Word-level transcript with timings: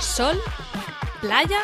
sol, 0.00 0.40
playa 1.20 1.60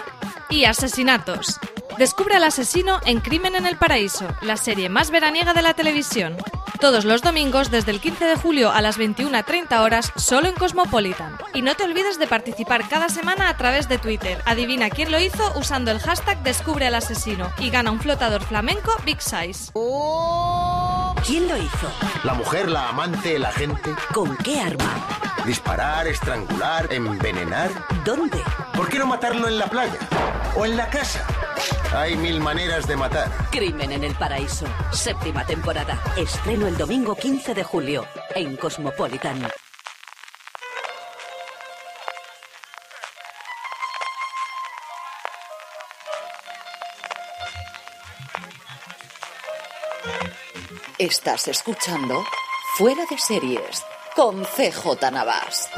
y 0.49 0.65
asesinatos. 0.65 1.59
Descubre 1.99 2.37
al 2.37 2.45
asesino 2.45 3.01
en 3.05 3.21
Crimen 3.21 3.55
en 3.55 3.67
el 3.67 3.77
Paraíso, 3.77 4.27
la 4.41 4.57
serie 4.57 4.89
más 4.89 5.11
veraniega 5.11 5.53
de 5.55 5.63
la 5.63 5.75
televisión. 5.75 6.37
Todos 6.81 7.05
los 7.05 7.23
domingos 7.23 7.71
desde 7.71 7.93
el 7.93 8.01
15 8.01 8.25
de 8.25 8.37
julio 8.37 8.73
a 8.73 8.83
las 8.83 8.99
21.30 8.99 9.79
horas 9.79 10.13
solo 10.17 10.49
en 10.49 10.55
Cosmopolitan. 10.55 11.39
Y 11.55 11.63
no 11.63 11.77
te 11.77 11.85
olvides 11.85 12.19
de 12.19 12.27
participar 12.27 12.89
cada 12.89 13.09
semana 13.09 13.49
a 13.49 13.57
través 13.57 13.89
de 13.89 13.99
Twitter. 13.99 14.43
Adivina 14.47 14.91
quién 14.91 15.12
lo 15.12 15.21
hizo 15.21 15.53
usando 15.57 15.93
el 15.93 16.01
hashtag 16.01 16.43
Descubre 16.43 16.89
al 16.89 16.97
asesino 16.97 17.53
y 17.59 17.71
gana 17.71 17.93
un 17.93 18.01
flotador 18.01 18.43
flamenco 18.43 18.91
Big 19.05 19.23
Size. 19.23 19.71
¿Quién 21.27 21.48
lo 21.48 21.57
hizo? 21.57 21.89
La 22.25 22.34
mujer, 22.34 22.69
la 22.69 22.89
amante, 22.89 23.39
la 23.39 23.53
gente. 23.53 23.95
¿Con 24.12 24.37
qué 24.39 24.61
arma? 24.61 25.07
Disparar, 25.47 26.07
estrangular, 26.07 26.93
envenenar. 26.93 27.70
¿Dónde? 28.05 28.41
¿Por 28.75 28.89
qué 28.89 28.98
no 28.98 29.07
matarlo 29.07 29.48
en 29.48 29.59
la 29.59 29.67
playa? 29.67 29.98
¿O 30.56 30.65
en 30.65 30.77
la 30.77 30.89
casa? 30.89 31.25
Hay 31.97 32.17
mil 32.17 32.41
maneras 32.41 32.87
de 32.87 32.97
matar. 32.97 33.31
Crimen 33.50 33.92
en 33.92 34.05
el 34.05 34.14
Paraíso. 34.14 34.67
Séptima 34.91 35.45
temporada. 35.45 36.00
Estreno 36.17 36.67
el 36.67 36.77
domingo 36.77 37.15
15 37.15 37.55
de 37.55 37.65
julio 37.65 38.06
en 38.34 38.56
Cosmopolitan. 38.56 39.42
Estás 51.03 51.48
escuchando 51.48 52.22
Fuera 52.78 53.05
de 53.11 53.19
Series 53.19 53.83
con 54.14 54.45
CJ 54.45 55.11
Navas. 55.11 55.69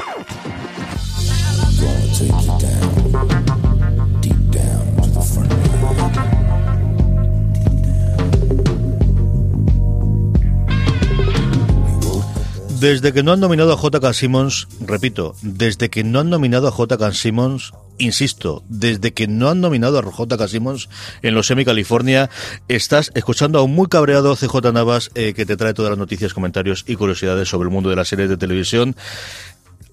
Desde 12.78 13.14
que 13.14 13.22
no 13.22 13.32
han 13.32 13.40
nominado 13.40 13.72
a 13.72 13.78
J.K. 13.78 14.12
Simmons, 14.12 14.68
repito, 14.80 15.34
desde 15.40 15.88
que 15.88 16.04
no 16.04 16.20
han 16.20 16.28
nominado 16.28 16.68
a 16.68 16.70
J.K. 16.70 17.14
Simmons, 17.14 17.72
insisto, 17.98 18.64
desde 18.68 19.12
que 19.12 19.26
no 19.26 19.48
han 19.48 19.60
nominado 19.60 19.98
a 19.98 20.02
J.K. 20.02 20.48
Simmons 20.48 20.88
en 21.22 21.34
los 21.34 21.46
Semi 21.46 21.64
California, 21.64 22.30
estás 22.68 23.10
escuchando 23.14 23.58
a 23.58 23.62
un 23.62 23.74
muy 23.74 23.88
cabreado 23.88 24.36
CJ 24.36 24.72
Navas 24.72 25.10
eh, 25.14 25.34
que 25.34 25.46
te 25.46 25.56
trae 25.56 25.74
todas 25.74 25.90
las 25.90 25.98
noticias, 25.98 26.34
comentarios 26.34 26.84
y 26.86 26.96
curiosidades 26.96 27.48
sobre 27.48 27.68
el 27.68 27.72
mundo 27.72 27.90
de 27.90 27.96
las 27.96 28.08
series 28.08 28.28
de 28.28 28.36
televisión. 28.36 28.96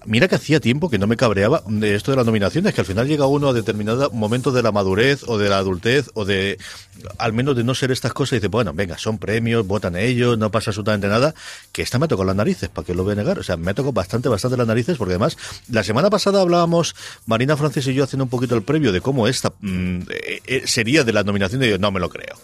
Mira 0.06 0.28
que 0.28 0.34
hacía 0.34 0.60
tiempo 0.60 0.90
que 0.90 0.98
no 0.98 1.06
me 1.06 1.16
cabreaba 1.16 1.62
de 1.66 1.94
esto 1.94 2.10
de 2.10 2.16
las 2.16 2.26
nominaciones, 2.26 2.74
que 2.74 2.80
al 2.80 2.86
final 2.86 3.06
llega 3.06 3.26
uno 3.26 3.48
a 3.48 3.52
determinado 3.52 4.10
momento 4.10 4.52
de 4.52 4.62
la 4.62 4.72
madurez 4.72 5.22
o 5.26 5.38
de 5.38 5.48
la 5.48 5.58
adultez 5.58 6.10
o 6.14 6.24
de, 6.24 6.58
al 7.18 7.32
menos 7.32 7.56
de 7.56 7.64
no 7.64 7.74
ser 7.74 7.90
estas 7.90 8.12
cosas 8.12 8.32
y 8.32 8.36
dice, 8.36 8.48
bueno, 8.48 8.72
venga, 8.74 8.98
son 8.98 9.18
premios, 9.18 9.66
votan 9.66 9.96
ellos, 9.96 10.38
no 10.38 10.50
pasa 10.50 10.70
absolutamente 10.70 11.08
nada, 11.08 11.34
que 11.72 11.82
esta 11.82 11.98
me 11.98 12.08
tocó 12.08 12.24
las 12.24 12.36
narices, 12.36 12.68
¿para 12.68 12.86
qué 12.86 12.94
lo 12.94 13.04
voy 13.04 13.12
a 13.12 13.16
negar? 13.16 13.38
O 13.38 13.42
sea, 13.42 13.56
me 13.56 13.74
tocó 13.74 13.92
bastante, 13.92 14.28
bastante 14.28 14.56
las 14.56 14.66
narices, 14.66 14.96
porque 14.96 15.12
además, 15.12 15.36
la 15.70 15.82
semana 15.82 16.10
pasada 16.10 16.40
hablábamos, 16.40 16.94
Marina 17.26 17.56
Francis 17.56 17.86
y 17.86 17.94
yo 17.94 18.04
haciendo 18.04 18.24
un 18.24 18.30
poquito 18.30 18.54
el 18.54 18.62
previo 18.62 18.92
de 18.92 19.00
cómo 19.00 19.28
esta 19.28 19.52
mm, 19.60 20.02
eh, 20.10 20.40
eh, 20.46 20.62
sería 20.66 21.04
de 21.04 21.12
la 21.12 21.22
nominación 21.22 21.62
y 21.62 21.68
yo, 21.68 21.78
no 21.78 21.90
me 21.90 22.00
lo 22.00 22.08
creo. 22.08 22.36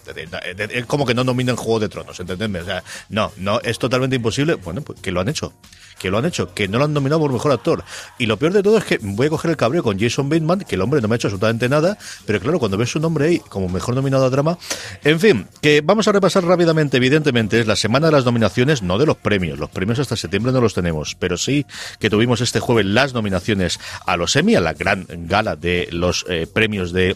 Es 0.57 0.85
como 0.85 1.05
que 1.05 1.13
no 1.13 1.23
nominan 1.23 1.55
Juego 1.55 1.79
de 1.79 1.89
Tronos, 1.89 2.19
¿entendedme? 2.19 2.59
O 2.59 2.65
sea, 2.65 2.83
no, 3.09 3.31
no, 3.37 3.59
es 3.61 3.79
totalmente 3.79 4.15
imposible. 4.15 4.55
Bueno, 4.55 4.81
pues 4.81 4.99
que 5.01 5.11
lo 5.11 5.21
han 5.21 5.29
hecho 5.29 5.53
que 5.99 6.09
lo 6.09 6.17
han 6.17 6.25
hecho, 6.25 6.53
que 6.53 6.67
no 6.67 6.79
lo 6.79 6.85
han 6.85 6.93
nominado 6.93 7.21
por 7.21 7.31
mejor 7.31 7.51
actor. 7.51 7.83
Y 8.17 8.25
lo 8.25 8.37
peor 8.37 8.53
de 8.53 8.63
todo 8.63 8.77
es 8.77 8.85
que 8.85 8.99
voy 9.01 9.27
a 9.27 9.29
coger 9.29 9.51
el 9.51 9.57
cabreo 9.57 9.83
con 9.83 9.99
Jason 9.99 10.29
Bateman, 10.29 10.61
que 10.61 10.75
el 10.75 10.81
hombre 10.81 11.01
no 11.01 11.07
me 11.07 11.15
ha 11.15 11.17
hecho 11.17 11.27
absolutamente 11.27 11.69
nada, 11.69 11.97
pero 12.25 12.39
claro, 12.39 12.59
cuando 12.59 12.77
ves 12.77 12.91
su 12.91 12.99
nombre 12.99 13.25
ahí 13.25 13.39
como 13.39 13.69
mejor 13.69 13.95
nominado 13.95 14.25
a 14.25 14.29
drama. 14.29 14.57
En 15.03 15.19
fin, 15.19 15.47
que 15.61 15.81
vamos 15.81 16.07
a 16.07 16.11
repasar 16.11 16.43
rápidamente, 16.45 16.97
evidentemente, 16.97 17.59
es 17.59 17.67
la 17.67 17.75
semana 17.75 18.07
de 18.07 18.13
las 18.13 18.25
nominaciones, 18.25 18.81
no 18.81 18.97
de 18.97 19.05
los 19.05 19.17
premios. 19.17 19.59
Los 19.59 19.69
premios 19.69 19.99
hasta 19.99 20.15
septiembre 20.15 20.51
no 20.51 20.61
los 20.61 20.73
tenemos, 20.73 21.15
pero 21.15 21.37
sí 21.37 21.65
que 21.99 22.09
tuvimos 22.09 22.41
este 22.41 22.59
jueves 22.59 22.85
las 22.85 23.13
nominaciones 23.13 23.79
a 24.05 24.17
los 24.17 24.35
Emmy, 24.35 24.55
a 24.55 24.61
la 24.61 24.73
gran 24.73 25.05
gala 25.27 25.55
de 25.55 25.87
los 25.91 26.25
eh, 26.29 26.47
premios 26.51 26.91
de 26.93 27.15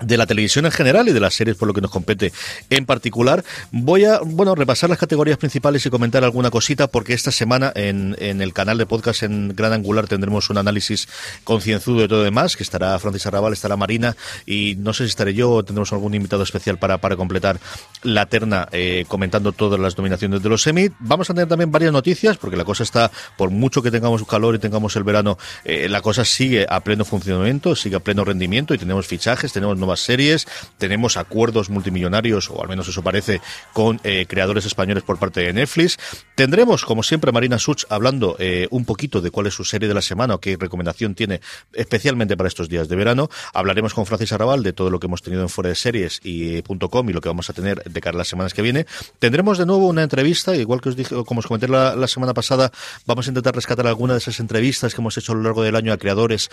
de 0.00 0.16
la 0.16 0.26
televisión 0.26 0.66
en 0.66 0.72
general 0.72 1.08
y 1.08 1.12
de 1.12 1.20
las 1.20 1.34
series 1.34 1.56
por 1.56 1.68
lo 1.68 1.74
que 1.74 1.80
nos 1.80 1.90
compete 1.90 2.32
en 2.70 2.86
particular. 2.86 3.44
Voy 3.70 4.04
a, 4.04 4.20
bueno, 4.20 4.54
repasar 4.54 4.90
las 4.90 4.98
categorías 4.98 5.38
principales 5.38 5.84
y 5.86 5.90
comentar 5.90 6.24
alguna 6.24 6.50
cosita 6.50 6.86
porque 6.86 7.14
esta 7.14 7.30
semana 7.30 7.72
en, 7.74 8.16
en 8.18 8.40
el 8.40 8.52
canal 8.52 8.78
de 8.78 8.86
podcast 8.86 9.22
en 9.22 9.54
Gran 9.54 9.72
Angular 9.72 10.06
tendremos 10.06 10.50
un 10.50 10.58
análisis 10.58 11.08
concienzudo 11.44 12.00
de 12.00 12.08
todo 12.08 12.22
demás, 12.22 12.56
que 12.56 12.62
estará 12.62 12.98
Francis 12.98 13.26
Arrabal, 13.26 13.52
estará 13.52 13.76
Marina 13.76 14.16
y 14.46 14.76
no 14.78 14.92
sé 14.92 15.04
si 15.04 15.10
estaré 15.10 15.34
yo 15.34 15.50
o 15.50 15.62
tendremos 15.64 15.92
algún 15.92 16.14
invitado 16.14 16.42
especial 16.42 16.78
para, 16.78 16.98
para 16.98 17.16
completar 17.16 17.58
la 18.02 18.26
terna 18.26 18.68
eh, 18.72 19.04
comentando 19.08 19.52
todas 19.52 19.78
las 19.80 19.96
nominaciones 19.96 20.42
de 20.42 20.48
los 20.48 20.66
Emmy. 20.66 20.90
Vamos 20.98 21.30
a 21.30 21.34
tener 21.34 21.48
también 21.48 21.70
varias 21.70 21.92
noticias 21.92 22.36
porque 22.36 22.56
la 22.56 22.64
cosa 22.64 22.82
está, 22.82 23.10
por 23.36 23.50
mucho 23.50 23.82
que 23.82 23.90
tengamos 23.90 24.24
calor 24.24 24.54
y 24.54 24.58
tengamos 24.58 24.96
el 24.96 25.04
verano, 25.04 25.38
eh, 25.64 25.88
la 25.88 26.00
cosa 26.00 26.24
sigue 26.24 26.66
a 26.68 26.80
pleno 26.80 27.04
funcionamiento, 27.04 27.76
sigue 27.76 27.96
a 27.96 28.00
pleno 28.00 28.24
rendimiento 28.24 28.74
y 28.74 28.78
tenemos 28.78 29.06
fichajes, 29.06 29.52
tenemos 29.52 29.78
nuevas 29.84 30.00
series, 30.00 30.46
tenemos 30.78 31.16
acuerdos 31.16 31.68
multimillonarios, 31.68 32.50
o 32.50 32.62
al 32.62 32.68
menos 32.68 32.88
eso 32.88 33.02
parece, 33.02 33.40
con 33.72 34.00
eh, 34.02 34.26
creadores 34.26 34.64
españoles 34.64 35.04
por 35.04 35.18
parte 35.18 35.40
de 35.40 35.52
Netflix. 35.52 35.98
Tendremos, 36.34 36.84
como 36.84 37.02
siempre, 37.02 37.32
Marina 37.32 37.58
Such 37.58 37.84
hablando 37.90 38.36
eh, 38.38 38.66
un 38.70 38.84
poquito 38.84 39.20
de 39.20 39.30
cuál 39.30 39.46
es 39.46 39.54
su 39.54 39.64
serie 39.64 39.88
de 39.88 39.94
la 39.94 40.02
semana 40.02 40.34
o 40.34 40.40
qué 40.40 40.56
recomendación 40.58 41.14
tiene 41.14 41.40
especialmente 41.72 42.36
para 42.36 42.48
estos 42.48 42.68
días 42.68 42.88
de 42.88 42.96
verano. 42.96 43.28
Hablaremos 43.52 43.94
con 43.94 44.06
Francis 44.06 44.32
Arrabal 44.32 44.62
de 44.62 44.72
todo 44.72 44.90
lo 44.90 44.98
que 45.00 45.06
hemos 45.06 45.22
tenido 45.22 45.42
en 45.42 45.48
fuera 45.48 45.68
de 45.68 45.74
series 45.74 46.20
y 46.22 46.62
.com 46.62 47.10
y 47.10 47.12
lo 47.12 47.20
que 47.20 47.28
vamos 47.28 47.50
a 47.50 47.52
tener 47.52 47.82
de 47.84 48.00
cara 48.00 48.16
a 48.16 48.18
las 48.18 48.28
semanas 48.28 48.54
que 48.54 48.62
viene. 48.62 48.86
Tendremos 49.18 49.58
de 49.58 49.66
nuevo 49.66 49.86
una 49.86 50.02
entrevista, 50.02 50.56
igual 50.56 50.80
que 50.80 50.88
os 50.88 50.96
dije, 50.96 51.14
como 51.24 51.40
os 51.40 51.46
comenté 51.46 51.68
la, 51.68 52.06
semana 52.08 52.34
pasada, 52.34 52.70
vamos 53.06 53.26
a 53.26 53.30
intentar 53.30 53.54
rescatar 53.54 53.86
alguna 53.86 54.14
de 54.14 54.18
esas 54.18 54.40
entrevistas 54.40 54.94
que 54.94 55.00
hemos 55.00 55.16
hecho 55.18 55.32
a 55.32 55.34
lo 55.34 55.42
largo 55.42 55.62
del 55.62 55.76
año 55.76 55.92
a 55.92 55.96
creadores 55.96 56.48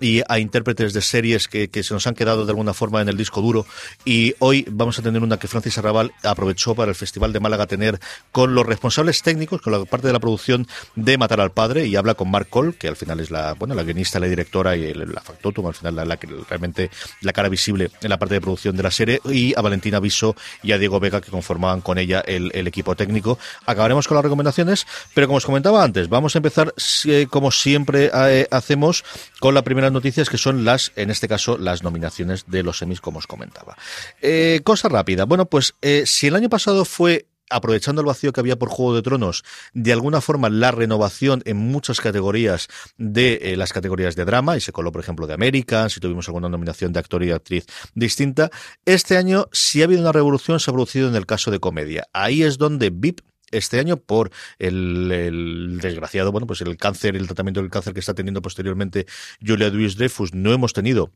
y 0.00 0.22
a 0.28 0.38
intérpretes 0.38 0.92
de 0.92 1.00
series 1.00 1.48
que, 1.48 1.68
que 1.68 1.82
se 1.82 1.94
nos 1.94 2.06
han 2.06 2.14
quedado 2.14 2.44
de 2.44 2.50
alguna 2.50 2.65
forma 2.74 3.00
en 3.00 3.08
el 3.08 3.16
disco 3.16 3.40
duro. 3.40 3.66
Y 4.04 4.34
hoy 4.38 4.66
vamos 4.70 4.98
a 4.98 5.02
tener 5.02 5.22
una 5.22 5.38
que 5.38 5.48
Francis 5.48 5.78
Arrabal 5.78 6.12
aprovechó 6.22 6.74
para 6.74 6.90
el 6.90 6.94
Festival 6.94 7.32
de 7.32 7.40
Málaga 7.40 7.66
tener 7.66 8.00
con 8.32 8.54
los 8.54 8.66
responsables 8.66 9.22
técnicos, 9.22 9.60
con 9.60 9.72
la 9.72 9.84
parte 9.84 10.06
de 10.06 10.12
la 10.12 10.20
producción 10.20 10.66
de 10.94 11.18
Matar 11.18 11.40
al 11.40 11.52
Padre, 11.52 11.86
y 11.86 11.96
habla 11.96 12.14
con 12.14 12.30
Mark 12.30 12.48
Cole, 12.48 12.74
que 12.74 12.88
al 12.88 12.96
final 12.96 13.20
es 13.20 13.30
la, 13.30 13.54
bueno, 13.54 13.74
la 13.74 13.82
guionista, 13.82 14.18
la 14.20 14.26
directora 14.26 14.76
y 14.76 14.92
la 14.94 15.20
factotum, 15.20 15.66
al 15.66 15.74
final 15.74 15.96
la, 15.96 16.04
la, 16.04 16.18
realmente 16.48 16.90
la 17.20 17.32
cara 17.32 17.48
visible 17.48 17.90
en 18.00 18.10
la 18.10 18.18
parte 18.18 18.34
de 18.34 18.40
producción 18.40 18.76
de 18.76 18.82
la 18.82 18.90
serie, 18.90 19.20
y 19.24 19.54
a 19.56 19.60
Valentina 19.60 20.00
Viso 20.00 20.36
y 20.62 20.72
a 20.72 20.78
Diego 20.78 21.00
Vega, 21.00 21.20
que 21.20 21.30
conformaban 21.30 21.80
con 21.80 21.98
ella 21.98 22.20
el, 22.20 22.50
el 22.54 22.66
equipo 22.66 22.94
técnico. 22.94 23.38
Acabaremos 23.66 24.06
con 24.08 24.16
las 24.16 24.24
recomendaciones, 24.24 24.86
pero 25.14 25.26
como 25.26 25.38
os 25.38 25.46
comentaba 25.46 25.82
antes, 25.82 26.08
vamos 26.08 26.34
a 26.34 26.38
empezar, 26.38 26.74
como 27.30 27.50
siempre 27.50 28.10
eh, 28.12 28.46
hacemos, 28.50 29.04
con 29.46 29.54
las 29.54 29.62
primeras 29.62 29.92
noticias, 29.92 30.28
que 30.28 30.38
son 30.38 30.64
las, 30.64 30.90
en 30.96 31.08
este 31.08 31.28
caso, 31.28 31.56
las 31.56 31.84
nominaciones 31.84 32.46
de 32.48 32.64
los 32.64 32.78
semis 32.78 33.00
como 33.00 33.20
os 33.20 33.28
comentaba. 33.28 33.76
Eh, 34.20 34.60
cosa 34.64 34.88
rápida. 34.88 35.24
Bueno, 35.24 35.46
pues 35.46 35.76
eh, 35.82 36.02
si 36.04 36.26
el 36.26 36.34
año 36.34 36.48
pasado 36.48 36.84
fue 36.84 37.26
aprovechando 37.48 38.00
el 38.00 38.08
vacío 38.08 38.32
que 38.32 38.40
había 38.40 38.58
por 38.58 38.70
Juego 38.70 38.96
de 38.96 39.02
Tronos, 39.02 39.44
de 39.72 39.92
alguna 39.92 40.20
forma 40.20 40.50
la 40.50 40.72
renovación 40.72 41.42
en 41.44 41.58
muchas 41.58 42.00
categorías 42.00 42.66
de 42.98 43.38
eh, 43.40 43.56
las 43.56 43.72
categorías 43.72 44.16
de 44.16 44.24
drama, 44.24 44.56
y 44.56 44.60
se 44.60 44.72
coló, 44.72 44.90
por 44.90 45.00
ejemplo, 45.00 45.28
de 45.28 45.34
América, 45.34 45.88
si 45.90 46.00
tuvimos 46.00 46.26
alguna 46.26 46.48
nominación 46.48 46.92
de 46.92 46.98
actor 46.98 47.22
y 47.22 47.30
actriz 47.30 47.66
distinta, 47.94 48.50
este 48.84 49.16
año 49.16 49.46
si 49.52 49.80
ha 49.80 49.84
habido 49.84 50.00
una 50.00 50.10
revolución, 50.10 50.58
se 50.58 50.72
ha 50.72 50.74
producido 50.74 51.08
en 51.08 51.14
el 51.14 51.24
caso 51.24 51.52
de 51.52 51.60
comedia. 51.60 52.08
Ahí 52.12 52.42
es 52.42 52.58
donde 52.58 52.90
VIP 52.90 53.20
este 53.50 53.78
año 53.78 53.96
por 53.96 54.30
el, 54.58 55.78
desgraciado, 55.80 56.32
bueno, 56.32 56.46
pues 56.46 56.60
el 56.60 56.76
cáncer, 56.76 57.16
el 57.16 57.26
tratamiento 57.26 57.60
del 57.60 57.70
cáncer 57.70 57.94
que 57.94 58.00
está 58.00 58.14
teniendo 58.14 58.42
posteriormente 58.42 59.06
Julia 59.44 59.68
Louis 59.68 59.96
Dreyfus, 59.96 60.34
no 60.34 60.52
hemos 60.52 60.72
tenido 60.72 61.12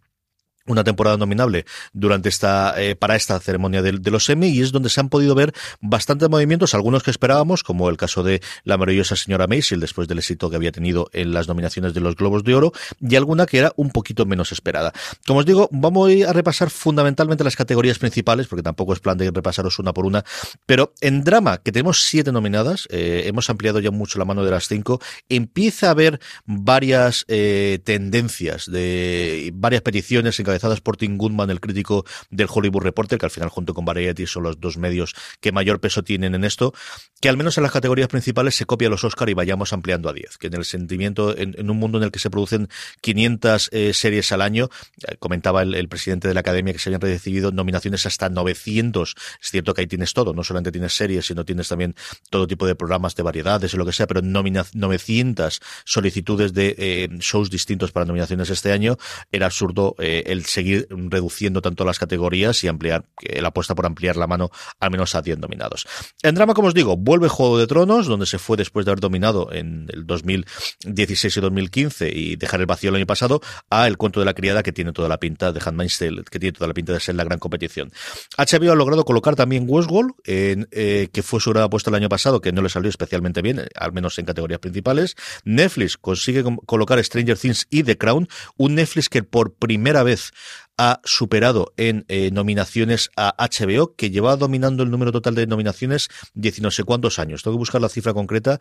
una 0.67 0.85
temporada 0.85 1.17
nominable 1.17 1.65
durante 1.93 2.29
esta 2.29 2.75
eh, 2.81 2.95
para 2.95 3.17
esta 3.17 3.39
ceremonia 3.41 3.83
de, 3.83 3.93
los 4.11 4.29
Emmy 4.29 4.49
y 4.49 4.63
es 4.63 4.73
donde 4.73 4.89
se 4.89 5.01
han 5.01 5.09
podido 5.09 5.35
ver 5.35 5.53
bastantes 5.81 6.29
movimientos, 6.29 6.75
algunos 6.75 7.03
que 7.03 7.11
esperábamos, 7.11 7.63
como 7.63 7.89
el 7.89 7.97
caso 7.97 8.23
de 8.23 8.41
la 8.65 8.77
maravillosa 8.77 9.17
señora 9.17 9.47
Maisel 9.47 9.81
después 9.81 10.09
del 10.09 10.19
éxito 10.19 10.51
que 10.51 10.57
había 10.57 10.73
tenido 10.73 11.09
en 11.13 11.33
las 11.33 11.49
nominaciones 11.49 11.95
de 11.95 12.01
los 12.01 12.17
Globos 12.17 12.45
de 12.45 12.55
Oro 12.55 12.73
y 13.01 13.17
alguna 13.17 13.47
que 13.47 13.59
era 13.59 13.73
un 13.77 13.91
poquito 13.91 14.27
menos 14.27 14.53
esperada. 14.53 14.93
Como 15.27 15.41
os 15.41 15.47
digo, 15.47 15.69
vamos 15.73 16.11
a 16.27 16.33
repasar 16.33 16.71
fundamentalmente 16.71 17.45
las 17.45 17.57
categorías 17.57 17.99
principales 17.99 18.47
porque 18.47 18.63
tampoco 18.63 18.93
es 18.93 19.01
plan 19.01 19.19
de 19.19 19.31
repasaros 19.31 19.79
una 19.79 19.93
por 19.93 20.07
una, 20.07 20.25
pero 20.67 20.93
en 21.01 21.25
drama 21.25 21.59
que 21.59 21.73
tenemos 21.73 22.05
siete 22.05 22.33
nominadas, 22.33 22.87
eh, 22.91 23.25
hemos 23.27 23.49
ampliado 23.51 23.81
ya 23.81 23.91
mucho 23.91 24.19
la 24.19 24.25
mano 24.25 24.45
de 24.45 24.51
las 24.51 24.69
cinco, 24.69 25.01
empieza 25.29 25.89
a 25.89 25.91
haber 25.91 26.21
varias 26.45 27.25
eh, 27.29 27.79
tendencias 27.85 28.71
de 28.71 29.51
varias 29.55 29.83
peticiones 29.83 30.39
en 30.39 30.47
por 30.83 30.97
Tim 30.97 31.17
Goodman, 31.17 31.51
el 31.51 31.61
crítico 31.61 32.05
del 32.31 32.49
Hollywood 32.51 32.83
Reporter, 32.83 33.19
que 33.19 33.27
al 33.27 33.31
final 33.31 33.49
junto 33.49 33.75
con 33.75 33.85
Variety 33.85 34.27
son 34.27 34.45
los 34.45 34.61
dos 34.61 34.77
medios 34.77 35.15
que 35.41 35.53
mayor 35.53 35.81
peso 35.81 36.03
tienen 36.03 36.35
en 36.35 36.45
esto, 36.45 36.73
que 37.21 37.29
al 37.29 37.37
menos 37.37 37.57
en 37.59 37.63
las 37.63 37.73
categorías 37.73 38.09
principales 38.09 38.55
se 38.55 38.65
copia 38.65 38.89
los 38.89 39.05
Oscar 39.05 39.29
y 39.29 39.35
vayamos 39.35 39.73
ampliando 39.73 40.09
a 40.09 40.13
10, 40.13 40.39
que 40.39 40.47
en 40.47 40.55
el 40.55 40.65
sentimiento, 40.65 41.37
en, 41.37 41.71
un 41.71 41.77
mundo 41.77 41.99
en 41.99 42.05
el 42.05 42.11
que 42.11 42.19
se 42.19 42.31
producen 42.31 42.69
500 43.01 43.71
eh, 43.73 43.93
series 43.93 44.33
al 44.33 44.43
año, 44.43 44.69
eh, 45.07 45.17
comentaba 45.19 45.63
el, 45.63 45.89
presidente 45.89 46.29
de 46.29 46.35
la 46.35 46.41
academia 46.41 46.73
que 46.73 46.79
se 46.79 46.89
habían 46.89 47.01
recibido 47.01 47.51
nominaciones 47.53 48.07
hasta 48.07 48.29
900, 48.29 49.15
es 49.43 49.51
cierto 49.51 49.75
que 49.75 49.83
ahí 49.83 49.87
tienes 49.87 50.13
todo, 50.13 50.33
no 50.33 50.45
solamente 50.45 50.73
tienes 50.73 50.95
series, 50.95 51.27
sino 51.27 51.45
tienes 51.45 51.69
también 51.69 51.95
todo 52.31 52.47
tipo 52.47 52.67
de 52.67 52.75
programas 52.75 53.15
de 53.17 53.23
variedades 53.23 53.75
o 53.75 53.77
lo 53.77 53.85
que 53.85 53.93
sea, 53.93 54.07
pero 54.07 54.23
900 54.23 55.61
solicitudes 55.85 56.55
de 56.55 56.75
eh, 56.79 57.09
shows 57.19 57.51
distintos 57.51 57.93
para 57.93 58.07
nominaciones 58.07 58.51
este 58.51 58.73
año, 58.73 58.97
era 59.33 59.47
absurdo 59.47 59.95
el 59.99 60.40
seguir 60.47 60.87
reduciendo 60.91 61.63
tanto 61.63 61.85
las 61.85 61.99
categorías 61.99 62.63
y 62.65 62.69
ampliar, 62.69 63.05
la 63.21 63.49
apuesta 63.49 63.75
por 63.75 63.87
ampliar 63.87 64.17
la 64.17 64.27
mano 64.27 64.51
al 64.79 64.91
menos 64.91 65.15
a 65.15 65.23
10 65.23 65.39
nominados. 65.39 65.87
En 66.23 66.35
drama, 66.35 66.55
como 66.55 66.69
os 66.69 66.75
digo, 66.75 66.97
vuelve 66.97 67.29
Juego 67.29 67.59
de 67.59 67.67
Tronos, 67.67 68.07
donde 68.07 68.27
se 68.27 68.39
fue 68.39 68.57
después 68.57 68.85
de 68.85 68.93
haber 68.93 69.01
dominado 69.01 69.53
en 69.53 69.87
el 69.93 70.07
2016 70.07 71.37
y 71.37 71.41
2015 71.41 72.11
y 72.13 72.37
dejar 72.37 72.61
el 72.61 72.67
vacío 72.67 72.91
el 72.91 72.97
año 72.97 73.07
pasado, 73.07 73.41
a 73.69 73.87
El 73.87 73.97
cuento 73.97 74.21
de 74.21 74.27
la 74.27 74.35
criada, 74.35 74.63
que 74.63 74.73
tiene 74.73 74.93
toda 74.93 75.09
la 75.09 75.19
pinta 75.19 75.53
de 75.53 75.61
Handmaid's 75.65 75.99
Tale, 75.99 76.23
que 76.25 76.39
tiene 76.39 76.53
toda 76.53 76.69
la 76.69 76.75
pinta 76.75 76.93
de 76.93 77.01
ser 77.01 77.15
la 77.15 77.25
gran 77.25 77.39
competición. 77.39 77.93
HBO 78.37 78.73
ha 78.73 78.77
logrado 78.77 79.05
colocar 79.05 79.37
también 79.37 79.65
Westworld, 79.67 80.13
en, 80.25 80.69
eh, 80.71 81.09
que 81.13 81.23
fue 81.23 81.41
su 81.41 81.51
gran 81.51 81.65
apuesta 81.65 81.91
el 81.91 81.97
año 81.97 82.09
pasado, 82.09 82.41
que 82.41 82.53
no 82.53 82.63
le 82.63 82.69
salió 82.69 82.89
especialmente 82.89 83.43
bien, 83.43 83.67
al 83.75 83.93
menos 83.93 84.19
en 84.19 84.27
categorías 84.27 84.61
principales. 84.61 85.17
Netflix 85.45 85.97
consigue 85.97 86.45
colocar 86.67 87.03
Stranger 87.03 87.39
Things 87.39 87.67
y 87.71 87.83
The 87.83 87.99
Crown, 87.99 88.29
un 88.57 88.75
Netflix 88.75 89.09
que 89.09 89.23
por 89.23 89.55
primera 89.55 90.03
vez 90.03 90.30
ha 90.79 91.01
superado 91.05 91.75
en 91.77 92.07
eh, 92.09 92.31
nominaciones 92.33 93.11
a 93.17 93.35
HBO, 93.37 93.95
que 93.97 94.11
llevaba 94.11 94.37
dominando 94.37 94.83
el 94.83 94.91
número 94.91 95.13
total 95.13 95.35
de 95.35 95.47
nominaciones 95.47 96.09
diez 96.33 96.61
no 96.61 96.71
sé 96.71 96.85
cuántos 96.85 97.19
años. 97.19 97.43
Tengo 97.43 97.57
que 97.57 97.61
buscar 97.61 97.81
la 97.81 97.89
cifra 97.89 98.15
concreta, 98.15 98.59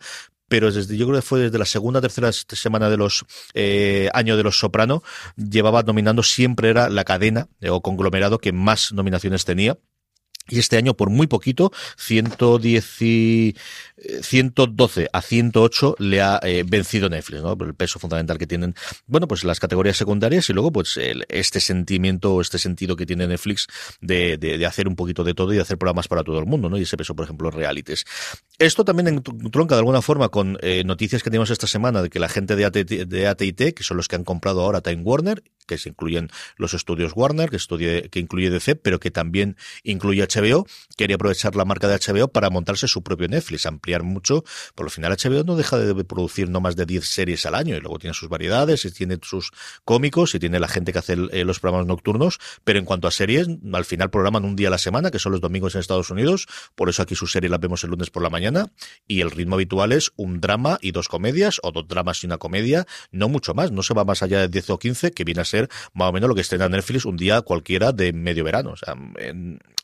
pero 0.48 0.70
desde 0.70 0.96
yo 0.96 1.06
creo 1.06 1.18
que 1.18 1.26
fue 1.26 1.40
desde 1.40 1.58
la 1.58 1.64
segunda 1.64 2.00
tercera 2.00 2.30
semana 2.32 2.90
de 2.90 2.96
los 2.98 3.24
eh, 3.54 4.10
años 4.12 4.36
de 4.36 4.42
los 4.42 4.58
Soprano, 4.58 5.02
llevaba 5.36 5.82
nominando 5.82 6.22
siempre 6.22 6.68
era 6.68 6.90
la 6.90 7.04
cadena 7.04 7.48
eh, 7.60 7.70
o 7.70 7.80
conglomerado 7.80 8.38
que 8.38 8.52
más 8.52 8.92
nominaciones 8.92 9.44
tenía. 9.44 9.78
Y 10.48 10.58
este 10.58 10.76
año, 10.76 10.96
por 10.96 11.10
muy 11.10 11.26
poquito, 11.26 11.70
110 11.96 12.84
112 14.22 15.08
a 15.12 15.22
108 15.22 15.96
le 15.98 16.22
ha 16.22 16.40
eh, 16.42 16.64
vencido 16.66 17.08
Netflix, 17.08 17.42
¿no? 17.42 17.56
Por 17.56 17.68
el 17.68 17.74
peso 17.74 17.98
fundamental 17.98 18.38
que 18.38 18.46
tienen, 18.46 18.74
bueno, 19.06 19.28
pues 19.28 19.44
las 19.44 19.60
categorías 19.60 19.96
secundarias 19.96 20.48
y 20.48 20.52
luego, 20.52 20.72
pues, 20.72 20.98
este 21.28 21.60
sentimiento 21.60 22.34
o 22.34 22.40
este 22.40 22.58
sentido 22.58 22.96
que 22.96 23.06
tiene 23.06 23.26
Netflix 23.26 23.66
de, 24.00 24.38
de, 24.38 24.66
hacer 24.66 24.88
un 24.88 24.96
poquito 24.96 25.24
de 25.24 25.34
todo 25.34 25.52
y 25.52 25.56
de 25.56 25.62
hacer 25.62 25.78
programas 25.78 26.08
para 26.08 26.24
todo 26.24 26.38
el 26.38 26.46
mundo, 26.46 26.68
¿no? 26.68 26.78
Y 26.78 26.82
ese 26.82 26.96
peso, 26.96 27.14
por 27.14 27.24
ejemplo, 27.24 27.50
realities. 27.50 28.04
Esto 28.58 28.84
también 28.84 29.08
entronca 29.08 29.74
de 29.74 29.80
alguna 29.80 30.02
forma 30.02 30.28
con 30.28 30.58
eh, 30.62 30.82
noticias 30.84 31.22
que 31.22 31.30
tenemos 31.30 31.50
esta 31.50 31.66
semana 31.66 32.02
de 32.02 32.10
que 32.10 32.18
la 32.18 32.28
gente 32.28 32.56
de, 32.56 33.26
AT&T, 33.26 33.74
que 33.74 33.82
son 33.82 33.96
los 33.96 34.08
que 34.08 34.16
han 34.16 34.24
comprado 34.24 34.62
ahora 34.62 34.80
Time 34.80 35.02
Warner, 35.02 35.42
que 35.66 35.78
se 35.78 35.90
incluyen 35.90 36.30
los 36.56 36.74
estudios 36.74 37.12
Warner, 37.14 37.48
que, 37.48 37.56
estudie, 37.56 38.08
que 38.10 38.18
incluye 38.18 38.50
DC, 38.50 38.76
pero 38.76 38.98
que 38.98 39.10
también 39.10 39.56
incluye 39.84 40.22
HBO, 40.22 40.39
quería 40.96 41.16
aprovechar 41.16 41.56
la 41.56 41.64
marca 41.64 41.88
de 41.88 41.96
HBO 41.96 42.28
para 42.28 42.50
montarse 42.50 42.88
su 42.88 43.02
propio 43.02 43.28
Netflix, 43.28 43.66
ampliar 43.66 44.02
mucho. 44.02 44.44
Por 44.74 44.84
lo 44.84 44.90
final, 44.90 45.12
HBO 45.12 45.44
no 45.44 45.56
deja 45.56 45.78
de 45.78 46.04
producir 46.04 46.48
no 46.48 46.60
más 46.60 46.76
de 46.76 46.86
10 46.86 47.04
series 47.04 47.46
al 47.46 47.54
año 47.54 47.76
y 47.76 47.80
luego 47.80 47.98
tiene 47.98 48.14
sus 48.14 48.28
variedades, 48.28 48.84
y 48.84 48.90
tiene 48.90 49.18
sus 49.22 49.50
cómicos 49.84 50.34
y 50.34 50.38
tiene 50.38 50.60
la 50.60 50.68
gente 50.68 50.92
que 50.92 50.98
hace 50.98 51.14
eh, 51.32 51.44
los 51.44 51.60
programas 51.60 51.86
nocturnos. 51.86 52.38
Pero 52.64 52.78
en 52.78 52.84
cuanto 52.84 53.08
a 53.08 53.10
series, 53.10 53.48
al 53.72 53.84
final 53.84 54.10
programan 54.10 54.44
un 54.44 54.56
día 54.56 54.68
a 54.68 54.70
la 54.70 54.78
semana, 54.78 55.10
que 55.10 55.18
son 55.18 55.32
los 55.32 55.40
domingos 55.40 55.74
en 55.74 55.80
Estados 55.80 56.10
Unidos. 56.10 56.46
Por 56.74 56.88
eso 56.88 57.02
aquí 57.02 57.14
sus 57.14 57.32
series 57.32 57.50
las 57.50 57.60
vemos 57.60 57.84
el 57.84 57.90
lunes 57.90 58.10
por 58.10 58.22
la 58.22 58.30
mañana. 58.30 58.70
Y 59.06 59.20
el 59.20 59.30
ritmo 59.30 59.56
habitual 59.56 59.92
es 59.92 60.10
un 60.16 60.40
drama 60.40 60.78
y 60.80 60.92
dos 60.92 61.08
comedias, 61.08 61.60
o 61.62 61.72
dos 61.72 61.86
dramas 61.88 62.22
y 62.22 62.26
una 62.26 62.38
comedia, 62.38 62.86
no 63.10 63.28
mucho 63.28 63.54
más. 63.54 63.72
No 63.72 63.82
se 63.82 63.94
va 63.94 64.04
más 64.04 64.22
allá 64.22 64.40
de 64.40 64.48
10 64.48 64.70
o 64.70 64.78
15, 64.78 65.12
que 65.12 65.24
viene 65.24 65.40
a 65.40 65.44
ser 65.44 65.68
más 65.94 66.08
o 66.08 66.12
menos 66.12 66.28
lo 66.28 66.34
que 66.34 66.40
estrena 66.40 66.68
Netflix 66.68 67.04
un 67.04 67.16
día 67.16 67.42
cualquiera 67.42 67.92
de 67.92 68.12
medio 68.12 68.44
verano. 68.44 68.70
O 68.70 68.76
sea, 68.76 68.94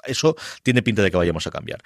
eso 0.07 0.37
tiene 0.63 0.83
pinta 0.83 1.03
de 1.03 1.11
que 1.11 1.17
vayamos 1.17 1.47
a 1.47 1.51
cambiar. 1.51 1.81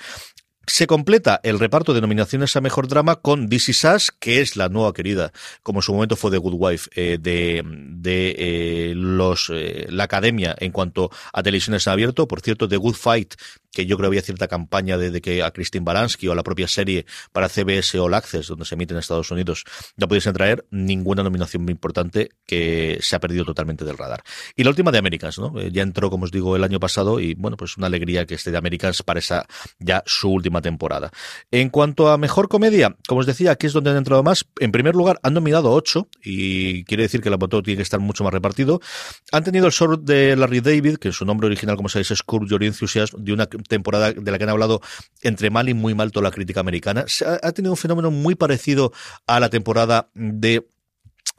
Se 0.66 0.86
completa 0.86 1.40
el 1.42 1.58
reparto 1.58 1.94
de 1.94 2.00
nominaciones 2.00 2.54
a 2.54 2.60
Mejor 2.60 2.86
Drama 2.86 3.16
con 3.16 3.48
This 3.48 3.70
Is 3.70 4.12
que 4.20 4.40
es 4.40 4.54
la 4.54 4.68
nueva 4.68 4.92
querida, 4.92 5.32
como 5.64 5.80
en 5.80 5.82
su 5.82 5.92
momento 5.92 6.14
fue 6.14 6.30
The 6.30 6.38
Good 6.38 6.54
Wife, 6.56 6.90
eh, 6.94 7.18
de, 7.20 7.64
de 7.64 8.36
eh, 8.38 8.92
los, 8.94 9.50
eh, 9.52 9.86
la 9.90 10.04
academia 10.04 10.54
en 10.58 10.70
cuanto 10.70 11.10
a 11.32 11.42
televisiones 11.42 11.88
abierto. 11.88 12.28
Por 12.28 12.40
cierto, 12.40 12.68
The 12.68 12.76
Good 12.76 12.94
Fight 12.94 13.34
que 13.72 13.86
yo 13.86 13.96
creo 13.96 14.08
había 14.08 14.22
cierta 14.22 14.48
campaña 14.48 14.98
de, 14.98 15.20
que 15.20 15.42
a 15.42 15.50
Christine 15.50 15.84
Baranski 15.84 16.28
o 16.28 16.32
a 16.32 16.34
la 16.34 16.42
propia 16.42 16.68
serie 16.68 17.06
para 17.32 17.48
CBS 17.48 17.98
All 17.98 18.14
Access, 18.14 18.48
donde 18.48 18.64
se 18.64 18.74
emite 18.74 18.94
en 18.94 18.98
Estados 18.98 19.30
Unidos, 19.30 19.64
no 19.96 20.08
pudiesen 20.08 20.32
traer 20.32 20.66
ninguna 20.70 21.22
nominación 21.22 21.62
muy 21.62 21.72
importante 21.72 22.30
que 22.46 22.98
se 23.00 23.16
ha 23.16 23.20
perdido 23.20 23.44
totalmente 23.44 23.84
del 23.84 23.96
radar. 23.96 24.22
Y 24.56 24.64
la 24.64 24.70
última 24.70 24.90
de 24.90 24.98
Americans, 24.98 25.38
¿no? 25.38 25.58
Eh, 25.60 25.70
ya 25.72 25.82
entró, 25.82 26.10
como 26.10 26.24
os 26.24 26.30
digo, 26.30 26.56
el 26.56 26.64
año 26.64 26.80
pasado 26.80 27.20
y, 27.20 27.34
bueno, 27.34 27.56
pues 27.56 27.76
una 27.76 27.86
alegría 27.86 28.26
que 28.26 28.34
esté 28.34 28.50
de 28.50 28.58
Americans 28.58 29.02
para 29.02 29.20
esa 29.20 29.46
ya 29.78 30.02
su 30.06 30.30
última 30.30 30.60
temporada. 30.60 31.10
En 31.50 31.70
cuanto 31.70 32.08
a 32.08 32.18
mejor 32.18 32.48
comedia, 32.48 32.96
como 33.06 33.20
os 33.20 33.26
decía, 33.26 33.52
aquí 33.52 33.66
es 33.66 33.72
donde 33.72 33.90
han 33.90 33.96
entrado 33.96 34.22
más. 34.22 34.46
En 34.58 34.72
primer 34.72 34.94
lugar, 34.94 35.20
han 35.22 35.34
nominado 35.34 35.70
ocho 35.70 36.08
y 36.22 36.84
quiere 36.84 37.04
decir 37.04 37.20
que 37.20 37.30
la 37.30 37.36
voto 37.36 37.62
tiene 37.62 37.78
que 37.78 37.82
estar 37.82 38.00
mucho 38.00 38.24
más 38.24 38.32
repartido. 38.32 38.80
Han 39.32 39.44
tenido 39.44 39.66
el 39.66 39.72
short 39.72 40.02
de 40.02 40.36
Larry 40.36 40.60
David, 40.60 40.96
que 40.96 41.12
su 41.12 41.24
nombre 41.24 41.46
original, 41.46 41.76
como 41.76 41.88
sabéis, 41.88 42.10
es 42.10 42.22
Curb 42.22 42.48
Your 42.48 42.62
Enthusiasm, 42.62 43.22
de 43.22 43.32
una 43.32 43.46
temporada 43.68 44.12
de 44.12 44.30
la 44.30 44.38
que 44.38 44.44
han 44.44 44.50
hablado 44.50 44.80
entre 45.22 45.50
mal 45.50 45.68
y 45.68 45.74
muy 45.74 45.94
mal 45.94 46.12
toda 46.12 46.24
la 46.24 46.30
crítica 46.30 46.60
americana. 46.60 47.04
ha 47.42 47.52
tenido 47.52 47.72
un 47.72 47.76
fenómeno 47.76 48.10
muy 48.10 48.34
parecido 48.34 48.92
a 49.26 49.40
la 49.40 49.48
temporada 49.50 50.10
de 50.14 50.66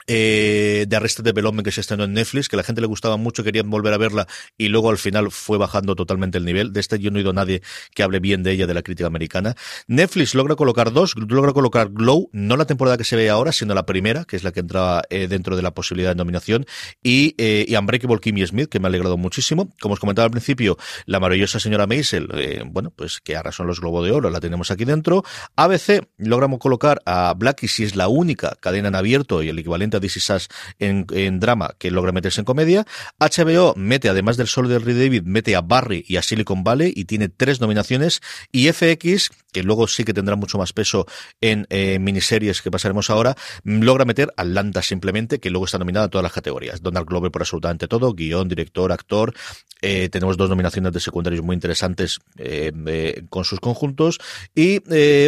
eh, 0.06 0.86
de 0.88 0.96
Arrested 0.96 1.24
Development 1.24 1.64
que 1.64 1.72
se 1.72 1.80
estrenó 1.80 2.04
en 2.04 2.14
Netflix, 2.14 2.48
que 2.48 2.56
la 2.56 2.62
gente 2.62 2.80
le 2.80 2.86
gustaba 2.86 3.16
mucho, 3.16 3.44
querían 3.44 3.70
volver 3.70 3.92
a 3.94 3.98
verla 3.98 4.26
y 4.58 4.68
luego 4.68 4.90
al 4.90 4.98
final 4.98 5.30
fue 5.30 5.58
bajando 5.58 5.94
totalmente 5.94 6.38
el 6.38 6.44
nivel. 6.44 6.72
De 6.72 6.80
este 6.80 6.98
yo 6.98 7.10
no 7.10 7.18
he 7.18 7.20
oído 7.20 7.30
a 7.30 7.34
nadie 7.34 7.62
que 7.94 8.02
hable 8.02 8.20
bien 8.20 8.42
de 8.42 8.52
ella, 8.52 8.66
de 8.66 8.74
la 8.74 8.82
crítica 8.82 9.06
americana. 9.06 9.54
Netflix 9.86 10.34
logra 10.34 10.56
colocar 10.56 10.92
dos, 10.92 11.14
logra 11.16 11.52
colocar 11.52 11.90
Glow, 11.90 12.28
no 12.32 12.56
la 12.56 12.64
temporada 12.64 12.96
que 12.96 13.04
se 13.04 13.16
ve 13.16 13.30
ahora, 13.30 13.52
sino 13.52 13.74
la 13.74 13.86
primera, 13.86 14.24
que 14.24 14.36
es 14.36 14.44
la 14.44 14.52
que 14.52 14.60
entraba 14.60 15.02
eh, 15.10 15.28
dentro 15.28 15.56
de 15.56 15.62
la 15.62 15.72
posibilidad 15.72 16.10
de 16.10 16.16
nominación, 16.16 16.66
y, 17.02 17.34
eh, 17.38 17.64
y 17.68 17.76
Unbreakable 17.76 18.18
Kimmy 18.20 18.46
Smith, 18.46 18.68
que 18.68 18.80
me 18.80 18.86
ha 18.86 18.88
alegrado 18.88 19.16
muchísimo. 19.16 19.72
Como 19.80 19.94
os 19.94 20.00
comentaba 20.00 20.24
al 20.24 20.30
principio, 20.30 20.76
la 21.06 21.20
maravillosa 21.20 21.60
señora 21.60 21.86
Maisel, 21.86 22.28
eh, 22.34 22.62
bueno, 22.66 22.92
pues 22.94 23.20
que 23.20 23.36
ahora 23.36 23.52
son 23.52 23.66
los 23.66 23.80
Globos 23.80 24.04
de 24.04 24.12
Oro, 24.12 24.30
la 24.30 24.40
tenemos 24.40 24.70
aquí 24.70 24.84
dentro. 24.84 25.24
ABC 25.56 26.06
logramos 26.18 26.58
colocar 26.58 27.02
a 27.06 27.34
Blackie, 27.36 27.68
si 27.68 27.84
es 27.84 27.96
la 27.96 28.08
única 28.08 28.56
cadena 28.60 28.88
en 28.88 28.94
abierto 28.94 29.42
y 29.42 29.48
el 29.48 29.58
equivalente 29.58 29.91
en, 30.78 31.06
en, 31.12 31.40
drama 31.40 31.74
que 31.78 31.90
logra 31.90 32.12
meterse 32.12 32.40
en 32.40 32.44
comedia. 32.44 32.86
HBO 33.18 33.74
mete, 33.76 34.08
además 34.08 34.36
del 34.36 34.46
solo 34.46 34.68
de 34.68 34.78
Ray 34.78 34.94
David, 34.94 35.22
mete 35.24 35.56
a 35.56 35.60
Barry 35.60 36.04
y 36.06 36.16
a 36.16 36.22
Silicon 36.22 36.64
Valley 36.64 36.92
y 36.94 37.04
tiene 37.04 37.28
tres 37.28 37.60
nominaciones. 37.60 38.20
Y 38.50 38.70
FX, 38.72 39.30
que 39.52 39.62
luego 39.62 39.86
sí 39.86 40.04
que 40.04 40.14
tendrá 40.14 40.34
mucho 40.34 40.58
más 40.58 40.72
peso 40.72 41.06
en 41.40 41.66
eh, 41.70 41.98
miniseries 41.98 42.62
que 42.62 42.70
pasaremos 42.70 43.10
ahora, 43.10 43.36
logra 43.64 44.04
meter 44.04 44.32
Atlanta 44.36 44.82
simplemente, 44.82 45.38
que 45.38 45.50
luego 45.50 45.66
está 45.66 45.78
nominada 45.78 46.06
a 46.06 46.08
todas 46.08 46.22
las 46.22 46.32
categorías. 46.32 46.82
Donald 46.82 47.06
Glover 47.06 47.30
por 47.30 47.42
absolutamente 47.42 47.86
todo, 47.86 48.12
guion, 48.14 48.48
director, 48.48 48.90
actor. 48.90 49.34
Eh, 49.80 50.08
tenemos 50.08 50.36
dos 50.36 50.48
nominaciones 50.48 50.92
de 50.92 51.00
secundarios 51.00 51.44
muy 51.44 51.54
interesantes 51.54 52.20
eh, 52.38 53.24
con 53.28 53.44
sus 53.44 53.60
conjuntos. 53.60 54.18
Y 54.54 54.78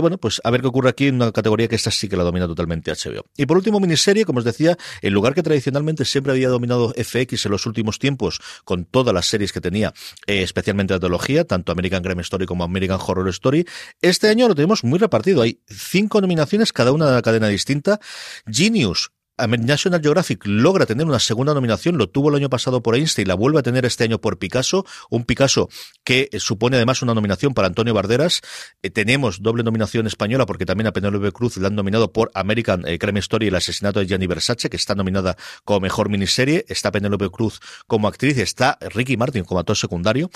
bueno, 0.01 0.19
pues 0.19 0.41
a 0.45 0.51
ver 0.51 0.63
qué 0.63 0.69
ocurre 0.69 0.91
aquí 0.91 1.09
en 1.09 1.17
una 1.17 1.33
categoría 1.33 1.69
que 1.69 1.77
esta 1.77 1.91
sí 1.91 2.09
que 2.09 2.17
la 2.17 2.23
domina 2.23 2.47
totalmente 2.47 2.93
HBO. 2.93 3.27
Y 3.37 3.47
por 3.47 3.57
último, 3.57 3.81
miniserie, 3.81 4.25
como 4.25 4.39
os 4.39 4.45
decía, 4.45 4.77
el 5.03 5.13
lugar 5.13 5.35
que 5.35 5.43
tradicionalmente 5.43 6.05
siempre 6.05 6.33
había 6.33 6.49
dominado 6.49 6.95
FX 6.97 7.47
en 7.47 7.53
los 7.53 7.67
últimos 7.67 7.99
tiempos, 7.99 8.41
con 8.65 8.85
todas 8.85 9.13
las 9.13 9.27
series 9.27 9.53
que 9.53 9.61
tenía, 9.61 9.93
especialmente 10.27 10.95
la 10.95 11.01
teología, 11.01 11.45
tanto 11.45 11.73
American 11.73 12.03
Crime 12.03 12.23
Story 12.23 12.47
como 12.47 12.65
American 12.65 12.99
Horror 13.05 13.29
Story, 13.29 13.67
este 14.15 14.29
año 14.29 14.47
lo 14.47 14.55
tenemos 14.55 14.85
muy 14.85 15.01
repartido. 15.01 15.43
Hay 15.43 15.61
cinco 15.67 16.21
nominaciones, 16.21 16.73
cada 16.73 16.93
una 16.93 17.07
de 17.07 17.13
la 17.15 17.23
cadena 17.23 17.49
distinta. 17.49 17.99
Genius 18.47 19.11
National 19.37 20.01
Geographic 20.01 20.47
logra 20.47 20.87
tener 20.87 21.07
una 21.07 21.19
segunda 21.19 21.55
nominación, 21.55 21.99
lo 21.99 22.09
tuvo 22.09 22.29
el 22.29 22.37
año 22.37 22.49
pasado 22.49 22.83
por 22.83 22.95
Einstein 22.95 23.27
y 23.27 23.29
la 23.29 23.35
vuelve 23.35 23.59
a 23.59 23.63
tener 23.63 23.85
este 23.85 24.05
año 24.05 24.21
por 24.21 24.39
Picasso, 24.39 24.87
un 25.11 25.25
Picasso 25.25 25.69
que 26.05 26.29
eh, 26.31 26.39
supone 26.39 26.77
además 26.77 27.03
una 27.03 27.15
nominación 27.15 27.53
para 27.53 27.67
Antonio 27.67 27.95
Barderas. 27.95 28.43
Eh, 28.83 28.91
tenemos 28.91 29.43
doble 29.43 29.65
nominación 29.65 30.07
española 30.07 30.47
porque 30.47 30.67
también 30.67 30.87
a 30.87 30.93
Penélope 30.93 31.33
Cruz 31.33 31.57
la 31.57 31.67
han 31.67 31.75
nominado 31.75 32.13
por 32.13 32.31
American 32.35 32.87
eh, 32.87 32.99
Crime 32.99 33.19
Story 33.19 33.47
y 33.47 33.49
el 33.49 33.57
asesinato 33.57 33.99
de 33.99 34.07
Gianni 34.07 34.29
Versace, 34.29 34.71
que 34.71 34.77
está 34.77 34.95
nominada 34.95 35.37
como 35.65 35.81
mejor 35.81 36.09
miniserie. 36.09 36.65
Está 36.69 36.93
Penélope 36.93 37.29
Cruz 37.31 37.61
como 37.89 38.07
actriz, 38.07 38.39
está 38.39 38.79
Ricky 38.81 39.17
Martin 39.17 39.43
como 39.45 39.59
actor 39.59 39.77
secundario. 39.77 40.31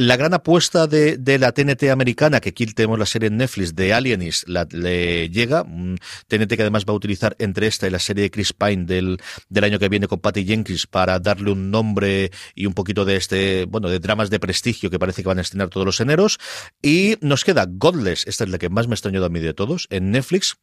La 0.00 0.16
gran 0.16 0.32
apuesta 0.32 0.86
de, 0.86 1.38
la 1.40 1.50
TNT 1.50 1.90
americana, 1.90 2.38
que 2.38 2.50
aquí 2.50 2.66
tenemos 2.66 3.00
la 3.00 3.04
serie 3.04 3.26
en 3.26 3.36
Netflix 3.36 3.74
de 3.74 3.92
Alienist, 3.92 4.48
la, 4.48 4.64
le 4.70 5.28
llega. 5.28 5.64
TNT 5.64 6.54
que 6.54 6.62
además 6.62 6.84
va 6.88 6.92
a 6.92 6.96
utilizar 6.96 7.34
entre 7.40 7.66
esta 7.66 7.88
y 7.88 7.90
la 7.90 7.98
serie 7.98 8.22
de 8.22 8.30
Chris 8.30 8.52
Pine 8.52 8.84
del, 8.84 9.18
del 9.48 9.64
año 9.64 9.80
que 9.80 9.88
viene 9.88 10.06
con 10.06 10.20
Patty 10.20 10.44
Jenkins 10.44 10.86
para 10.86 11.18
darle 11.18 11.50
un 11.50 11.72
nombre 11.72 12.30
y 12.54 12.66
un 12.66 12.74
poquito 12.74 13.04
de 13.04 13.16
este, 13.16 13.64
bueno, 13.64 13.88
de 13.88 13.98
dramas 13.98 14.30
de 14.30 14.38
prestigio 14.38 14.88
que 14.88 15.00
parece 15.00 15.22
que 15.22 15.28
van 15.28 15.38
a 15.38 15.42
estrenar 15.42 15.68
todos 15.68 15.84
los 15.84 15.98
eneros. 15.98 16.38
Y 16.80 17.16
nos 17.20 17.42
queda 17.42 17.66
Godless, 17.68 18.24
esta 18.28 18.44
es 18.44 18.50
la 18.50 18.58
que 18.58 18.68
más 18.68 18.86
me 18.86 18.92
ha 18.92 18.94
extrañado 18.94 19.26
a 19.26 19.30
mí 19.30 19.40
de 19.40 19.52
todos, 19.52 19.88
en 19.90 20.12
Netflix 20.12 20.58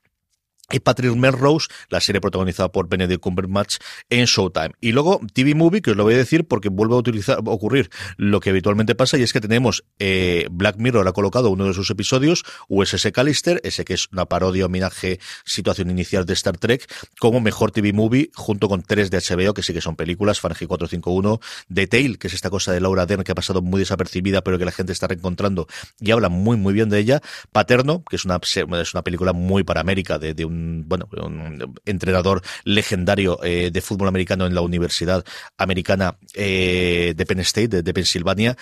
y 0.71 0.79
Patrick 0.79 1.15
Melrose, 1.15 1.67
la 1.89 2.01
serie 2.01 2.21
protagonizada 2.21 2.71
por 2.71 2.89
Benedict 2.89 3.21
Cumberbatch 3.21 3.77
en 4.09 4.25
Showtime. 4.25 4.71
Y 4.81 4.91
luego 4.93 5.21
TV 5.33 5.53
Movie, 5.53 5.81
que 5.81 5.91
os 5.91 5.97
lo 5.97 6.03
voy 6.03 6.15
a 6.15 6.17
decir 6.17 6.47
porque 6.47 6.69
vuelve 6.69 6.95
a 6.95 6.97
utilizar, 6.97 7.39
ocurrir 7.45 7.89
lo 8.17 8.39
que 8.39 8.49
habitualmente 8.49 8.95
pasa, 8.95 9.17
y 9.17 9.21
es 9.21 9.31
que 9.31 9.41
tenemos 9.41 9.83
eh, 9.99 10.47
Black 10.49 10.77
Mirror 10.77 11.07
ha 11.07 11.13
colocado 11.13 11.51
uno 11.51 11.65
de 11.65 11.73
sus 11.73 11.89
episodios, 11.91 12.43
USS 12.67 13.11
Callister, 13.13 13.61
ese 13.63 13.85
que 13.85 13.93
es 13.93 14.07
una 14.11 14.25
parodia, 14.25 14.65
homenaje, 14.65 15.19
situación 15.45 15.91
inicial 15.91 16.25
de 16.25 16.33
Star 16.33 16.57
Trek, 16.57 16.91
como 17.19 17.41
mejor 17.41 17.71
TV 17.71 17.93
Movie, 17.93 18.31
junto 18.33 18.67
con 18.67 18.81
tres 18.81 19.11
de 19.11 19.19
HBO, 19.19 19.53
que 19.53 19.61
sí 19.61 19.73
que 19.73 19.81
son 19.81 19.95
películas, 19.95 20.39
Fahrenheit 20.39 20.67
451, 20.67 21.39
The 21.71 21.87
Tale, 21.87 22.17
que 22.17 22.27
es 22.27 22.33
esta 22.33 22.49
cosa 22.49 22.71
de 22.71 22.81
Laura 22.81 23.05
Dern 23.05 23.23
que 23.23 23.31
ha 23.31 23.35
pasado 23.35 23.61
muy 23.61 23.79
desapercibida, 23.79 24.41
pero 24.41 24.57
que 24.57 24.65
la 24.65 24.71
gente 24.71 24.93
está 24.93 25.07
reencontrando 25.07 25.67
y 25.99 26.11
habla 26.11 26.29
muy, 26.29 26.57
muy 26.57 26.73
bien 26.73 26.89
de 26.89 26.99
ella, 26.99 27.21
Paterno, 27.51 28.03
que 28.09 28.15
es 28.15 28.25
una, 28.25 28.39
es 28.41 28.93
una 28.93 29.03
película 29.03 29.33
muy 29.33 29.63
para 29.63 29.81
América, 29.81 30.17
de, 30.17 30.33
de 30.33 30.45
un 30.45 30.54
bueno, 30.85 31.07
un 31.23 31.75
entrenador 31.85 32.41
legendario 32.63 33.43
eh, 33.43 33.71
de 33.71 33.81
fútbol 33.81 34.07
americano 34.07 34.45
en 34.45 34.55
la 34.55 34.61
Universidad 34.61 35.23
Americana 35.57 36.17
eh, 36.33 37.13
de 37.15 37.25
Penn 37.25 37.39
State, 37.39 37.83
de 37.83 37.93
Pensilvania, 37.93 38.57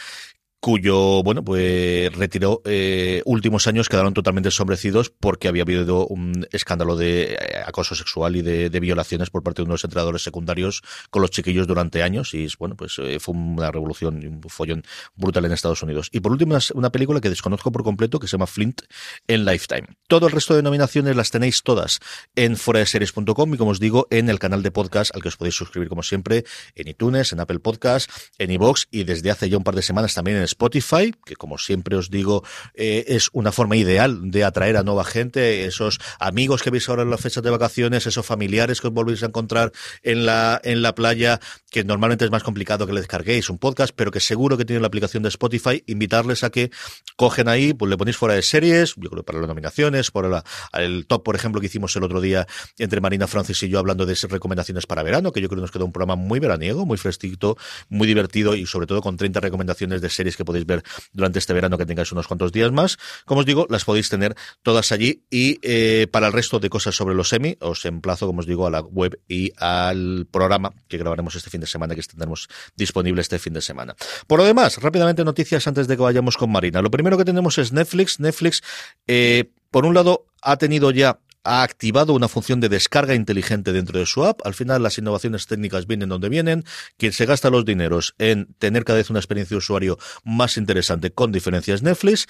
cuyo, 0.63 1.22
bueno, 1.24 1.43
pues 1.43 2.10
retiró 2.15 2.62
eh, 2.63 3.22
últimos 3.25 3.67
años 3.67 3.89
quedaron 3.89 4.13
totalmente 4.13 4.48
ensombrecidos 4.48 5.10
porque 5.10 5.50
había 5.50 5.63
habido 5.63 6.08
un 6.08 6.48
escándalo 6.53 6.96
de 6.96 7.34
eh, 7.34 7.38
acoso 7.65 7.96
sexual 7.96 8.38
y 8.38 8.41
de, 8.41 8.79
violaciones 8.79 9.29
por 9.29 9.43
parte 9.43 9.62
de 9.62 9.65
unos 9.65 9.84
entrenadores 9.84 10.24
secundarios 10.24 10.82
con 11.10 11.22
los 11.22 11.32
chiquillos 11.32 11.67
durante 11.67 12.01
años 12.01 12.34
y, 12.34 12.48
bueno, 12.58 12.77
pues 12.77 12.98
eh, 13.00 13.20
fue 13.20 13.36
una 13.36 13.72
revolución 13.72 14.25
un 14.25 14.41
follón 14.50 14.84
brutal 15.17 15.43
en 15.43 15.51
Estados 15.51 15.84
Unidos. 15.84 16.08
Y 16.13 16.22
por 16.22 16.32
último, 16.32 16.58
una, 16.75 16.91
película 16.91 17.20
que 17.20 17.29
desconozco 17.29 17.70
por 17.74 17.84
completo 17.84 18.17
que 18.17 18.27
se 18.27 18.38
llama 18.38 18.48
Flint 18.48 18.84
en 19.27 19.43
Lifetime. 19.43 19.88
Todo 20.08 20.27
el 20.27 20.32
resto 20.32 20.55
de 20.55 20.63
nominaciones 20.63 21.17
las 21.17 21.29
tenéis 21.29 21.62
todas 21.63 22.00
en 22.38 22.55
foradeseries.com 22.55 23.53
y, 23.53 23.58
como 23.58 23.72
os 23.72 23.82
digo, 23.82 24.08
en 24.10 24.29
el 24.29 24.39
canal 24.39 24.63
de 24.63 24.72
podcast 24.72 25.13
al 25.13 25.22
que 25.22 25.27
os 25.27 25.36
podéis 25.36 25.55
suscribir, 25.55 25.89
como 25.89 26.03
siempre, 26.03 26.46
en 26.75 26.88
iTunes, 26.88 27.34
en 27.34 27.41
Apple 27.41 27.60
Podcast, 27.60 28.10
en 28.38 28.50
iVoox 28.51 28.86
y 28.91 29.03
desde 29.03 29.29
hace 29.29 29.50
ya 29.50 29.58
un 29.58 29.65
par 29.65 29.75
de 29.75 29.82
semanas 29.82 30.13
también 30.13 30.38
en 30.38 30.52
Spotify, 30.53 31.13
que 31.25 31.36
como 31.36 31.57
siempre 31.57 31.95
os 31.95 32.10
digo, 32.10 32.43
eh, 32.74 33.05
es 33.07 33.29
una 33.33 33.51
forma 33.51 33.75
ideal 33.75 34.31
de 34.31 34.43
atraer 34.43 34.77
a 34.77 34.83
nueva 34.83 35.03
gente, 35.03 35.65
esos 35.65 36.00
amigos 36.19 36.62
que 36.63 36.69
veis 36.69 36.88
ahora 36.89 37.03
en 37.03 37.10
las 37.10 37.22
fechas 37.22 37.43
de 37.43 37.50
vacaciones, 37.50 38.07
esos 38.07 38.25
familiares 38.25 38.81
que 38.81 38.88
os 38.88 38.93
volvéis 38.93 39.24
a 39.24 39.27
encontrar 39.27 39.72
en 40.03 40.25
la, 40.25 40.60
en 40.63 40.81
la 40.81 40.95
playa, 40.95 41.39
que 41.69 41.83
normalmente 41.83 42.25
es 42.25 42.31
más 42.31 42.43
complicado 42.43 42.88
que 42.88 42.93
le 42.93 43.01
descarguéis 43.01 43.50
un 43.50 43.57
podcast, 43.57 43.93
pero 43.95 44.12
que 44.12 44.19
seguro 44.19 44.57
que 44.57 44.65
tienen 44.65 44.81
la 44.81 44.88
aplicación 44.88 45.24
de 45.24 45.29
Spotify, 45.29 45.83
invitarles 45.88 46.43
a 46.43 46.50
que 46.50 46.72
cogen 47.15 47.48
ahí, 47.48 47.74
pues 47.74 47.89
le 47.89 47.98
ponéis 47.98 48.17
fuera 48.17 48.36
de 48.36 48.41
series, 48.41 48.95
yo 48.98 49.10
creo 49.10 49.24
para 49.24 49.39
las 49.39 49.48
nominaciones, 49.48 50.12
por 50.12 50.43
el 50.74 51.05
top, 51.07 51.24
por 51.24 51.36
ejemplo, 51.36 51.60
que 51.60 51.67
hicimos 51.67 51.95
el 51.95 52.03
otro 52.03 52.22
día 52.22 52.48
entre 52.77 53.01
Marina 53.01 53.27
Francis 53.27 53.62
y 53.63 53.69
yo 53.69 53.79
hablando 53.79 54.05
de 54.05 54.13
recomendaciones 54.29 54.86
para 54.86 55.03
verano, 55.03 55.31
que 55.31 55.41
yo 55.41 55.50
creo 55.50 55.57
que 55.57 55.63
nos 55.63 55.72
quedó 55.72 55.86
un 55.86 55.91
programa 55.91 56.15
muy 56.15 56.39
veraniego, 56.39 56.86
muy 56.86 56.98
fresquito, 56.98 57.57
muy 57.89 58.07
divertido 58.07 58.55
y 58.55 58.65
sobre 58.65 58.88
todo 58.88 59.01
con 59.01 59.17
30 59.17 59.39
recomendaciones 59.39 60.01
de 60.01 60.10
series 60.10 60.38
que 60.38 60.42
podéis 60.45 60.65
ver 60.65 60.83
durante 61.12 61.39
este 61.39 61.53
verano 61.53 61.77
que 61.77 61.85
tengáis 61.85 62.12
unos 62.12 62.27
cuantos 62.27 62.51
días 62.51 62.71
más. 62.71 62.97
Como 63.25 63.41
os 63.41 63.45
digo, 63.45 63.67
las 63.69 63.85
podéis 63.85 64.09
tener 64.09 64.35
todas 64.62 64.91
allí 64.91 65.23
y 65.29 65.59
eh, 65.62 66.07
para 66.12 66.27
el 66.27 66.33
resto 66.33 66.59
de 66.59 66.69
cosas 66.69 66.95
sobre 66.95 67.15
los 67.15 67.29
semi, 67.29 67.57
os 67.59 67.85
emplazo, 67.85 68.27
como 68.27 68.39
os 68.39 68.47
digo, 68.47 68.67
a 68.67 68.71
la 68.71 68.81
web 68.81 69.19
y 69.27 69.51
al 69.57 70.27
programa 70.29 70.73
que 70.88 70.97
grabaremos 70.97 71.35
este 71.35 71.50
fin 71.50 71.62
de 71.62 71.67
semana, 71.67 71.95
que 71.95 72.01
tendremos 72.03 72.47
disponible 72.75 73.21
este 73.21 73.39
fin 73.39 73.53
de 73.53 73.62
semana. 73.62 73.95
Por 74.27 74.39
lo 74.39 74.45
demás, 74.45 74.77
rápidamente 74.81 75.23
noticias 75.23 75.67
antes 75.67 75.88
de 75.88 75.95
que 75.95 76.03
vayamos 76.03 76.38
con 76.38 76.51
Marina. 76.51 76.81
Lo 76.81 76.91
primero 76.91 77.17
que 77.17 77.25
tenemos 77.25 77.57
es 77.57 77.71
Netflix. 77.71 78.19
Netflix, 78.19 78.62
eh, 79.07 79.51
por 79.71 79.85
un 79.85 79.93
lado, 79.93 80.25
ha 80.41 80.57
tenido 80.57 80.91
ya 80.91 81.19
ha 81.43 81.63
activado 81.63 82.13
una 82.13 82.27
función 82.27 82.59
de 82.59 82.69
descarga 82.69 83.15
inteligente 83.15 83.73
dentro 83.73 84.00
de 84.00 84.05
su 84.05 84.23
app. 84.23 84.41
Al 84.45 84.53
final, 84.53 84.83
las 84.83 84.97
innovaciones 84.97 85.47
técnicas 85.47 85.88
vienen 85.88 86.09
donde 86.09 86.29
vienen. 86.29 86.63
Quien 86.97 87.13
se 87.13 87.25
gasta 87.25 87.50
los 87.50 87.65
dineros 87.65 88.15
en 88.17 88.53
tener 88.59 88.85
cada 88.85 88.97
vez 88.97 89.09
una 89.09 89.19
experiencia 89.19 89.55
de 89.55 89.59
usuario 89.59 89.97
más 90.23 90.57
interesante 90.57 91.12
con 91.12 91.31
diferencias 91.31 91.81
Netflix. 91.81 92.27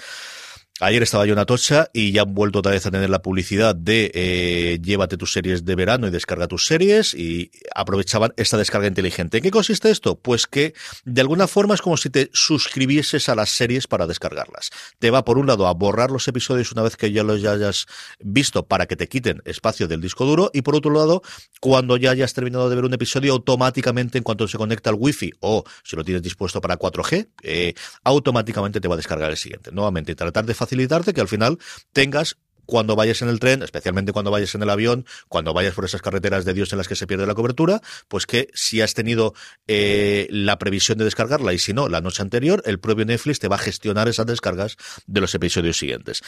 Ayer 0.80 1.03
estaba 1.03 1.27
yo 1.27 1.34
en 1.34 1.39
Atocha 1.39 1.92
y 1.94 2.12
ya 2.13 2.24
han 2.24 2.34
vuelto 2.34 2.58
otra 2.58 2.72
vez 2.72 2.84
a 2.88 2.89
tener 2.89 3.08
la 3.08 3.22
publicidad 3.22 3.75
de 3.75 4.10
eh, 4.15 4.80
llévate 4.82 5.18
tus 5.18 5.32
series 5.32 5.65
de 5.65 5.75
verano 5.75 6.08
y 6.08 6.10
descarga 6.10 6.48
tus 6.48 6.65
series 6.65 7.13
y 7.13 7.51
aprovechaban 7.75 8.34
esta 8.38 8.58
descarga 8.58 8.88
inteligente. 8.88 9.38
¿En 9.38 9.44
qué 9.44 9.51
consiste 9.51 9.92
esto? 9.92 10.18
Pues 10.18 10.48
que 10.48 10.74
de 11.06 11.22
alguna 11.22 11.48
forma 11.48 11.75
es 11.75 11.82
como 11.84 11.96
si 11.96 12.10
te 12.10 12.32
suscribieses 12.34 13.30
a 13.30 13.36
las 13.36 13.51
series 13.51 13.86
para 13.86 14.08
descargarlas. 14.08 14.72
Te 14.98 15.12
va 15.12 15.24
por 15.24 15.38
un 15.38 15.46
lado 15.46 15.68
a 15.68 15.74
borrar 15.75 16.10
los 16.10 16.27
episodios 16.27 16.72
una 16.72 16.82
vez 16.82 16.98
que 16.98 17.12
ya 17.12 17.22
los 17.22 17.46
hayas 17.46 17.86
visto 18.20 18.65
para 18.65 18.88
que 18.88 18.96
te 18.96 19.08
quiten 19.08 19.44
espacio 19.46 19.88
del 19.88 20.01
disco 20.01 20.25
duro 20.25 20.50
y 20.56 20.63
por 20.63 20.75
otro 20.75 20.92
lado, 20.92 21.22
cuando 21.62 21.98
ya 21.98 22.10
hayas 22.10 22.34
terminado 22.34 22.68
de 22.68 22.75
ver 22.75 22.86
un 22.86 22.96
episodio 22.96 23.34
automáticamente 23.34 24.18
en 24.18 24.24
cuanto 24.24 24.48
se 24.48 24.58
conecta 24.58 24.89
al 24.89 24.96
wifi 24.98 25.34
o 25.39 25.63
si 25.84 25.96
lo 25.96 26.03
tienes 26.03 26.24
dispuesto 26.24 26.60
para 26.62 26.80
4G, 26.80 27.27
eh, 27.44 27.75
automáticamente 28.03 28.82
te 28.82 28.88
va 28.88 28.96
a 28.96 28.98
descargar 28.98 29.30
el 29.30 29.38
siguiente. 29.38 29.72
Nuevamente, 29.72 30.15
tratar 30.15 30.48
de 30.48 30.62
facilitarte 30.63 31.13
que 31.13 31.22
al 31.22 31.27
final 31.27 31.60
tengas 31.91 32.38
cuando 32.65 32.96
vayas 32.96 33.22
en 33.22 33.29
el 33.29 33.39
tren, 33.39 33.62
especialmente 33.63 34.13
cuando 34.13 34.32
vayas 34.32 34.55
en 34.55 34.63
el 34.63 34.70
avión, 34.70 35.05
cuando 35.27 35.53
vayas 35.53 35.74
por 35.74 35.86
esas 35.86 36.01
carreteras 36.01 36.46
de 36.46 36.53
Dios 36.53 36.72
en 36.72 36.77
las 36.77 36.88
que 36.88 36.96
se 36.96 37.08
pierde 37.08 37.27
la 37.27 37.36
cobertura, 37.36 37.82
pues 38.08 38.25
que 38.25 38.48
si 38.53 38.82
has 38.82 38.93
tenido 38.93 39.34
eh, 39.67 40.27
la 40.29 40.58
previsión 40.58 40.98
de 40.98 41.05
descargarla 41.05 41.53
y 41.53 41.60
si 41.60 41.74
no, 41.74 41.89
la 41.89 42.01
noche 42.01 42.22
anterior, 42.22 42.63
el 42.65 42.79
propio 42.79 43.05
Netflix 43.05 43.39
te 43.39 43.48
va 43.48 43.58
a 43.58 43.60
gestionar 43.60 44.08
esas 44.08 44.25
descargas 44.25 44.77
de 45.05 45.22
los 45.22 45.36
episodios 45.36 45.77
siguientes. 45.77 46.22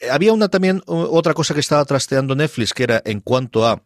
Eh, 0.00 0.10
había 0.10 0.32
una 0.32 0.48
también, 0.48 0.82
otra 0.86 1.34
cosa 1.34 1.54
que 1.54 1.60
estaba 1.60 1.84
trasteando 1.84 2.34
Netflix, 2.34 2.72
que 2.72 2.84
era 2.84 3.02
en 3.04 3.20
cuanto 3.20 3.66
a 3.66 3.82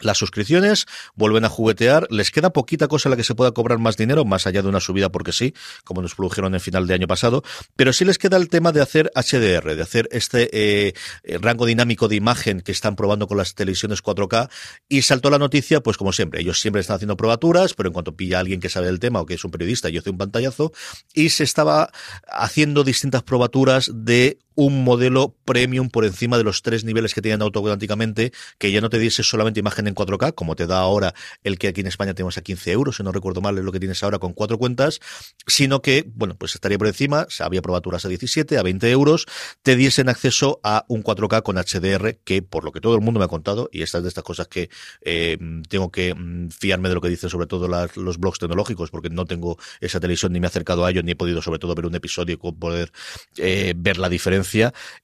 las 0.00 0.18
suscripciones 0.18 0.86
vuelven 1.14 1.44
a 1.44 1.48
juguetear, 1.48 2.06
les 2.10 2.30
queda 2.30 2.50
poquita 2.50 2.88
cosa 2.88 3.08
en 3.08 3.12
la 3.12 3.16
que 3.16 3.24
se 3.24 3.34
pueda 3.34 3.52
cobrar 3.52 3.78
más 3.78 3.96
dinero, 3.96 4.24
más 4.24 4.46
allá 4.46 4.62
de 4.62 4.68
una 4.68 4.80
subida 4.80 5.10
porque 5.10 5.32
sí, 5.32 5.54
como 5.84 6.02
nos 6.02 6.14
produjeron 6.14 6.54
en 6.54 6.60
final 6.60 6.86
de 6.86 6.94
año 6.94 7.06
pasado, 7.06 7.42
pero 7.76 7.92
sí 7.92 8.04
les 8.04 8.18
queda 8.18 8.36
el 8.36 8.48
tema 8.48 8.72
de 8.72 8.80
hacer 8.80 9.10
HDR, 9.14 9.74
de 9.76 9.82
hacer 9.82 10.08
este 10.12 10.48
eh, 10.52 10.94
rango 11.40 11.66
dinámico 11.66 12.08
de 12.08 12.16
imagen 12.16 12.60
que 12.60 12.72
están 12.72 12.96
probando 12.96 13.26
con 13.26 13.36
las 13.36 13.54
televisiones 13.54 14.02
4K 14.02 14.50
y 14.88 15.02
saltó 15.02 15.30
la 15.30 15.38
noticia, 15.38 15.80
pues 15.80 15.96
como 15.96 16.12
siempre, 16.12 16.40
ellos 16.40 16.60
siempre 16.60 16.80
están 16.80 16.96
haciendo 16.96 17.16
probaturas, 17.16 17.74
pero 17.74 17.88
en 17.88 17.92
cuanto 17.92 18.16
pilla 18.16 18.38
alguien 18.38 18.60
que 18.60 18.68
sabe 18.68 18.86
del 18.86 19.00
tema 19.00 19.20
o 19.20 19.26
que 19.26 19.34
es 19.34 19.44
un 19.44 19.50
periodista 19.50 19.88
y 19.90 19.98
hace 19.98 20.10
un 20.10 20.18
pantallazo, 20.18 20.72
y 21.14 21.30
se 21.30 21.44
estaba 21.44 21.90
haciendo 22.26 22.84
distintas 22.84 23.22
probaturas 23.22 23.90
de 23.94 24.38
un 24.58 24.82
modelo 24.82 25.36
premium 25.44 25.88
por 25.88 26.04
encima 26.04 26.36
de 26.36 26.42
los 26.42 26.62
tres 26.62 26.82
niveles 26.82 27.14
que 27.14 27.22
tienen 27.22 27.42
automáticamente, 27.42 28.32
que 28.58 28.72
ya 28.72 28.80
no 28.80 28.90
te 28.90 28.98
diese 28.98 29.22
solamente 29.22 29.60
imagen 29.60 29.86
en 29.86 29.94
4K, 29.94 30.34
como 30.34 30.56
te 30.56 30.66
da 30.66 30.80
ahora 30.80 31.14
el 31.44 31.58
que 31.58 31.68
aquí 31.68 31.80
en 31.82 31.86
España 31.86 32.12
tenemos 32.12 32.38
a 32.38 32.42
15 32.42 32.72
euros, 32.72 32.96
si 32.96 33.04
no 33.04 33.12
recuerdo 33.12 33.40
mal, 33.40 33.56
es 33.56 33.62
lo 33.62 33.70
que 33.70 33.78
tienes 33.78 34.02
ahora 34.02 34.18
con 34.18 34.32
cuatro 34.32 34.58
cuentas, 34.58 34.98
sino 35.46 35.80
que, 35.80 36.04
bueno, 36.12 36.34
pues 36.36 36.56
estaría 36.56 36.76
por 36.76 36.88
encima, 36.88 37.26
se 37.28 37.44
había 37.44 37.62
probaturas 37.62 38.04
a 38.04 38.08
17, 38.08 38.58
a 38.58 38.64
20 38.64 38.90
euros, 38.90 39.26
te 39.62 39.76
diesen 39.76 40.08
acceso 40.08 40.58
a 40.64 40.84
un 40.88 41.04
4K 41.04 41.44
con 41.44 41.54
HDR, 41.54 42.18
que 42.24 42.42
por 42.42 42.64
lo 42.64 42.72
que 42.72 42.80
todo 42.80 42.96
el 42.96 43.00
mundo 43.00 43.20
me 43.20 43.26
ha 43.26 43.28
contado, 43.28 43.68
y 43.70 43.82
estas 43.82 44.02
de 44.02 44.08
estas 44.08 44.24
cosas 44.24 44.48
que 44.48 44.70
eh, 45.02 45.38
tengo 45.68 45.92
que 45.92 46.16
mm, 46.16 46.48
fiarme 46.48 46.88
de 46.88 46.96
lo 46.96 47.00
que 47.00 47.08
dicen 47.08 47.30
sobre 47.30 47.46
todo 47.46 47.68
los 47.68 48.18
blogs 48.18 48.40
tecnológicos, 48.40 48.90
porque 48.90 49.08
no 49.08 49.24
tengo 49.24 49.56
esa 49.80 50.00
televisión 50.00 50.32
ni 50.32 50.40
me 50.40 50.48
he 50.48 50.48
acercado 50.48 50.84
a 50.84 50.90
ello, 50.90 51.04
ni 51.04 51.12
he 51.12 51.16
podido 51.16 51.42
sobre 51.42 51.60
todo 51.60 51.76
ver 51.76 51.86
un 51.86 51.94
episodio 51.94 52.34
y 52.34 52.52
poder 52.52 52.90
eh, 53.36 53.72
ver 53.76 53.98
la 53.98 54.08
diferencia 54.08 54.47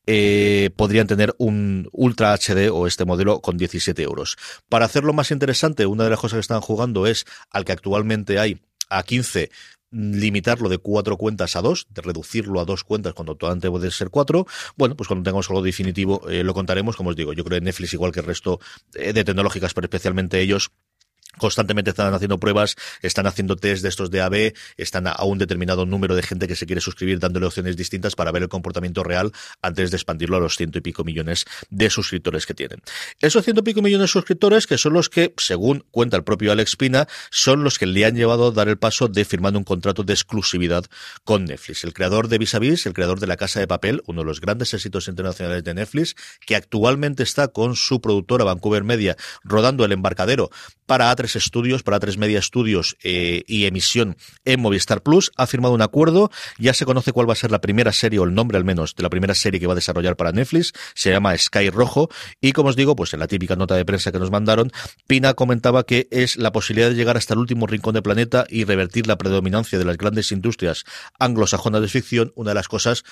eh, 0.07 0.71
podrían 0.77 1.07
tener 1.07 1.35
un 1.39 1.89
Ultra 1.93 2.33
HD 2.33 2.71
o 2.71 2.87
este 2.87 3.05
modelo 3.05 3.41
con 3.41 3.57
17 3.57 4.03
euros. 4.03 4.37
Para 4.69 4.87
hacerlo 4.87 5.13
más 5.13 5.31
interesante, 5.31 5.87
una 5.87 6.05
de 6.05 6.11
las 6.11 6.21
cosas 6.21 6.37
que 6.37 6.41
están 6.41 6.61
jugando 6.61 7.07
es 7.07 7.25
al 7.51 7.65
que 7.65 7.73
actualmente 7.73 8.39
hay 8.39 8.61
a 8.91 9.03
15 9.03 9.51
limitarlo 9.95 10.69
de 10.69 10.79
cuatro 10.79 11.17
cuentas 11.17 11.57
a 11.57 11.63
dos, 11.63 11.87
de 11.91 12.03
reducirlo 12.03 12.61
a 12.61 12.65
dos 12.65 12.85
cuentas 12.85 13.15
cuando 13.15 13.33
actualmente 13.33 13.71
puede 13.71 13.91
ser 13.91 14.11
cuatro. 14.11 14.47
Bueno, 14.77 14.97
pues 14.97 15.07
cuando 15.07 15.23
tengamos 15.23 15.49
algo 15.49 15.63
definitivo 15.63 16.29
eh, 16.29 16.43
lo 16.43 16.53
contaremos. 16.53 16.97
Como 16.97 17.11
os 17.11 17.17
digo, 17.17 17.33
yo 17.33 17.45
creo 17.45 17.61
que 17.61 17.65
Netflix, 17.65 17.95
igual 17.95 18.13
que 18.13 18.21
el 18.21 18.27
resto 18.27 18.61
eh, 18.95 19.13
de 19.13 19.25
tecnológicas, 19.25 19.73
pero 19.73 19.87
especialmente 19.87 20.41
ellos, 20.41 20.73
Constantemente 21.39 21.91
están 21.91 22.13
haciendo 22.13 22.39
pruebas, 22.39 22.77
están 23.03 23.27
haciendo 23.27 23.57
test 23.57 23.83
de 23.83 23.89
estos 23.89 24.11
de 24.11 24.21
AB, 24.21 24.55
están 24.77 25.07
a 25.07 25.25
un 25.25 25.39
determinado 25.39 25.87
número 25.87 26.15
de 26.15 26.23
gente 26.23 26.47
que 26.47 26.57
se 26.57 26.67
quiere 26.67 26.81
suscribir 26.81 27.19
dándole 27.19 27.47
opciones 27.47 27.77
distintas 27.77 28.15
para 28.15 28.33
ver 28.33 28.43
el 28.43 28.49
comportamiento 28.49 29.03
real 29.03 29.33
antes 29.63 29.91
de 29.91 29.97
expandirlo 29.97 30.37
a 30.37 30.41
los 30.41 30.57
ciento 30.57 30.79
y 30.79 30.81
pico 30.81 31.05
millones 31.05 31.45
de 31.71 31.91
suscriptores 31.91 32.47
que 32.47 32.55
tienen. 32.55 32.81
Esos 33.21 33.45
ciento 33.45 33.61
y 33.61 33.65
pico 33.65 33.83
millones 33.83 34.05
de 34.05 34.13
suscriptores 34.13 34.67
que 34.67 34.79
son 34.79 34.93
los 34.93 35.09
que, 35.09 35.35
según 35.37 35.85
cuenta 35.91 36.17
el 36.17 36.25
propio 36.25 36.53
Alex 36.53 36.77
Pina, 36.77 37.09
son 37.31 37.65
los 37.65 37.79
que 37.79 37.87
le 37.87 38.05
han 38.05 38.15
llevado 38.15 38.49
a 38.49 38.51
dar 38.51 38.69
el 38.69 38.79
paso 38.79 39.09
de 39.09 39.25
firmar 39.25 39.57
un 39.57 39.65
contrato 39.65 40.03
de 40.03 40.13
exclusividad 40.13 40.85
con 41.25 41.45
Netflix. 41.45 41.85
El 41.85 41.93
creador 41.93 42.29
de 42.29 42.39
Vis 42.39 42.55
a 42.55 42.59
Vis, 42.59 42.87
el 42.87 42.93
creador 42.93 43.21
de 43.21 43.27
La 43.27 43.37
Casa 43.37 43.61
de 43.61 43.67
Papel, 43.67 44.03
uno 44.07 44.23
de 44.23 44.27
los 44.27 44.41
grandes 44.41 44.75
éxitos 44.75 45.09
internacionales 45.09 45.65
de 45.65 45.75
Netflix, 45.75 46.15
que 46.47 46.57
actualmente 46.57 47.23
está 47.23 47.49
con 47.49 47.77
su 47.77 48.01
productora 48.01 48.45
Vancouver 48.45 48.85
Media 48.85 49.17
rodando 49.43 49.85
el 49.85 49.93
embarcadero 49.93 50.51
para 50.87 51.11
A3 51.25 51.41
Studios, 51.41 51.83
para 51.83 51.99
A3 51.99 52.17
Media 52.19 52.43
Studios 52.43 52.97
eh, 53.03 53.43
y 53.47 53.65
emisión 53.65 54.17
en 54.45 54.61
Movistar 54.61 55.03
Plus, 55.03 55.33
ha 55.37 55.47
firmado 55.47 55.75
un 55.75 55.83
acuerdo. 55.83 56.31
Ya 56.59 56.75
se 56.75 56.85
conoce 56.85 57.13
cuál 57.13 57.29
va 57.29 57.33
a 57.33 57.37
ser 57.37 57.51
la 57.51 57.61
primera 57.61 57.93
serie, 57.93 58.19
o 58.19 58.25
el 58.25 58.35
nombre 58.35 58.59
al 58.59 58.65
menos, 58.65 58.95
de 58.95 59.03
la 59.03 59.11
primera 59.11 59.35
serie 59.35 59.61
que 59.61 59.67
va 59.67 59.73
a 59.73 59.77
desarrollar 59.77 60.17
para 60.17 60.33
Netflix. 60.33 60.73
Se 60.95 61.11
llama 61.11 61.37
Sky 61.37 61.71
Rojo. 61.71 62.09
Y 62.41 62.53
como 62.53 62.69
os 62.69 62.77
digo, 62.77 62.97
pues 62.97 63.15
en 63.15 63.21
la 63.21 63.27
típica 63.27 63.57
nota 63.57 63.75
de 63.75 63.85
prensa 63.85 64.13
que 64.13 64.19
nos 64.19 64.31
mandaron, 64.31 64.73
Pina 65.07 65.35
comentaba 65.35 65.85
que 65.85 66.09
es 66.11 66.37
la 66.37 66.53
posibilidad 66.53 66.89
de 66.89 66.95
llegar 66.95 67.17
hasta 67.17 67.35
el 67.35 67.41
último 67.41 67.67
rincón 67.67 67.95
del 67.95 68.03
planeta 68.03 68.47
y 68.49 68.65
revertir 68.65 69.07
la 69.07 69.19
predominancia 69.19 69.79
de 69.79 69.85
las 69.85 69.97
grandes 69.97 70.33
industrias 70.33 70.85
anglosajonas 71.19 71.83
de 71.83 71.89
ficción, 71.89 72.33
una 72.35 72.51
de 72.51 72.55
las 72.55 72.69
cosas 72.69 73.05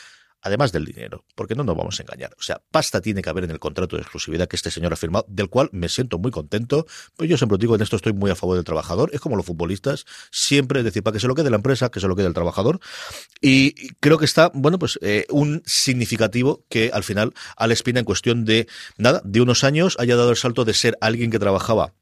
además 0.43 0.73
del 0.73 0.85
dinero, 0.85 1.25
porque 1.35 1.55
no 1.55 1.65
nos 1.65 1.77
vamos 1.77 1.99
a 1.99 2.03
engañar. 2.03 2.35
O 2.39 2.43
sea, 2.43 2.61
pasta 2.71 3.01
tiene 3.01 3.23
que 3.23 3.31
haber 3.31 3.45
en 3.45 3.51
el 3.51 3.59
contrato 3.59 3.97
de 3.97 4.03
exclusividad 4.03 4.49
que 4.49 4.57
este 4.57 4.71
señor 4.71 4.93
ha 4.93 4.97
firmado, 4.97 5.25
del 5.29 5.49
cual 5.49 5.69
me 5.73 5.89
siento 5.89 6.19
muy 6.19 6.31
contento. 6.31 6.87
Pues 7.17 7.31
yo 7.31 7.37
siempre 7.37 7.59
digo, 7.59 7.75
en 7.75 7.83
esto 7.83 7.97
estoy 7.97 8.13
muy 8.13 8.31
a 8.31 8.35
favor 8.35 8.57
del 8.57 8.65
trabajador. 8.65 9.11
Es 9.13 9.21
como 9.21 9.37
los 9.37 9.47
futbolistas, 9.47 10.05
siempre 10.31 10.81
es 10.81 10.85
decir, 10.85 11.03
para 11.03 11.15
que 11.15 11.21
se 11.21 11.29
lo 11.29 11.35
quede 11.35 11.51
la 11.51 11.57
empresa, 11.57 11.91
que 11.91 12.01
se 12.01 12.09
lo 12.09 12.17
quede 12.17 12.27
el 12.27 12.35
trabajador. 12.35 12.81
Y 13.41 13.93
creo 14.01 14.19
que 14.19 14.25
está, 14.25 14.51
bueno, 14.55 14.79
pues 14.79 14.99
eh, 15.03 15.27
un 15.31 15.63
significativo 15.65 16.65
que 16.69 16.91
al 16.93 17.05
final 17.05 17.33
Al 17.57 17.73
Espina 17.73 18.01
en 18.01 18.05
cuestión 18.05 18.45
de, 18.45 18.67
nada, 18.99 19.23
de 19.25 19.41
unos 19.41 19.65
años 19.65 19.97
haya 19.99 20.17
dado 20.17 20.31
el 20.31 20.37
salto 20.37 20.65
de 20.65 20.75
ser 20.75 20.99
alguien 21.01 21.31
que 21.31 21.39
trabajaba 21.39 21.95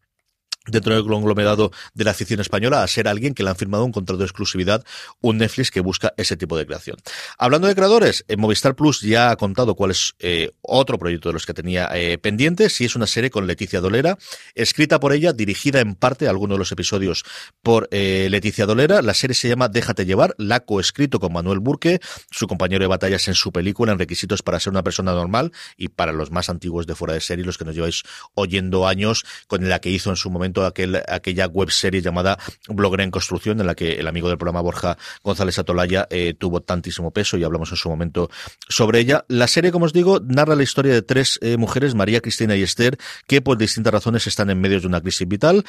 dentro 0.70 0.94
del 0.94 1.04
conglomerado 1.06 1.72
de 1.94 2.04
la 2.04 2.12
afición 2.12 2.40
española 2.40 2.82
a 2.82 2.86
ser 2.86 3.08
alguien 3.08 3.34
que 3.34 3.42
le 3.42 3.50
han 3.50 3.56
firmado 3.56 3.84
un 3.84 3.92
contrato 3.92 4.18
de 4.18 4.24
exclusividad, 4.24 4.84
un 5.20 5.38
Netflix 5.38 5.70
que 5.70 5.80
busca 5.80 6.12
ese 6.16 6.36
tipo 6.36 6.56
de 6.56 6.66
creación. 6.66 6.96
Hablando 7.38 7.68
de 7.68 7.74
creadores, 7.74 8.24
en 8.28 8.40
Movistar 8.40 8.74
Plus 8.74 9.00
ya 9.00 9.30
ha 9.30 9.36
contado 9.36 9.74
cuál 9.74 9.90
es 9.90 10.14
eh, 10.18 10.52
otro 10.62 10.98
proyecto 10.98 11.28
de 11.28 11.34
los 11.34 11.46
que 11.46 11.54
tenía 11.54 11.88
eh, 11.94 12.18
pendientes 12.18 12.80
y 12.80 12.84
es 12.84 12.96
una 12.96 13.06
serie 13.06 13.30
con 13.30 13.46
Leticia 13.46 13.80
Dolera, 13.80 14.18
escrita 14.54 15.00
por 15.00 15.12
ella, 15.12 15.32
dirigida 15.32 15.80
en 15.80 15.94
parte 15.94 16.28
algunos 16.28 16.56
de 16.56 16.60
los 16.60 16.72
episodios 16.72 17.24
por 17.62 17.88
eh, 17.90 18.28
Leticia 18.30 18.66
Dolera. 18.66 19.02
La 19.02 19.14
serie 19.14 19.34
se 19.34 19.48
llama 19.48 19.68
Déjate 19.68 20.06
llevar, 20.06 20.34
la 20.38 20.60
coescrito 20.60 21.20
con 21.20 21.32
Manuel 21.32 21.60
Burque, 21.60 22.00
su 22.30 22.46
compañero 22.46 22.82
de 22.82 22.88
batallas 22.88 23.28
en 23.28 23.34
su 23.34 23.52
película, 23.52 23.92
en 23.92 23.98
requisitos 23.98 24.42
para 24.42 24.60
ser 24.60 24.72
una 24.72 24.82
persona 24.82 25.12
normal 25.12 25.52
y 25.76 25.88
para 25.88 26.12
los 26.12 26.30
más 26.30 26.50
antiguos 26.50 26.86
de 26.86 26.94
fuera 26.94 27.14
de 27.14 27.20
serie, 27.20 27.44
los 27.44 27.58
que 27.58 27.64
nos 27.64 27.74
lleváis 27.74 28.02
oyendo 28.34 28.86
años, 28.86 29.24
con 29.46 29.68
la 29.68 29.80
que 29.80 29.90
hizo 29.90 30.10
en 30.10 30.16
su 30.16 30.30
momento 30.30 30.59
aquel, 30.66 31.02
aquella 31.08 31.46
web 31.46 31.70
serie 31.70 32.00
llamada 32.00 32.38
Blogger 32.68 33.00
en 33.00 33.10
Construcción, 33.10 33.60
en 33.60 33.66
la 33.66 33.74
que 33.74 33.92
el 33.92 34.06
amigo 34.06 34.28
del 34.28 34.38
programa 34.38 34.60
Borja 34.60 34.96
González 35.22 35.58
Atolaya 35.58 36.06
eh, 36.10 36.34
tuvo 36.38 36.60
tantísimo 36.60 37.10
peso 37.10 37.36
y 37.36 37.44
hablamos 37.44 37.70
en 37.70 37.76
su 37.76 37.88
momento 37.88 38.30
sobre 38.68 39.00
ella. 39.00 39.24
La 39.28 39.46
serie, 39.46 39.72
como 39.72 39.86
os 39.86 39.92
digo, 39.92 40.20
narra 40.20 40.54
la 40.54 40.62
historia 40.62 40.92
de 40.92 41.02
tres 41.02 41.38
eh, 41.42 41.56
mujeres, 41.56 41.94
María, 41.94 42.20
Cristina 42.20 42.56
y 42.56 42.62
Esther, 42.62 42.98
que 43.26 43.40
por 43.40 43.58
distintas 43.58 43.92
razones 43.92 44.26
están 44.26 44.50
en 44.50 44.60
medio 44.60 44.80
de 44.80 44.86
una 44.86 45.00
crisis 45.00 45.26
vital. 45.26 45.64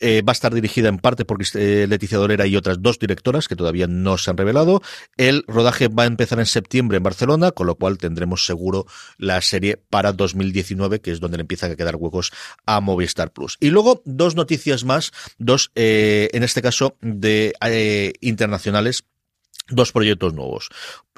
Eh, 0.00 0.22
va 0.22 0.32
a 0.32 0.34
estar 0.34 0.52
dirigida 0.52 0.88
en 0.88 0.98
parte 0.98 1.24
por 1.24 1.38
Leticia 1.38 2.18
Dolera 2.18 2.46
y 2.46 2.56
otras 2.56 2.82
dos 2.82 2.98
directoras 2.98 3.48
que 3.48 3.56
todavía 3.56 3.86
no 3.86 4.18
se 4.18 4.30
han 4.30 4.36
revelado. 4.36 4.82
El 5.16 5.44
rodaje 5.46 5.88
va 5.88 6.02
a 6.02 6.06
empezar 6.06 6.38
en 6.38 6.46
septiembre 6.46 6.98
en 6.98 7.02
Barcelona, 7.02 7.50
con 7.50 7.66
lo 7.66 7.76
cual 7.76 7.98
tendremos 7.98 8.44
seguro 8.44 8.86
la 9.18 9.40
serie 9.40 9.76
para 9.76 10.12
2019, 10.12 11.00
que 11.00 11.12
es 11.12 11.20
donde 11.20 11.38
le 11.38 11.42
empiezan 11.42 11.70
a 11.72 11.76
quedar 11.76 11.96
huecos 11.96 12.32
a 12.66 12.80
Movistar 12.80 13.32
Plus. 13.32 13.56
Y 13.60 13.70
luego, 13.70 14.02
dos 14.04 14.25
noticias 14.34 14.84
más, 14.84 15.12
dos, 15.38 15.70
eh, 15.74 16.28
en 16.32 16.42
este 16.42 16.62
caso, 16.62 16.96
de 17.00 17.54
eh, 17.60 18.12
internacionales 18.20 19.04
dos 19.68 19.92
proyectos 19.92 20.34
nuevos. 20.34 20.68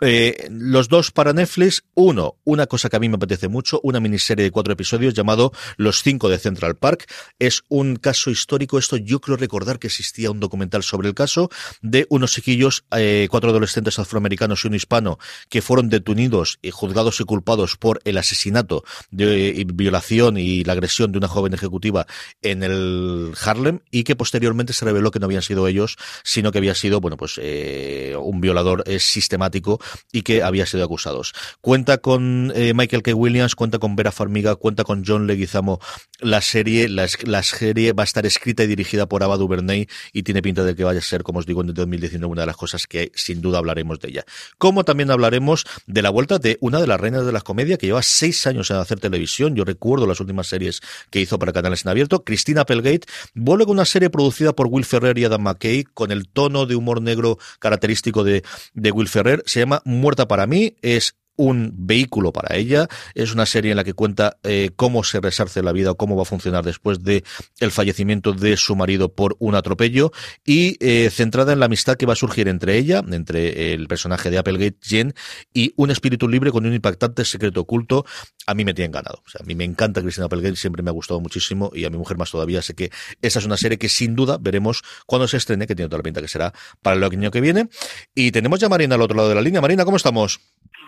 Eh, 0.00 0.48
los 0.50 0.88
dos 0.88 1.10
para 1.10 1.32
Netflix. 1.32 1.84
Uno, 1.94 2.36
una 2.44 2.66
cosa 2.66 2.88
que 2.88 2.96
a 2.96 3.00
mí 3.00 3.08
me 3.08 3.16
apetece 3.16 3.48
mucho, 3.48 3.80
una 3.82 4.00
miniserie 4.00 4.44
de 4.44 4.50
cuatro 4.50 4.72
episodios 4.72 5.14
llamado 5.14 5.52
Los 5.76 6.02
cinco 6.02 6.28
de 6.28 6.38
Central 6.38 6.76
Park. 6.76 7.10
Es 7.38 7.64
un 7.68 7.96
caso 7.96 8.30
histórico. 8.30 8.78
Esto 8.78 8.96
yo 8.96 9.20
creo 9.20 9.36
recordar 9.36 9.78
que 9.78 9.88
existía 9.88 10.30
un 10.30 10.40
documental 10.40 10.82
sobre 10.82 11.08
el 11.08 11.14
caso 11.14 11.50
de 11.82 12.06
unos 12.10 12.32
chiquillos, 12.32 12.84
eh, 12.96 13.26
cuatro 13.30 13.50
adolescentes 13.50 13.98
afroamericanos 13.98 14.64
y 14.64 14.68
un 14.68 14.74
hispano, 14.74 15.18
que 15.48 15.62
fueron 15.62 15.88
detenidos 15.88 16.58
y 16.62 16.70
juzgados 16.70 17.20
y 17.20 17.24
culpados 17.24 17.76
por 17.76 18.00
el 18.04 18.18
asesinato, 18.18 18.84
de, 19.10 19.66
violación 19.74 20.38
y 20.38 20.64
la 20.64 20.74
agresión 20.74 21.12
de 21.12 21.18
una 21.18 21.28
joven 21.28 21.54
ejecutiva 21.54 22.06
en 22.42 22.62
el 22.62 23.34
Harlem 23.44 23.80
y 23.90 24.04
que 24.04 24.16
posteriormente 24.16 24.72
se 24.72 24.84
reveló 24.84 25.10
que 25.10 25.18
no 25.18 25.26
habían 25.26 25.42
sido 25.42 25.66
ellos, 25.66 25.96
sino 26.22 26.52
que 26.52 26.58
había 26.58 26.74
sido, 26.74 27.00
bueno, 27.00 27.16
pues 27.16 27.38
eh, 27.42 28.14
un 28.18 28.40
violador 28.40 28.84
sistemático 28.98 29.80
y 30.12 30.22
que 30.22 30.42
había 30.42 30.66
sido 30.66 30.84
acusados. 30.84 31.32
Cuenta 31.60 31.98
con 31.98 32.52
eh, 32.54 32.72
Michael 32.74 33.02
K. 33.02 33.14
Williams, 33.14 33.54
cuenta 33.54 33.78
con 33.78 33.96
Vera 33.96 34.12
Farmiga, 34.12 34.56
cuenta 34.56 34.84
con 34.84 35.04
John 35.06 35.26
Leguizamo. 35.26 35.80
La 36.20 36.40
serie, 36.40 36.88
la, 36.88 37.08
serie 37.42 37.92
va 37.92 38.02
a 38.02 38.04
estar 38.04 38.26
escrita 38.26 38.64
y 38.64 38.66
dirigida 38.66 39.06
por 39.06 39.22
Ava 39.22 39.36
DuVernay 39.36 39.88
y 40.12 40.22
tiene 40.22 40.42
pinta 40.42 40.64
de 40.64 40.74
que 40.74 40.84
vaya 40.84 40.98
a 40.98 41.02
ser, 41.02 41.22
como 41.22 41.38
os 41.38 41.46
digo, 41.46 41.60
en 41.60 41.72
2019 41.72 42.30
una 42.30 42.42
de 42.42 42.46
las 42.46 42.56
cosas 42.56 42.86
que 42.86 43.12
sin 43.14 43.40
duda 43.40 43.58
hablaremos 43.58 44.00
de 44.00 44.08
ella. 44.08 44.24
Como 44.58 44.84
también 44.84 45.10
hablaremos 45.10 45.64
de 45.86 46.02
la 46.02 46.10
vuelta 46.10 46.38
de 46.38 46.58
una 46.60 46.80
de 46.80 46.86
las 46.86 47.00
reinas 47.00 47.24
de 47.24 47.32
la 47.32 47.40
comedia 47.40 47.76
que 47.76 47.86
lleva 47.86 48.02
seis 48.02 48.46
años 48.46 48.70
en 48.70 48.76
hacer 48.76 49.00
televisión. 49.00 49.54
Yo 49.54 49.64
recuerdo 49.64 50.06
las 50.06 50.20
últimas 50.20 50.48
series 50.48 50.80
que 51.10 51.20
hizo 51.20 51.38
para 51.38 51.52
canales 51.52 51.84
en 51.84 51.90
abierto. 51.90 52.24
Cristina 52.24 52.62
Applegate 52.62 53.06
vuelve 53.34 53.64
con 53.64 53.76
una 53.76 53.84
serie 53.84 54.10
producida 54.10 54.52
por 54.52 54.66
Will 54.66 54.84
Ferrer 54.84 55.18
y 55.18 55.24
Adam 55.24 55.42
McKay 55.42 55.84
con 55.84 56.10
el 56.10 56.28
tono 56.28 56.66
de 56.66 56.76
humor 56.76 57.02
negro 57.02 57.38
característico 57.58 58.24
de, 58.24 58.42
de 58.74 58.90
Will 58.90 59.08
Ferrer. 59.08 59.42
Se 59.46 59.60
llama 59.60 59.77
Muerta 59.84 60.28
para 60.28 60.46
mí 60.46 60.76
es 60.82 61.16
un 61.38 61.72
vehículo 61.74 62.32
para 62.32 62.56
ella. 62.56 62.88
Es 63.14 63.32
una 63.32 63.46
serie 63.46 63.70
en 63.70 63.78
la 63.78 63.84
que 63.84 63.94
cuenta 63.94 64.36
eh, 64.42 64.70
cómo 64.76 65.04
se 65.04 65.20
resarce 65.20 65.62
la 65.62 65.72
vida 65.72 65.92
o 65.92 65.96
cómo 65.96 66.16
va 66.16 66.22
a 66.22 66.26
funcionar 66.26 66.64
después 66.64 67.02
de 67.02 67.24
el 67.60 67.70
fallecimiento 67.70 68.32
de 68.32 68.56
su 68.58 68.76
marido 68.76 69.14
por 69.14 69.36
un 69.38 69.54
atropello 69.54 70.12
y 70.44 70.76
eh, 70.80 71.08
centrada 71.10 71.52
en 71.52 71.60
la 71.60 71.66
amistad 71.66 71.96
que 71.96 72.04
va 72.04 72.12
a 72.12 72.16
surgir 72.16 72.48
entre 72.48 72.76
ella, 72.76 73.02
entre 73.10 73.72
el 73.72 73.86
personaje 73.88 74.30
de 74.30 74.38
Applegate, 74.38 74.76
Jen, 74.82 75.14
y 75.54 75.72
un 75.76 75.90
espíritu 75.90 76.28
libre 76.28 76.50
con 76.50 76.66
un 76.66 76.74
impactante 76.74 77.24
secreto 77.24 77.62
oculto. 77.62 78.04
A 78.46 78.54
mí 78.54 78.64
me 78.64 78.74
tienen 78.74 78.92
ganado. 78.92 79.22
O 79.24 79.28
sea, 79.30 79.40
a 79.42 79.46
mí 79.46 79.54
me 79.54 79.64
encanta 79.64 80.02
Cristina 80.02 80.26
Applegate, 80.26 80.56
siempre 80.56 80.82
me 80.82 80.90
ha 80.90 80.92
gustado 80.92 81.20
muchísimo 81.20 81.70
y 81.72 81.84
a 81.84 81.90
mi 81.90 81.96
mujer 81.96 82.18
más 82.18 82.30
todavía. 82.30 82.60
Sé 82.62 82.74
que 82.74 82.90
esa 83.22 83.38
es 83.38 83.44
una 83.44 83.56
serie 83.56 83.78
que 83.78 83.88
sin 83.88 84.16
duda 84.16 84.38
veremos 84.40 84.82
cuando 85.06 85.28
se 85.28 85.36
estrene, 85.36 85.66
que 85.66 85.76
tiene 85.76 85.88
toda 85.88 85.98
la 85.98 86.02
pinta 86.02 86.20
que 86.20 86.28
será 86.28 86.52
para 86.82 86.96
el 86.96 87.04
año 87.04 87.30
que 87.30 87.40
viene. 87.40 87.68
Y 88.14 88.32
tenemos 88.32 88.58
ya 88.58 88.68
Marina 88.68 88.96
al 88.96 89.02
otro 89.02 89.16
lado 89.16 89.28
de 89.28 89.34
la 89.36 89.40
línea. 89.40 89.60
Marina, 89.60 89.84
¿cómo 89.84 89.96
estamos? 89.96 90.40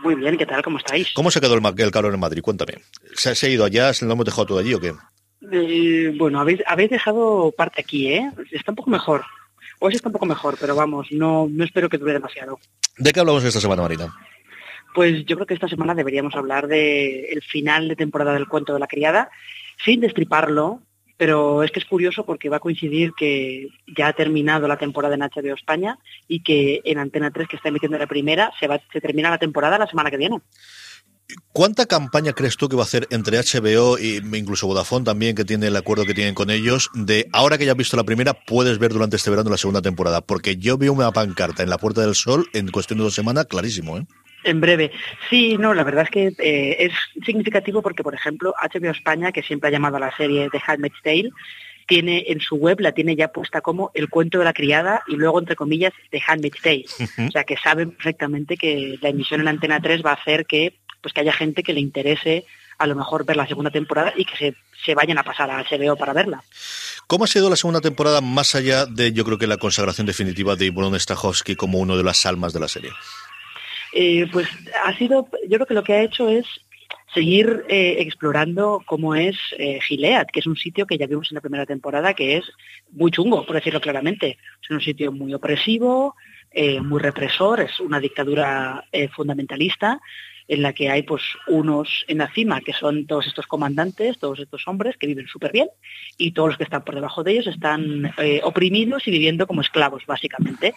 Muy 0.02 0.14
bien, 0.14 0.36
¿qué 0.40 0.46
tal? 0.46 0.62
¿Cómo 0.62 0.78
estáis? 0.78 1.12
¿Cómo 1.12 1.30
se 1.30 1.38
quedó 1.38 1.52
el, 1.52 1.80
el 1.80 1.90
calor 1.90 2.14
en 2.14 2.20
Madrid? 2.20 2.40
Cuéntame. 2.40 2.78
¿Se, 3.12 3.46
ha 3.46 3.50
ido 3.50 3.62
allá? 3.62 3.92
¿Se 3.92 4.06
lo 4.06 4.12
hemos 4.12 4.24
dejado 4.24 4.46
todo 4.46 4.58
allí 4.58 4.72
o 4.72 4.80
qué? 4.80 4.94
Eh, 5.52 6.14
bueno, 6.16 6.40
habéis, 6.40 6.62
habéis 6.66 6.88
dejado 6.88 7.52
parte 7.54 7.82
aquí, 7.82 8.10
¿eh? 8.10 8.30
Está 8.50 8.72
un 8.72 8.76
poco 8.76 8.88
mejor. 8.88 9.22
Hoy 9.80 9.94
está 9.94 10.08
un 10.08 10.14
poco 10.14 10.24
mejor, 10.24 10.56
pero 10.58 10.74
vamos, 10.74 11.08
no, 11.10 11.46
no 11.50 11.62
espero 11.62 11.90
que 11.90 11.98
dure 11.98 12.14
demasiado. 12.14 12.58
¿De 12.96 13.12
qué 13.12 13.20
hablamos 13.20 13.44
esta 13.44 13.60
semana, 13.60 13.82
Marina? 13.82 14.14
Pues 14.94 15.26
yo 15.26 15.36
creo 15.36 15.46
que 15.46 15.52
esta 15.52 15.68
semana 15.68 15.94
deberíamos 15.94 16.34
hablar 16.34 16.68
del 16.68 17.26
el 17.28 17.42
final 17.42 17.88
de 17.88 17.96
temporada 17.96 18.32
del 18.32 18.48
cuento 18.48 18.72
de 18.72 18.80
la 18.80 18.86
criada, 18.86 19.30
sin 19.84 20.00
destriparlo, 20.00 20.80
pero 21.20 21.62
es 21.62 21.70
que 21.70 21.80
es 21.80 21.84
curioso 21.84 22.24
porque 22.24 22.48
va 22.48 22.56
a 22.56 22.60
coincidir 22.60 23.12
que 23.12 23.68
ya 23.94 24.06
ha 24.06 24.12
terminado 24.14 24.66
la 24.66 24.78
temporada 24.78 25.16
en 25.16 25.20
HBO 25.20 25.52
España 25.54 25.98
y 26.26 26.42
que 26.42 26.80
en 26.82 26.96
Antena 26.96 27.30
3, 27.30 27.46
que 27.46 27.56
está 27.56 27.68
emitiendo 27.68 27.98
la 27.98 28.06
primera, 28.06 28.50
se, 28.58 28.66
va, 28.66 28.80
se 28.90 29.02
termina 29.02 29.28
la 29.28 29.36
temporada 29.36 29.76
la 29.76 29.86
semana 29.86 30.10
que 30.10 30.16
viene. 30.16 30.38
¿Cuánta 31.52 31.84
campaña 31.84 32.32
crees 32.32 32.56
tú 32.56 32.70
que 32.70 32.76
va 32.76 32.84
a 32.84 32.86
hacer 32.86 33.06
entre 33.10 33.36
HBO 33.36 33.98
e 33.98 34.22
incluso 34.32 34.66
Vodafone 34.66 35.04
también, 35.04 35.36
que 35.36 35.44
tiene 35.44 35.66
el 35.66 35.76
acuerdo 35.76 36.06
que 36.06 36.14
tienen 36.14 36.34
con 36.34 36.48
ellos, 36.48 36.88
de 36.94 37.28
ahora 37.34 37.58
que 37.58 37.66
ya 37.66 37.72
has 37.72 37.76
visto 37.78 37.98
la 37.98 38.04
primera, 38.04 38.32
puedes 38.32 38.78
ver 38.78 38.94
durante 38.94 39.16
este 39.16 39.28
verano 39.28 39.50
la 39.50 39.58
segunda 39.58 39.82
temporada? 39.82 40.22
Porque 40.22 40.56
yo 40.56 40.78
veo 40.78 40.94
una 40.94 41.12
pancarta 41.12 41.62
en 41.62 41.68
la 41.68 41.76
Puerta 41.76 42.00
del 42.00 42.14
Sol 42.14 42.48
en 42.54 42.70
cuestión 42.70 42.98
de 42.98 43.04
dos 43.04 43.14
semanas, 43.14 43.44
clarísimo, 43.44 43.98
¿eh? 43.98 44.06
En 44.44 44.60
breve. 44.60 44.90
Sí, 45.28 45.56
no, 45.58 45.74
la 45.74 45.84
verdad 45.84 46.04
es 46.04 46.10
que 46.10 46.26
eh, 46.38 46.76
es 46.78 46.92
significativo 47.24 47.82
porque, 47.82 48.02
por 48.02 48.14
ejemplo, 48.14 48.54
HBO 48.60 48.90
España, 48.90 49.32
que 49.32 49.42
siempre 49.42 49.68
ha 49.68 49.72
llamado 49.72 49.96
a 49.96 50.00
la 50.00 50.16
serie 50.16 50.48
The 50.50 50.60
Handmaid's 50.66 51.02
Tale, 51.02 51.30
tiene 51.86 52.24
en 52.28 52.40
su 52.40 52.54
web, 52.54 52.80
la 52.80 52.92
tiene 52.92 53.16
ya 53.16 53.32
puesta 53.32 53.60
como 53.60 53.90
el 53.94 54.08
cuento 54.08 54.38
de 54.38 54.44
la 54.44 54.52
criada 54.52 55.02
y 55.08 55.16
luego, 55.16 55.40
entre 55.40 55.56
comillas, 55.56 55.92
The 56.10 56.22
Handmaid's 56.26 56.62
Tale. 56.62 56.84
O 57.28 57.30
sea, 57.32 57.44
que 57.44 57.56
saben 57.56 57.90
perfectamente 57.90 58.56
que 58.56 58.96
la 59.02 59.08
emisión 59.08 59.40
en 59.40 59.48
Antena 59.48 59.80
3 59.80 60.02
va 60.04 60.10
a 60.10 60.14
hacer 60.14 60.46
que, 60.46 60.74
pues, 61.00 61.12
que 61.12 61.20
haya 61.20 61.32
gente 61.32 61.62
que 61.62 61.72
le 61.72 61.80
interese 61.80 62.46
a 62.78 62.86
lo 62.86 62.94
mejor 62.94 63.26
ver 63.26 63.36
la 63.36 63.46
segunda 63.46 63.70
temporada 63.70 64.12
y 64.16 64.24
que 64.24 64.36
se, 64.36 64.54
se 64.84 64.94
vayan 64.94 65.18
a 65.18 65.22
pasar 65.22 65.50
a 65.50 65.62
HBO 65.62 65.96
para 65.96 66.14
verla. 66.14 66.42
¿Cómo 67.06 67.24
ha 67.24 67.26
sido 67.26 67.50
la 67.50 67.56
segunda 67.56 67.80
temporada 67.80 68.20
más 68.20 68.54
allá 68.54 68.86
de, 68.86 69.12
yo 69.12 69.24
creo 69.24 69.36
que 69.36 69.46
la 69.46 69.58
consagración 69.58 70.06
definitiva 70.06 70.56
de 70.56 70.66
Ivonne 70.66 70.98
Strahovski 70.98 71.56
como 71.56 71.78
uno 71.78 71.96
de 71.96 72.04
las 72.04 72.24
almas 72.24 72.52
de 72.52 72.60
la 72.60 72.68
serie? 72.68 72.90
Eh, 73.92 74.26
pues 74.32 74.48
ha 74.84 74.96
sido, 74.96 75.28
yo 75.48 75.58
creo 75.58 75.66
que 75.66 75.74
lo 75.74 75.82
que 75.82 75.94
ha 75.94 76.02
hecho 76.02 76.28
es 76.28 76.46
seguir 77.12 77.64
eh, 77.68 77.96
explorando 77.98 78.82
cómo 78.86 79.16
es 79.16 79.36
eh, 79.58 79.80
Gilead, 79.80 80.28
que 80.32 80.40
es 80.40 80.46
un 80.46 80.56
sitio 80.56 80.86
que 80.86 80.96
ya 80.96 81.08
vimos 81.08 81.30
en 81.30 81.36
la 81.36 81.40
primera 81.40 81.66
temporada, 81.66 82.14
que 82.14 82.36
es 82.36 82.44
muy 82.92 83.10
chungo, 83.10 83.44
por 83.44 83.56
decirlo 83.56 83.80
claramente. 83.80 84.38
Es 84.62 84.70
un 84.70 84.80
sitio 84.80 85.10
muy 85.10 85.34
opresivo, 85.34 86.14
muy 86.82 87.00
represor, 87.00 87.60
es 87.60 87.78
una 87.78 88.00
dictadura 88.00 88.84
fundamentalista 89.12 90.00
en 90.48 90.62
la 90.62 90.72
que 90.72 90.90
hay 90.90 91.04
pues 91.04 91.22
unos 91.46 92.04
en 92.08 92.18
la 92.18 92.32
cima 92.32 92.60
que 92.60 92.72
son 92.72 93.06
todos 93.06 93.28
estos 93.28 93.46
comandantes, 93.46 94.18
todos 94.18 94.40
estos 94.40 94.66
hombres 94.66 94.96
que 94.96 95.06
viven 95.06 95.28
súper 95.28 95.52
bien 95.52 95.68
y 96.18 96.32
todos 96.32 96.48
los 96.48 96.58
que 96.58 96.64
están 96.64 96.84
por 96.84 96.96
debajo 96.96 97.22
de 97.22 97.32
ellos 97.32 97.46
están 97.46 98.12
oprimidos 98.42 99.06
y 99.06 99.12
viviendo 99.12 99.46
como 99.46 99.60
esclavos 99.60 100.04
básicamente. 100.06 100.74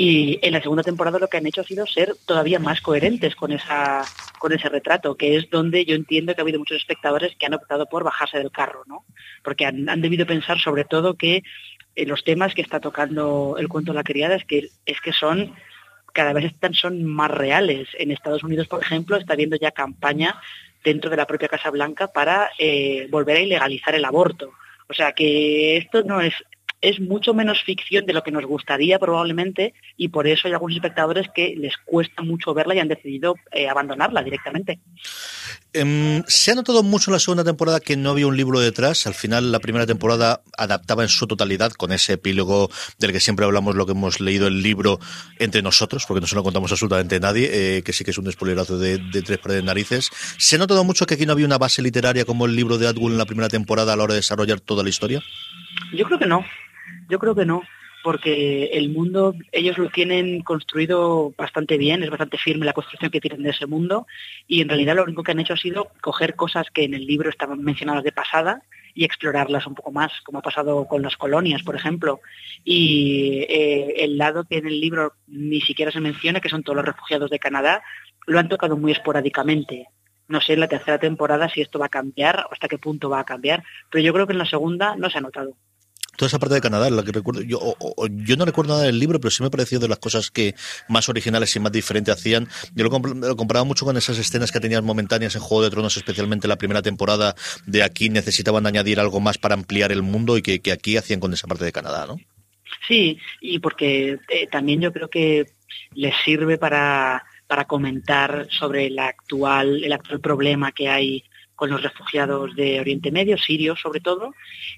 Y 0.00 0.38
en 0.42 0.52
la 0.52 0.62
segunda 0.62 0.84
temporada 0.84 1.18
lo 1.18 1.26
que 1.26 1.38
han 1.38 1.46
hecho 1.48 1.62
ha 1.62 1.64
sido 1.64 1.84
ser 1.84 2.14
todavía 2.24 2.60
más 2.60 2.80
coherentes 2.80 3.34
con 3.34 3.50
esa 3.50 4.04
con 4.38 4.52
ese 4.52 4.68
retrato, 4.68 5.16
que 5.16 5.34
es 5.34 5.50
donde 5.50 5.84
yo 5.84 5.96
entiendo 5.96 6.32
que 6.32 6.40
ha 6.40 6.44
habido 6.44 6.60
muchos 6.60 6.76
espectadores 6.76 7.34
que 7.36 7.46
han 7.46 7.54
optado 7.54 7.86
por 7.86 8.04
bajarse 8.04 8.38
del 8.38 8.52
carro, 8.52 8.84
¿no? 8.86 9.04
Porque 9.42 9.66
han, 9.66 9.88
han 9.88 10.00
debido 10.00 10.24
pensar 10.24 10.60
sobre 10.60 10.84
todo 10.84 11.16
que 11.16 11.42
eh, 11.96 12.06
los 12.06 12.22
temas 12.22 12.54
que 12.54 12.62
está 12.62 12.78
tocando 12.78 13.56
el 13.58 13.66
cuento 13.66 13.90
de 13.90 13.96
la 13.96 14.04
criada 14.04 14.36
es 14.36 14.44
que 14.44 14.68
es 14.86 15.00
que 15.00 15.12
son 15.12 15.56
cada 16.12 16.32
vez 16.32 16.44
están 16.44 16.74
son 16.74 17.02
más 17.02 17.32
reales. 17.32 17.88
En 17.98 18.12
Estados 18.12 18.44
Unidos, 18.44 18.68
por 18.68 18.80
ejemplo, 18.80 19.16
está 19.16 19.32
habiendo 19.32 19.56
ya 19.56 19.72
campaña 19.72 20.40
dentro 20.84 21.10
de 21.10 21.16
la 21.16 21.26
propia 21.26 21.48
Casa 21.48 21.70
Blanca 21.70 22.06
para 22.06 22.50
eh, 22.56 23.08
volver 23.10 23.38
a 23.38 23.40
ilegalizar 23.40 23.96
el 23.96 24.04
aborto. 24.04 24.52
O 24.88 24.94
sea 24.94 25.12
que 25.12 25.76
esto 25.76 26.04
no 26.04 26.20
es 26.20 26.34
es 26.80 27.00
mucho 27.00 27.34
menos 27.34 27.62
ficción 27.62 28.06
de 28.06 28.12
lo 28.12 28.22
que 28.22 28.30
nos 28.30 28.44
gustaría 28.44 28.98
probablemente 28.98 29.74
y 29.96 30.08
por 30.08 30.26
eso 30.26 30.46
hay 30.46 30.54
algunos 30.54 30.76
espectadores 30.76 31.26
que 31.34 31.54
les 31.56 31.76
cuesta 31.84 32.22
mucho 32.22 32.54
verla 32.54 32.74
y 32.74 32.78
han 32.78 32.88
decidido 32.88 33.34
eh, 33.52 33.68
abandonarla 33.68 34.22
directamente. 34.22 34.78
Eh, 35.74 36.22
se 36.26 36.52
ha 36.52 36.54
notado 36.54 36.82
mucho 36.82 37.10
en 37.10 37.14
la 37.14 37.18
segunda 37.18 37.44
temporada 37.44 37.80
que 37.80 37.96
no 37.96 38.10
había 38.10 38.26
un 38.26 38.36
libro 38.36 38.60
detrás. 38.60 39.06
Al 39.06 39.14
final, 39.14 39.52
la 39.52 39.60
primera 39.60 39.86
temporada 39.86 40.40
adaptaba 40.56 41.02
en 41.02 41.08
su 41.08 41.26
totalidad 41.26 41.72
con 41.72 41.92
ese 41.92 42.14
epílogo 42.14 42.70
del 42.98 43.12
que 43.12 43.20
siempre 43.20 43.44
hablamos, 43.44 43.76
lo 43.76 43.84
que 43.84 43.92
hemos 43.92 44.20
leído 44.20 44.46
el 44.46 44.62
libro 44.62 44.98
entre 45.38 45.62
nosotros, 45.62 46.04
porque 46.06 46.20
no 46.20 46.26
se 46.26 46.36
lo 46.36 46.42
contamos 46.42 46.72
absolutamente 46.72 47.16
a 47.16 47.20
nadie, 47.20 47.50
eh, 47.52 47.82
que 47.82 47.92
sí 47.92 48.04
que 48.04 48.12
es 48.12 48.18
un 48.18 48.30
spoilerazo 48.30 48.78
de, 48.78 48.98
de 48.98 49.22
tres 49.22 49.38
paredes 49.38 49.64
narices. 49.64 50.10
Se 50.38 50.56
ha 50.56 50.58
notado 50.58 50.84
mucho 50.84 51.06
que 51.06 51.14
aquí 51.14 51.26
no 51.26 51.32
había 51.32 51.46
una 51.46 51.58
base 51.58 51.82
literaria 51.82 52.24
como 52.24 52.46
el 52.46 52.56
libro 52.56 52.78
de 52.78 52.88
Atwood 52.88 53.12
en 53.12 53.18
la 53.18 53.26
primera 53.26 53.48
temporada 53.48 53.92
a 53.92 53.96
la 53.96 54.04
hora 54.04 54.14
de 54.14 54.20
desarrollar 54.20 54.60
toda 54.60 54.82
la 54.82 54.88
historia. 54.88 55.22
Yo 55.92 56.04
creo 56.06 56.18
que 56.18 56.26
no. 56.26 56.44
Yo 57.08 57.18
creo 57.18 57.34
que 57.34 57.44
no, 57.44 57.62
porque 58.02 58.70
el 58.72 58.90
mundo 58.90 59.34
ellos 59.52 59.78
lo 59.78 59.90
tienen 59.90 60.42
construido 60.42 61.32
bastante 61.36 61.76
bien, 61.76 62.02
es 62.02 62.10
bastante 62.10 62.38
firme 62.38 62.66
la 62.66 62.72
construcción 62.72 63.10
que 63.10 63.20
tienen 63.20 63.42
de 63.42 63.50
ese 63.50 63.66
mundo 63.66 64.06
y 64.46 64.60
en 64.60 64.68
realidad 64.68 64.96
lo 64.96 65.04
único 65.04 65.22
que 65.22 65.32
han 65.32 65.40
hecho 65.40 65.54
ha 65.54 65.58
sido 65.58 65.90
coger 66.00 66.36
cosas 66.36 66.66
que 66.72 66.84
en 66.84 66.94
el 66.94 67.06
libro 67.06 67.30
estaban 67.30 67.62
mencionadas 67.62 68.04
de 68.04 68.12
pasada 68.12 68.62
y 68.94 69.04
explorarlas 69.04 69.66
un 69.66 69.74
poco 69.74 69.92
más, 69.92 70.12
como 70.24 70.38
ha 70.38 70.42
pasado 70.42 70.86
con 70.88 71.02
las 71.02 71.16
colonias, 71.16 71.62
por 71.62 71.76
ejemplo. 71.76 72.20
Y 72.64 73.46
eh, 73.48 74.04
el 74.04 74.18
lado 74.18 74.44
que 74.44 74.58
en 74.58 74.66
el 74.66 74.80
libro 74.80 75.12
ni 75.28 75.60
siquiera 75.60 75.92
se 75.92 76.00
menciona, 76.00 76.40
que 76.40 76.48
son 76.48 76.64
todos 76.64 76.76
los 76.76 76.84
refugiados 76.84 77.30
de 77.30 77.38
Canadá, 77.38 77.82
lo 78.26 78.40
han 78.40 78.48
tocado 78.48 78.76
muy 78.76 78.92
esporádicamente. 78.92 79.86
No 80.26 80.40
sé 80.40 80.54
en 80.54 80.60
la 80.60 80.68
tercera 80.68 80.98
temporada 80.98 81.48
si 81.48 81.60
esto 81.60 81.78
va 81.78 81.86
a 81.86 81.90
cambiar 81.90 82.46
o 82.48 82.52
hasta 82.52 82.68
qué 82.68 82.78
punto 82.78 83.08
va 83.08 83.20
a 83.20 83.24
cambiar, 83.24 83.62
pero 83.90 84.02
yo 84.02 84.12
creo 84.12 84.26
que 84.26 84.32
en 84.32 84.38
la 84.38 84.46
segunda 84.46 84.96
no 84.96 85.08
se 85.10 85.18
ha 85.18 85.22
notado 85.22 85.56
toda 86.18 86.26
esa 86.26 86.40
parte 86.40 86.56
de 86.56 86.60
Canadá, 86.60 86.90
la 86.90 87.04
que 87.04 87.12
recuerdo, 87.12 87.42
yo, 87.42 87.76
yo 88.10 88.36
no 88.36 88.44
recuerdo 88.44 88.74
nada 88.74 88.86
del 88.86 88.98
libro, 88.98 89.20
pero 89.20 89.30
sí 89.30 89.40
me 89.44 89.50
pareció 89.50 89.78
de 89.78 89.86
las 89.86 89.98
cosas 89.98 90.32
que 90.32 90.56
más 90.88 91.08
originales 91.08 91.54
y 91.54 91.60
más 91.60 91.70
diferentes 91.70 92.12
hacían. 92.12 92.48
Yo 92.74 92.82
lo, 92.82 92.90
comp 92.90 93.06
lo, 93.06 93.36
comparaba 93.36 93.64
mucho 93.64 93.84
con 93.84 93.96
esas 93.96 94.18
escenas 94.18 94.50
que 94.50 94.58
tenían 94.58 94.84
momentáneas 94.84 95.36
en 95.36 95.40
Juego 95.40 95.62
de 95.62 95.70
Tronos, 95.70 95.96
especialmente 95.96 96.48
la 96.48 96.56
primera 96.56 96.82
temporada 96.82 97.36
de 97.66 97.84
aquí 97.84 98.10
necesitaban 98.10 98.66
añadir 98.66 98.98
algo 98.98 99.20
más 99.20 99.38
para 99.38 99.54
ampliar 99.54 99.92
el 99.92 100.02
mundo 100.02 100.36
y 100.36 100.42
que, 100.42 100.58
que 100.58 100.72
aquí 100.72 100.96
hacían 100.96 101.20
con 101.20 101.32
esa 101.32 101.46
parte 101.46 101.64
de 101.64 101.70
Canadá, 101.72 102.06
¿no? 102.08 102.16
Sí, 102.88 103.18
y 103.40 103.60
porque 103.60 104.18
eh, 104.28 104.48
también 104.50 104.80
yo 104.80 104.92
creo 104.92 105.08
que 105.08 105.46
les 105.94 106.14
sirve 106.24 106.58
para, 106.58 107.22
para 107.46 107.66
comentar 107.66 108.48
sobre 108.50 108.90
la 108.90 109.06
actual, 109.06 109.84
el 109.84 109.92
actual 109.92 110.20
problema 110.20 110.72
que 110.72 110.88
hay 110.88 111.22
con 111.58 111.70
los 111.70 111.82
refugiados 111.82 112.54
de 112.54 112.78
Oriente 112.78 113.10
Medio, 113.10 113.36
sirios 113.36 113.80
sobre 113.80 113.98
todo, 113.98 114.32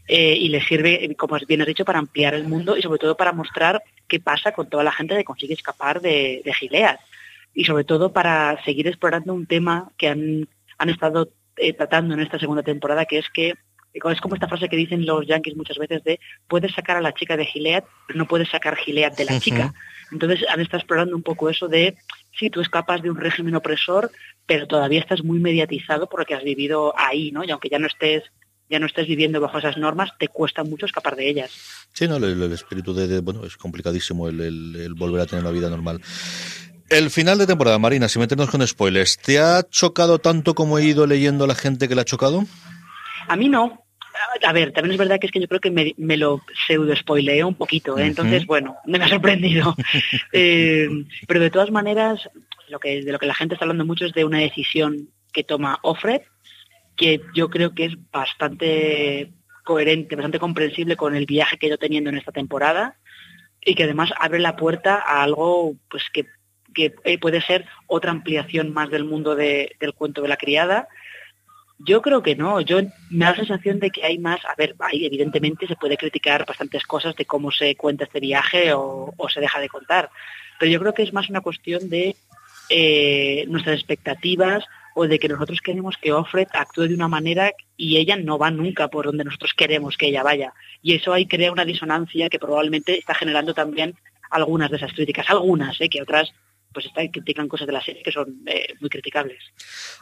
eh, 0.08 0.34
y 0.34 0.48
les 0.48 0.64
sirve, 0.64 1.14
como 1.14 1.36
bien 1.46 1.60
has 1.60 1.66
dicho, 1.66 1.84
para 1.84 1.98
ampliar 1.98 2.32
el 2.32 2.48
mundo 2.48 2.74
y 2.74 2.80
sobre 2.80 2.98
todo 2.98 3.18
para 3.18 3.32
mostrar 3.32 3.82
qué 4.08 4.18
pasa 4.18 4.52
con 4.52 4.70
toda 4.70 4.82
la 4.82 4.90
gente 4.90 5.14
que 5.14 5.24
consigue 5.24 5.52
escapar 5.52 6.00
de, 6.00 6.40
de 6.42 6.54
Gilead. 6.54 6.98
Y 7.52 7.66
sobre 7.66 7.84
todo 7.84 8.14
para 8.14 8.64
seguir 8.64 8.88
explorando 8.88 9.34
un 9.34 9.44
tema 9.44 9.90
que 9.98 10.08
han, 10.08 10.48
han 10.78 10.88
estado 10.88 11.28
eh, 11.58 11.74
tratando 11.74 12.14
en 12.14 12.20
esta 12.20 12.38
segunda 12.38 12.62
temporada, 12.62 13.04
que 13.04 13.18
es 13.18 13.28
que 13.28 13.52
es 13.92 14.20
como 14.22 14.34
esta 14.36 14.48
frase 14.48 14.70
que 14.70 14.76
dicen 14.76 15.04
los 15.04 15.26
yankees 15.26 15.56
muchas 15.56 15.76
veces 15.76 16.02
de 16.02 16.18
puedes 16.48 16.72
sacar 16.72 16.96
a 16.96 17.02
la 17.02 17.12
chica 17.12 17.36
de 17.36 17.44
Gilead, 17.44 17.84
pero 18.06 18.18
no 18.18 18.26
puedes 18.26 18.48
sacar 18.48 18.74
Gilead 18.76 19.14
de 19.16 19.26
la 19.26 19.32
uh 19.32 19.36
-huh. 19.36 19.42
chica. 19.42 19.74
Entonces 20.10 20.48
han 20.48 20.60
estado 20.60 20.78
explorando 20.78 21.14
un 21.14 21.22
poco 21.22 21.50
eso 21.50 21.68
de 21.68 21.98
sí, 22.38 22.50
tú 22.50 22.60
escapas 22.60 23.02
de 23.02 23.10
un 23.10 23.16
régimen 23.16 23.54
opresor, 23.54 24.10
pero 24.46 24.66
todavía 24.66 25.00
estás 25.00 25.22
muy 25.22 25.38
mediatizado 25.38 26.08
por 26.08 26.20
lo 26.20 26.26
que 26.26 26.34
has 26.34 26.44
vivido 26.44 26.92
ahí, 26.96 27.30
¿no? 27.32 27.44
Y 27.44 27.50
aunque 27.50 27.68
ya 27.68 27.78
no 27.78 27.86
estés 27.86 28.24
ya 28.70 28.78
no 28.78 28.86
estés 28.86 29.08
viviendo 29.08 29.40
bajo 29.40 29.58
esas 29.58 29.76
normas, 29.76 30.10
te 30.16 30.28
cuesta 30.28 30.62
mucho 30.62 30.86
escapar 30.86 31.16
de 31.16 31.28
ellas. 31.28 31.50
Sí, 31.92 32.06
no, 32.06 32.16
el, 32.16 32.40
el 32.40 32.52
espíritu 32.52 32.94
de, 32.94 33.08
de, 33.08 33.20
bueno, 33.20 33.44
es 33.44 33.56
complicadísimo 33.56 34.28
el, 34.28 34.40
el, 34.40 34.76
el, 34.76 34.94
volver 34.94 35.22
a 35.22 35.26
tener 35.26 35.44
una 35.44 35.52
vida 35.52 35.68
normal. 35.68 36.00
El 36.88 37.10
final 37.10 37.36
de 37.38 37.48
temporada, 37.48 37.78
Marina, 37.80 38.08
sin 38.08 38.20
meternos 38.20 38.48
con 38.48 38.64
spoilers, 38.66 39.18
¿te 39.18 39.40
ha 39.40 39.64
chocado 39.68 40.20
tanto 40.20 40.54
como 40.54 40.78
he 40.78 40.84
ido 40.84 41.06
leyendo 41.06 41.44
a 41.44 41.46
la 41.48 41.56
gente 41.56 41.88
que 41.88 41.96
la 41.96 42.02
ha 42.02 42.04
chocado? 42.04 42.44
A 43.26 43.36
mí 43.36 43.48
no. 43.48 43.79
A 44.42 44.52
ver, 44.52 44.72
también 44.72 44.92
es 44.92 44.98
verdad 44.98 45.18
que 45.18 45.26
es 45.26 45.32
que 45.32 45.40
yo 45.40 45.48
creo 45.48 45.60
que 45.60 45.70
me, 45.70 45.94
me 45.96 46.16
lo 46.16 46.40
pseudo 46.66 46.94
spoileo 46.94 47.48
un 47.48 47.54
poquito, 47.54 47.98
¿eh? 47.98 48.06
entonces, 48.06 48.42
uh 48.42 48.44
-huh. 48.44 48.48
bueno, 48.48 48.76
me 48.86 48.98
ha 48.98 49.08
sorprendido. 49.08 49.74
eh, 50.32 50.88
pero 51.26 51.40
de 51.40 51.50
todas 51.50 51.70
maneras, 51.70 52.28
lo 52.68 52.78
que, 52.78 53.02
de 53.02 53.12
lo 53.12 53.18
que 53.18 53.26
la 53.26 53.34
gente 53.34 53.54
está 53.54 53.64
hablando 53.64 53.84
mucho 53.84 54.06
es 54.06 54.12
de 54.12 54.24
una 54.24 54.38
decisión 54.38 55.08
que 55.32 55.44
toma 55.44 55.78
Offred, 55.82 56.22
que 56.96 57.20
yo 57.34 57.48
creo 57.48 57.74
que 57.74 57.86
es 57.86 57.94
bastante 58.10 59.30
coherente, 59.64 60.16
bastante 60.16 60.38
comprensible 60.38 60.96
con 60.96 61.14
el 61.14 61.26
viaje 61.26 61.58
que 61.58 61.68
yo 61.68 61.78
teniendo 61.78 62.10
en 62.10 62.16
esta 62.16 62.32
temporada 62.32 62.96
y 63.64 63.74
que 63.74 63.84
además 63.84 64.10
abre 64.18 64.40
la 64.40 64.56
puerta 64.56 64.96
a 64.96 65.22
algo 65.22 65.76
pues 65.88 66.04
que, 66.12 66.26
que 66.74 66.90
puede 67.18 67.40
ser 67.40 67.66
otra 67.86 68.10
ampliación 68.10 68.72
más 68.72 68.90
del 68.90 69.04
mundo 69.04 69.34
de, 69.34 69.76
del 69.80 69.94
cuento 69.94 70.22
de 70.22 70.28
la 70.28 70.36
criada. 70.36 70.88
Yo 71.86 72.02
creo 72.02 72.22
que 72.22 72.36
no, 72.36 72.60
yo 72.60 72.80
me 73.10 73.24
da 73.24 73.30
la 73.30 73.36
sensación 73.36 73.78
de 73.78 73.90
que 73.90 74.04
hay 74.04 74.18
más, 74.18 74.44
a 74.44 74.54
ver, 74.54 74.76
hay, 74.80 75.06
evidentemente 75.06 75.66
se 75.66 75.76
puede 75.76 75.96
criticar 75.96 76.44
bastantes 76.46 76.84
cosas 76.84 77.16
de 77.16 77.24
cómo 77.24 77.50
se 77.50 77.74
cuenta 77.74 78.04
este 78.04 78.20
viaje 78.20 78.72
o, 78.74 79.14
o 79.16 79.28
se 79.28 79.40
deja 79.40 79.60
de 79.60 79.68
contar, 79.68 80.10
pero 80.58 80.70
yo 80.70 80.78
creo 80.78 80.92
que 80.92 81.02
es 81.02 81.12
más 81.14 81.30
una 81.30 81.40
cuestión 81.40 81.88
de 81.88 82.16
eh, 82.68 83.46
nuestras 83.48 83.76
expectativas 83.76 84.64
o 84.94 85.06
de 85.06 85.18
que 85.18 85.28
nosotros 85.28 85.60
queremos 85.60 85.96
que 85.96 86.12
Offred 86.12 86.46
actúe 86.52 86.82
de 86.82 86.94
una 86.94 87.08
manera 87.08 87.52
y 87.76 87.96
ella 87.96 88.16
no 88.16 88.38
va 88.38 88.50
nunca 88.50 88.88
por 88.88 89.06
donde 89.06 89.24
nosotros 89.24 89.54
queremos 89.54 89.96
que 89.96 90.06
ella 90.06 90.22
vaya. 90.22 90.52
Y 90.82 90.94
eso 90.94 91.12
ahí 91.12 91.26
crea 91.26 91.50
una 91.50 91.64
disonancia 91.64 92.28
que 92.28 92.38
probablemente 92.38 92.98
está 92.98 93.14
generando 93.14 93.54
también 93.54 93.96
algunas 94.30 94.70
de 94.70 94.76
esas 94.76 94.92
críticas, 94.92 95.28
algunas, 95.30 95.80
¿eh? 95.80 95.88
que 95.88 96.02
otras 96.02 96.32
pues 96.72 96.86
critican 97.12 97.48
cosas 97.48 97.66
de 97.66 97.72
la 97.72 97.82
serie 97.82 98.02
que 98.02 98.12
son 98.12 98.42
eh, 98.46 98.74
muy 98.80 98.90
criticables. 98.90 99.42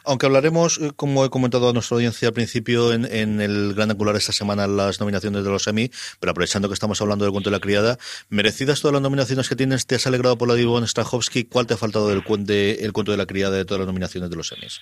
Aunque 0.03 0.25
hablaremos, 0.25 0.79
eh, 0.79 0.91
como 0.95 1.25
he 1.25 1.29
comentado 1.29 1.69
a 1.69 1.73
nuestra 1.73 1.95
audiencia 1.95 2.27
al 2.27 2.33
principio, 2.33 2.93
en, 2.93 3.05
en 3.05 3.41
el 3.41 3.73
Gran 3.73 3.91
Angular 3.91 4.15
esta 4.15 4.31
semana 4.31 4.67
las 4.67 4.99
nominaciones 4.99 5.43
de 5.43 5.49
los 5.49 5.67
Emmy, 5.67 5.89
pero 6.19 6.31
aprovechando 6.31 6.67
que 6.67 6.73
estamos 6.73 7.01
hablando 7.01 7.25
del 7.25 7.31
cuento 7.31 7.49
de 7.49 7.55
la 7.55 7.61
criada, 7.61 7.97
merecidas 8.29 8.81
todas 8.81 8.93
las 8.93 9.01
nominaciones 9.01 9.49
que 9.49 9.55
tienes, 9.55 9.85
¿te 9.85 9.95
has 9.95 10.07
alegrado 10.07 10.37
por 10.37 10.47
la 10.47 10.55
de 10.55 10.61
Ivonne 10.61 10.87
Strahovski? 10.87 11.45
¿Cuál 11.45 11.67
te 11.67 11.73
ha 11.73 11.77
faltado 11.77 12.09
del 12.09 12.23
de, 12.45 12.71
el 12.81 12.93
cuento 12.93 13.11
de 13.11 13.17
la 13.17 13.25
criada 13.25 13.57
de 13.57 13.65
todas 13.65 13.79
las 13.79 13.87
nominaciones 13.87 14.29
de 14.29 14.35
los 14.35 14.51
Emmys? 14.51 14.79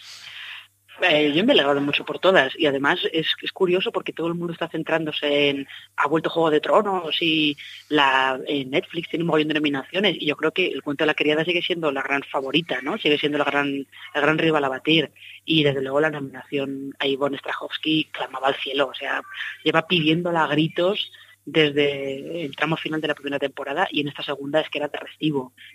Eh, 1.02 1.32
yo 1.32 1.44
me 1.44 1.52
he 1.52 1.56
alegrado 1.56 1.80
mucho 1.80 2.04
por 2.04 2.18
todas 2.18 2.54
y 2.58 2.66
además 2.66 3.00
es, 3.14 3.28
es, 3.42 3.52
curioso 3.52 3.92
porque 3.92 4.14
todo 4.14 4.28
el 4.28 4.34
mundo 4.34 4.54
está 4.54 4.68
centrándose 4.68 5.50
en 5.50 5.68
ha 5.96 6.08
vuelto 6.08 6.32
Juego 6.32 6.50
de 6.50 6.60
Tronos 6.60 7.22
y 7.22 7.56
la 7.90 8.40
Netflix 8.48 9.10
tiene 9.10 9.24
un 9.24 9.28
montón 9.28 9.50
de 9.50 9.54
nominaciones 9.54 10.16
y 10.20 10.26
yo 10.26 10.36
creo 10.36 10.52
que 10.52 10.68
el 10.68 10.82
cuento 10.82 11.04
de 11.04 11.08
la 11.08 11.14
criada 11.14 11.46
sigue 11.46 11.62
siendo 11.62 11.92
la 11.92 12.02
gran 12.02 12.24
favorita, 12.24 12.82
¿no? 12.82 12.98
Sigue 12.98 13.20
siendo 13.20 13.38
la 13.38 13.44
gran, 13.44 13.68
el 13.68 14.22
gran 14.22 14.38
rival 14.40 14.64
a 14.64 14.70
batir 14.70 15.12
y 15.46 15.64
desde 15.64 15.82
luego 15.84 16.02
la 16.02 16.10
nominación 16.10 16.96
a 16.98 17.06
Ivonne 17.06 17.38
Strahovski 17.38 18.06
clamaba 18.12 18.48
al 18.48 18.56
cielo, 18.56 18.88
o 18.88 18.96
sea, 18.96 19.22
lleva 19.64 19.88
pidiéndola 19.88 20.46
a 20.46 20.48
gritos 20.48 21.12
desde 21.46 22.44
el 22.44 22.56
tramo 22.56 22.76
final 22.76 23.00
de 23.00 23.08
la 23.08 23.16
primera 23.16 23.40
temporada 23.40 23.88
y 23.92 24.02
en 24.02 24.10
esta 24.10 24.24
segunda 24.24 24.60
es 24.62 24.70
que 24.70 24.80
era 24.80 24.90
de 24.90 25.00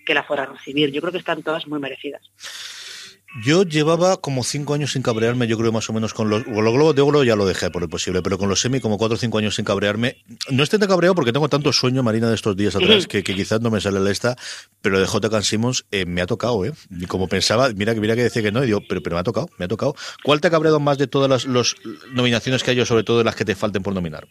que 0.05 0.15
la 0.15 0.25
fuera 0.25 0.43
a 0.43 0.47
recibir. 0.47 0.91
Yo 0.91 1.01
creo 1.01 1.13
que 1.13 1.19
están 1.19 1.43
todas 1.43 1.67
muy 1.67 1.79
merecidas. 1.79 2.31
Yo 3.40 3.62
llevaba 3.62 4.18
como 4.18 4.45
cinco 4.45 4.75
años 4.75 4.92
sin 4.92 5.01
cabrearme, 5.01 5.47
yo 5.47 5.57
creo 5.57 5.73
más 5.73 5.88
o 5.88 5.95
menos 5.95 6.12
con 6.12 6.29
los, 6.29 6.45
con 6.45 6.62
los 6.62 6.75
globos 6.75 6.95
de 6.95 7.01
oro 7.01 7.25
ya 7.25 7.35
lo 7.35 7.47
dejé 7.47 7.71
por 7.71 7.83
el 7.83 7.88
posible, 7.88 8.21
pero 8.21 8.37
con 8.37 8.51
los 8.51 8.61
semi 8.61 8.79
como 8.79 8.99
cuatro 8.99 9.14
o 9.14 9.18
cinco 9.18 9.38
años 9.38 9.55
sin 9.55 9.64
cabrearme. 9.64 10.18
No 10.51 10.62
estoy 10.62 10.79
tan 10.79 10.88
cabreado 10.88 11.14
porque 11.14 11.33
tengo 11.33 11.49
tanto 11.49 11.73
sueño, 11.73 12.03
Marina, 12.03 12.29
de 12.29 12.35
estos 12.35 12.57
días 12.57 12.77
atrás 12.77 13.07
que, 13.07 13.23
que 13.23 13.35
quizás 13.35 13.62
no 13.62 13.71
me 13.71 13.81
sale 13.81 14.01
la 14.01 14.11
esta, 14.11 14.37
pero 14.83 15.01
de 15.01 15.07
J. 15.07 15.42
Simmons 15.42 15.87
eh, 15.90 16.05
me 16.05 16.21
ha 16.21 16.27
tocado, 16.27 16.62
¿eh? 16.66 16.73
Y 16.90 17.07
como 17.07 17.27
pensaba, 17.27 17.71
mira 17.71 17.95
que 17.95 18.01
mira 18.01 18.14
que 18.14 18.23
decía 18.23 18.42
que 18.42 18.53
no, 18.53 18.62
y 18.64 18.66
digo, 18.66 18.83
pero, 18.87 19.03
pero 19.03 19.16
me 19.16 19.21
ha 19.21 19.25
tocado, 19.25 19.49
me 19.59 19.64
ha 19.64 19.68
tocado. 19.68 19.95
¿Cuál 20.23 20.42
te 20.42 20.49
ha 20.49 20.51
cabreado 20.51 20.79
más 20.79 20.99
de 20.99 21.07
todas 21.07 21.31
las 21.31 21.47
los 21.47 21.77
nominaciones 22.12 22.62
que 22.62 22.73
hay, 22.73 22.85
sobre 22.85 23.03
todo 23.03 23.18
de 23.18 23.25
las 23.25 23.35
que 23.35 23.47
te 23.47 23.55
falten 23.55 23.83
por 23.83 23.95
nominar? 23.95 24.29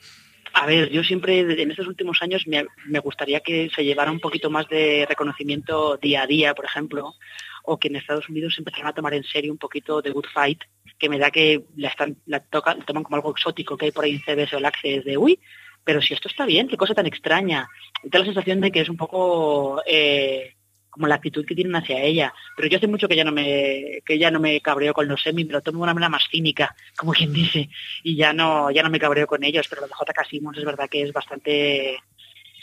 A 0.53 0.65
ver, 0.65 0.89
yo 0.89 1.03
siempre 1.03 1.39
en 1.39 1.71
estos 1.71 1.87
últimos 1.87 2.21
años 2.21 2.45
me, 2.45 2.99
gustaría 2.99 3.39
que 3.39 3.69
se 3.73 3.83
llevara 3.83 4.11
un 4.11 4.19
poquito 4.19 4.49
más 4.49 4.67
de 4.67 5.05
reconocimiento 5.07 5.97
día 5.97 6.23
a 6.23 6.27
día, 6.27 6.53
por 6.53 6.65
ejemplo, 6.65 7.15
o 7.63 7.77
que 7.77 7.87
en 7.87 7.95
Estados 7.95 8.27
Unidos 8.27 8.55
empezaron 8.57 8.87
a 8.87 8.93
tomar 8.93 9.13
en 9.13 9.23
serio 9.23 9.51
un 9.51 9.57
poquito 9.57 10.01
de 10.01 10.11
Good 10.11 10.25
Fight, 10.33 10.61
que 10.99 11.09
me 11.09 11.17
da 11.17 11.31
que 11.31 11.63
la, 11.77 11.89
están, 11.89 12.17
toman 12.85 13.03
como 13.03 13.15
algo 13.15 13.31
exótico 13.31 13.77
que 13.77 13.85
hay 13.85 13.91
por 13.91 14.03
ahí 14.03 14.13
en 14.13 14.21
CBS 14.21 14.55
o 14.55 14.59
el 14.59 14.65
Access 14.65 15.05
de, 15.05 15.17
uy, 15.17 15.39
pero 15.83 16.01
si 16.01 16.13
esto 16.13 16.27
está 16.27 16.45
bien, 16.45 16.67
qué 16.67 16.77
cosa 16.77 16.93
tan 16.93 17.07
extraña. 17.07 17.67
Da 18.03 18.19
la 18.19 18.25
sensación 18.25 18.61
de 18.61 18.71
que 18.71 18.81
es 18.81 18.89
un 18.89 18.97
poco 18.97 19.81
eh, 19.85 20.55
como 20.91 21.07
la 21.07 21.15
actitud 21.15 21.45
que 21.45 21.55
tienen 21.55 21.75
hacia 21.75 22.01
ella. 22.01 22.33
Pero 22.55 22.67
yo 22.67 22.77
hace 22.77 22.87
mucho 22.87 23.07
que 23.07 23.15
ya 23.15 23.23
no 23.23 23.31
me, 23.31 24.03
que 24.05 24.19
ya 24.19 24.29
no 24.29 24.39
me 24.39 24.61
cabreo 24.61 24.93
con 24.93 25.07
los 25.07 25.21
semi, 25.21 25.45
me 25.45 25.53
lo 25.53 25.61
tomo 25.61 25.79
de 25.79 25.83
una 25.83 25.93
manera 25.95 26.09
más 26.09 26.27
cínica, 26.29 26.75
como 26.95 27.13
quien 27.13 27.33
dice, 27.33 27.69
y 28.03 28.15
ya 28.15 28.33
no, 28.33 28.69
ya 28.69 28.83
no 28.83 28.89
me 28.89 28.99
cabreo 28.99 29.25
con 29.25 29.43
ellos, 29.43 29.67
pero 29.67 29.81
lo 29.81 29.87
de 29.87 29.93
J.K. 29.93 30.25
Simmons 30.25 30.57
es 30.57 30.65
verdad 30.65 30.89
que 30.89 31.01
es 31.01 31.11
bastante 31.11 31.97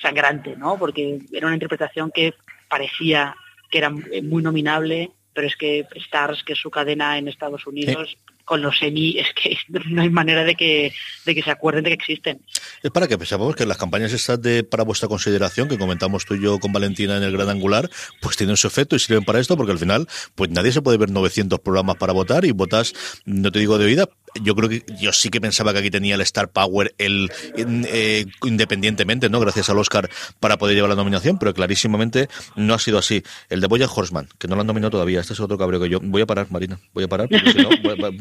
sangrante, 0.01 0.55
¿no? 0.57 0.79
Porque 0.79 1.19
era 1.33 1.47
una 1.47 1.57
interpretación 1.57 2.13
que 2.15 2.35
parecía 2.69 3.35
que 3.71 3.79
era 3.79 3.91
muy 3.91 4.43
nominable, 4.43 5.11
pero 5.35 5.47
es 5.47 5.57
que 5.57 5.87
Stars, 5.95 6.43
que 6.45 6.53
es 6.53 6.59
su 6.59 6.71
cadena 6.71 7.19
en 7.19 7.29
Estados 7.29 7.67
Unidos, 7.67 8.11
sí. 8.11 8.28
Con 8.49 8.63
los 8.63 8.79
semi, 8.79 9.19
es 9.19 9.27
que 9.35 9.57
no 9.89 10.03
hay 10.03 10.11
manera 10.11 10.43
de 10.43 10.55
que, 10.55 10.93
de 11.27 11.35
que 11.35 11.43
se 11.43 11.51
acuerden 11.51 11.85
de 11.85 11.91
que 11.91 11.95
existen. 11.95 12.41
Es 12.83 12.91
para 12.91 13.07
que 13.07 13.19
pensamos 13.19 13.55
que 13.55 13.67
las 13.67 13.77
campañas 13.77 14.13
estas 14.13 14.41
de 14.41 14.65
para 14.65 14.85
vuestra 14.85 15.09
consideración, 15.09 15.69
que 15.69 15.79
comentamos 15.79 16.25
tú 16.25 16.35
y 16.35 16.43
yo 16.43 16.59
con 16.59 16.73
Valentina 16.73 17.17
en 17.17 17.23
el 17.23 17.33
Gran 17.33 17.51
Angular, 17.51 17.91
pues 18.21 18.37
tienen 18.37 18.57
su 18.57 18.67
efecto 18.67 18.97
y 18.97 18.99
sirven 18.99 19.25
para 19.25 19.39
esto, 19.39 19.57
porque 19.57 19.73
al 19.73 19.79
final, 19.79 20.09
pues 20.35 20.51
nadie 20.51 20.73
se 20.73 20.83
puede 20.83 20.97
ver 20.97 21.11
900 21.11 21.61
programas 21.61 21.97
para 21.97 22.13
votar 22.13 22.45
y 22.45 22.53
votas, 22.53 22.95
no 23.27 23.53
te 23.53 23.59
digo 23.59 23.79
de 23.79 23.85
oída, 23.85 24.09
yo 24.43 24.55
creo 24.55 24.69
que 24.69 24.85
yo 25.01 25.13
sí 25.13 25.31
que 25.31 25.41
pensaba 25.41 25.73
que 25.73 25.81
aquí 25.81 25.91
tenía 25.91 26.15
el 26.15 26.21
Star 26.23 26.51
Power 26.51 26.95
el 26.99 27.31
eh, 27.57 28.27
independientemente, 28.45 29.29
¿no? 29.29 29.41
Gracias 29.41 29.71
al 29.71 29.79
Oscar 29.79 30.11
para 30.41 30.59
poder 30.59 30.75
llevar 30.75 30.91
la 30.91 30.97
nominación, 30.97 31.39
pero 31.39 31.55
clarísimamente 31.55 32.29
no 32.57 32.75
ha 32.75 32.79
sido 32.79 32.99
así. 32.99 33.23
El 33.49 33.61
de 33.61 33.67
Boya 33.67 33.87
Horseman, 33.87 34.29
que 34.39 34.49
no 34.49 34.55
lo 34.55 34.63
han 34.63 34.67
nominado 34.67 34.91
todavía, 34.91 35.21
este 35.21 35.33
es 35.33 35.41
otro 35.41 35.59
cabreo 35.59 35.81
que 35.81 35.89
yo. 35.89 36.01
Voy 36.03 36.23
a 36.23 36.27
parar, 36.27 36.47
Marina, 36.51 36.79
voy 36.93 37.05
a 37.05 37.09
parar, 37.09 37.29
porque 37.29 37.53
si 37.53 37.59
no, 37.59 37.71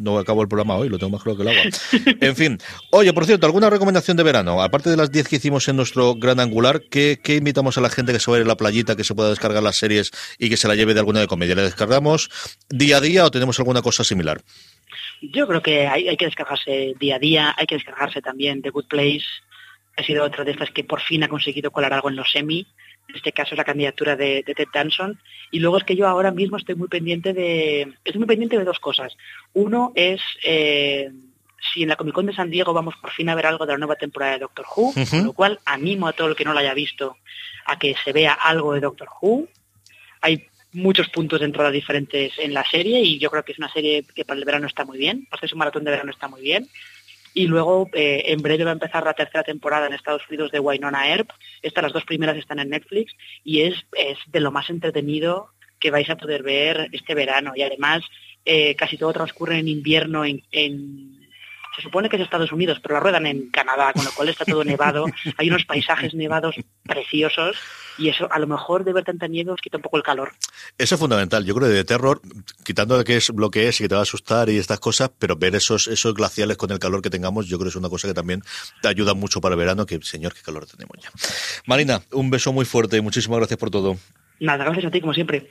no 0.01 0.19
acabo 0.19 0.41
el 0.41 0.47
programa 0.47 0.75
hoy, 0.75 0.89
lo 0.89 0.97
tengo 0.97 1.11
más 1.11 1.23
claro 1.23 1.37
que 1.37 1.43
el 1.43 1.49
agua. 1.49 1.63
En 2.21 2.35
fin. 2.35 2.57
Oye, 2.91 3.13
por 3.13 3.25
cierto, 3.25 3.45
¿alguna 3.45 3.69
recomendación 3.69 4.17
de 4.17 4.23
verano? 4.23 4.61
Aparte 4.61 4.89
de 4.89 4.97
las 4.97 5.11
10 5.11 5.27
que 5.27 5.35
hicimos 5.37 5.67
en 5.67 5.75
nuestro 5.75 6.15
gran 6.15 6.39
angular, 6.39 6.81
¿qué, 6.89 7.19
¿qué, 7.21 7.35
invitamos 7.35 7.77
a 7.77 7.81
la 7.81 7.89
gente 7.89 8.13
que 8.13 8.19
se 8.19 8.29
vaya 8.31 8.43
a 8.43 8.47
la 8.47 8.57
playita, 8.57 8.95
que 8.95 9.03
se 9.03 9.15
pueda 9.15 9.29
descargar 9.29 9.63
las 9.63 9.77
series 9.77 10.11
y 10.37 10.49
que 10.49 10.57
se 10.57 10.67
la 10.67 10.75
lleve 10.75 10.93
de 10.93 10.99
alguna 10.99 11.19
de 11.19 11.27
comedia? 11.27 11.55
¿Le 11.55 11.63
descargamos 11.63 12.29
día 12.69 12.97
a 12.97 13.01
día 13.01 13.25
o 13.25 13.31
tenemos 13.31 13.59
alguna 13.59 13.81
cosa 13.81 14.03
similar? 14.03 14.41
Yo 15.21 15.47
creo 15.47 15.61
que 15.61 15.87
hay, 15.87 16.07
hay, 16.07 16.17
que 16.17 16.25
descargarse 16.25 16.93
día 16.99 17.15
a 17.15 17.19
día, 17.19 17.55
hay 17.57 17.65
que 17.65 17.75
descargarse 17.75 18.21
también 18.21 18.61
The 18.61 18.69
Good 18.69 18.87
Place. 18.87 19.25
Ha 19.95 20.03
sido 20.03 20.23
otra 20.23 20.43
de 20.43 20.51
estas 20.51 20.71
que 20.71 20.83
por 20.83 21.01
fin 21.01 21.23
ha 21.23 21.27
conseguido 21.27 21.71
colar 21.71 21.93
algo 21.93 22.09
en 22.09 22.15
los 22.15 22.31
semi. 22.31 22.67
En 23.09 23.15
este 23.15 23.31
caso 23.31 23.55
es 23.55 23.57
la 23.57 23.63
candidatura 23.63 24.15
de, 24.15 24.43
de 24.45 24.53
Ted 24.53 24.67
Danson. 24.73 25.19
Y 25.49 25.59
luego 25.59 25.77
es 25.77 25.83
que 25.83 25.95
yo 25.95 26.07
ahora 26.07 26.31
mismo 26.31 26.57
estoy 26.57 26.75
muy 26.75 26.87
pendiente 26.87 27.33
de. 27.33 27.93
Estoy 28.03 28.19
muy 28.19 28.27
pendiente 28.27 28.57
de 28.57 28.63
dos 28.65 28.79
cosas. 28.79 29.15
Uno 29.53 29.91
es 29.95 30.21
eh, 30.43 31.09
si 31.73 31.83
en 31.83 31.89
la 31.89 31.95
Comic 31.95 32.13
Con 32.13 32.25
de 32.25 32.33
San 32.33 32.49
Diego 32.49 32.73
vamos 32.73 32.95
por 33.01 33.11
fin 33.11 33.29
a 33.29 33.35
ver 33.35 33.45
algo 33.45 33.65
de 33.65 33.73
la 33.73 33.77
nueva 33.77 33.95
temporada 33.95 34.33
de 34.33 34.39
Doctor 34.39 34.65
Who, 34.75 34.89
uh 34.89 34.93
-huh. 34.93 35.09
con 35.09 35.25
lo 35.25 35.33
cual 35.33 35.59
animo 35.65 36.07
a 36.07 36.13
todo 36.13 36.27
el 36.27 36.35
que 36.35 36.45
no 36.45 36.53
lo 36.53 36.59
haya 36.59 36.73
visto 36.73 37.17
a 37.65 37.77
que 37.79 37.95
se 38.03 38.13
vea 38.13 38.33
algo 38.33 38.73
de 38.73 38.81
Doctor 38.81 39.09
Who. 39.21 39.47
Hay 40.21 40.47
muchos 40.77 41.09
puntos 41.09 41.39
de 41.39 41.45
entrada 41.45 41.71
diferentes 41.71 42.33
en 42.37 42.53
la 42.53 42.63
serie 42.63 43.01
y 43.01 43.17
yo 43.19 43.29
creo 43.29 43.43
que 43.43 43.51
es 43.51 43.57
una 43.57 43.71
serie 43.71 44.05
que 44.15 44.23
para 44.23 44.39
el 44.39 44.45
verano 44.45 44.67
está 44.67 44.85
muy 44.85 44.97
bien, 44.97 45.25
para 45.25 45.39
hacer 45.39 45.49
su 45.49 45.57
maratón 45.57 45.83
de 45.83 45.91
verano 45.91 46.11
está 46.11 46.27
muy 46.27 46.41
bien. 46.41 46.67
Y 47.33 47.47
luego 47.47 47.89
eh, 47.93 48.23
en 48.27 48.41
breve 48.41 48.63
va 48.63 48.71
a 48.71 48.73
empezar 48.73 49.03
la 49.03 49.13
tercera 49.13 49.43
temporada 49.43 49.87
en 49.87 49.93
Estados 49.93 50.23
Unidos 50.27 50.51
de 50.51 50.59
Wynonna 50.59 51.09
Earp. 51.09 51.29
Estas 51.61 51.83
las 51.83 51.93
dos 51.93 52.05
primeras 52.05 52.37
están 52.37 52.59
en 52.59 52.69
Netflix 52.69 53.13
y 53.43 53.61
es, 53.61 53.75
es 53.93 54.17
de 54.27 54.39
lo 54.39 54.51
más 54.51 54.69
entretenido 54.69 55.49
que 55.79 55.91
vais 55.91 56.09
a 56.09 56.15
poder 56.15 56.41
ver 56.41 56.89
este 56.91 57.13
verano. 57.13 57.53
Y 57.55 57.61
además 57.61 58.03
eh, 58.45 58.75
casi 58.75 58.97
todo 58.97 59.13
transcurre 59.13 59.59
en 59.59 59.67
invierno 59.67 60.25
en 60.25 60.41
se 61.77 61.83
supone 61.83 62.09
que 62.09 62.15
es 62.15 62.23
Estados 62.23 62.51
Unidos, 62.51 62.79
pero 62.81 62.95
la 62.95 62.99
ruedan 62.99 63.27
en 63.27 63.49
Canadá, 63.51 63.93
con 63.93 64.03
lo 64.03 64.11
cual 64.11 64.29
está 64.29 64.45
todo 64.45 64.63
nevado. 64.63 65.05
Hay 65.37 65.49
unos 65.49 65.63
paisajes 65.65 66.15
nevados 66.15 66.55
preciosos 66.83 67.55
y 67.99 68.09
eso 68.09 68.27
a 68.31 68.39
lo 68.39 68.47
mejor 68.47 68.83
de 68.83 68.93
ver 68.93 69.03
tanta 69.03 69.27
nieve 69.27 69.51
os 69.51 69.61
quita 69.61 69.77
un 69.77 69.83
poco 69.83 69.97
el 69.97 70.03
calor. 70.03 70.33
Eso 70.75 70.95
es 70.95 70.99
fundamental. 70.99 71.45
Yo 71.45 71.53
creo 71.53 71.67
que 71.67 71.75
de 71.75 71.83
terror, 71.83 72.19
quitando 72.63 72.97
de 72.97 73.03
qué 73.03 73.17
es 73.17 73.29
lo 73.29 73.51
que 73.51 73.67
es 73.67 73.79
y 73.79 73.83
que 73.83 73.89
te 73.89 73.95
va 73.95 74.01
a 74.01 74.03
asustar 74.03 74.49
y 74.49 74.57
estas 74.57 74.79
cosas, 74.79 75.11
pero 75.19 75.35
ver 75.35 75.55
esos, 75.55 75.87
esos 75.87 76.15
glaciales 76.15 76.57
con 76.57 76.71
el 76.71 76.79
calor 76.79 77.03
que 77.03 77.11
tengamos, 77.11 77.47
yo 77.47 77.59
creo 77.59 77.67
que 77.67 77.69
es 77.69 77.75
una 77.75 77.89
cosa 77.89 78.07
que 78.07 78.15
también 78.15 78.41
te 78.81 78.87
ayuda 78.87 79.13
mucho 79.13 79.39
para 79.39 79.53
el 79.53 79.59
verano, 79.59 79.85
que 79.85 79.99
señor, 80.01 80.33
qué 80.33 80.41
calor 80.41 80.65
tenemos 80.65 80.97
ya. 80.99 81.11
Marina, 81.67 82.01
un 82.11 82.31
beso 82.31 82.51
muy 82.51 82.65
fuerte 82.65 82.97
y 82.97 83.01
muchísimas 83.01 83.37
gracias 83.37 83.59
por 83.59 83.69
todo. 83.69 83.97
Nada, 84.39 84.65
gracias 84.65 84.85
a 84.85 84.91
ti, 84.91 85.01
como 85.01 85.13
siempre. 85.13 85.49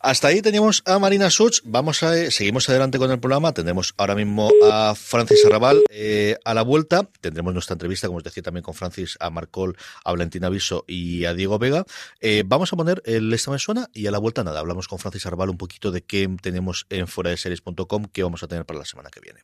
Hasta 0.00 0.28
ahí 0.28 0.42
teníamos 0.42 0.82
a 0.86 0.98
Marina 0.98 1.28
Such. 1.28 1.60
Vamos 1.64 2.02
a 2.02 2.30
seguimos 2.30 2.68
adelante 2.68 2.98
con 2.98 3.10
el 3.10 3.18
programa. 3.18 3.52
Tendremos 3.52 3.94
ahora 3.96 4.14
mismo 4.14 4.50
a 4.70 4.94
Francis 4.94 5.44
Arrabal 5.44 5.82
eh, 5.90 6.36
a 6.44 6.54
la 6.54 6.62
vuelta. 6.62 7.08
Tendremos 7.20 7.52
nuestra 7.52 7.74
entrevista, 7.74 8.06
como 8.06 8.18
os 8.18 8.24
decía, 8.24 8.42
también 8.42 8.62
con 8.62 8.74
Francis, 8.74 9.16
a 9.18 9.30
Marcol, 9.30 9.76
a 10.04 10.12
Valentina 10.12 10.48
Viso 10.48 10.84
y 10.86 11.24
a 11.24 11.34
Diego 11.34 11.58
Vega. 11.58 11.84
Eh, 12.20 12.44
vamos 12.46 12.72
a 12.72 12.76
poner 12.76 13.02
el 13.06 13.32
Esta 13.32 13.50
me 13.50 13.58
suena 13.58 13.88
y 13.92 14.06
a 14.06 14.12
la 14.12 14.18
vuelta 14.18 14.44
nada. 14.44 14.60
Hablamos 14.60 14.86
con 14.86 14.98
Francis 15.00 15.26
Arrabal 15.26 15.50
un 15.50 15.58
poquito 15.58 15.90
de 15.90 16.02
qué 16.02 16.28
tenemos 16.40 16.86
en 16.90 17.08
fuera 17.08 17.30
de 17.30 17.36
series.com, 17.36 18.04
qué 18.12 18.22
vamos 18.22 18.42
a 18.42 18.48
tener 18.48 18.64
para 18.64 18.78
la 18.78 18.84
semana 18.84 19.10
que 19.10 19.20
viene. 19.20 19.40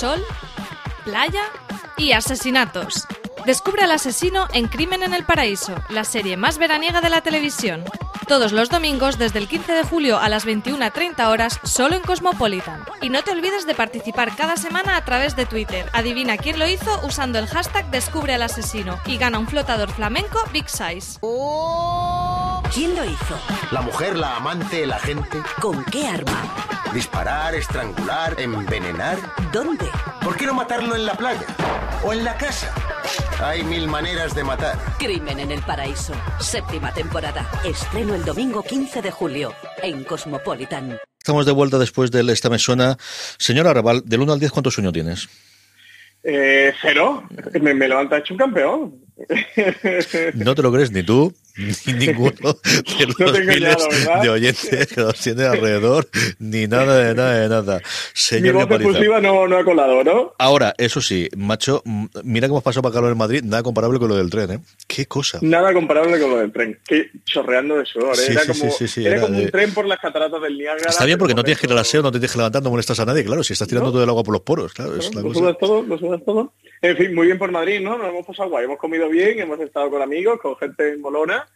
sol, 0.00 0.24
playa 1.04 1.42
y 1.98 2.12
asesinatos. 2.12 3.06
Descubre 3.44 3.82
al 3.82 3.90
asesino 3.90 4.46
en 4.54 4.66
Crimen 4.66 5.02
en 5.02 5.12
el 5.12 5.24
Paraíso, 5.24 5.74
la 5.90 6.04
serie 6.04 6.38
más 6.38 6.56
veraniega 6.56 7.02
de 7.02 7.10
la 7.10 7.20
televisión. 7.20 7.84
Todos 8.30 8.52
los 8.52 8.68
domingos 8.68 9.18
desde 9.18 9.40
el 9.40 9.48
15 9.48 9.72
de 9.72 9.82
julio 9.82 10.20
a 10.20 10.28
las 10.28 10.46
21.30 10.46 11.26
horas 11.26 11.58
solo 11.64 11.96
en 11.96 12.02
Cosmopolitan. 12.02 12.84
Y 13.02 13.08
no 13.08 13.24
te 13.24 13.32
olvides 13.32 13.66
de 13.66 13.74
participar 13.74 14.36
cada 14.36 14.56
semana 14.56 14.94
a 14.94 15.04
través 15.04 15.34
de 15.34 15.46
Twitter. 15.46 15.90
Adivina 15.92 16.36
quién 16.36 16.56
lo 16.60 16.68
hizo 16.68 17.00
usando 17.04 17.40
el 17.40 17.48
hashtag 17.48 17.90
Descubre 17.90 18.32
al 18.32 18.42
asesino 18.42 19.00
y 19.04 19.16
gana 19.16 19.40
un 19.40 19.48
flotador 19.48 19.90
flamenco 19.90 20.38
Big 20.52 20.68
Size. 20.68 21.18
¿Quién 22.72 22.94
lo 22.94 23.04
hizo? 23.04 23.36
La 23.72 23.82
mujer, 23.82 24.16
la 24.16 24.36
amante, 24.36 24.84
el 24.84 24.92
agente. 24.92 25.42
¿Con 25.60 25.84
qué 25.86 26.06
arma? 26.06 26.54
Disparar, 26.94 27.56
estrangular, 27.56 28.40
envenenar. 28.40 29.18
¿Dónde? 29.52 29.88
¿Por 30.22 30.36
qué 30.36 30.46
no 30.46 30.54
matarlo 30.54 30.94
en 30.94 31.04
la 31.04 31.14
playa? 31.14 31.46
¿O 32.04 32.12
en 32.12 32.22
la 32.22 32.36
casa? 32.36 32.72
Hay 33.42 33.64
mil 33.64 33.88
maneras 33.88 34.34
de 34.34 34.44
matar. 34.44 34.76
Crimen 34.98 35.40
en 35.40 35.50
el 35.50 35.62
Paraíso. 35.62 36.12
Séptima 36.40 36.92
temporada. 36.92 37.48
Estreno 37.64 38.14
el 38.14 38.24
domingo 38.24 38.62
15 38.62 39.00
de 39.00 39.10
julio 39.10 39.54
en 39.82 40.04
Cosmopolitan. 40.04 40.98
Estamos 41.18 41.46
de 41.46 41.52
vuelta 41.52 41.78
después 41.78 42.10
del 42.10 42.28
Esta 42.28 42.50
Me 42.50 42.58
Suena. 42.58 42.96
Señora 43.38 43.70
Arrabal, 43.70 44.02
del 44.04 44.20
1 44.20 44.34
al 44.34 44.40
10, 44.40 44.52
¿cuántos 44.52 44.74
sueños 44.74 44.92
tienes? 44.92 45.28
Eh, 46.22 46.72
cero. 46.82 47.24
Me, 47.60 47.72
me 47.72 47.88
levanta 47.88 48.18
hecho 48.18 48.34
un 48.34 48.38
campeón. 48.38 48.94
No 50.34 50.54
te 50.54 50.62
lo 50.62 50.72
crees 50.72 50.90
ni 50.92 51.02
tú, 51.02 51.34
ni 51.86 51.92
ninguno 51.94 52.30
de 52.30 53.06
los 53.06 53.18
No 53.18 53.32
miles 53.44 53.76
de 54.22 54.28
oyentes 54.30 54.86
que 54.88 55.00
nos 55.00 55.14
tiene 55.18 55.44
alrededor, 55.44 56.08
ni 56.38 56.66
nada 56.66 56.96
de 56.98 57.14
nada 57.14 57.34
de 57.40 57.48
nada. 57.48 57.76
Mi 57.78 57.82
Señor 58.14 58.54
voz 58.54 58.62
Capariza. 58.64 58.88
exclusiva 58.90 59.20
no, 59.20 59.46
no 59.48 59.56
ha 59.58 59.64
colado, 59.64 60.04
¿no? 60.04 60.32
Ahora, 60.38 60.74
eso 60.78 61.00
sí, 61.00 61.28
macho, 61.36 61.82
mira 62.24 62.48
cómo 62.48 62.60
pasó 62.60 62.82
para 62.82 62.92
Carlos 62.94 63.12
en 63.12 63.18
Madrid, 63.18 63.42
nada 63.44 63.62
comparable 63.62 63.98
con 63.98 64.08
lo 64.08 64.16
del 64.16 64.30
tren, 64.30 64.50
¿eh? 64.52 64.58
Qué 64.86 65.06
cosa. 65.06 65.38
Nada 65.42 65.72
comparable 65.72 66.18
con 66.20 66.30
lo 66.30 66.36
del 66.38 66.52
tren. 66.52 66.78
Que 66.86 67.10
chorreando 67.24 67.76
de 67.78 67.86
sudor. 67.86 68.14
¿eh? 68.14 68.18
Sí, 68.18 68.32
era 68.32 68.40
sí, 68.42 68.48
como, 68.48 68.64
sí, 68.70 68.70
sí, 68.78 68.88
sí, 68.88 69.06
era 69.06 69.16
era 69.16 69.26
como 69.26 69.38
de- 69.38 69.44
un 69.44 69.50
tren 69.50 69.74
por 69.74 69.86
las 69.86 69.98
cataratas 69.98 70.40
del 70.42 70.56
Niágara. 70.56 70.88
Está 70.90 71.04
bien 71.04 71.18
porque 71.18 71.34
no 71.34 71.42
tienes 71.44 71.60
que 71.60 71.66
ir 71.66 71.72
al 71.72 71.78
aseo, 71.78 72.02
no 72.02 72.10
te 72.10 72.18
tienes 72.18 72.32
que 72.32 72.38
levantar, 72.38 72.62
no 72.62 72.70
molestas 72.70 72.98
a 73.00 73.04
nadie, 73.06 73.24
claro, 73.24 73.42
si 73.42 73.52
estás 73.52 73.68
tirando 73.68 73.88
No. 73.88 73.92
todo 73.92 74.04
el 74.04 74.08
agua 74.08 74.22
por 74.22 74.32
los 74.32 74.42
poros, 74.42 74.72
claro, 74.72 74.96
es 74.96 75.14
la 75.14 75.20
Lo 75.22 75.28
cosa. 75.28 75.54
todo, 75.54 75.82
lo 75.82 75.98
sudas 75.98 76.20
todo. 76.24 76.52
En 76.82 76.96
fin, 76.96 77.14
muy 77.14 77.26
bien 77.26 77.38
por 77.38 77.50
Madrid, 77.50 77.80
¿no? 77.80 77.98
Nos 77.98 78.08
hemos 78.08 78.24
pasado 78.26 78.48
guay. 78.48 78.64
Hemos 78.64 78.78
comido 78.78 79.08
bien, 79.10 79.38
hemos 79.38 79.60
estado 79.60 79.90
con 79.90 80.00
amigos, 80.00 80.40
con 80.40 80.56
gente 80.56 80.92
en 80.94 81.00
Molona. 81.02 81.46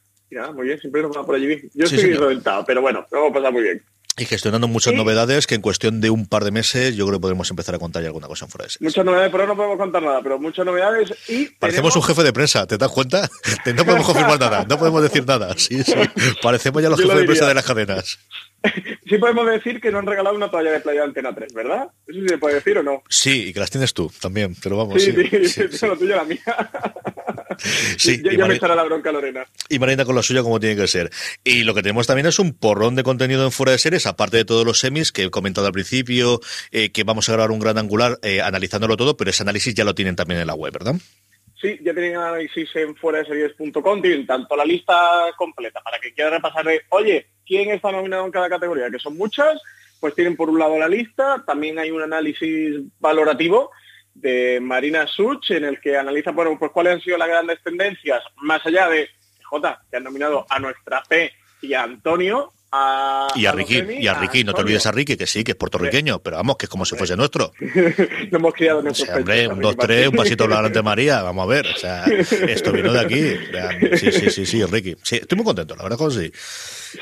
Muy 0.55 0.67
bien, 0.67 0.81
siempre 0.81 1.03
nos 1.03 1.11
vamos 1.13 1.27
por 1.27 1.35
allí 1.37 1.47
bien. 1.47 1.61
Yo 1.75 1.87
Sí, 1.87 1.95
estoy 1.97 2.11
señor. 2.11 2.21
reventado, 2.29 2.65
pero 2.65 2.81
bueno, 2.83 3.07
lo 3.11 3.33
pasado 3.33 3.53
muy 3.53 3.63
bien. 3.63 3.83
Y 4.17 4.27
gestionando 4.27 4.69
muchas 4.69 4.93
Sí. 4.93 4.97
novedades 4.97 5.49
que 5.49 5.57
en 5.57 5.61
cuestión 5.61 6.01
de 6.01 6.09
un 6.09 6.27
par 6.29 6.45
de 6.45 6.53
meses 6.53 6.95
yo 6.95 7.05
creo 7.05 7.19
que 7.19 7.23
podemos 7.23 7.51
empezar 7.51 7.75
a 7.75 7.81
contar 7.81 8.01
ya 8.01 8.09
alguna 8.11 8.29
cosa 8.29 8.45
en 8.45 8.51
fuera 8.53 8.65
de 8.67 8.71
series. 8.71 8.93
Muchas 8.93 9.05
novedades, 9.05 9.33
pero 9.33 9.45
no 9.49 9.57
podemos 9.57 9.77
contar 9.77 10.03
nada, 10.05 10.21
pero 10.23 10.39
muchas 10.39 10.65
novedades 10.65 11.11
y 11.29 11.47
Parecemos 11.47 11.93
tenemos- 11.93 11.97
un 11.97 12.03
jefe 12.05 12.23
de 12.23 12.33
prensa, 12.33 12.65
¿te 12.67 12.79
das 12.79 12.91
cuenta? 12.93 13.29
No 13.75 13.85
podemos 13.85 14.07
confirmar 14.07 14.39
nada, 14.39 14.65
no 14.69 14.79
podemos 14.79 15.03
decir 15.03 15.27
nada. 15.27 15.53
Sí, 15.59 15.83
sí. 15.83 15.95
Parecemos 16.43 16.81
ya 16.81 16.91
los 16.91 16.99
Yo 17.01 17.07
lo 17.07 17.11
jefes 17.11 17.23
de 17.23 17.27
prensa 17.27 17.49
de 17.49 17.55
las 17.55 17.65
cadenas. 17.65 18.19
Sí 19.07 19.19
podemos 19.19 19.47
decir 19.47 19.79
que 19.79 19.91
nos 19.91 19.99
han 19.99 20.07
regalado 20.07 20.35
una 20.35 20.51
toalla 20.51 20.73
de 20.73 20.81
playa 20.81 21.01
de 21.01 21.07
Antena 21.09 21.35
3, 21.35 21.53
¿verdad? 21.53 21.89
¿Eso 22.07 22.21
sí 22.21 22.27
se 22.27 22.39
puede 22.39 22.55
decir 22.55 22.79
o 22.79 22.83
no? 22.83 23.03
Sí, 23.11 23.49
y 23.49 23.53
que 23.53 23.61
las 23.61 23.71
tienes 23.71 23.93
tú 23.93 24.11
también, 24.23 24.57
pero 24.63 24.79
vamos. 24.79 25.03
Sí, 25.03 25.13
Sí, 25.13 25.29
sí, 25.31 25.49
sí, 25.49 25.63
sí. 25.71 25.87
la 25.87 25.97
tuya 25.97 26.17
la 26.17 26.25
mía. 26.25 26.41
Sí, 27.99 28.21
ya 28.23 28.33
y 28.33 28.37
ya 28.37 28.47
me 28.47 28.55
echará 28.55 28.75
la 28.75 28.83
bronca 28.83 29.13
Lorena. 29.13 29.47
Y 29.69 29.79
Marina 29.79 30.05
con 30.05 30.15
la 30.15 30.23
suya 30.23 30.43
como 30.43 30.61
tiene 30.61 30.77
que 30.77 30.87
ser. 30.87 31.11
Y 31.45 31.65
lo 31.65 31.75
que 31.75 31.83
tenemos 31.83 32.07
también 32.07 32.27
es 32.27 32.39
un 32.39 32.53
porrón 32.53 32.97
de 32.97 33.03
contenido 33.03 33.45
en 33.45 33.53
fuera 33.53 33.73
de 33.73 33.79
series, 33.79 34.07
aparte 34.07 34.39
de 34.39 34.45
todos 34.45 34.67
los 34.67 34.81
semis 34.81 35.13
que 35.13 35.25
he 35.25 35.31
comentado 35.31 35.67
al 35.67 35.73
principio, 35.73 36.41
eh, 36.71 36.91
que 36.93 37.05
vamos 37.05 37.29
a 37.29 37.33
grabar 37.33 37.51
un 37.51 37.59
gran 37.59 37.79
angular 37.79 38.19
eh, 38.23 38.41
analizándolo 38.41 38.97
todo, 38.97 39.17
pero 39.17 39.31
ese 39.31 39.43
análisis 39.43 39.75
ya 39.75 39.85
lo 39.85 39.95
tienen 39.95 40.17
también 40.17 40.41
en 40.41 40.47
la 40.47 40.55
web, 40.55 40.73
¿verdad? 40.73 40.95
Sí, 41.61 41.79
ya 41.83 41.95
tienen 41.95 42.17
análisis 42.17 42.69
en 42.77 42.95
fuera 42.97 43.21
de 43.21 43.27
series.com, 43.27 44.03
tienen 44.03 44.27
tanto 44.27 44.57
la 44.57 44.65
lista 44.65 44.95
completa 45.37 45.81
para 45.81 45.99
que 45.99 46.13
quiera 46.13 46.31
repasar 46.31 46.65
de, 46.67 46.83
oye, 46.91 47.27
¿quién 47.47 47.71
está 47.71 47.91
nominado 47.91 48.27
en 48.27 48.33
cada 48.33 48.51
categoría? 48.51 48.91
Que 48.91 48.99
son 48.99 49.17
muchas, 49.17 49.61
pues 50.01 50.15
tienen 50.15 50.37
por 50.37 50.51
un 50.51 50.59
lado 50.59 50.79
la 50.79 50.89
lista, 50.89 51.43
también 51.47 51.79
hay 51.79 51.91
un 51.91 52.03
análisis 52.03 52.81
valorativo 52.99 53.71
de 54.15 54.61
Marina 54.61 55.07
Such 55.07 55.51
en 55.51 55.65
el 55.65 55.81
que 55.81 55.97
analiza, 55.97 56.31
bueno, 56.31 56.57
pues 56.59 56.71
cuáles 56.73 56.95
han 56.95 57.01
sido 57.01 57.19
las 57.19 57.29
grandes 57.29 57.63
tendencias, 57.63 58.23
más 58.37 58.65
allá 58.65 58.89
de 58.89 59.09
J, 59.43 59.83
que 59.91 59.97
han 59.97 60.05
nominado 60.05 60.47
a 60.49 60.59
nuestra 60.59 61.03
P 61.09 61.33
y 61.63 61.75
a 61.75 61.83
Antonio. 61.83 62.53
A, 62.77 63.29
Y 63.37 63.47
a 63.47 63.53
Ricky, 63.53 63.85
y 64.01 64.09
a 64.09 64.15
Ricky, 64.15 64.43
no 64.43 64.53
te 64.53 64.63
olvides 64.63 64.85
a 64.87 64.91
Ricky, 64.91 65.17
que 65.17 65.29
sí, 65.29 65.45
que 65.45 65.53
es 65.53 65.57
puertorriqueño, 65.57 66.19
pero 66.21 66.39
vamos, 66.39 66.57
que 66.57 66.67
es 66.67 66.71
como 66.71 66.85
si 66.85 66.97
fuese 66.97 67.17
nuestro. 67.17 67.53
Lo 68.31 68.39
hemos 68.39 68.53
criado 68.53 68.81
en 68.81 68.89
O 68.89 68.95
sea, 68.95 69.17
hombre, 69.17 69.47
un 69.47 69.63
Ricky 69.63 69.77
2-3, 69.77 70.09
un 70.09 70.17
pasito 70.17 70.45
adelante 70.45 70.83
María, 70.83 71.23
vamos 71.23 71.45
a 71.45 71.47
ver. 71.47 71.67
O 71.67 71.77
sea, 71.77 72.05
esto 72.05 72.73
vino 72.73 72.93
de 72.93 73.01
aquí. 73.01 73.97
Sí, 73.97 74.11
sí, 74.11 74.31
sí, 74.31 74.47
sí, 74.47 74.65
Ricky. 74.65 74.97
Sí, 75.05 75.17
estoy 75.17 75.37
muy 75.37 75.45
contento, 75.45 75.77
la 75.77 75.85
verdad 75.85 75.99
que 75.99 76.11
sí. 76.11 76.33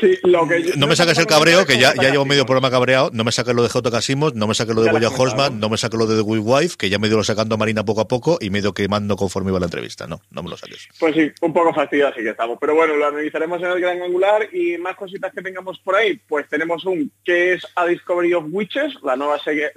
Sí, 0.00 0.18
lo 0.24 0.46
que 0.48 0.62
yo- 0.62 0.72
No 0.76 0.86
me 0.86 0.96
saques 0.96 1.18
el 1.18 1.26
cabreo, 1.26 1.64
que 1.66 1.74
de 1.74 1.80
ya, 1.80 1.94
ya 1.94 2.10
llevo 2.10 2.24
medio 2.24 2.44
programa 2.44 2.70
cabreado. 2.70 3.10
No 3.12 3.24
me 3.24 3.32
saques 3.32 3.54
lo 3.54 3.62
de 3.62 3.68
J. 3.68 3.90
Casimos, 3.90 4.34
no 4.34 4.46
me 4.46 4.54
saques 4.54 4.74
lo 4.74 4.82
de 4.82 4.90
Boya. 4.90 5.08
Horseman, 5.08 5.60
no 5.60 5.68
me 5.68 5.76
saques 5.76 5.98
lo 5.98 6.06
de 6.06 6.16
The 6.16 6.22
Good 6.22 6.38
Wife, 6.42 6.76
que 6.78 6.88
ya 6.90 6.98
me 6.98 7.06
he 7.06 7.10
ido 7.10 7.22
sacando 7.24 7.54
a 7.54 7.58
Marina 7.58 7.84
poco 7.84 8.00
a 8.00 8.08
poco 8.08 8.38
y 8.40 8.50
me 8.50 8.58
he 8.58 8.60
ido 8.60 8.72
quemando 8.74 9.16
conforme 9.16 9.50
iba 9.50 9.60
la 9.60 9.66
entrevista. 9.66 10.06
No, 10.06 10.20
no 10.30 10.42
me 10.42 10.50
lo 10.50 10.56
saques. 10.56 10.88
Pues 10.98 11.14
sí, 11.14 11.30
un 11.40 11.52
poco 11.52 11.72
fastidiados 11.74 12.14
sí 12.16 12.22
que 12.22 12.30
estamos. 12.30 12.58
Pero 12.60 12.74
bueno, 12.74 12.94
lo 12.96 13.06
analizaremos 13.06 13.60
en 13.62 13.68
el 13.70 13.80
gran 13.80 14.00
angular 14.02 14.48
y 14.52 14.78
más 14.78 14.96
cositas 14.96 15.32
que 15.32 15.42
tengamos 15.42 15.78
por 15.80 15.94
ahí. 15.96 16.20
Pues 16.28 16.48
tenemos 16.48 16.84
un 16.84 17.10
que 17.24 17.54
es 17.54 17.66
A 17.76 17.86
Discovery 17.86 18.34
of 18.34 18.44
Witches, 18.50 18.94
la 19.02 19.16
nueva 19.16 19.38
serie 19.38 19.70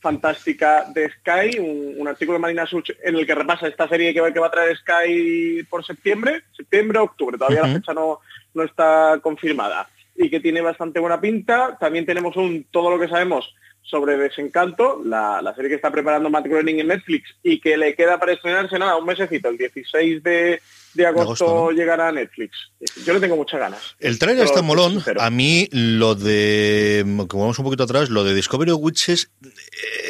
fantástica 0.00 0.84
de 0.94 1.10
Sky, 1.10 1.58
un, 1.58 1.94
un 1.98 2.08
artículo 2.08 2.36
de 2.36 2.42
Marina 2.42 2.66
Such 2.66 2.90
en 3.02 3.16
el 3.16 3.26
que 3.26 3.34
repasa 3.34 3.68
esta 3.68 3.88
serie 3.88 4.12
que 4.12 4.20
va, 4.20 4.30
que 4.32 4.38
va 4.40 4.48
a 4.48 4.50
traer 4.50 4.76
Sky 4.76 5.62
por 5.70 5.82
septiembre, 5.84 6.42
septiembre 6.54 6.98
octubre, 6.98 7.38
todavía 7.38 7.62
la 7.62 7.72
fecha 7.72 7.94
no, 7.94 8.20
no 8.54 8.62
está 8.62 9.18
confirmada 9.22 9.88
y 10.16 10.30
que 10.30 10.40
tiene 10.40 10.60
bastante 10.60 11.00
buena 11.00 11.20
pinta. 11.20 11.76
También 11.78 12.06
tenemos 12.06 12.36
un 12.36 12.64
todo 12.70 12.90
lo 12.90 12.98
que 12.98 13.08
sabemos 13.08 13.54
sobre 13.82 14.16
Desencanto, 14.16 15.02
la, 15.04 15.42
la 15.42 15.54
serie 15.54 15.68
que 15.68 15.76
está 15.76 15.90
preparando 15.90 16.30
Matt 16.30 16.46
Groening 16.46 16.80
en 16.80 16.88
Netflix 16.88 17.36
y 17.42 17.60
que 17.60 17.76
le 17.76 17.94
queda 17.94 18.18
para 18.18 18.32
estrenarse 18.32 18.78
nada, 18.78 18.96
un 18.96 19.04
mesecito, 19.04 19.50
el 19.50 19.58
16 19.58 20.22
de, 20.22 20.60
de 20.94 21.06
agosto, 21.06 21.44
agosto, 21.44 21.46
¿no? 21.46 21.70
llegará 21.70 22.08
a 22.08 22.12
Netflix. 22.12 22.56
Yo 23.04 23.12
le 23.12 23.20
tengo 23.20 23.36
muchas 23.36 23.60
ganas. 23.60 23.80
El 23.98 24.18
trailer 24.18 24.44
está 24.44 24.62
molón. 24.62 24.92
sincero. 24.92 25.20
A 25.20 25.30
mí 25.30 25.68
lo 25.72 26.14
de, 26.14 27.04
como 27.28 27.44
vamos 27.44 27.58
un 27.58 27.64
poquito 27.64 27.84
atrás, 27.84 28.10
lo 28.10 28.24
de 28.24 28.34
Discovery 28.34 28.70
of 28.70 28.80
Witches 28.80 29.30
eh, 29.44 29.48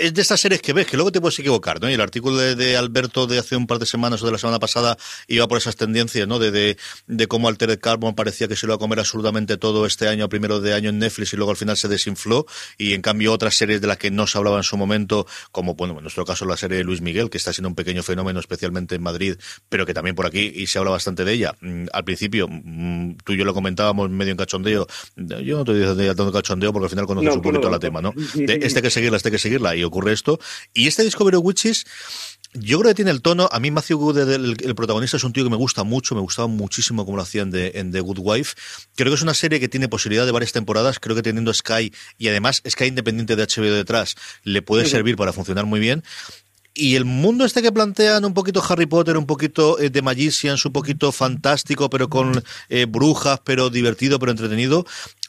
es 0.02 0.14
de 0.14 0.22
estas 0.22 0.40
series 0.40 0.60
que 0.60 0.72
ves, 0.72 0.86
que 0.86 0.96
luego 0.96 1.12
te 1.12 1.20
puedes 1.20 1.38
equivocar, 1.38 1.80
¿no? 1.80 1.90
Y 1.90 1.94
el 1.94 2.00
artículo 2.00 2.36
de, 2.36 2.54
de 2.54 2.76
Alberto 2.76 3.26
de 3.26 3.38
hace 3.38 3.56
un 3.56 3.66
par 3.66 3.78
de 3.78 3.86
semanas 3.86 4.22
o 4.22 4.26
de 4.26 4.32
la 4.32 4.38
semana 4.38 4.58
pasada 4.58 4.96
iba 5.28 5.46
por 5.48 5.58
esas 5.58 5.76
tendencias, 5.76 6.28
¿no? 6.28 6.38
De, 6.38 6.50
de, 6.50 6.76
de 7.06 7.26
cómo 7.26 7.48
Altered 7.48 7.80
Carbon 7.80 8.14
parecía 8.14 8.48
que 8.48 8.56
se 8.56 8.66
lo 8.66 8.72
iba 8.72 8.76
a 8.76 8.78
comer 8.78 8.98
absolutamente 8.98 9.56
todo 9.56 9.86
este 9.86 10.08
año, 10.08 10.24
a 10.24 10.28
primero 10.28 10.60
de 10.60 10.74
año 10.74 10.90
en 10.90 10.98
Netflix 10.98 11.32
y 11.32 11.36
luego 11.36 11.50
al 11.50 11.56
final 11.56 11.76
se 11.76 11.88
desinfló. 11.88 12.46
Y 12.78 12.92
en 12.92 13.02
cambio 13.02 13.32
otras 13.32 13.54
series 13.54 13.80
de 13.80 13.86
las 13.86 13.98
que 13.98 14.10
no 14.10 14.26
se 14.26 14.38
hablaba 14.38 14.58
en 14.58 14.62
su 14.64 14.76
momento, 14.76 15.26
como, 15.52 15.74
bueno, 15.74 15.94
en 15.96 16.02
nuestro 16.02 16.24
caso 16.24 16.44
la 16.44 16.56
serie 16.56 16.78
de 16.78 16.84
Luis 16.84 17.00
Miguel, 17.00 17.30
que 17.30 17.38
está 17.38 17.52
siendo 17.52 17.68
un 17.68 17.74
pequeño 17.74 18.02
fenómeno, 18.02 18.40
especialmente 18.40 18.94
en 18.94 19.02
Madrid, 19.02 19.36
pero 19.68 19.86
que 19.86 19.94
también 19.94 20.16
por 20.16 20.26
aquí, 20.26 20.52
y 20.54 20.66
se 20.74 20.78
habla 20.80 20.90
bastante 20.90 21.24
de 21.24 21.32
ella. 21.32 21.54
Mm, 21.60 21.84
Al 21.92 22.02
principio, 22.04 22.48
mm, 22.50 23.18
tú 23.24 23.32
y 23.32 23.36
yo 23.36 23.44
lo 23.44 23.54
comentábamos 23.54 24.10
medio 24.10 24.32
en 24.32 24.36
cachondeo. 24.36 24.88
Yo 25.14 25.58
no 25.58 25.64
te 25.64 25.72
digo 25.72 25.94
tanto 25.94 26.32
cachondeo 26.32 26.72
porque 26.72 26.86
al 26.86 26.90
final 26.90 27.06
conoces 27.06 27.28
No, 27.28 27.34
un 27.36 27.42
tú 27.42 27.52
no 27.52 27.60
poquito 27.60 27.70
la 27.70 27.78
tema, 27.78 28.02
¿no? 28.02 28.12
De 28.34 28.58
este 28.60 28.80
hay 28.80 28.82
que 28.82 28.90
seguirla, 28.90 29.16
este 29.16 29.30
que 29.30 29.38
seguirla, 29.38 29.76
y 29.76 29.84
ocurre 29.84 30.12
esto. 30.12 30.40
Y 30.72 30.88
este 30.88 31.04
Discovery 31.04 31.36
of 31.36 31.44
Witches, 31.44 31.86
yo 32.54 32.80
creo 32.80 32.90
que 32.90 32.96
tiene 32.96 33.12
el 33.12 33.22
tono. 33.22 33.48
A 33.52 33.60
mí, 33.60 33.70
Matthew 33.70 33.98
Good, 33.98 34.18
el, 34.18 34.56
el 34.64 34.74
protagonista, 34.74 35.16
es 35.16 35.22
un 35.22 35.32
tío 35.32 35.44
que 35.44 35.50
me 35.50 35.56
gusta 35.56 35.84
mucho, 35.84 36.16
me 36.16 36.20
gustaba 36.20 36.48
muchísimo 36.48 37.04
como 37.04 37.18
lo 37.18 37.22
hacían 37.22 37.52
de, 37.52 37.70
en 37.76 37.92
The 37.92 38.00
Good 38.00 38.18
Wife. 38.20 38.54
Creo 38.96 39.12
que 39.12 39.14
es 39.14 39.22
una 39.22 39.34
serie 39.34 39.60
que 39.60 39.68
tiene 39.68 39.86
posibilidad 39.88 40.26
de 40.26 40.32
varias 40.32 40.50
temporadas. 40.50 40.98
Creo 40.98 41.14
que 41.14 41.22
teniendo 41.22 41.54
Sky 41.54 41.92
y 42.18 42.28
además 42.28 42.62
Sky 42.68 42.86
independiente 42.86 43.36
de 43.36 43.44
HBO 43.44 43.72
detrás, 43.74 44.16
le 44.42 44.60
puede 44.60 44.86
servir 44.86 45.14
para 45.16 45.32
funcionar 45.32 45.66
muy 45.66 45.78
bien. 45.78 46.02
Y 46.76 46.96
el 46.96 47.04
mundo 47.04 47.44
este 47.44 47.62
que 47.62 47.70
plantean, 47.70 48.24
un 48.24 48.34
poquito 48.34 48.60
Harry 48.68 48.86
Potter, 48.86 49.16
un 49.16 49.26
poquito 49.26 49.78
eh, 49.78 49.90
de 49.90 50.02
Magicians, 50.02 50.66
un 50.66 50.72
poquito 50.72 51.12
fantástico, 51.12 51.88
pero 51.88 52.10
con 52.10 52.42
eh, 52.68 52.86
brujas, 52.86 53.40
pero 53.44 53.70
divertido, 53.70 54.18
pero 54.18 54.32
entretenido. 54.32 54.84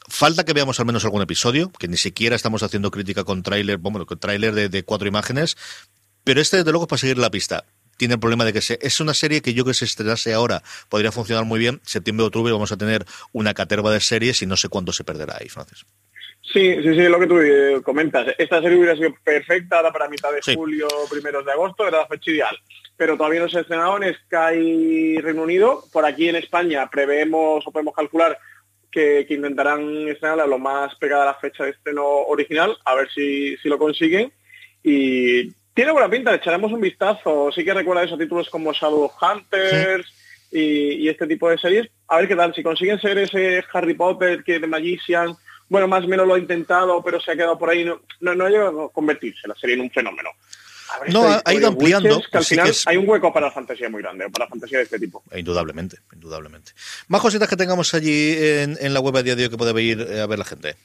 Falta 0.08 0.44
que 0.44 0.52
veamos 0.52 0.80
al 0.80 0.86
menos 0.86 1.04
algún 1.04 1.22
episodio, 1.22 1.70
que 1.78 1.86
ni 1.86 1.96
siquiera 1.96 2.34
estamos 2.34 2.64
haciendo 2.64 2.90
crítica 2.90 3.22
con 3.22 3.44
tráiler, 3.44 3.78
bueno, 3.78 4.06
con 4.06 4.18
tráiler 4.18 4.70
de, 4.70 4.82
cuatro 4.82 5.06
imágenes, 5.06 5.56
pero 6.24 6.40
este 6.40 6.56
desde 6.56 6.72
luego 6.72 6.86
es 6.86 6.88
para 6.88 6.98
seguir 6.98 7.18
la 7.18 7.30
pista. 7.30 7.64
Tiene 7.96 8.14
el 8.14 8.20
problema 8.20 8.44
de 8.44 8.52
que 8.52 8.78
es 8.80 9.00
una 9.00 9.14
serie 9.14 9.40
que 9.40 9.54
yo 9.54 9.64
que 9.64 9.72
se 9.72 9.84
estrenase 9.84 10.34
ahora 10.34 10.64
podría 10.88 11.12
funcionar 11.12 11.44
muy 11.44 11.60
bien. 11.60 11.80
Septiembre, 11.84 12.26
octubre 12.26 12.52
vamos 12.52 12.72
a 12.72 12.76
tener 12.76 13.06
una 13.32 13.54
caterva 13.54 13.92
de 13.92 14.00
series 14.00 14.42
y 14.42 14.46
no 14.46 14.56
sé 14.56 14.68
cuándo 14.68 14.92
se 14.92 15.04
perderá 15.04 15.38
ahí, 15.40 15.48
Francis. 15.48 15.86
Sí, 16.52 16.76
sí, 16.82 16.94
sí, 16.94 17.08
lo 17.08 17.18
que 17.18 17.26
tú 17.26 17.38
eh, 17.40 17.80
comentas. 17.82 18.28
Esta 18.38 18.62
serie 18.62 18.78
hubiera 18.78 18.94
sido 18.96 19.14
perfecta 19.24 19.76
ahora 19.78 19.92
para 19.92 20.08
mitad 20.08 20.32
de 20.32 20.42
Sí. 20.42 20.54
julio, 20.54 20.86
primeros 21.10 21.44
de 21.44 21.52
agosto, 21.52 21.86
era 21.86 21.98
la 21.98 22.06
fecha 22.06 22.30
ideal. 22.30 22.56
Pero 22.96 23.16
todavía 23.16 23.40
no 23.40 23.48
se 23.48 23.58
ha 23.58 23.60
estrenado 23.62 24.00
en 24.02 24.14
Sky 24.14 25.18
Reino 25.20 25.42
Unido. 25.42 25.82
Por 25.92 26.04
aquí 26.04 26.28
en 26.28 26.36
España 26.36 26.88
preveemos 26.90 27.66
o 27.66 27.70
podemos 27.72 27.94
calcular 27.94 28.38
que, 28.90 29.26
que 29.26 29.34
intentarán 29.34 30.08
estrenarla 30.08 30.46
lo 30.46 30.58
más 30.58 30.94
pegada 30.94 31.24
a 31.24 31.26
la 31.26 31.34
fecha 31.34 31.64
de 31.64 31.70
estreno 31.70 32.04
original, 32.06 32.76
a 32.84 32.94
ver 32.94 33.08
si, 33.10 33.56
si 33.58 33.68
lo 33.68 33.76
consiguen. 33.78 34.32
y 34.82 35.50
tiene 35.74 35.92
buena 35.92 36.08
pinta, 36.08 36.30
le 36.30 36.38
echaremos 36.38 36.72
un 36.72 36.80
vistazo. 36.80 37.50
Sí 37.52 37.62
que 37.62 37.74
recuerda 37.74 38.04
esos 38.04 38.18
títulos 38.18 38.48
como 38.48 38.72
Shadow 38.72 39.10
Hunters 39.20 40.06
y, 40.50 40.92
y 41.04 41.08
este 41.10 41.26
tipo 41.26 41.50
de 41.50 41.58
series. 41.58 41.90
A 42.08 42.16
ver 42.16 42.28
qué 42.28 42.34
tal, 42.36 42.54
si 42.54 42.62
consiguen 42.62 42.98
ser 42.98 43.18
ese 43.18 43.62
Harry 43.74 43.92
Potter 43.92 44.42
que 44.42 44.58
de 44.58 44.66
Magician, 44.66 45.34
bueno, 45.68 45.88
más 45.88 46.04
o 46.04 46.08
menos 46.08 46.26
lo 46.26 46.34
ha 46.34 46.38
intentado, 46.38 47.02
pero 47.02 47.20
se 47.20 47.30
ha 47.32 47.36
quedado 47.36 47.58
por 47.58 47.70
ahí, 47.70 47.84
no, 47.84 48.00
no, 48.20 48.34
no 48.34 48.44
ha 48.46 48.50
llegado 48.50 48.84
a 48.86 48.92
convertirse 48.92 49.48
la 49.48 49.54
serie 49.54 49.74
en 49.74 49.82
un 49.82 49.90
fenómeno. 49.90 50.30
Ver, 51.02 51.12
No, 51.12 51.24
ha- 51.28 51.42
ha 51.44 51.52
ido 51.52 51.66
ampliando, 51.68 52.22
que 52.30 52.38
al 52.38 52.44
final 52.44 52.64
que 52.66 52.70
es- 52.70 52.86
hay 52.86 52.96
un 52.96 53.08
hueco 53.08 53.32
para 53.32 53.46
la 53.46 53.52
fantasía 53.52 53.88
muy 53.90 54.00
grande, 54.02 54.30
para 54.30 54.44
la 54.44 54.48
fantasía 54.48 54.78
de 54.78 54.84
este 54.84 54.98
tipo. 55.00 55.22
Indudablemente, 55.34 55.98
indudablemente. 56.12 56.72
Más 57.08 57.20
cositas 57.20 57.48
que 57.48 57.56
tengamos 57.56 57.92
allí 57.94 58.36
en, 58.38 58.78
en 58.80 58.94
la 58.94 59.00
web 59.00 59.16
a 59.16 59.22
día 59.22 59.34
de 59.34 59.44
hoy 59.44 59.50
que 59.50 59.56
puede 59.56 59.82
ir 59.82 60.00
eh, 60.08 60.20
a 60.20 60.26
ver 60.26 60.38
la 60.38 60.44
gente. 60.44 60.76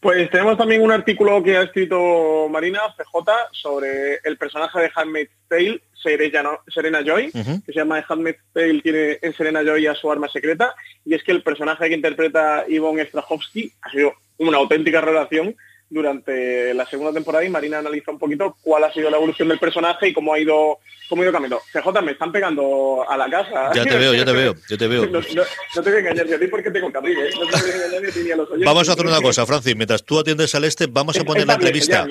Pues 0.00 0.30
tenemos 0.30 0.58
también 0.58 0.82
un 0.82 0.92
artículo 0.92 1.42
que 1.42 1.56
ha 1.56 1.62
escrito 1.62 2.48
Marina 2.50 2.80
CJ 2.96 3.24
sobre 3.52 4.16
el 4.24 4.36
personaje 4.36 4.80
de 4.80 4.90
Handmaid's 4.94 5.30
Tale, 5.48 5.80
Serena, 6.02 6.58
Serena 6.68 7.02
Joy, 7.02 7.30
que 7.30 7.72
se 7.72 7.72
llama 7.72 8.04
Handmaid's 8.06 8.40
Tale, 8.52 8.80
tiene 8.82 9.18
en 9.22 9.32
Serena 9.34 9.62
Joy 9.62 9.86
a 9.86 9.94
su 9.94 10.10
arma 10.10 10.28
secreta, 10.28 10.74
y 11.04 11.14
es 11.14 11.22
que 11.22 11.32
el 11.32 11.42
personaje 11.42 11.88
que 11.88 11.94
interpreta 11.94 12.64
Ivonne 12.68 13.06
Strahovski 13.06 13.72
ha 13.82 13.90
sido 13.90 14.14
una 14.38 14.58
auténtica 14.58 15.00
relación 15.00 15.54
durante 15.92 16.72
la 16.74 16.86
segunda 16.86 17.12
temporada 17.12 17.44
y 17.44 17.50
Marina 17.50 17.78
analiza 17.78 18.10
un 18.10 18.18
poquito 18.18 18.56
cuál 18.62 18.84
ha 18.84 18.92
sido 18.92 19.10
la 19.10 19.18
evolución 19.18 19.48
del 19.48 19.58
personaje 19.58 20.08
y 20.08 20.12
cómo 20.12 20.32
ha 20.34 20.38
ido 20.38 20.78
cómo 21.08 21.20
ha 21.20 21.24
ido 21.26 21.32
cambiando. 21.32 21.60
CJ, 21.70 22.00
me 22.02 22.12
están 22.12 22.32
pegando 22.32 23.04
a 23.06 23.16
la 23.18 23.28
casa. 23.28 23.70
Ya 23.74 23.84
te 23.84 23.96
veo, 23.98 24.14
ya 24.14 24.24
te 24.24 24.32
veo, 24.32 24.54
ya 24.70 24.76
te 24.78 24.88
veo. 24.88 25.04
No, 25.12 25.20
no- 25.20 25.42
no 25.76 25.82
te 25.82 25.90
voy 25.90 25.96
a 25.96 25.98
engañar, 26.00 26.26
ni 26.26 26.32
a 26.32 26.38
ti 26.38 26.46
porque 26.46 26.70
tengo 26.70 26.90
abrir, 26.94 27.18
¿eh? 27.18 27.30
No 27.38 27.46
te 27.46 27.60
voy 27.60 27.70
a 27.70 27.74
engañar 27.74 28.02
ni 28.02 28.08
a 28.08 28.12
ti 28.12 28.20
ni 28.24 28.30
a 28.30 28.36
los 28.36 28.48
oyentes. 28.48 28.66
Vamos 28.66 28.88
a 28.88 28.92
hacer 28.92 29.06
una 29.06 29.20
cosa, 29.20 29.44
Francis. 29.44 29.76
Mientras 29.76 30.04
tú 30.04 30.18
atiendes 30.18 30.54
al 30.54 30.64
este, 30.64 30.86
vamos 30.86 31.18
a 31.18 31.24
poner 31.24 31.46
la 31.46 31.54
entrevista. 31.54 32.06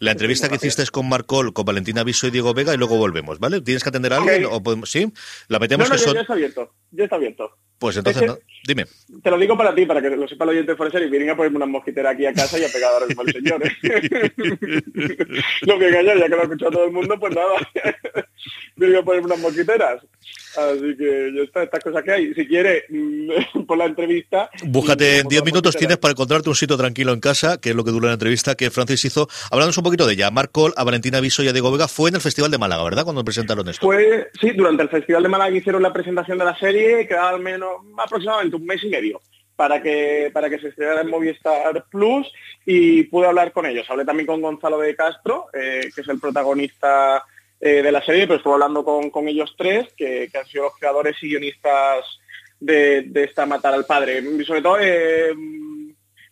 La 0.00 0.10
entrevista 0.10 0.48
que 0.50 0.56
hiciste 0.56 0.84
con 0.92 1.08
Marcol, 1.08 1.54
con 1.54 1.64
Valentina 1.64 2.04
Viso 2.04 2.26
y 2.26 2.30
Diego 2.30 2.52
Vega 2.52 2.74
y 2.74 2.76
luego 2.76 2.98
volvemos, 2.98 3.38
¿vale? 3.38 3.62
¿Tienes 3.62 3.82
que 3.82 3.88
atender 3.88 4.12
a 4.12 4.18
alguien? 4.18 4.44
Ok. 4.44 4.52
¿O 4.52 4.62
podemos- 4.62 4.90
¿Sí? 4.90 5.10
La 5.48 5.58
metemos 5.58 5.88
no, 5.88 5.94
que 5.94 6.00
son... 6.02 6.16
está 6.18 6.34
abierto. 6.34 6.70
Ya 6.90 7.04
está 7.04 7.16
abierto. 7.16 7.50
Pues 7.84 7.96
entonces, 7.98 8.22
que- 8.22 8.26
no- 8.28 8.38
dime. 8.66 8.84
Te 9.22 9.30
lo 9.30 9.38
digo 9.38 9.56
para 9.58 9.74
ti, 9.74 9.84
para 9.84 10.00
que 10.00 10.10
lo 10.10 10.26
sepa 10.26 10.44
el 10.44 10.50
oyente 10.50 10.72
de 10.72 10.76
Foreser 10.76 11.02
y 11.02 11.10
vienen 11.10 11.30
a 11.30 11.36
ponerme 11.36 11.56
una 11.58 11.66
mosquitera 11.66 12.10
aquí 12.10 12.24
a 12.24 12.32
casa 12.32 12.58
y 12.58 12.64
a 12.64 12.68
pegar 12.68 12.92
ahora 12.92 13.06
mismo 13.06 13.22
al 13.22 13.32
señor. 13.32 13.62
¿eh? 13.62 14.30
no 15.66 15.76
me 15.76 15.88
engañar, 15.88 16.18
ya 16.18 16.24
que 16.24 16.30
lo 16.30 16.40
ha 16.40 16.44
escuchado 16.44 16.70
todo 16.72 16.84
el 16.86 16.92
mundo, 16.92 17.18
pues 17.18 17.34
nada. 17.34 17.54
vienen 18.76 18.96
a 18.98 19.02
ponerme 19.02 19.26
unas 19.26 19.40
mosquiteras. 19.40 20.02
Así 20.56 20.96
que 20.96 21.32
ya 21.34 21.42
está, 21.42 21.62
estas 21.62 21.82
cosas 21.82 22.02
que 22.02 22.12
hay. 22.12 22.34
Si 22.34 22.46
quiere, 22.46 22.84
mm, 22.88 23.64
por 23.66 23.78
la 23.78 23.86
entrevista... 23.86 24.50
Búscate 24.64 25.18
en 25.18 25.28
10 25.28 25.44
minutos 25.44 25.76
tienes 25.76 25.98
para 25.98 26.12
encontrarte 26.12 26.48
un 26.48 26.54
sitio 26.54 26.76
tranquilo 26.76 27.12
en 27.12 27.20
casa, 27.20 27.60
que 27.60 27.70
es 27.70 27.76
lo 27.76 27.84
que 27.84 27.90
dura 27.90 28.08
la 28.08 28.14
entrevista 28.14 28.54
que 28.54 28.70
Francis 28.70 29.04
hizo. 29.04 29.28
Hablándonos 29.50 29.78
un 29.78 29.84
poquito 29.84 30.06
de 30.06 30.14
ella. 30.14 30.30
Marcol, 30.30 30.72
a 30.76 30.84
Valentina 30.84 31.20
Viso 31.20 31.42
y 31.42 31.48
a 31.48 31.52
Diego 31.52 31.70
Vega 31.72 31.88
fue 31.88 32.10
en 32.10 32.16
el 32.16 32.20
Festival 32.20 32.50
de 32.50 32.58
Málaga, 32.58 32.84
¿verdad? 32.84 33.04
Cuando 33.04 33.24
presentaron 33.24 33.68
esto. 33.68 33.86
Fue, 33.86 34.30
sí, 34.40 34.50
durante 34.50 34.82
el 34.82 34.88
Festival 34.88 35.22
de 35.22 35.28
Málaga 35.28 35.56
hicieron 35.56 35.82
la 35.82 35.92
presentación 35.92 36.38
de 36.38 36.44
la 36.44 36.58
serie, 36.58 37.06
quedaba 37.06 37.30
al 37.30 37.40
menos 37.40 37.70
aproximadamente 37.98 38.56
un 38.56 38.64
mes 38.64 38.82
y 38.84 38.88
medio 38.88 39.20
para 39.56 39.80
que 39.80 40.30
para 40.32 40.50
que 40.50 40.58
se 40.58 40.68
estrenara 40.68 41.02
en 41.02 41.10
Movistar 41.10 41.84
Plus 41.90 42.30
y 42.66 43.04
pude 43.04 43.26
hablar 43.26 43.52
con 43.52 43.66
ellos. 43.66 43.86
Hablé 43.88 44.04
también 44.04 44.26
con 44.26 44.40
Gonzalo 44.40 44.78
de 44.78 44.96
Castro, 44.96 45.46
eh, 45.52 45.90
que 45.94 46.00
es 46.00 46.08
el 46.08 46.18
protagonista 46.18 47.24
eh, 47.66 47.82
de 47.82 47.90
la 47.92 48.04
serie, 48.04 48.26
pero 48.26 48.36
estuve 48.36 48.54
hablando 48.54 48.84
con, 48.84 49.08
con 49.10 49.26
ellos 49.26 49.54
tres, 49.56 49.86
que, 49.96 50.28
que 50.30 50.38
han 50.38 50.46
sido 50.46 50.64
los 50.64 50.76
creadores 50.78 51.16
y 51.22 51.28
guionistas 51.30 52.04
de, 52.60 53.02
de 53.02 53.24
esta 53.24 53.46
Matar 53.46 53.72
al 53.72 53.86
Padre. 53.86 54.18
Y 54.38 54.44
sobre 54.44 54.60
todo, 54.60 54.76
eh, 54.80 55.32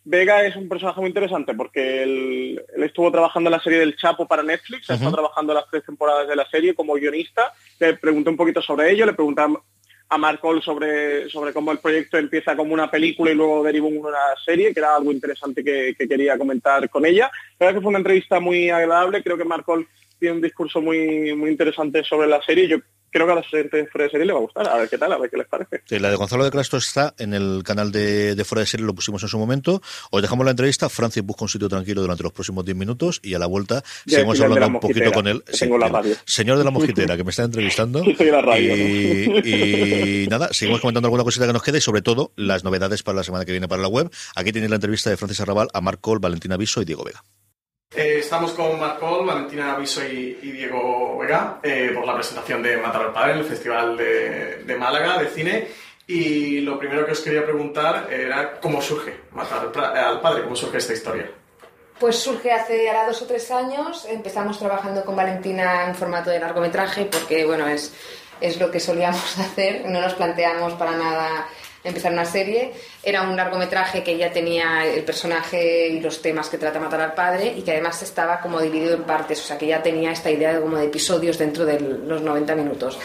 Vega 0.05 0.45
es 0.45 0.57
un 0.57 0.68
personaje 0.68 1.01
muy 1.01 1.09
interesante 1.09 1.55
porque 1.55 2.03
él, 2.03 2.62
él 2.76 2.83
estuvo 2.83 3.11
trabajando 3.11 3.49
en 3.49 3.53
la 3.53 3.62
serie 3.62 3.78
del 3.78 3.97
Chapo 3.97 4.26
para 4.26 4.43
Netflix, 4.43 4.91
ha 4.91 4.95
estado 4.95 5.12
trabajando 5.12 5.55
las 5.55 5.64
tres 5.70 5.85
temporadas 5.87 6.28
de 6.28 6.37
la 6.37 6.49
serie 6.51 6.74
como 6.74 6.95
guionista. 6.95 7.53
Le 7.80 7.95
pregunté 7.97 8.28
un 8.30 8.37
poquito 8.37 8.61
sobre 8.61 8.91
ello, 8.91 9.07
le 9.07 9.14
pregunté 9.14 9.43
a- 9.43 10.18
Marcol 10.18 10.61
sobre, 10.62 11.30
sobre 11.30 11.55
cómo 11.55 11.72
el 11.72 11.78
proyecto 11.78 12.18
empieza 12.18 12.55
como 12.55 12.74
una 12.74 12.91
película 12.91 13.30
y 13.30 13.35
luego 13.35 13.62
derivó 13.62 13.89
en 13.89 13.97
una 13.97 14.18
serie, 14.45 14.74
que 14.74 14.80
era 14.80 14.95
algo 14.97 15.11
interesante 15.11 15.64
que, 15.64 15.95
que 15.97 16.07
quería 16.07 16.37
comentar 16.37 16.87
con 16.91 17.07
ella. 17.07 17.30
La 17.59 17.64
verdad 17.66 17.78
que 17.78 17.83
fue 17.83 17.89
una 17.89 17.99
entrevista 18.01 18.39
muy 18.39 18.68
agradable, 18.68 19.22
creo 19.22 19.39
que 19.39 19.45
Marcol 19.47 19.89
tiene 20.22 20.36
un 20.36 20.42
discurso 20.42 20.80
muy, 20.80 21.34
muy 21.34 21.50
interesante 21.50 22.04
sobre 22.04 22.28
la 22.28 22.40
serie. 22.42 22.68
Yo 22.68 22.76
creo 23.10 23.26
que 23.26 23.32
a 23.32 23.34
la 23.34 23.42
gente 23.42 23.76
de 23.76 23.86
Fuera 23.88 24.04
de 24.06 24.10
Serie 24.12 24.24
le 24.26 24.32
va 24.32 24.38
a 24.38 24.42
gustar, 24.42 24.66
a 24.68 24.76
ver 24.78 24.88
qué 24.88 24.96
tal, 24.96 25.12
a 25.12 25.18
ver 25.18 25.28
qué 25.28 25.36
les 25.36 25.46
parece. 25.46 25.82
Sí, 25.84 25.98
La 25.98 26.08
de 26.08 26.16
Gonzalo 26.16 26.44
de 26.44 26.50
Castro 26.50 26.78
está 26.78 27.12
en 27.18 27.34
el 27.34 27.62
canal 27.62 27.92
de, 27.92 28.34
de 28.34 28.44
Fuera 28.44 28.60
de 28.60 28.66
Serie, 28.66 28.86
lo 28.86 28.94
pusimos 28.94 29.22
en 29.22 29.28
su 29.28 29.38
momento. 29.38 29.82
Os 30.10 30.22
dejamos 30.22 30.44
la 30.46 30.52
entrevista. 30.52 30.88
Francis 30.88 31.22
busca 31.22 31.44
un 31.44 31.48
sitio 31.50 31.68
tranquilo 31.68 32.00
durante 32.00 32.22
los 32.22 32.32
próximos 32.32 32.64
10 32.64 32.74
minutos 32.76 33.20
y 33.22 33.34
a 33.34 33.38
la 33.38 33.46
vuelta 33.46 33.82
Ya 34.06 34.18
seguimos 34.18 34.40
hablando 34.40 34.60
la 34.60 34.66
un 34.68 34.80
poquito 34.80 35.12
con 35.12 35.26
él. 35.26 35.42
que 35.44 35.52
tengo 35.58 35.76
la 35.76 35.86
el 35.88 35.92
radio. 35.92 36.14
señor 36.24 36.56
de 36.58 36.64
la 36.64 36.70
mosquitera 36.70 37.16
que 37.16 37.24
me 37.24 37.30
está 37.30 37.42
entrevistando. 37.42 38.02
La 38.20 38.40
radio, 38.40 38.76
y, 38.76 40.22
y 40.24 40.26
nada, 40.28 40.48
seguimos 40.52 40.80
comentando 40.80 41.08
alguna 41.08 41.24
cosita 41.24 41.46
que 41.46 41.52
nos 41.52 41.62
quede 41.62 41.78
y 41.78 41.80
sobre 41.82 42.00
todo 42.00 42.32
las 42.36 42.64
novedades 42.64 43.02
para 43.02 43.16
la 43.16 43.24
semana 43.24 43.44
que 43.44 43.50
viene 43.52 43.68
para 43.68 43.82
la 43.82 43.88
web. 43.88 44.10
Aquí 44.36 44.52
tenéis 44.52 44.70
la 44.70 44.76
entrevista 44.76 45.10
de 45.10 45.16
Francis 45.18 45.40
Arrabal 45.40 45.68
a 45.74 45.80
Marcol, 45.82 46.18
Valentina 46.20 46.56
Viso 46.56 46.80
y 46.80 46.84
Diego 46.86 47.04
Vega. 47.04 47.22
Eh, 47.95 48.20
estamos 48.20 48.53
con 48.53 48.80
Marcol, 48.80 49.26
Valentina 49.26 49.72
Aviso 49.72 50.03
y, 50.03 50.32
Diego 50.34 51.18
Vega 51.18 51.59
eh, 51.62 51.90
por 51.95 52.07
la 52.07 52.14
presentación 52.14 52.62
de 52.62 52.78
Matar 52.78 53.03
al 53.03 53.12
Padre 53.12 53.32
en 53.32 53.38
el 53.40 53.45
Festival 53.45 53.97
de, 53.99 54.64
de 54.64 54.76
Málaga 54.76 55.18
de 55.18 55.28
Cine. 55.28 55.68
Y 56.07 56.61
lo 56.61 56.78
primero 56.78 57.05
que 57.05 57.12
os 57.12 57.20
quería 57.20 57.45
preguntar 57.45 58.09
era 58.11 58.59
cómo 58.61 58.80
surge 58.80 59.20
Matar 59.32 59.70
al 59.97 60.20
Padre, 60.20 60.43
cómo 60.43 60.57
surge 60.57 60.78
esta 60.78 60.95
historia. 60.95 61.30
Pues 61.99 62.16
surge 62.16 62.51
hace 62.51 62.88
ahora 62.88 63.07
dos 63.07 63.20
o 63.22 63.26
tres 63.26 63.51
años. 63.51 64.07
Empezamos 64.07 64.59
trabajando 64.59 65.05
con 65.05 65.14
Valentina 65.14 65.86
en 65.86 65.95
formato 65.95 66.30
de 66.30 66.40
largometraje 66.40 67.05
porque, 67.05 67.45
bueno, 67.45 67.68
es, 67.68 67.95
es 68.40 68.59
lo 68.59 68.70
que 68.70 68.80
solíamos 68.80 69.38
hacer. 69.38 69.84
No 69.86 70.01
nos 70.01 70.14
planteamos 70.14 70.72
para 70.74 70.93
nada 70.93 71.47
empezar 71.85 72.12
una 72.12 72.24
serie. 72.24 72.72
Era 73.03 73.22
un 73.22 73.37
largometraje 73.37 74.03
que 74.03 74.16
ya 74.16 74.33
tenía 74.33 74.85
el 74.87 75.05
personaje 75.05 75.89
y 75.89 76.01
los 76.01 76.22
temas 76.22 76.49
que 76.49 76.59
trata 76.59 76.78
Matar 76.78 77.01
al 77.01 77.14
Padre 77.14 77.55
y 77.57 77.62
que 77.62 77.72
además 77.72 78.03
estaba 78.03 78.41
como 78.41 78.61
dividido 78.61 78.95
en 78.95 79.05
partes, 79.05 79.41
o 79.41 79.45
sea 79.45 79.59
que 79.59 79.66
ya 79.66 79.83
tenía 79.83 80.12
esta 80.12 80.30
idea 80.30 80.55
de 80.55 80.61
como 80.61 80.76
de 80.76 80.87
episodios 80.87 81.39
dentro 81.39 81.64
de 81.64 81.80
los 81.80 82.22
90 82.22 82.55
minutos. 82.55 82.99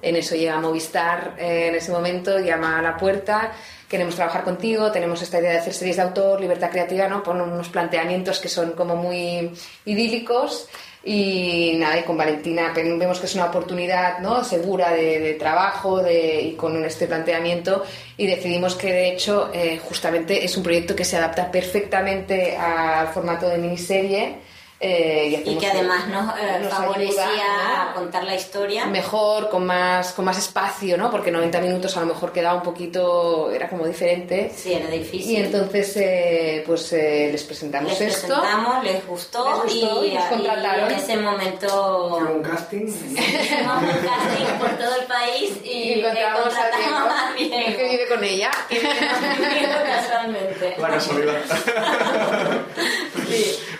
En 0.00 0.16
eso 0.16 0.34
llega 0.34 0.58
Movistar 0.58 1.36
eh, 1.38 1.68
en 1.68 1.76
ese 1.76 1.92
momento, 1.92 2.40
llama 2.40 2.80
a 2.80 2.82
la 2.82 2.96
puerta, 2.96 3.52
queremos 3.88 4.16
trabajar 4.16 4.42
contigo, 4.42 4.90
tenemos 4.90 5.22
esta 5.22 5.38
idea 5.38 5.52
de 5.52 5.58
hacer 5.58 5.72
series 5.72 5.96
de 5.96 6.02
autor, 6.02 6.40
libertad 6.40 6.70
creativa, 6.70 7.06
¿no? 7.06 7.22
Pon 7.22 7.40
unos 7.40 7.68
planteamientos 7.68 8.40
que 8.40 8.48
son 8.48 8.72
como 8.72 8.96
muy 8.96 9.52
idílicos 9.84 10.68
y 11.04 11.74
nada, 11.78 11.98
y 11.98 12.02
con 12.04 12.16
Valentina 12.16 12.72
vemos 12.74 13.18
que 13.18 13.26
es 13.26 13.34
una 13.34 13.46
oportunidad 13.46 14.20
¿no? 14.20 14.44
segura 14.44 14.92
de, 14.92 15.18
de 15.18 15.34
trabajo 15.34 16.00
de, 16.00 16.40
y 16.42 16.52
con 16.52 16.84
este 16.84 17.08
planteamiento 17.08 17.82
y 18.16 18.26
decidimos 18.26 18.76
que 18.76 18.92
de 18.92 19.12
hecho 19.12 19.50
eh, 19.52 19.80
justamente 19.82 20.44
es 20.44 20.56
un 20.56 20.62
proyecto 20.62 20.94
que 20.94 21.04
se 21.04 21.16
adapta 21.16 21.50
perfectamente 21.50 22.56
al 22.56 23.08
formato 23.08 23.48
de 23.48 23.58
miniserie 23.58 24.36
eh, 24.82 25.42
Y 25.46 25.56
que 25.58 25.66
además 25.68 26.08
nos, 26.08 26.36
eh, 26.38 26.58
nos 26.60 26.72
favorecía 26.72 27.24
ayuda, 27.24 27.84
¿no? 27.84 27.90
a 27.90 27.94
contar 27.94 28.24
la 28.24 28.34
historia. 28.34 28.86
mejor, 28.86 29.48
con 29.48 29.64
más, 29.64 30.12
con 30.12 30.24
más 30.24 30.38
espacio, 30.38 30.96
¿no? 30.98 31.10
Porque 31.10 31.30
90 31.30 31.60
minutos 31.60 31.96
a 31.96 32.00
lo 32.00 32.06
mejor 32.06 32.32
quedaba 32.32 32.56
un 32.56 32.62
poquito, 32.62 33.50
era 33.52 33.68
como 33.68 33.86
diferente. 33.86 34.52
Sí, 34.56 34.72
era 34.74 34.88
difícil. 34.88 35.30
Y 35.30 35.36
entonces, 35.36 35.96
eh, 35.96 36.64
pues 36.66 36.92
eh, 36.92 37.28
les 37.30 37.42
presentamos 37.44 37.92
les 37.92 38.00
esto. 38.00 38.26
presentamos, 38.26 38.84
les 38.84 39.06
gustó, 39.06 39.64
Les 39.64 39.74
gustó 39.74 40.04
y 40.04 40.14
nos 40.14 40.24
y, 40.24 40.28
contrataron. 40.28 40.90
y 40.90 40.92
en 40.94 40.98
ese 40.98 41.16
momento 41.16 42.16
un 42.16 42.42
casting. 42.42 42.86
hicimos 42.86 43.82
un 43.82 43.88
casting 43.88 44.58
por 44.58 44.70
todo 44.78 44.96
el 45.00 45.06
país 45.06 45.52
y, 45.64 45.68
Y 45.70 45.92
encontramos 46.00 46.40
a 46.40 46.42
contratamos 46.42 47.12
a 47.12 47.34
Diego, 47.36 47.56
Diego, 47.56 47.76
que 47.78 47.88
vive 47.90 48.08
con 48.08 48.24
ella. 48.24 48.50
que 48.68 48.78
vive 48.80 49.82
casualmente. 49.86 50.74
La 50.78 50.88
casualidad. 50.94 51.42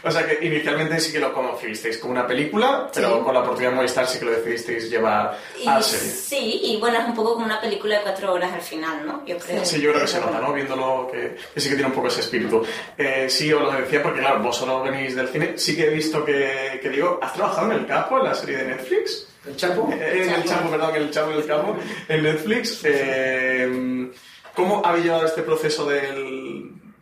O 0.05 0.11
sea 0.11 0.27
que 0.27 0.45
inicialmente 0.45 0.99
sí 1.01 1.13
que 1.13 1.21
lo 1.21 1.33
conocisteis 1.33 1.99
como 1.99 2.13
una 2.13 2.27
película, 2.27 2.91
pero 2.93 3.19
Sí. 3.19 3.23
con 3.25 3.35
la 3.35 3.41
oportunidad 3.41 3.71
de 3.71 3.77
Movistar 3.77 4.07
sí 4.07 4.19
que 4.19 4.25
lo 4.25 4.31
decidisteis 4.33 4.91
llevar 4.91 5.39
Y 5.63 5.69
a 5.69 5.81
serie. 5.81 6.09
sí, 6.11 6.61
y 6.65 6.77
bueno, 6.81 6.99
es 6.99 7.07
un 7.07 7.15
poco 7.15 7.35
como 7.35 7.47
una 7.47 7.61
película 7.61 7.97
de 7.99 8.03
cuatro 8.03 8.33
horas 8.33 8.53
al 8.53 8.63
final, 8.63 9.07
¿no? 9.07 9.25
Yo 9.27 9.39
creo. 9.39 9.65
Sí, 9.65 9.81
yo 9.81 9.91
creo 9.91 10.03
que 10.03 10.09
se 10.09 10.21
nota, 10.21 10.41
¿no? 10.41 10.53
Viéndolo 10.53 11.09
que, 11.13 11.37
que 11.55 11.61
sí 11.61 11.69
que 11.69 11.75
tiene 11.77 11.89
un 11.91 11.95
poco 11.95 12.09
ese 12.09 12.21
espíritu. 12.21 12.65
Eh, 12.99 13.27
sí, 13.31 13.53
os 13.53 13.63
lo 13.63 13.71
decía 13.73 14.03
porque, 14.03 14.21
claro, 14.21 14.41
vosotros 14.43 14.83
venís 14.83 15.15
del 15.15 15.29
cine. 15.29 15.53
Sí 15.57 15.77
que 15.77 15.87
he 15.87 15.91
visto 15.91 16.25
que, 16.25 16.81
que 16.83 16.89
digo, 16.89 17.21
¿has 17.23 17.33
trabajado 17.35 17.71
en 17.73 17.79
El 17.79 17.87
Capo, 17.87 18.19
en 18.19 18.25
la 18.25 18.35
serie 18.35 18.57
de 18.57 18.65
Netflix? 18.65 19.29
¿El 19.47 19.57
Chapo? 19.57 19.89
Eh, 19.93 20.23
en 20.25 20.31
El 20.35 20.45
Chapo, 20.45 20.69
perdón, 20.71 20.97
en 20.97 21.03
El 21.03 21.11
Chapo 21.11 21.31
del 21.31 21.47
Capo, 21.47 21.77
en 22.09 22.23
Netflix. 22.23 22.81
Eh, 22.85 24.11
¿Cómo 24.55 24.83
habéis 24.85 25.07
llevado 25.07 25.25
este 25.27 25.43
proceso 25.43 25.87
del, 25.89 26.41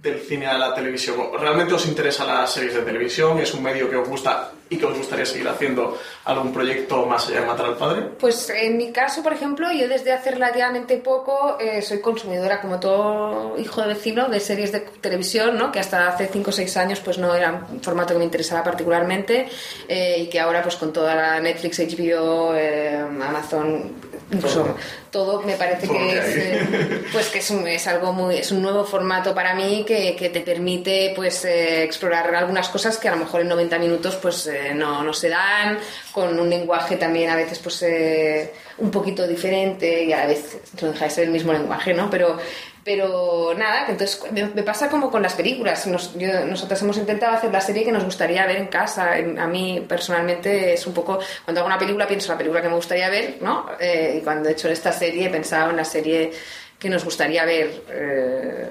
del 0.03 0.21
cine 0.21 0.47
a 0.47 0.57
la 0.57 0.75
televisión? 0.75 1.17
¿Realmente 1.39 1.75
os 1.75 1.87
interesan 1.87 2.29
las 2.29 2.53
series 2.53 2.75
de 2.75 2.83
televisión? 2.83 3.39
¿Es 3.39 3.53
un 3.53 3.63
medio 3.63 3.89
que 3.91 3.97
os 3.97 4.09
gusta 4.09 4.53
y 4.71 4.77
que 4.79 4.87
os 4.87 4.97
gustaría 4.97 5.27
seguir 5.27 5.49
haciendo 5.49 5.99
algún 6.25 6.53
proyecto 6.53 7.05
más 7.05 7.27
allá 7.29 7.41
de 7.41 7.47
Matar 7.47 7.67
al 7.67 7.77
Padre? 7.77 8.03
Pues 8.19 8.49
en 8.51 8.77
mi 8.77 8.93
caso, 8.93 9.23
por 9.23 9.33
ejemplo, 9.33 9.71
yo 9.73 9.89
desde 9.89 10.13
hace 10.13 10.31
relativamente 10.31 10.97
poco 10.99 11.59
eh, 11.61 11.83
soy 11.83 12.01
consumidora, 12.01 12.61
como 12.61 12.79
todo 12.79 13.59
hijo 13.59 13.83
de 13.83 13.89
vecino, 13.89 14.29
de 14.29 14.41
series 14.41 14.73
de 14.73 14.81
televisión, 14.81 15.59
¿no? 15.59 15.73
que 15.73 15.81
hasta 15.81 16.09
hace 16.09 16.29
5 16.29 16.49
o 16.49 16.53
6 16.53 16.77
años 16.77 17.01
pues 17.01 17.19
no 17.19 17.35
era 17.35 17.67
un 17.71 17.83
formato 17.83 18.15
que 18.15 18.21
me 18.21 18.25
interesaba 18.25 18.63
particularmente 18.63 19.49
eh, 19.89 20.21
y 20.21 20.29
que 20.29 20.39
ahora 20.39 20.63
pues 20.63 20.77
con 20.77 20.93
toda 20.93 21.15
la 21.15 21.41
Netflix, 21.41 21.81
HBO, 21.81 22.55
eh, 22.55 22.97
Amazon, 22.97 24.10
incluso 24.33 24.76
todo 25.11 25.43
me 25.43 25.55
parece 25.55 25.87
Todo 25.87 25.99
que 25.99 26.18
es, 26.18 26.37
eh, 26.37 27.05
pues 27.12 27.28
que 27.28 27.39
es 27.41 27.51
un, 27.51 27.66
es 27.66 27.87
algo 27.87 28.12
muy 28.12 28.37
es 28.37 28.53
un 28.53 28.62
nuevo 28.62 28.85
formato 28.85 29.35
para 29.35 29.55
mí 29.55 29.85
que, 29.87 30.14
que 30.16 30.28
te 30.28 30.41
permite 30.41 31.12
pues 31.16 31.45
eh, 31.45 31.83
explorar 31.83 32.35
algunas 32.35 32.68
cosas 32.68 32.97
que 32.99 33.09
a 33.09 33.12
lo 33.12 33.18
mejor 33.18 33.41
en 33.41 33.49
90 33.49 33.78
minutos 33.78 34.16
pues 34.16 34.47
eh, 34.47 34.72
no, 34.74 35.03
no 35.03 35.12
se 35.12 35.28
dan 35.28 35.78
con 36.12 36.39
un 36.39 36.49
lenguaje 36.49 36.97
también 36.97 37.31
a 37.31 37.37
veces 37.37 37.59
pues 37.59 37.83
eh, 37.83 38.53
un 38.78 38.91
poquito 38.91 39.26
diferente 39.26 40.05
y 40.05 40.12
a 40.12 40.18
la 40.18 40.26
vez 40.26 40.59
no 40.81 40.93
deja 40.93 41.05
de 41.05 41.11
ser 41.11 41.24
el 41.24 41.31
mismo 41.31 41.53
lenguaje 41.53 41.93
no 41.93 42.09
pero 42.09 42.39
pero 42.85 43.55
nada, 43.57 43.87
entonces 43.89 44.20
me, 44.33 44.62
pasa 44.62 44.89
como 44.89 45.11
con 45.11 45.22
las 45.22 45.35
películas. 45.35 45.87
Nos- 45.87 46.14
yo- 46.18 46.45
nosotros 46.47 46.81
hemos 46.83 46.97
intentado 46.97 47.35
hacer 47.35 47.53
la 47.53 47.61
serie 47.61 47.85
que 47.85 47.93
nos 47.93 48.05
gustaría 48.05 48.47
ver 48.47 48.57
en 48.57 48.66
casa. 48.68 49.12
A 49.39 49.47
mí 49.47 49.85
personalmente 49.89 50.72
es 50.74 50.87
un 50.87 50.95
poco, 50.95 51.18
cuando 51.45 51.61
hago 51.61 51.66
una 51.68 51.78
película 51.78 52.07
pienso 52.07 52.26
en 52.28 52.33
la 52.33 52.39
película 52.39 52.62
que 52.62 52.68
me 52.68 52.74
gustaría 52.76 53.09
ver, 53.11 53.37
¿no? 53.41 53.66
Eh, 53.78 54.16
y 54.18 54.24
cuando 54.24 54.49
he 54.49 54.53
hecho 54.53 54.68
esta 54.68 54.93
serie 54.93 55.26
he 55.26 55.31
pensado 55.31 55.70
en 55.70 55.76
la 55.76 55.85
serie 55.85 56.31
que 56.78 56.89
nos 56.89 57.05
gustaría 57.05 57.45
ver. 57.45 57.83
Eh, 57.91 58.68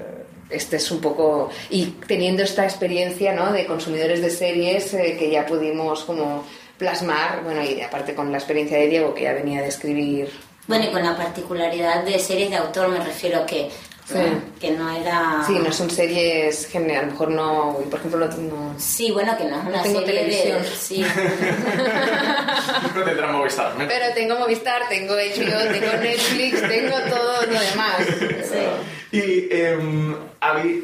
este 0.49 0.77
es 0.77 0.89
un 0.89 0.99
poco 0.99 1.51
y 1.69 1.85
teniendo 2.07 2.41
esta 2.41 2.63
experiencia 2.63 3.33
¿no? 3.33 3.53
de 3.53 3.67
consumidores 3.67 4.19
de 4.19 4.31
series 4.31 4.91
eh, 4.95 5.15
que 5.19 5.29
ya 5.29 5.45
pudimos 5.45 6.03
como 6.05 6.43
plasmar 6.79 7.43
bueno 7.43 7.61
y 7.63 7.79
aparte 7.81 8.15
con 8.15 8.31
la 8.31 8.39
experiencia 8.39 8.79
de 8.79 8.87
Diego 8.87 9.13
que 9.13 9.25
ya 9.25 9.33
venía 9.33 9.61
de 9.61 9.67
escribir 9.67 10.31
Bueno, 10.65 10.85
y 10.85 10.87
con 10.91 11.03
la 11.03 11.15
particularidad 11.15 12.03
de 12.03 12.17
series 12.17 12.49
de 12.49 12.55
autor 12.55 12.87
me 12.87 12.97
refiero 12.97 13.45
que, 13.45 13.69
Sí. 14.11 14.15
que 14.59 14.71
no 14.71 14.89
era... 14.89 15.43
Sí, 15.45 15.53
no 15.63 15.71
son 15.71 15.89
series 15.89 16.65
que 16.67 16.77
a 16.79 17.01
lo 17.03 17.11
mejor 17.11 17.29
no. 17.29 17.77
Por 17.89 17.99
ejemplo, 17.99 18.19
no. 18.27 18.37
no- 18.37 18.73
Sí, 18.79 19.11
bueno, 19.11 19.37
que 19.37 19.43
no 19.45 19.59
es 19.61 19.67
una 19.67 19.83
tengo 19.83 19.99
serie 19.99 20.13
televisión. 20.15 20.61
de... 20.63 20.67
Sí. 20.69 21.05
No 22.95 23.03
tendrá 23.03 23.31
Movistar, 23.31 23.75
¿no? 23.77 23.87
Pero 23.87 24.05
tengo 24.15 24.37
Movistar, 24.39 24.81
tengo 24.89 25.13
HBO, 25.13 25.71
tengo 25.71 25.91
Netflix, 26.01 26.61
tengo 26.67 26.97
todo 27.09 27.45
lo 27.45 27.59
demás. 27.59 27.99
¿Y 29.11 29.47
em, 29.53 30.15
habí- 30.41 30.83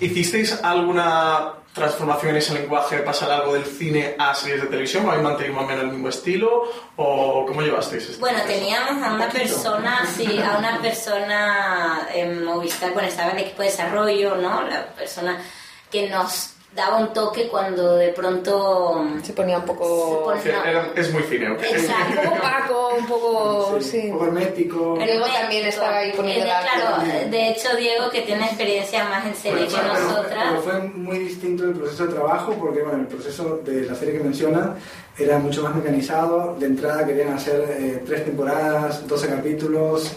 hicisteis 0.00 0.52
alguna 0.62 1.52
transformación 1.78 2.32
en 2.32 2.36
ese 2.36 2.54
lenguaje 2.54 2.96
de 2.96 3.02
pasar 3.02 3.30
algo 3.30 3.54
del 3.54 3.64
cine 3.64 4.14
a 4.18 4.34
series 4.34 4.62
de 4.62 4.66
televisión? 4.66 5.06
¿O 5.06 5.10
habéis 5.10 5.24
mantenido 5.24 5.54
más 5.54 5.64
o 5.64 5.68
menos 5.68 5.84
el 5.84 5.90
mismo 5.92 6.08
estilo? 6.08 6.64
¿O 6.96 7.46
cómo 7.46 7.62
llevasteis 7.62 8.10
esto? 8.10 8.20
Bueno, 8.20 8.40
teníamos 8.46 9.02
a 9.02 9.14
una 9.14 9.28
persona, 9.28 10.06
sí, 10.06 10.40
a 10.40 10.58
una 10.58 10.80
persona 10.80 12.08
en 12.12 12.44
Movistar, 12.44 12.92
bueno, 12.92 13.08
estaba 13.08 13.30
en 13.30 13.38
el 13.38 13.44
equipo 13.44 13.62
de 13.62 13.68
desarrollo, 13.70 14.36
¿no? 14.36 14.62
La 14.62 14.86
persona 14.94 15.42
que 15.90 16.08
nos 16.10 16.57
daba 16.74 16.98
un 16.98 17.12
toque 17.12 17.48
cuando 17.48 17.96
de 17.96 18.08
pronto... 18.10 19.04
Se 19.22 19.32
ponía 19.32 19.58
un 19.58 19.64
poco... 19.64 20.32
Se 20.42 20.50
ponía- 20.50 20.70
Era- 20.70 20.88
es 20.94 21.12
muy 21.12 21.22
cine, 21.24 21.50
¿ok? 21.50 21.60
Exacto. 21.62 22.20
Un 22.20 22.24
poco 22.28 22.36
opaco, 22.36 22.90
un 22.98 23.06
poco. 23.06 23.78
Sí. 23.80 24.08
Poco 24.12 24.26
hermético. 24.26 24.96
Diego 24.98 25.26
también 25.26 25.66
estaba 25.66 25.96
ahí 25.98 26.12
poniendo 26.14 26.46
la. 26.46 26.60
Claro, 26.60 27.30
de 27.30 27.48
hecho 27.50 27.74
Diego 27.76 28.10
que 28.10 28.22
tiene 28.22 28.44
experiencia 28.46 29.04
más 29.08 29.26
en 29.26 29.34
serie 29.34 29.66
Pero 29.66 29.68
que 29.82 29.88
pero- 29.88 30.00
nosotras. 30.08 30.44
pero 30.50 30.62
fue 30.62 30.80
muy 30.90 31.18
distinto 31.18 31.64
el 31.64 31.72
proceso 31.72 32.06
de 32.06 32.12
trabajo 32.14 32.52
porque 32.52 32.82
bueno, 32.82 32.98
el 33.00 33.06
proceso 33.06 33.60
de 33.64 33.82
la 33.86 33.94
serie 33.94 34.18
que 34.18 34.24
menciona 34.24 34.76
era 35.18 35.38
mucho 35.38 35.62
más 35.62 35.74
mecanizado. 35.74 36.54
De 36.60 36.66
entrada 36.66 37.04
querían 37.04 37.32
hacer 37.32 37.60
eh, 37.70 38.02
tres 38.06 38.24
temporadas, 38.24 39.06
12 39.08 39.26
capítulos, 39.28 40.12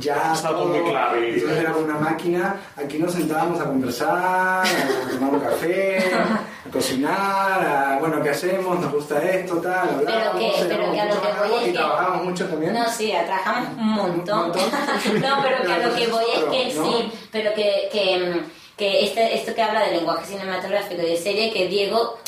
ya 0.00 0.32
Estaba 0.34 0.56
todo 0.56 0.66
muy 0.66 0.90
claro 0.90 1.16
Entonces 1.16 1.58
era 1.58 1.76
una 1.76 1.94
máquina. 1.98 2.56
Aquí 2.76 2.98
nos 2.98 3.12
sentábamos 3.12 3.60
a 3.60 3.64
conversar, 3.64 4.66
a 4.66 5.10
tomar 5.10 5.34
un 5.34 5.40
café, 5.40 6.14
a 6.14 6.70
cocinar, 6.72 7.62
a, 7.62 7.98
bueno, 8.00 8.22
¿qué 8.22 8.30
hacemos? 8.30 8.80
Nos 8.80 8.92
gusta 8.92 9.22
esto, 9.22 9.56
tal, 9.56 10.02
Pero 10.04 10.38
que, 10.38 10.52
pero 10.68 10.92
que 10.92 11.00
a 11.00 11.04
lo 11.06 11.20
que 11.20 11.48
voy 11.48 11.64
y 11.68 11.72
trabajábamos 11.72 12.24
mucho 12.24 12.46
también. 12.46 12.72
No, 12.72 12.88
sí, 12.88 13.12
trabajamos 13.26 13.68
un 13.76 13.86
montón. 13.86 14.38
Un 14.38 14.48
montón. 14.48 14.62
no, 15.20 15.42
pero 15.42 15.62
que 15.66 15.72
a 15.72 15.86
lo 15.86 15.94
que 15.94 16.06
voy 16.08 16.24
es 16.34 16.44
que 16.44 16.74
¿no? 16.74 16.84
sí, 16.84 17.12
pero 17.30 17.54
que, 17.54 17.88
que, 17.92 18.42
que 18.76 19.04
este, 19.04 19.34
esto 19.34 19.54
que 19.54 19.62
habla 19.62 19.82
del 19.82 19.98
lenguaje 19.98 20.26
cinematográfico 20.26 21.02
y 21.02 21.06
de 21.06 21.16
serie, 21.16 21.52
que 21.52 21.68
Diego, 21.68 22.18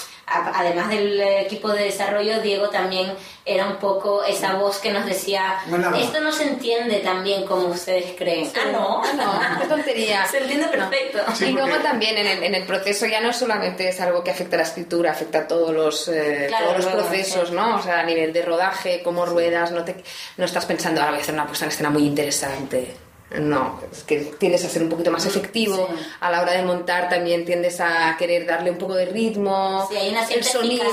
además 0.54 0.88
del 0.90 1.20
equipo 1.20 1.68
de 1.70 1.84
desarrollo, 1.84 2.40
Diego 2.40 2.68
también 2.70 3.12
era 3.44 3.66
un 3.66 3.76
poco 3.76 4.22
esa 4.24 4.54
voz 4.54 4.78
que 4.78 4.92
nos 4.92 5.04
decía, 5.04 5.58
Bueno. 5.66 5.94
esto 5.96 6.20
no 6.20 6.30
se 6.32 6.44
entiende 6.44 6.98
tan 7.00 7.24
bien 7.24 7.44
como 7.44 7.66
ustedes 7.68 8.14
creen. 8.16 8.50
Ah, 8.56 8.68
no, 8.72 9.02
No, 9.14 9.60
qué 9.60 9.66
tontería. 9.66 10.24
Se 10.30 10.38
entiende 10.38 10.68
perfecto. 10.68 11.18
Sí, 11.34 11.46
y 11.46 11.52
luego 11.52 11.76
también 11.82 12.16
en 12.18 12.26
el, 12.26 12.42
en 12.44 12.54
el 12.54 12.64
proceso 12.64 13.06
ya 13.06 13.20
no 13.20 13.32
solamente 13.32 13.88
es 13.88 14.00
algo 14.00 14.22
que 14.22 14.30
afecta 14.30 14.56
a 14.56 14.58
la 14.58 14.64
escritura, 14.64 15.10
afecta 15.10 15.40
a 15.40 15.46
todos 15.48 15.72
los, 15.74 16.08
eh, 16.08 16.44
Claro, 16.48 16.66
todos 16.66 16.76
los 16.78 16.86
luego, 16.92 17.08
procesos, 17.08 17.48
sí. 17.48 17.54
¿no? 17.54 17.76
O 17.76 17.82
sea, 17.82 18.00
a 18.00 18.04
nivel 18.04 18.32
de 18.32 18.42
rodaje, 18.42 19.02
cómo 19.02 19.26
ruedas, 19.26 19.72
no, 19.72 19.84
te, 19.84 19.96
no 20.36 20.44
estás 20.44 20.64
pensando, 20.66 21.00
ahora 21.00 21.12
voy 21.12 21.18
a 21.20 21.22
hacer 21.22 21.34
una 21.34 21.46
puesta 21.46 21.64
en 21.64 21.70
escena 21.72 21.90
muy 21.90 22.04
interesante. 22.06 22.94
No, 23.40 23.80
es 23.90 24.02
que 24.02 24.16
tiendes 24.38 24.64
a 24.64 24.68
ser 24.68 24.82
un 24.82 24.88
poquito 24.88 25.10
más 25.10 25.24
efectivo 25.26 25.88
Sí. 25.90 26.06
a 26.20 26.30
la 26.30 26.42
hora 26.42 26.52
de 26.52 26.62
montar, 26.62 27.08
también 27.08 27.44
tiendes 27.44 27.80
a 27.80 28.14
querer 28.18 28.46
darle 28.46 28.70
un 28.70 28.78
poco 28.78 28.94
de 28.94 29.06
ritmo, 29.06 29.86
Sí, 29.90 29.96
hay 29.96 30.10
una 30.10 30.24
el 30.28 30.44
sonido. 30.44 30.84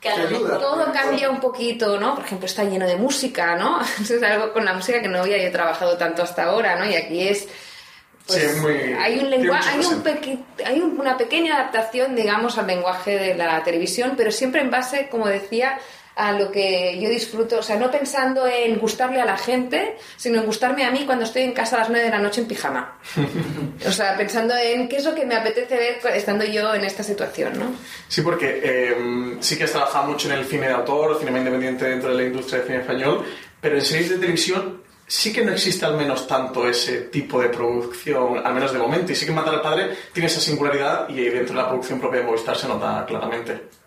que. 0.00 0.10
Todo 0.10 0.92
cambia 0.92 1.28
un 1.28 1.40
poquito, 1.40 1.98
¿no? 1.98 2.14
Por 2.14 2.24
ejemplo, 2.24 2.46
está 2.46 2.62
lleno 2.64 2.86
de 2.86 2.94
música, 2.96 3.56
¿no? 3.56 3.80
Eso 4.00 4.14
es 4.14 4.22
algo 4.22 4.52
con 4.52 4.64
la 4.64 4.72
música 4.72 5.00
que 5.02 5.08
no 5.08 5.20
había 5.20 5.42
yo 5.42 5.50
trabajado 5.50 5.96
tanto 5.96 6.22
hasta 6.22 6.44
ahora, 6.44 6.76
¿no? 6.76 6.84
Y 6.88 6.94
aquí 6.94 7.26
es 7.28 7.48
pues, 8.26 8.40
Sí, 8.40 8.46
es 8.46 8.56
muy- 8.58 8.92
hay 8.92 9.18
un 9.20 9.30
lenguaje, 9.30 9.70
hay, 9.70 9.86
un 9.86 10.02
peque- 10.02 10.38
hay 10.64 10.80
un- 10.80 11.00
una 11.00 11.16
pequeña 11.16 11.54
adaptación, 11.56 12.14
digamos, 12.14 12.58
al 12.58 12.66
lenguaje 12.66 13.16
de 13.18 13.34
la 13.34 13.64
televisión, 13.64 14.14
pero 14.18 14.30
siempre 14.30 14.60
en 14.60 14.70
base, 14.70 15.08
como 15.10 15.26
decía, 15.26 15.78
a 16.18 16.32
lo 16.32 16.50
que 16.50 16.98
yo 17.00 17.08
disfruto, 17.08 17.60
o 17.60 17.62
sea, 17.62 17.76
no 17.76 17.92
pensando 17.92 18.44
en 18.44 18.76
gustarle 18.78 19.20
a 19.20 19.24
la 19.24 19.38
gente, 19.38 19.96
sino 20.16 20.40
en 20.40 20.46
gustarme 20.46 20.84
a 20.84 20.90
mí 20.90 21.04
cuando 21.06 21.24
estoy 21.24 21.42
en 21.42 21.52
casa 21.52 21.76
a 21.76 21.78
las 21.78 21.90
9 21.90 22.04
de 22.06 22.10
la 22.10 22.18
noche 22.18 22.40
en 22.40 22.48
pijama. 22.48 22.98
O 23.86 23.92
sea, 23.92 24.16
pensando 24.16 24.54
en 24.56 24.88
qué 24.88 24.96
es 24.96 25.04
lo 25.04 25.14
que 25.14 25.24
me 25.24 25.36
apetece 25.36 25.76
ver 25.76 26.16
estando 26.16 26.44
yo 26.44 26.74
en 26.74 26.84
esta 26.84 27.04
situación, 27.04 27.56
¿no? 27.60 27.66
Sí, 28.08 28.22
porque 28.22 28.60
eh, 28.62 29.36
sí 29.38 29.56
que 29.56 29.64
has 29.64 29.70
trabajado 29.70 30.08
mucho 30.08 30.28
en 30.28 30.36
el 30.36 30.44
cine 30.46 30.66
de 30.66 30.74
autor, 30.74 31.16
cinema 31.20 31.38
independiente 31.38 31.84
dentro 31.84 32.10
de 32.10 32.16
la 32.16 32.24
industria 32.24 32.58
del 32.58 32.66
cine 32.66 32.80
español, 32.80 33.24
pero 33.60 33.76
en 33.76 33.82
series 33.82 34.10
de 34.10 34.16
televisión 34.16 34.82
sí 35.06 35.32
que 35.32 35.44
no 35.44 35.52
existe 35.52 35.86
al 35.86 35.96
menos 35.96 36.26
tanto 36.26 36.68
ese 36.68 37.02
tipo 37.02 37.40
de 37.40 37.50
producción, 37.50 38.44
al 38.44 38.52
menos 38.52 38.72
de 38.72 38.80
momento, 38.80 39.12
y 39.12 39.14
sí 39.14 39.24
que 39.24 39.32
Matar 39.32 39.54
al 39.54 39.62
Padre 39.62 39.96
tiene 40.12 40.26
esa 40.26 40.40
singularidad 40.40 41.08
y 41.08 41.22
dentro 41.22 41.54
de 41.54 41.62
la 41.62 41.68
producción 41.68 42.00
propia 42.00 42.20
de 42.20 42.26
Movistar 42.26 42.56
se 42.56 42.66
nota 42.66 43.04
claramente. 43.06 43.78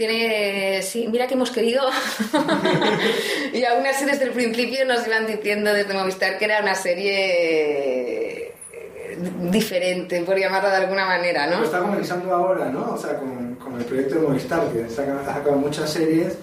Tiene, 0.00 0.80
sí, 0.80 1.08
mira 1.12 1.26
que 1.26 1.34
hemos 1.34 1.50
querido. 1.50 1.82
y 3.52 3.62
aún 3.66 3.86
así 3.86 4.06
desde 4.06 4.24
el 4.24 4.30
principio 4.30 4.86
nos 4.86 5.06
iban 5.06 5.26
diciendo 5.26 5.74
desde 5.74 5.92
Movistar 5.92 6.38
que 6.38 6.46
era 6.46 6.62
una 6.62 6.74
serie 6.74 8.46
eh, 8.46 9.18
diferente, 9.50 10.22
por 10.22 10.38
llamarla 10.38 10.70
de 10.70 10.76
alguna 10.76 11.04
manera, 11.04 11.46
Lo 11.48 11.58
¿no? 11.58 11.64
está 11.64 11.80
comenzando 11.80 12.34
ahora, 12.34 12.70
¿no? 12.70 12.92
O 12.94 12.96
sea, 12.96 13.18
con, 13.18 13.56
con 13.56 13.76
el 13.78 13.84
proyecto 13.84 14.14
de 14.14 14.20
Movistar, 14.22 14.62
que 14.72 14.88
saca- 14.88 15.20
ha 15.20 15.34
sacado 15.34 15.56
muchas 15.56 15.90
series 15.92 16.38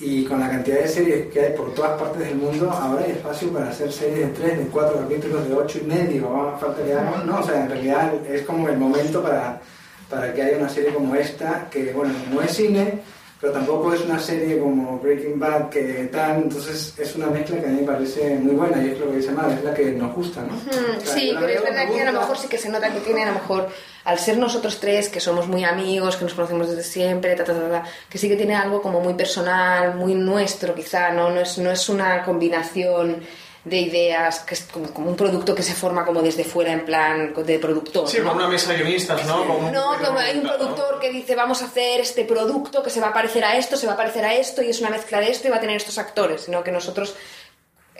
y 0.00 0.24
con 0.24 0.40
la 0.40 0.50
cantidad 0.50 0.80
de 0.80 0.88
series 0.88 1.26
que 1.32 1.40
hay 1.42 1.52
por 1.52 1.72
todas 1.76 2.00
partes 2.00 2.26
del 2.26 2.34
mundo, 2.34 2.68
ahora 2.72 3.04
hay 3.04 3.12
espacio 3.12 3.52
para 3.52 3.68
hacer 3.68 3.92
series 3.92 4.18
de 4.18 4.26
3, 4.48 4.58
de 4.58 4.64
4 4.66 4.98
capítulos, 4.98 5.48
de 5.48 5.54
8 5.54 5.78
y 5.80 5.86
medio, 5.86 6.28
vamos, 6.28 6.60
falta 6.60 6.82
que 6.82 6.92
¿no? 7.24 7.38
O 7.38 7.42
sea, 7.44 7.60
en 7.60 7.68
realidad 7.70 8.12
es 8.28 8.42
como 8.42 8.68
el 8.68 8.76
momento 8.76 9.22
para, 9.22 9.60
para 10.08 10.32
que 10.32 10.42
haya 10.42 10.58
una 10.58 10.68
serie 10.68 10.92
como 10.94 11.14
esta, 11.14 11.68
que, 11.70 11.92
bueno, 11.92 12.14
no 12.32 12.40
es 12.42 12.52
cine, 12.52 13.00
pero 13.40 13.52
tampoco 13.52 13.92
es 13.92 14.00
una 14.00 14.18
serie 14.18 14.58
como 14.58 14.98
Breaking 14.98 15.38
Bad 15.38 15.68
que 15.68 16.08
tal, 16.10 16.36
entonces 16.44 16.94
es 16.98 17.16
una 17.16 17.26
mezcla 17.26 17.60
que 17.60 17.66
a 17.66 17.68
mí 17.68 17.80
me 17.82 17.86
parece 17.86 18.34
muy 18.36 18.54
buena 18.54 18.82
y 18.82 18.90
es 18.90 18.98
lo 18.98 19.10
que 19.10 19.16
dice 19.18 19.30
Mar, 19.32 19.50
es 19.50 19.62
la 19.62 19.74
que 19.74 19.92
nos 19.92 20.14
gusta, 20.14 20.40
¿no? 20.40 20.54
Mm, 20.54 21.00
Sí, 21.04 21.32
la 21.32 21.40
pero 21.40 21.52
es 21.52 21.62
verdad 21.62 21.90
que 21.92 22.00
a 22.00 22.12
lo 22.12 22.20
mejor 22.20 22.38
sí 22.38 22.48
que 22.48 22.56
se 22.56 22.70
nota 22.70 22.90
que 22.92 23.00
tiene, 23.00 23.24
a 23.24 23.26
lo 23.26 23.34
mejor, 23.34 23.68
al 24.04 24.18
ser 24.18 24.38
nosotros 24.38 24.80
tres, 24.80 25.10
que 25.10 25.20
somos 25.20 25.48
muy 25.48 25.64
amigos, 25.64 26.16
que 26.16 26.24
nos 26.24 26.32
conocemos 26.32 26.70
desde 26.70 26.82
siempre, 26.82 27.34
ta, 27.34 27.44
ta, 27.44 27.52
ta, 27.52 27.68
ta, 27.68 27.82
que 28.08 28.16
sí 28.16 28.26
que 28.28 28.36
tiene 28.36 28.54
algo 28.54 28.80
como 28.80 29.00
muy 29.00 29.12
personal, 29.14 29.96
muy 29.96 30.14
nuestro 30.14 30.74
quizá, 30.74 31.10
¿no? 31.12 31.28
No 31.30 31.40
es, 31.40 31.58
no 31.58 31.70
es 31.70 31.88
una 31.90 32.22
combinación 32.24 33.20
de 33.66 33.78
ideas, 33.80 34.38
que 34.40 34.54
es 34.54 34.62
como, 34.62 34.86
como 34.94 35.10
un 35.10 35.16
producto 35.16 35.52
que 35.52 35.62
se 35.64 35.74
forma 35.74 36.04
como 36.06 36.22
desde 36.22 36.44
fuera, 36.44 36.70
en 36.72 36.84
plan 36.84 37.34
de 37.34 37.58
productor, 37.58 38.08
Sí, 38.08 38.18
¿no? 38.18 38.28
con 38.28 38.36
una 38.36 38.46
mesa 38.48 38.70
de 38.70 38.76
guionistas, 38.78 39.26
¿no? 39.26 39.44
Como 39.44 39.66
un- 39.66 39.72
No, 39.72 39.96
como 40.04 40.20
hay 40.20 40.38
un 40.38 40.44
productor 40.44 41.00
que 41.00 41.10
dice 41.10 41.34
vamos 41.34 41.62
a 41.62 41.64
hacer 41.64 42.00
este 42.00 42.24
producto 42.24 42.80
que 42.80 42.90
se 42.90 43.00
va 43.00 43.08
a 43.08 43.12
parecer 43.12 43.44
a 43.44 43.56
esto, 43.56 43.76
se 43.76 43.88
va 43.88 43.94
a 43.94 43.96
parecer 43.96 44.24
a 44.24 44.34
esto 44.34 44.62
y 44.62 44.70
es 44.70 44.80
una 44.80 44.90
mezcla 44.90 45.18
de 45.18 45.32
esto 45.32 45.48
y 45.48 45.50
va 45.50 45.56
a 45.56 45.60
tener 45.60 45.76
estos 45.78 45.98
actores, 45.98 46.42
sino 46.42 46.62
que 46.62 46.70
nosotros 46.70 47.16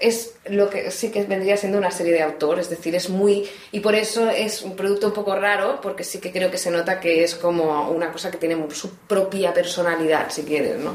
es 0.00 0.34
lo 0.48 0.70
que 0.70 0.90
sí 0.90 1.10
que 1.10 1.24
vendría 1.24 1.56
siendo 1.56 1.78
una 1.78 1.90
serie 1.90 2.12
de 2.12 2.22
autor, 2.22 2.58
es 2.58 2.70
decir, 2.70 2.94
es 2.94 3.08
muy... 3.08 3.48
Y 3.72 3.80
por 3.80 3.94
eso 3.94 4.28
es 4.30 4.62
un 4.62 4.76
producto 4.76 5.08
un 5.08 5.12
poco 5.12 5.34
raro, 5.34 5.80
porque 5.80 6.04
sí 6.04 6.20
que 6.20 6.30
creo 6.32 6.50
que 6.50 6.58
se 6.58 6.70
nota 6.70 7.00
que 7.00 7.24
es 7.24 7.34
como 7.34 7.90
una 7.90 8.12
cosa 8.12 8.30
que 8.30 8.38
tiene 8.38 8.56
su 8.72 8.90
propia 8.96 9.52
personalidad, 9.52 10.30
si 10.30 10.42
quieres, 10.42 10.78
¿no? 10.78 10.94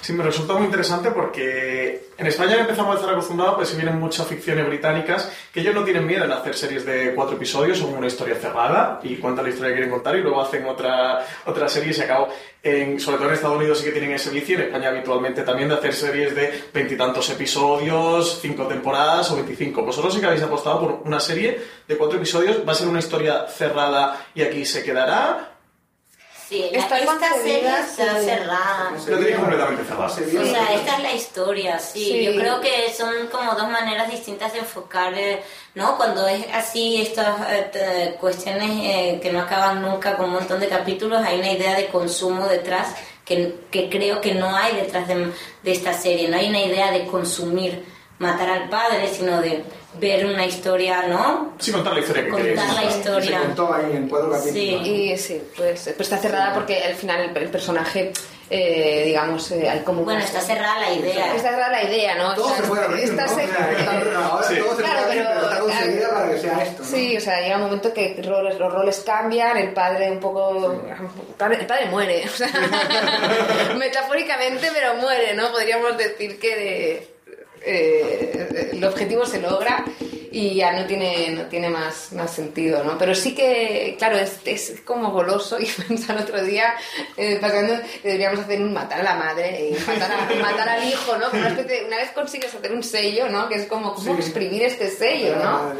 Sí, 0.00 0.12
me 0.12 0.24
resulta 0.24 0.54
muy 0.54 0.66
interesante 0.66 1.10
porque 1.10 2.08
en 2.16 2.26
España 2.26 2.60
empezamos 2.60 2.96
a 2.96 2.98
estar 3.00 3.12
acostumbrados, 3.14 3.56
pues 3.56 3.68
si 3.68 3.76
vienen 3.76 3.98
muchas 3.98 4.26
ficciones 4.26 4.66
británicas, 4.66 5.30
que 5.52 5.60
ellos 5.60 5.74
no 5.74 5.84
tienen 5.84 6.06
miedo 6.06 6.24
en 6.24 6.32
hacer 6.32 6.54
series 6.54 6.84
de 6.84 7.14
cuatro 7.14 7.36
episodios, 7.36 7.78
son 7.78 7.94
una 7.94 8.06
historia 8.06 8.36
cerrada 8.36 9.00
y 9.02 9.16
cuentan 9.16 9.44
la 9.44 9.50
historia 9.50 9.70
que 9.70 9.76
quieren 9.76 9.90
contar 9.90 10.16
y 10.16 10.20
luego 10.20 10.40
hacen 10.40 10.64
otra, 10.66 11.26
otra 11.46 11.68
serie 11.68 11.90
y 11.90 11.94
se 11.94 12.04
acabó. 12.04 12.28
En, 12.66 12.98
sobre 12.98 13.18
todo 13.18 13.28
en 13.28 13.34
Estados 13.34 13.58
Unidos 13.58 13.78
sí 13.78 13.84
que 13.84 13.90
tienen 13.90 14.12
ese 14.12 14.30
vicio, 14.30 14.56
en 14.56 14.62
España 14.62 14.88
habitualmente 14.88 15.42
también 15.42 15.68
de 15.68 15.74
hacer 15.74 15.92
series 15.92 16.34
de 16.34 16.64
veintitantos 16.72 17.28
episodios, 17.28 18.38
cinco 18.40 18.66
temporadas 18.66 19.30
o 19.30 19.36
veinticinco. 19.36 19.82
Vosotros 19.82 20.14
sí 20.14 20.20
que 20.20 20.26
habéis 20.26 20.42
apostado 20.42 20.80
por 20.80 21.02
una 21.04 21.20
serie 21.20 21.60
de 21.86 21.96
cuatro 21.98 22.16
episodios, 22.16 22.66
va 22.66 22.72
a 22.72 22.74
ser 22.74 22.88
una 22.88 23.00
historia 23.00 23.46
cerrada 23.48 24.28
y 24.34 24.40
aquí 24.40 24.64
se 24.64 24.82
quedará, 24.82 25.53
Sí, 26.48 26.68
la- 26.72 26.78
esta 27.14 27.34
serie 27.42 27.68
está 27.80 28.20
cerrada. 28.20 28.92
Lo 29.06 29.18
tenéis 29.18 29.36
completamente 29.36 29.84
cerrado. 29.84 30.04
O 30.12 30.44
sea, 30.44 30.74
esta 30.74 30.96
es 30.96 31.02
la 31.02 31.12
historia, 31.14 31.78
sí. 31.78 32.04
Sí. 32.04 32.24
Yo 32.24 32.34
creo 32.38 32.60
que 32.60 32.92
son 32.96 33.28
como 33.28 33.52
dos 33.54 33.68
maneras 33.68 34.10
distintas 34.10 34.52
de 34.52 34.58
enfocar, 34.60 35.14
eh, 35.14 35.42
¿no? 35.74 35.96
Cuando 35.96 36.26
es 36.28 36.44
así, 36.52 37.00
estas 37.00 37.36
eh, 37.50 38.16
cuestiones 38.20 38.70
eh, 38.82 39.18
que 39.22 39.32
no 39.32 39.40
acaban 39.40 39.80
nunca 39.82 40.16
con 40.16 40.26
un 40.26 40.32
montón 40.34 40.60
de 40.60 40.68
capítulos, 40.68 41.22
hay 41.24 41.38
una 41.38 41.52
idea 41.52 41.74
de 41.76 41.86
consumo 41.86 42.46
detrás 42.46 42.88
que, 43.24 43.54
que 43.70 43.88
creo 43.88 44.20
que 44.20 44.34
no 44.34 44.54
hay 44.54 44.76
detrás 44.76 45.08
de, 45.08 45.32
de 45.62 45.72
esta 45.72 45.94
serie. 45.94 46.28
No 46.28 46.36
hay 46.36 46.48
una 46.50 46.60
idea 46.62 46.90
de 46.90 47.06
consumir, 47.06 47.84
matar 48.18 48.48
al 48.48 48.68
padre, 48.68 49.08
sino 49.08 49.40
de 49.40 49.64
ver 49.98 50.26
una 50.26 50.44
historia, 50.46 51.02
¿no? 51.08 51.54
Sí, 51.58 51.70
contar 51.72 51.94
la 51.94 52.00
historia 52.00 52.24
que 52.24 52.30
Contar 52.30 52.74
la 52.74 52.84
historia. 52.84 53.38
Se 53.40 53.46
contó 53.46 53.74
ahí 53.74 53.96
en 53.96 54.08
cuatro 54.08 54.30
capítulos. 54.30 54.54
Sí. 54.54 54.70
Y 54.90 55.18
sí, 55.18 55.42
pues, 55.56 55.82
pues 55.96 56.00
está 56.00 56.18
cerrada 56.18 56.52
porque 56.54 56.82
al 56.82 56.94
final 56.94 57.20
el, 57.30 57.36
el 57.36 57.48
personaje, 57.48 58.12
eh, 58.50 59.02
digamos, 59.06 59.50
eh, 59.52 59.68
hay 59.68 59.80
como... 59.80 60.02
Bueno, 60.02 60.20
está 60.20 60.40
cerrada 60.40 60.80
la 60.80 60.92
idea. 60.92 61.34
Está 61.34 61.50
cerrada 61.50 61.68
la 61.70 61.84
idea, 61.84 62.14
¿no? 62.16 62.34
Todo 62.34 62.46
O 62.46 62.48
sea, 62.48 62.56
se 62.58 62.62
puede 62.64 62.84
abrir, 62.84 63.04
está 63.04 63.26
¿no? 63.26 63.34
Se- 63.34 63.42
ahora 64.16 64.48
Sí. 64.48 64.56
todo 64.56 64.76
se 64.76 64.82
Claro, 64.82 65.06
puede 65.06 65.20
abrir, 65.20 65.22
pero- 65.22 65.34
pero 65.34 65.46
está 65.46 65.58
conseguida 65.60 66.10
para 66.10 66.30
que 66.30 66.38
sea 66.40 66.62
esto. 66.64 66.82
¿no? 66.82 66.88
Sí, 66.88 67.16
o 67.16 67.20
sea, 67.20 67.40
llega 67.40 67.56
un 67.56 67.62
momento 67.62 67.92
que 67.94 68.22
roles, 68.26 68.58
los 68.58 68.72
roles 68.72 69.00
cambian, 69.06 69.56
el 69.56 69.72
padre 69.72 70.10
un 70.10 70.20
poco... 70.20 70.72
El 70.72 71.34
padre, 71.36 71.60
el 71.60 71.66
padre 71.66 71.86
muere, 71.86 72.24
o 72.26 72.36
sea, 72.36 72.48
metafóricamente, 73.76 74.68
pero 74.72 74.94
muere, 74.96 75.34
¿no? 75.34 75.50
Podríamos 75.52 75.96
decir 75.96 76.38
que 76.38 76.56
de- 76.56 77.13
eh, 77.66 78.70
el 78.72 78.84
objetivo 78.84 79.24
se 79.26 79.40
logra 79.40 79.84
y 80.30 80.54
ya 80.56 80.72
no 80.72 80.84
tiene, 80.86 81.30
no 81.30 81.42
tiene 81.46 81.68
más, 81.70 82.12
más 82.12 82.34
sentido, 82.34 82.82
¿no? 82.82 82.98
Pero 82.98 83.14
sí 83.14 83.34
que, 83.36 83.94
claro, 83.98 84.16
es, 84.18 84.38
es 84.44 84.74
como 84.84 85.12
goloso 85.12 85.60
y 85.60 85.66
pensar 85.66 86.18
otro 86.18 86.42
día, 86.42 86.74
eh, 87.16 87.38
pasando, 87.40 87.74
deberíamos 88.02 88.40
hacer 88.40 88.60
un 88.60 88.72
matar 88.72 89.00
a 89.00 89.04
la 89.04 89.14
madre 89.14 89.68
y 89.70 89.72
matar, 89.86 90.10
a- 90.10 90.34
matar 90.42 90.68
al 90.70 90.88
hijo, 90.88 91.16
¿no? 91.18 91.26
Especie 91.46 91.84
una 91.86 91.98
vez 91.98 92.10
consigues 92.10 92.52
hacer 92.54 92.72
un 92.72 92.82
sello, 92.82 93.28
¿no? 93.28 93.48
Que 93.48 93.54
es 93.56 93.66
como, 93.66 93.94
¿cómo 93.94 94.14
Sí. 94.16 94.20
exprimir 94.22 94.62
este 94.64 94.90
sello, 94.90 95.36
no? 95.36 95.72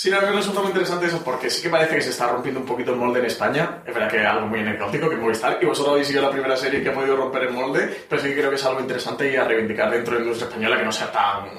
Sí, 0.00 0.10
mí 0.10 0.16
me 0.18 0.32
resulta 0.32 0.60
muy 0.60 0.68
interesante 0.68 1.08
eso 1.08 1.22
porque 1.22 1.50
sí 1.50 1.60
que 1.60 1.68
parece 1.68 1.96
que 1.96 2.00
se 2.00 2.08
está 2.08 2.26
rompiendo 2.26 2.60
un 2.60 2.64
poquito 2.64 2.92
el 2.92 2.96
molde 2.96 3.18
en 3.18 3.26
España. 3.26 3.82
Es 3.86 3.92
verdad 3.92 4.10
que 4.10 4.16
es 4.16 4.24
algo 4.26 4.46
muy 4.46 4.60
anecdótico 4.60 5.10
que 5.10 5.16
Movistar 5.16 5.58
y 5.60 5.66
vosotros 5.66 5.92
habéis 5.92 6.08
sido 6.08 6.22
la 6.22 6.30
primera 6.30 6.56
serie 6.56 6.82
que 6.82 6.88
ha 6.88 6.94
podido 6.94 7.16
romper 7.16 7.42
el 7.42 7.50
molde, 7.50 8.06
pero 8.08 8.22
sí 8.22 8.28
que 8.28 8.36
creo 8.36 8.48
que 8.48 8.56
es 8.56 8.64
algo 8.64 8.80
interesante 8.80 9.30
y 9.30 9.36
a 9.36 9.44
reivindicar 9.44 9.90
dentro 9.90 10.14
de 10.14 10.20
la 10.20 10.24
industria 10.24 10.48
española 10.48 10.78
que 10.78 10.84
no 10.84 10.90
sea 10.90 11.12
tan 11.12 11.50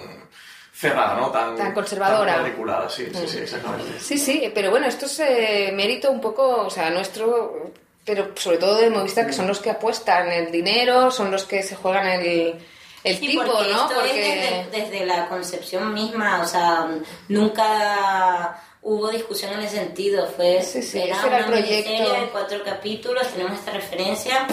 cerrada, 0.73 1.17
¿no? 1.17 1.29
Tan, 1.29 1.55
Tan 1.55 1.71
conservadora. 1.71 2.43
Tan 2.43 2.89
sí, 2.89 3.11
sí, 3.13 3.27
sí, 3.27 3.37
exactamente. 3.37 3.99
Sí, 3.99 4.17
sí, 4.17 4.51
pero 4.55 4.71
bueno, 4.71 4.87
esto 4.87 5.05
es 5.05 5.19
eh, 5.19 5.71
mérito 5.71 6.09
un 6.09 6.19
poco, 6.19 6.63
o 6.65 6.69
sea, 6.71 6.89
nuestro, 6.89 7.71
pero 8.03 8.31
sobre 8.33 8.57
todo 8.57 8.75
de 8.77 8.89
Movistar, 8.89 9.27
que 9.27 9.33
son 9.33 9.45
los 9.45 9.59
que 9.59 9.69
apuestan 9.69 10.31
el 10.31 10.51
dinero, 10.51 11.11
son 11.11 11.29
los 11.29 11.45
que 11.45 11.61
se 11.61 11.75
juegan 11.75 12.07
el, 12.07 12.55
el 13.03 13.17
Sí, 13.17 13.27
tipo, 13.27 13.43
porque 13.43 13.71
¿no? 13.71 13.89
esto 13.89 14.01
es 14.01 14.13
desde, 14.13 14.67
desde 14.71 15.05
la 15.05 15.27
concepción 15.27 15.93
misma, 15.93 16.41
o 16.41 16.45
sea, 16.45 16.87
nunca 17.29 18.61
hubo 18.81 19.09
discusión 19.09 19.53
en 19.53 19.61
ese 19.61 19.77
sentido, 19.77 20.27
fue 20.35 20.61
Sí, 20.61 20.81
sí, 20.81 20.99
era 20.99 21.19
era 21.25 21.47
una 21.47 21.55
miniserie 21.55 22.01
de 22.01 22.29
cuatro 22.31 22.63
capítulos, 22.63 23.27
tenemos 23.27 23.59
esta 23.59 23.71
referencia, 23.71 24.47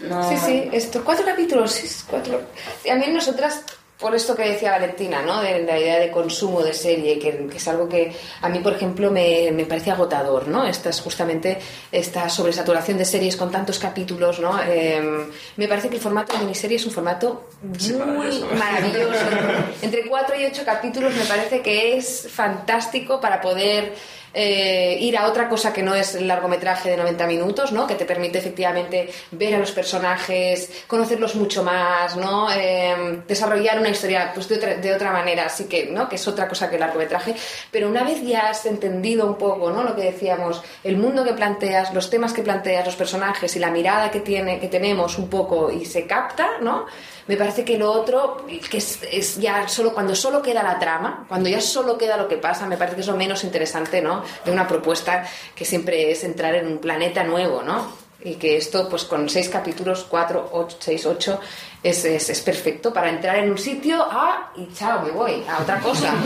no... 0.00 0.28
Sí, 0.28 0.36
sí, 0.38 0.68
esto, 0.72 1.02
cuatro 1.04 1.24
capítulos, 1.24 1.72
sí, 1.72 1.88
cuatro. 2.08 2.42
También 2.86 3.14
nosotras, 3.14 3.62
por 4.04 4.14
esto 4.14 4.36
que 4.36 4.42
decía 4.42 4.72
Valentina, 4.72 5.22
¿no? 5.22 5.40
De 5.40 5.62
la 5.62 5.78
idea 5.78 5.98
de 5.98 6.10
consumo 6.10 6.62
de 6.62 6.74
serie, 6.74 7.18
que, 7.18 7.46
que 7.46 7.56
es 7.56 7.68
algo 7.68 7.88
que 7.88 8.14
a 8.42 8.50
mí, 8.50 8.58
por 8.58 8.74
ejemplo, 8.74 9.10
me, 9.10 9.50
me 9.50 9.64
parece 9.64 9.92
agotador, 9.92 10.46
¿no? 10.46 10.66
Esta 10.66 10.90
es 10.90 11.00
justamente 11.00 11.58
esta 11.90 12.28
sobresaturación 12.28 12.98
de 12.98 13.06
series 13.06 13.34
con 13.34 13.50
tantos 13.50 13.78
capítulos, 13.78 14.40
¿no? 14.40 14.60
Eh, 14.62 15.26
me 15.56 15.68
parece 15.68 15.88
que 15.88 15.94
el 15.94 16.02
formato 16.02 16.34
de 16.34 16.40
miniserie 16.40 16.76
es 16.76 16.84
un 16.84 16.92
formato 16.92 17.48
Sí, 17.78 17.94
muy 17.94 18.44
maravilloso. 18.58 19.24
Entre 19.80 20.06
cuatro 20.06 20.38
y 20.38 20.44
ocho 20.44 20.66
capítulos 20.66 21.14
me 21.14 21.24
parece 21.24 21.62
que 21.62 21.96
es 21.96 22.28
fantástico 22.30 23.18
para 23.22 23.40
poder 23.40 23.94
eh, 24.34 24.98
ir 25.00 25.16
a 25.16 25.26
otra 25.26 25.48
cosa 25.48 25.72
que 25.72 25.82
no 25.82 25.94
es 25.94 26.14
el 26.16 26.26
largometraje 26.26 26.90
de 26.90 26.96
90 26.96 27.26
minutos, 27.26 27.72
¿no? 27.72 27.86
Que 27.86 27.94
te 27.94 28.04
permite 28.04 28.38
efectivamente 28.38 29.08
ver 29.30 29.54
a 29.54 29.58
los 29.58 29.70
personajes, 29.70 30.84
conocerlos 30.86 31.36
mucho 31.36 31.62
más, 31.62 32.16
¿no? 32.16 32.48
Eh, 32.52 33.22
desarrollar 33.28 33.78
una 33.78 33.90
historia 33.90 34.32
pues, 34.34 34.48
de, 34.48 34.56
otra, 34.56 34.74
de 34.76 34.94
otra 34.94 35.12
manera, 35.12 35.46
así 35.46 35.64
que, 35.64 35.86
¿no? 35.86 36.08
Que 36.08 36.16
es 36.16 36.26
otra 36.26 36.48
cosa 36.48 36.68
que 36.68 36.76
el 36.76 36.80
largometraje. 36.80 37.34
Pero 37.70 37.88
una 37.88 38.02
vez 38.02 38.22
ya 38.22 38.50
has 38.50 38.66
entendido 38.66 39.26
un 39.26 39.36
poco, 39.36 39.70
¿no? 39.70 39.84
Lo 39.84 39.94
que 39.94 40.02
decíamos, 40.02 40.62
el 40.82 40.96
mundo 40.96 41.24
que 41.24 41.32
planteas, 41.32 41.94
los 41.94 42.10
temas 42.10 42.32
que 42.32 42.42
planteas, 42.42 42.84
los 42.84 42.96
personajes 42.96 43.54
y 43.54 43.58
la 43.58 43.70
mirada 43.70 44.10
que, 44.10 44.20
tiene, 44.20 44.58
que 44.58 44.68
tenemos 44.68 45.16
un 45.18 45.28
poco 45.28 45.70
y 45.70 45.84
se 45.84 46.06
capta, 46.06 46.58
¿no? 46.60 46.86
Me 47.26 47.36
parece 47.36 47.64
que 47.64 47.78
lo 47.78 47.90
otro, 47.90 48.44
que 48.70 48.76
es, 48.76 48.98
es 49.10 49.36
ya 49.38 49.66
solo 49.66 49.94
cuando 49.94 50.14
solo 50.14 50.42
queda 50.42 50.62
la 50.62 50.78
trama, 50.78 51.24
cuando 51.26 51.48
ya 51.48 51.60
solo 51.60 51.96
queda 51.96 52.18
lo 52.18 52.28
que 52.28 52.36
pasa, 52.36 52.66
me 52.66 52.76
parece 52.76 52.96
que 52.96 53.00
es 53.00 53.06
lo 53.06 53.16
menos 53.16 53.44
interesante, 53.44 54.02
¿no? 54.02 54.22
De 54.44 54.52
una 54.52 54.68
propuesta 54.68 55.26
que 55.54 55.64
siempre 55.64 56.10
es 56.10 56.22
entrar 56.22 56.54
en 56.54 56.66
un 56.66 56.78
planeta 56.78 57.24
nuevo, 57.24 57.62
¿no? 57.62 58.04
Y 58.22 58.34
que 58.34 58.56
esto, 58.56 58.88
pues 58.88 59.04
con 59.04 59.28
seis 59.28 59.48
capítulos, 59.48 60.06
cuatro, 60.08 60.48
ocho, 60.52 60.76
seis, 60.80 61.04
ocho, 61.04 61.40
es, 61.82 62.04
es, 62.04 62.30
es 62.30 62.40
perfecto 62.40 62.92
para 62.92 63.10
entrar 63.10 63.36
en 63.36 63.50
un 63.50 63.58
sitio, 63.58 64.02
ah, 64.10 64.50
y 64.56 64.72
chao, 64.74 65.02
me 65.02 65.10
voy 65.10 65.44
a 65.48 65.62
otra 65.62 65.80
cosa. 65.80 66.14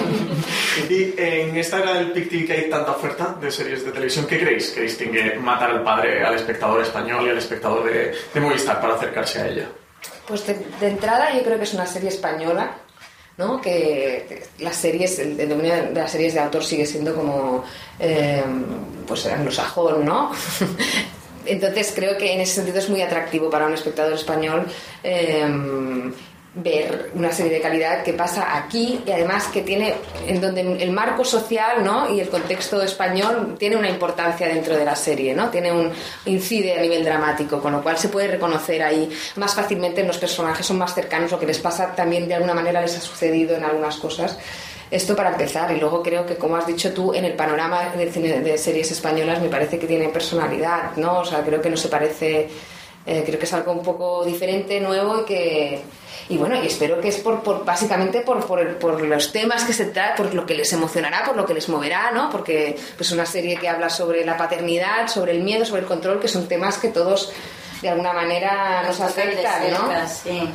Y 0.89 1.13
en 1.17 1.57
esta 1.57 1.79
era 1.81 1.95
del 1.95 2.13
Pic 2.13 2.31
TV 2.31 2.47
que 2.47 2.53
hay 2.53 2.71
tanta 2.71 2.93
oferta 2.93 3.37
de 3.41 3.51
series 3.51 3.85
de 3.85 3.91
televisión, 3.91 4.27
¿qué 4.29 4.39
creéis 4.39 4.71
que 4.71 4.83
distingue 4.83 5.35
matar 5.35 5.71
al 5.71 5.83
padre 5.83 6.25
al 6.25 6.37
espectador 6.37 6.83
español 6.83 7.27
y 7.27 7.31
al 7.31 7.39
espectador 7.39 7.85
de, 7.85 8.15
de 8.33 8.41
Movistar 8.41 8.81
para 8.81 8.95
acercarse 8.95 9.41
a 9.41 9.49
ella? 9.49 9.69
Pues 10.29 10.47
de, 10.47 10.87
entrada 10.87 11.35
yo 11.35 11.43
creo 11.43 11.57
que 11.57 11.65
es 11.65 11.73
una 11.75 11.87
serie 11.87 12.11
española, 12.11 12.77
¿no? 13.39 13.61
Que 13.61 14.47
las 14.59 14.77
series, 14.77 15.19
el, 15.19 15.41
el 15.41 15.49
dominio 15.49 15.75
de 15.75 15.95
las 15.95 16.13
series 16.13 16.35
de 16.35 16.41
autor 16.41 16.63
sigue 16.63 16.85
siendo 16.85 17.15
como, 17.15 17.65
eh, 17.99 18.45
pues 19.07 19.25
anglosajón, 19.27 20.05
¿no? 20.05 20.31
Entonces 21.47 21.93
creo 21.95 22.19
que 22.19 22.35
en 22.35 22.41
ese 22.43 22.57
sentido 22.57 22.79
es 22.79 22.91
muy 22.91 23.01
atractivo 23.01 23.49
para 23.49 23.67
un 23.67 23.73
espectador 23.73 24.13
español 24.13 24.67
eh, 25.03 25.47
ver 26.63 27.11
una 27.15 27.33
serie 27.33 27.53
de 27.53 27.61
calidad 27.61 28.03
que 28.03 28.13
pasa 28.13 28.57
aquí 28.57 29.01
y 29.07 29.11
además 29.11 29.47
que 29.49 29.63
tiene 29.63 29.95
en 30.27 30.41
donde 30.41 30.61
el 30.61 30.91
marco 30.91 31.25
social 31.25 31.85
¿no? 31.85 32.13
y 32.13 32.21
el 32.21 32.29
contexto 32.29 32.83
español 32.83 33.57
tiene 33.59 33.77
una 33.77 33.89
importancia 33.89 34.49
dentro 34.49 34.77
de 34.77 34.85
la 34.85 34.97
serie 34.97 35.35
no 35.35 35.51
tiene 35.51 35.73
un 35.73 35.93
incide 36.27 36.79
a 36.79 36.83
nivel 36.83 37.05
dramático 37.05 37.61
con 37.61 37.73
lo 37.73 37.83
cual 37.83 37.97
se 37.97 38.09
puede 38.09 38.29
reconocer 38.29 38.83
ahí 38.83 39.09
más 39.37 39.55
fácilmente 39.55 40.01
en 40.01 40.09
los 40.09 40.19
personajes 40.19 40.67
son 40.67 40.79
más 40.79 40.95
cercanos 40.95 41.31
lo 41.31 41.39
que 41.39 41.47
les 41.47 41.59
pasa 41.59 41.95
también 41.95 42.27
de 42.29 42.35
alguna 42.35 42.55
manera 42.55 42.81
les 42.81 42.97
ha 42.97 43.01
sucedido 43.01 43.57
en 43.57 43.65
algunas 43.65 43.97
cosas 43.97 44.37
esto 44.91 45.15
para 45.15 45.31
empezar, 45.31 45.71
y 45.71 45.79
luego 45.79 46.03
creo 46.03 46.25
que, 46.25 46.37
como 46.37 46.57
has 46.57 46.67
dicho 46.67 46.93
tú, 46.95 47.13
en 47.13 47.27
el 47.27 47.35
panorama 47.35 47.93
cine 48.11 48.41
de 48.41 48.57
series 48.57 48.91
españolas 48.91 49.41
me 49.43 49.49
parece 49.49 49.79
que 49.79 49.87
tiene 49.87 50.09
personalidad, 50.09 50.97
¿no? 50.97 51.19
O 51.19 51.25
sea, 51.27 51.45
creo 51.45 51.61
que 51.61 51.69
no 51.69 51.77
se 51.77 51.89
parece, 51.89 52.49
eh, 53.07 53.23
creo 53.25 53.39
que 53.39 53.45
es 53.45 53.53
algo 53.53 53.73
un 53.73 53.83
poco 53.83 54.25
diferente, 54.25 54.81
nuevo 54.81 55.23
y 55.23 55.25
que. 55.25 55.83
Y 56.31 56.37
bueno, 56.37 56.63
y 56.63 56.67
espero 56.67 57.01
que 57.01 57.09
es 57.09 57.17
por, 57.17 57.43
por 57.43 57.65
básicamente 57.65 58.21
por, 58.21 58.45
por, 58.45 59.01
los 59.01 59.33
temas 59.33 59.65
que 59.65 59.73
se 59.73 59.87
trata, 59.87 60.15
por 60.15 60.35
lo 60.35 60.45
que 60.45 60.55
les 60.55 60.71
emocionará, 60.75 61.25
por 61.25 61.37
lo 61.37 61.47
que 61.47 61.55
les 61.55 61.71
moverá, 61.71 62.11
¿no? 62.11 62.29
Porque 62.29 62.77
pues, 62.97 63.09
es 63.09 63.15
una 63.15 63.25
serie 63.25 63.57
que 63.57 63.67
habla 63.67 63.89
sobre 63.89 64.27
la 64.27 64.37
paternidad, 64.37 65.09
sobre 65.09 65.33
el 65.33 65.43
miedo, 65.43 65.65
sobre 65.65 65.83
el 65.83 65.87
control, 65.87 66.21
que 66.21 66.29
son 66.29 66.47
temas 66.47 66.77
que 66.77 66.89
todos 66.89 67.33
de 67.83 67.89
alguna 67.89 68.13
manera 68.13 68.83
nos 68.83 69.01
afectan, 69.01 69.71
¿no? 69.71 69.89
cerca, 69.89 70.07
sí. 70.07 70.51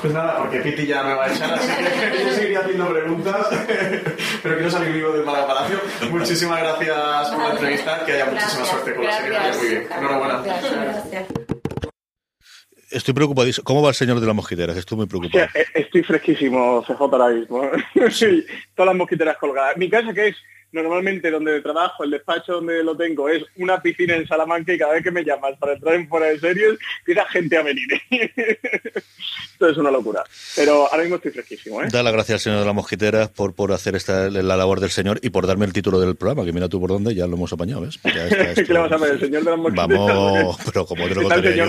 Pues 0.00 0.12
nada, 0.12 0.38
porque 0.38 0.60
Piti 0.60 0.86
ya 0.86 1.02
me 1.02 1.14
va 1.14 1.26
a 1.26 1.32
echar, 1.32 1.52
así 1.52 1.68
que 1.68 2.24
yo 2.24 2.32
seguiría 2.32 2.60
haciendo 2.60 2.88
preguntas, 2.88 3.46
pero 4.42 4.54
quiero 4.56 4.70
salir 4.70 4.92
vivo 4.92 5.12
del 5.12 5.24
Málaga 5.24 5.46
Palacio. 5.46 5.80
Muchísimas 6.10 6.60
gracias 6.60 7.28
por 7.30 7.44
la 7.44 7.50
entrevista, 7.50 8.04
que 8.04 8.12
haya 8.12 8.26
muchísima 8.26 8.64
Gracias. 8.64 8.68
suerte 8.68 8.94
con 8.94 9.04
la 9.04 9.12
serie, 9.12 9.30
que 9.30 9.38
vaya 9.38 9.56
muy 9.56 9.68
bien. 9.68 9.88
Enhorabuena. 9.96 10.42
Gracias. 10.42 11.24
Estoy 12.90 13.14
preocupadísimo. 13.14 13.64
¿Cómo 13.64 13.82
va 13.82 13.90
el 13.90 13.94
señor 13.94 14.20
de 14.20 14.26
las 14.26 14.34
mosquiteras? 14.34 14.76
Estoy 14.76 14.98
muy 14.98 15.06
preocupado. 15.06 15.44
Eh, 15.54 15.64
estoy 15.74 16.02
fresquísimo, 16.02 16.82
CJ 16.82 17.00
ahora 17.00 17.28
mismo. 17.28 17.62
Todas 18.74 18.86
las 18.86 18.96
mosquiteras 18.96 19.36
colgadas. 19.38 19.76
Mi 19.76 19.88
casa 19.88 20.12
que 20.12 20.28
es 20.28 20.36
normalmente 20.72 21.30
donde 21.30 21.60
trabajo, 21.60 22.04
el 22.04 22.10
despacho 22.10 22.54
donde 22.54 22.82
lo 22.84 22.96
tengo, 22.96 23.28
es 23.28 23.44
una 23.56 23.80
piscina 23.80 24.16
en 24.16 24.26
Salamanca 24.26 24.72
y 24.72 24.78
cada 24.78 24.92
vez 24.92 25.02
que 25.02 25.10
me 25.10 25.24
llamas 25.24 25.56
para 25.58 25.72
entrar 25.74 25.94
en 25.94 26.08
fuera 26.08 26.26
de 26.26 26.38
series, 26.38 26.78
pida 27.04 27.24
gente 27.26 27.56
a 27.56 27.62
venir. 27.62 27.86
Esto 29.52 29.68
es 29.68 29.76
una 29.76 29.90
locura. 29.90 30.24
Pero 30.56 30.90
ahora 30.90 31.02
mismo 31.02 31.16
estoy 31.16 31.32
fresquísimo. 31.32 31.82
¿eh? 31.82 31.88
Da 31.90 32.02
las 32.02 32.12
gracias 32.12 32.34
al 32.34 32.40
señor 32.40 32.60
de 32.60 32.66
la 32.66 32.72
mosquitera 32.72 33.28
por, 33.28 33.54
por 33.54 33.72
hacer 33.72 33.94
esta, 33.94 34.30
la 34.30 34.56
labor 34.56 34.80
del 34.80 34.90
señor 34.90 35.18
y 35.22 35.30
por 35.30 35.46
darme 35.46 35.66
el 35.66 35.72
título 35.72 36.00
del 36.00 36.16
programa, 36.16 36.44
que 36.44 36.52
mira 36.52 36.68
tú 36.68 36.80
por 36.80 36.90
dónde, 36.90 37.14
ya 37.14 37.26
lo 37.26 37.36
hemos 37.36 37.52
apañado, 37.52 37.82
¿ves? 37.82 38.00
Ya 38.04 38.26
está 38.26 38.54
¿Qué 38.64 38.72
le 38.72 38.78
vas 38.78 38.92
a 38.92 38.96
ver? 38.96 39.12
El 39.12 39.20
señor 39.20 39.44
de 39.44 39.50
las 39.50 39.58
mosquiteras. 39.58 39.88
Vamos, 39.88 40.58
pero 40.64 40.86
como 40.86 41.08
te 41.08 41.14
lo 41.14 41.22
contaré 41.22 41.56
yo 41.56 41.66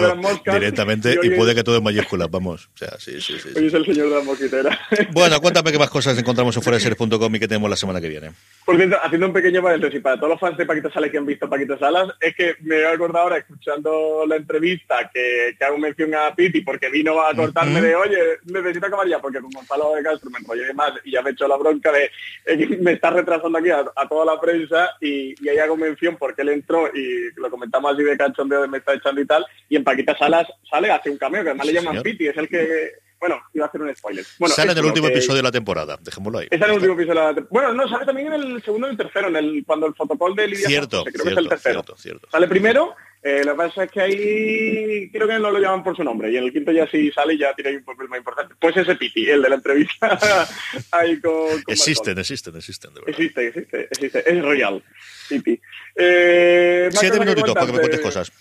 directamente 0.53 1.10
y 1.21 1.29
puede 1.31 1.55
que 1.55 1.63
todo 1.63 1.77
en 1.77 1.83
mayúsculas, 1.83 2.29
vamos. 2.29 2.69
O 2.73 2.77
sea, 2.77 2.97
sí, 2.99 3.19
sí, 3.21 3.39
sí. 3.39 3.49
Hoy 3.55 3.67
es 3.67 3.73
el 3.73 3.85
señor 3.85 4.09
de 4.09 4.15
las 4.15 4.25
mosquiteras. 4.25 4.77
Bueno, 5.11 5.39
cuéntame 5.41 5.71
qué 5.71 5.79
más 5.79 5.89
cosas 5.89 6.17
encontramos 6.17 6.55
en 6.55 6.63
fuera 6.63 6.77
de 6.77 6.83
series.com 6.83 7.35
y 7.35 7.39
qué 7.39 7.47
tenemos 7.47 7.69
la 7.69 7.75
semana 7.75 7.99
que 7.99 8.07
viene. 8.07 8.31
Por 8.65 8.77
cierto, 8.77 8.97
haciendo 9.03 9.27
un 9.27 9.33
pequeño 9.33 9.61
paréntesis 9.61 10.01
para 10.01 10.15
todos 10.15 10.29
los 10.29 10.39
fans 10.39 10.57
de 10.57 10.65
Paquito 10.65 10.91
Salas 10.91 11.09
que 11.09 11.17
han 11.17 11.25
visto 11.25 11.49
Paquito 11.49 11.77
Salas, 11.77 12.09
es 12.19 12.35
que 12.35 12.55
me 12.61 12.77
he 12.77 12.87
acordado 12.87 13.23
ahora 13.23 13.37
escuchando 13.37 14.25
la 14.27 14.35
entrevista 14.35 15.09
que, 15.13 15.55
que 15.57 15.65
hago 15.65 15.77
mención 15.77 16.13
a 16.15 16.33
Piti 16.35 16.61
porque 16.61 16.89
vino 16.89 17.21
a 17.21 17.33
cortarme 17.33 17.81
de, 17.81 17.95
oye, 17.95 18.17
necesito 18.45 18.87
acabar 18.87 19.07
ya, 19.07 19.19
porque 19.19 19.39
con 19.39 19.51
Gonzalo 19.51 19.95
de 19.95 20.03
Castro 20.03 20.29
me 20.29 20.39
enrollé 20.39 20.73
más 20.73 20.93
y 21.03 21.11
ya 21.11 21.21
me 21.21 21.31
he 21.31 21.33
hecho 21.33 21.47
la 21.47 21.57
bronca 21.57 21.91
de 21.91 22.09
que 22.45 22.77
me 22.77 22.93
está 22.93 23.09
retrasando 23.09 23.57
aquí 23.57 23.69
a, 23.69 23.85
toda 24.07 24.25
la 24.25 24.39
prensa 24.39 24.91
y, 24.99 25.33
y 25.43 25.49
ahí 25.49 25.57
hago 25.57 25.75
mención 25.77 26.17
porque 26.17 26.41
él 26.41 26.49
entró 26.49 26.87
y 26.93 27.31
lo 27.35 27.49
comentamos 27.49 27.93
así 27.93 28.03
de 28.03 28.17
cachondeo 28.17 28.61
de 28.61 28.67
me 28.67 28.77
está 28.77 28.93
echando 28.93 29.21
y 29.21 29.25
tal, 29.25 29.45
y 29.69 29.75
en 29.75 29.83
Paquita 29.83 30.17
Salas 30.17 30.47
sale, 30.69 30.91
hace 31.01 31.09
un 31.09 31.17
cameo, 31.17 31.43
que 31.43 31.49
además 31.49 31.67
le 31.67 31.73
llaman 31.73 32.01
Piti, 32.01 32.27
es 32.27 32.37
el 32.37 32.47
que 32.47 32.91
bueno, 33.21 33.39
iba 33.53 33.65
a 33.65 33.69
hacer 33.69 33.79
un 33.79 33.95
spoiler. 33.95 34.25
Bueno, 34.39 34.55
sale 34.55 34.71
en 34.71 34.79
el 34.79 34.85
último 34.85 35.07
episodio 35.07 35.37
de 35.37 35.43
la 35.43 35.51
temporada, 35.51 35.95
dejémoslo 36.01 36.39
ahí. 36.39 36.47
Sale 36.49 36.63
en 36.63 36.69
el 36.69 36.75
último 36.77 36.93
episodio 36.95 37.19
de 37.19 37.27
la 37.27 37.35
temporada. 37.35 37.71
Bueno, 37.71 37.83
no, 37.83 37.87
sale 37.87 38.03
también 38.03 38.33
en 38.33 38.41
el 38.41 38.63
segundo 38.63 38.87
y 38.87 38.91
el 38.91 38.97
tercero, 38.97 39.27
en 39.27 39.35
el, 39.35 39.63
cuando 39.63 39.85
el 39.85 39.93
fotocall 39.93 40.35
de 40.35 40.47
Lidia 40.47 40.67
cierto, 40.67 41.03
creo 41.03 41.25
que 41.25 41.31
es 41.31 41.37
el 41.37 41.47
tercero. 41.47 41.83
Cierto, 41.95 42.27
Sale 42.31 42.47
primero, 42.47 42.95
eh, 43.21 43.43
lo 43.45 43.51
que 43.51 43.57
pasa 43.57 43.83
es 43.83 43.91
que 43.91 44.01
ahí 44.01 45.11
creo 45.11 45.27
que 45.27 45.37
no 45.37 45.51
lo 45.51 45.59
llaman 45.59 45.83
por 45.83 45.95
su 45.95 46.03
nombre, 46.03 46.31
y 46.31 46.37
en 46.37 46.45
el 46.45 46.51
quinto 46.51 46.71
ya 46.71 46.87
sí 46.87 47.11
sale 47.11 47.35
y 47.35 47.37
ya 47.37 47.53
tiene 47.53 47.77
un 47.77 47.83
papel 47.83 48.09
más 48.09 48.17
importante. 48.17 48.55
Pues 48.59 48.75
ese 48.75 48.95
Piti, 48.95 49.29
el 49.29 49.43
de 49.43 49.49
la 49.49 49.55
entrevista 49.55 50.17
ahí 50.91 51.21
con, 51.21 51.61
existen, 51.67 52.17
existen, 52.17 52.55
existen, 52.55 52.91
de 52.91 53.01
verdad. 53.01 53.19
Existe, 53.19 53.47
existe, 53.49 53.81
existe. 53.83 54.31
Es 54.31 54.41
Royal, 54.41 54.83
Piti. 55.29 55.61
Eh, 55.95 56.89
Siete 56.91 57.19
minutitos 57.19 57.53
para 57.53 57.67
que 57.67 57.73
me 57.73 57.79
cuentes 57.79 58.01
cosas. 58.01 58.31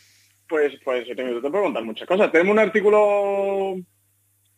Pues, 0.50 0.74
pues 0.84 1.06
te 1.06 1.14
puedo 1.14 1.62
contar 1.62 1.84
muchas 1.84 2.08
cosas. 2.08 2.32
Tenemos 2.32 2.52
un 2.52 2.58
artículo 2.58 3.76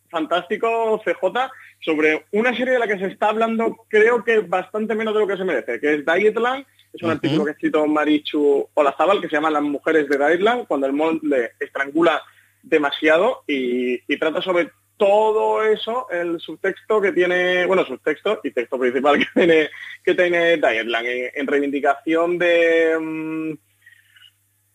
fantástico, 0.09 0.99
CJ, 1.05 1.51
sobre 1.79 2.25
una 2.31 2.55
serie 2.55 2.73
de 2.73 2.79
la 2.79 2.87
que 2.87 2.97
se 2.97 3.05
está 3.07 3.29
hablando 3.29 3.85
creo 3.87 4.23
que 4.23 4.39
bastante 4.39 4.95
menos 4.95 5.13
de 5.13 5.19
lo 5.19 5.27
que 5.27 5.37
se 5.37 5.43
merece, 5.43 5.79
que 5.79 5.93
es 5.93 6.05
Dietland. 6.05 6.65
Es 6.91 7.03
un 7.03 7.11
artículo 7.11 7.43
que 7.43 7.51
ha 7.51 7.53
escrito 7.53 7.85
Marichu 7.85 8.67
Olazábal 8.73 9.21
que 9.21 9.29
se 9.29 9.35
llama 9.35 9.51
Las 9.51 9.61
mujeres 9.61 10.09
de 10.09 10.17
Dietland, 10.17 10.67
cuando 10.67 10.87
el 10.87 10.93
molde 10.93 11.51
estrangula 11.59 12.21
demasiado 12.63 13.43
y, 13.47 13.99
trata 14.17 14.41
sobre 14.41 14.71
todo 14.97 15.63
eso, 15.63 16.07
el 16.09 16.39
subtexto 16.39 17.01
que 17.01 17.11
tiene, 17.11 17.67
bueno, 17.67 17.85
subtexto 17.85 18.39
y 18.43 18.49
texto 18.51 18.79
principal 18.79 19.19
que 19.19 19.27
tiene, 19.35 19.69
que 20.03 20.15
tiene 20.15 20.57
Dietland, 20.57 21.07
en, 21.35 21.45
reivindicación 21.45 22.39
de... 22.39 22.97
Mm, 22.99 23.72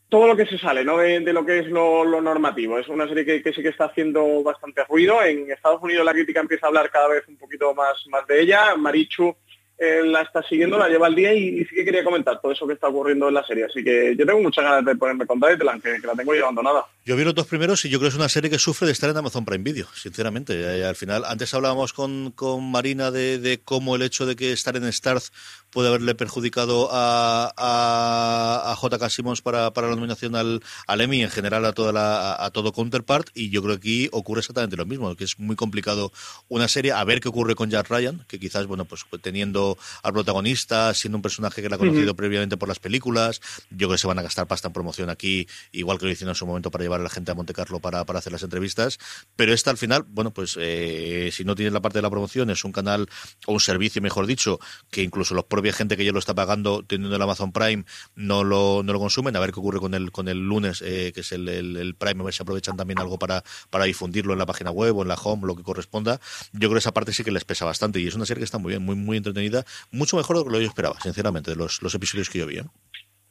todo 0.09 0.27
lo 0.27 0.37
que 0.37 0.47
se 0.47 0.59
sale 0.59 0.85
¿no? 0.85 0.99
de, 0.99 1.21
lo 1.33 1.45
que 1.45 1.59
es 1.59 1.67
lo, 1.67 2.05
normativo. 2.21 2.79
Es 2.79 2.89
una 2.89 3.07
serie 3.07 3.43
que, 3.43 3.53
sí 3.53 3.63
que 3.63 3.69
está 3.69 3.87
haciendo 3.87 4.43
bastante 4.43 4.85
ruido. 4.85 5.23
En 5.23 5.51
Estados 5.51 5.83
Unidos 5.83 6.05
la 6.05 6.13
crítica 6.13 6.41
empieza 6.41 6.67
a 6.67 6.69
hablar 6.69 6.91
cada 6.91 7.09
vez 7.09 7.27
un 7.29 7.37
poquito 7.37 7.75
más, 7.75 8.07
más 8.09 8.27
de 8.27 8.41
ella. 8.41 8.75
Marichu 8.77 9.37
eh, 9.79 10.03
la 10.05 10.23
está 10.23 10.43
siguiendo, 10.43 10.77
la 10.77 10.89
lleva 10.89 11.07
al 11.07 11.15
día 11.15 11.33
y, 11.33 11.65
sí 11.65 11.75
que 11.77 11.85
quería 11.85 12.03
comentar 12.03 12.41
todo 12.41 12.51
eso 12.51 12.67
que 12.67 12.73
está 12.75 12.89
ocurriendo 12.89 13.29
en 13.29 13.35
la 13.35 13.45
serie. 13.45 13.65
Así 13.65 13.85
que 13.85 14.17
yo 14.17 14.27
tengo 14.27 14.41
muchas 14.41 14.65
ganas 14.65 14.85
de 14.85 14.97
ponerme 14.97 15.27
con 15.27 15.39
Deadline, 15.39 15.81
que, 15.81 16.01
que 16.01 16.07
la 16.07 16.15
tengo 16.15 16.35
ya 16.35 16.43
abandonada. 16.43 16.85
Yo 17.05 17.17
vi 17.17 17.25
los 17.25 17.35
dos 17.35 17.47
primeros 17.47 17.85
y 17.85 17.89
yo 17.89 17.99
creo 17.99 18.11
que 18.11 18.15
es 18.15 18.19
una 18.19 18.29
serie 18.29 18.51
que 18.51 18.59
sufre 18.59 18.87
de 18.87 18.93
estar 18.93 19.09
en 19.09 19.17
Amazon 19.17 19.45
Prime 19.45 19.63
Video, 19.63 19.87
sinceramente. 19.95 20.55
Eh, 20.55 20.85
al 20.85 20.97
final, 20.97 21.25
antes 21.25 21.55
hablábamos 21.55 21.93
con, 21.93 22.33
con 22.33 22.71
Marina 22.71 23.11
de, 23.11 23.39
de, 23.39 23.61
cómo 23.61 23.97
el 23.97 24.03
hecho 24.03 24.27
de 24.27 24.37
que 24.37 24.53
estar 24.53 24.77
en 24.77 24.93
Starz 24.93 25.31
puede 25.71 25.89
haberle 25.89 26.15
perjudicado 26.15 26.89
a, 26.91 27.53
a, 27.57 28.73
a 28.73 28.77
JK 28.77 29.09
Simmons 29.11 29.43
para, 29.43 29.73
para, 29.73 29.89
la 29.89 29.95
nominación 29.95 30.35
al, 30.35 30.63
al 30.87 31.01
Emmy, 31.01 31.23
en 31.23 31.31
general 31.31 31.65
a, 31.65 31.73
toda 31.73 31.93
la, 31.93 32.43
a, 32.43 32.51
todo 32.51 32.73
Counterpart, 32.73 33.29
y 33.35 33.51
yo 33.51 33.63
creo 33.63 33.75
que 33.75 33.79
aquí 33.79 34.09
ocurre 34.13 34.41
exactamente 34.41 34.77
lo 34.77 34.87
mismo, 34.87 35.15
que 35.15 35.25
es 35.25 35.39
muy 35.39 35.57
complicado 35.57 36.13
una 36.49 36.69
serie, 36.69 36.93
a 36.93 37.05
ver 37.05 37.21
qué 37.21 37.29
ocurre 37.29 37.55
con 37.55 37.71
Jack 37.71 37.89
Ryan, 37.89 38.25
que 38.29 38.39
quizás, 38.39 38.67
bueno, 38.67 38.85
pues 38.85 39.05
teniendo 39.23 39.68
al 40.03 40.13
protagonista, 40.13 40.95
siendo 40.95 41.19
un 41.19 41.23
personaje 41.23 41.61
que 41.61 41.69
la 41.69 41.77
ha 41.77 41.79
conocido 41.79 42.15
previamente 42.15 42.57
por 42.57 42.69
las 42.69 42.79
películas, 42.79 43.41
yo 43.71 43.89
creo 43.89 43.91
que 43.91 43.99
se 43.99 44.07
van 44.07 44.19
a 44.19 44.23
gastar 44.23 44.47
pasta 44.47 44.69
en 44.69 44.73
promoción 44.73 45.11
aquí, 45.11 45.47
igual 45.73 45.99
que 45.99 46.07
lo 46.07 46.13
hicieron 46.13 46.31
en 46.31 46.37
su 46.37 46.47
momento 46.47 46.71
para 46.71 46.85
llevar 46.85 47.01
a 47.01 47.03
la 47.05 47.11
gente 47.11 47.33
a 47.33 47.35
Monte 47.35 47.53
Carlo 47.53 47.81
para, 47.81 48.05
para 48.05 48.21
hacer 48.21 48.33
las 48.33 48.43
entrevistas, 48.43 48.99
pero 49.37 49.53
esta 49.53 49.71
al 49.71 49.79
final, 49.79 50.05
bueno, 50.09 50.33
pues 50.33 50.57
eh, 50.61 51.31
si 51.33 51.45
no 51.45 51.55
tienes 51.55 51.73
la 51.73 51.81
parte 51.81 51.99
de 51.99 52.03
la 52.03 52.11
promoción, 52.11 52.51
es 52.51 52.65
un 52.65 52.73
canal 52.73 53.09
o 53.47 53.53
un 53.55 53.61
servicio, 53.61 54.01
mejor 54.01 54.27
dicho, 54.27 54.61
que 54.91 55.03
incluso 55.03 55.35
los 55.35 55.45
propia 55.45 55.73
gente 55.73 55.97
que 55.97 56.05
ya 56.05 56.13
lo 56.13 56.19
está 56.19 56.35
pagando 56.35 56.85
teniendo 56.87 57.17
el 57.17 57.23
Amazon 57.23 57.53
Prime 57.53 57.85
no 58.15 58.45
lo, 58.45 58.83
no 58.85 58.93
lo 58.93 58.99
consumen, 58.99 59.35
a 59.37 59.41
ver 59.41 59.53
qué 59.53 59.61
ocurre 59.61 59.81
con 59.81 59.95
el, 59.95 60.13
con 60.13 60.29
el 60.29 60.39
lunes, 60.39 60.83
eh, 60.85 61.13
que 61.15 61.21
es 61.21 61.33
el, 61.33 61.49
el, 61.49 61.95
Prime, 61.95 62.21
a 62.21 62.25
ver 62.25 62.35
si 62.35 62.43
aprovechan 62.43 62.77
también 62.77 62.99
algo 62.99 63.19
para, 63.19 63.43
para 63.71 63.85
difundirlo 63.85 64.33
en 64.33 64.39
la 64.39 64.47
página 64.47 64.71
web 64.71 64.97
o 64.97 65.03
en 65.03 65.09
la 65.09 65.15
home, 65.15 65.47
lo 65.47 65.57
que 65.57 65.63
corresponda. 65.63 66.21
Yo 66.53 66.69
creo 66.69 66.73
que 66.73 66.79
esa 66.79 66.93
parte 66.93 67.13
sí 67.13 67.25
que 67.25 67.31
les 67.31 67.45
pesa 67.45 67.65
bastante 67.65 68.01
y 68.01 68.07
es 68.07 68.15
una 68.15 68.27
serie 68.27 68.41
que 68.41 68.45
está 68.45 68.59
muy 68.59 68.71
bien, 68.71 68.83
muy, 68.83 68.95
muy 68.95 69.17
entretenida, 69.17 69.58
mucho 69.91 70.17
mejor 70.17 70.39
de 70.39 70.45
lo 70.45 70.59
que 70.59 70.65
yo 70.65 70.69
esperaba, 70.69 71.01
sinceramente, 71.01 71.51
de 71.51 71.57
los, 71.57 71.83
los 71.83 71.95
episodios 71.95 72.31
que 72.31 72.39
yo 72.39 72.47
vi. 72.47 72.59
¿eh? 72.59 72.65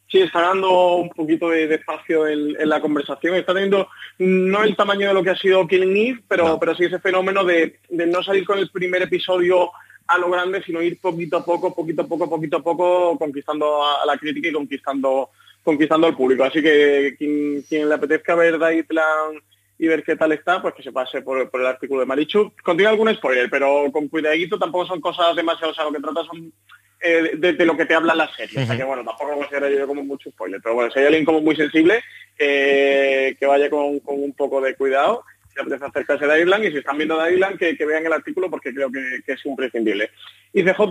Sí, 0.09 0.19
está 0.19 0.41
dando 0.41 0.95
un 0.95 1.09
poquito 1.09 1.49
de, 1.49 1.73
espacio 1.73 2.27
en, 2.27 2.53
la 2.69 2.79
conversación. 2.79 3.35
Está 3.35 3.53
teniendo 3.53 3.89
no 4.19 4.63
el 4.63 4.75
tamaño 4.75 5.09
de 5.09 5.13
lo 5.13 5.23
que 5.23 5.31
ha 5.31 5.37
sido 5.37 5.67
Killing 5.67 5.97
Eve, 5.97 6.23
pero, 6.27 6.57
pero 6.59 6.75
sí 6.75 6.85
ese 6.85 6.99
fenómeno 6.99 7.43
de, 7.43 7.79
de, 7.89 8.07
no 8.07 8.23
salir 8.23 8.45
con 8.45 8.57
el 8.57 8.69
primer 8.69 9.01
episodio 9.01 9.71
a 10.07 10.17
lo 10.17 10.29
grande, 10.29 10.63
sino 10.63 10.81
ir 10.81 10.99
poquito 11.01 11.37
a 11.37 11.43
poco, 11.43 11.75
poquito 11.75 12.03
a 12.03 12.07
poco, 12.07 12.29
poquito 12.29 12.57
a 12.57 12.63
poco, 12.63 13.17
conquistando 13.17 13.83
a, 13.83 14.05
la 14.05 14.17
crítica 14.17 14.47
y 14.47 14.53
conquistando 14.53 15.29
conquistando 15.61 16.07
al 16.07 16.15
público. 16.15 16.45
Así 16.45 16.61
que 16.61 17.15
quien, 17.17 17.89
le 17.89 17.93
apetezca 17.93 18.35
ver 18.35 18.57
Plan 18.87 19.41
y 19.79 19.87
ver 19.87 20.03
qué 20.03 20.15
tal 20.15 20.31
está, 20.31 20.61
pues 20.61 20.73
que 20.73 20.83
se 20.83 20.91
pase 20.91 21.21
por, 21.21 21.49
el 21.53 21.65
artículo 21.65 21.99
de 22.01 22.05
Marichu. 22.05 22.51
Contiene 22.63 22.89
algún 22.89 23.13
spoiler, 23.13 23.49
pero 23.49 23.91
con 23.91 24.07
cuidadito 24.07 24.57
tampoco 24.57 24.87
son 24.87 25.01
cosas 25.01 25.35
demasiado, 25.35 25.71
o 25.71 25.75
sea, 25.75 25.85
lo 25.85 25.91
que 25.91 25.99
trata 25.99 26.23
son 26.23 26.51
eh, 26.99 27.31
de, 27.37 27.65
lo 27.65 27.77
que 27.77 27.85
te 27.85 27.93
habla 27.93 28.15
la 28.15 28.33
serie. 28.35 28.63
O 28.63 28.65
sea 28.65 28.75
que 28.75 28.83
bueno, 28.83 29.03
tampoco 29.03 29.31
lo 29.31 29.37
considero 29.37 29.69
yo 29.69 29.87
como 29.87 30.03
mucho 30.03 30.31
spoiler. 30.31 30.59
Pero 30.61 30.75
bueno, 30.75 30.91
si 30.91 30.99
hay 30.99 31.05
alguien 31.05 31.25
como 31.25 31.41
muy 31.41 31.55
sensible, 31.55 32.01
eh, 32.39 33.35
que 33.39 33.45
vaya 33.45 33.69
con, 33.69 33.99
con 33.99 34.21
un 34.21 34.33
poco 34.33 34.61
de 34.61 34.75
cuidado 34.75 35.23
si 35.57 35.61
apetece 35.61 35.85
acercarse 35.85 36.27
de 36.27 36.41
Island 36.41 36.65
y 36.65 36.71
si 36.71 36.77
están 36.77 36.97
viendo 36.97 37.21
de 37.21 37.33
Island 37.33 37.57
que, 37.57 37.85
vean 37.85 38.05
el 38.05 38.13
artículo 38.13 38.49
porque 38.49 38.73
creo 38.73 38.91
que, 38.91 39.21
es 39.25 39.45
imprescindible. 39.45 40.11
Y 40.53 40.63
CJ, 40.63 40.81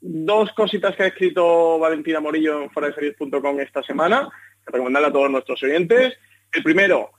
dos 0.00 0.52
cositas 0.52 0.96
que 0.96 1.04
ha 1.04 1.06
escrito 1.06 1.78
Valentina 1.78 2.20
Morillo 2.20 2.62
en 2.62 2.70
foradeseries.com 2.70 3.60
esta 3.60 3.82
semana, 3.82 4.28
que 4.64 4.72
recomendarle 4.72 5.08
a 5.08 5.12
todos 5.12 5.30
nuestros 5.30 5.62
oyentes. 5.62 6.14
El 6.52 6.62
primero 6.62 7.10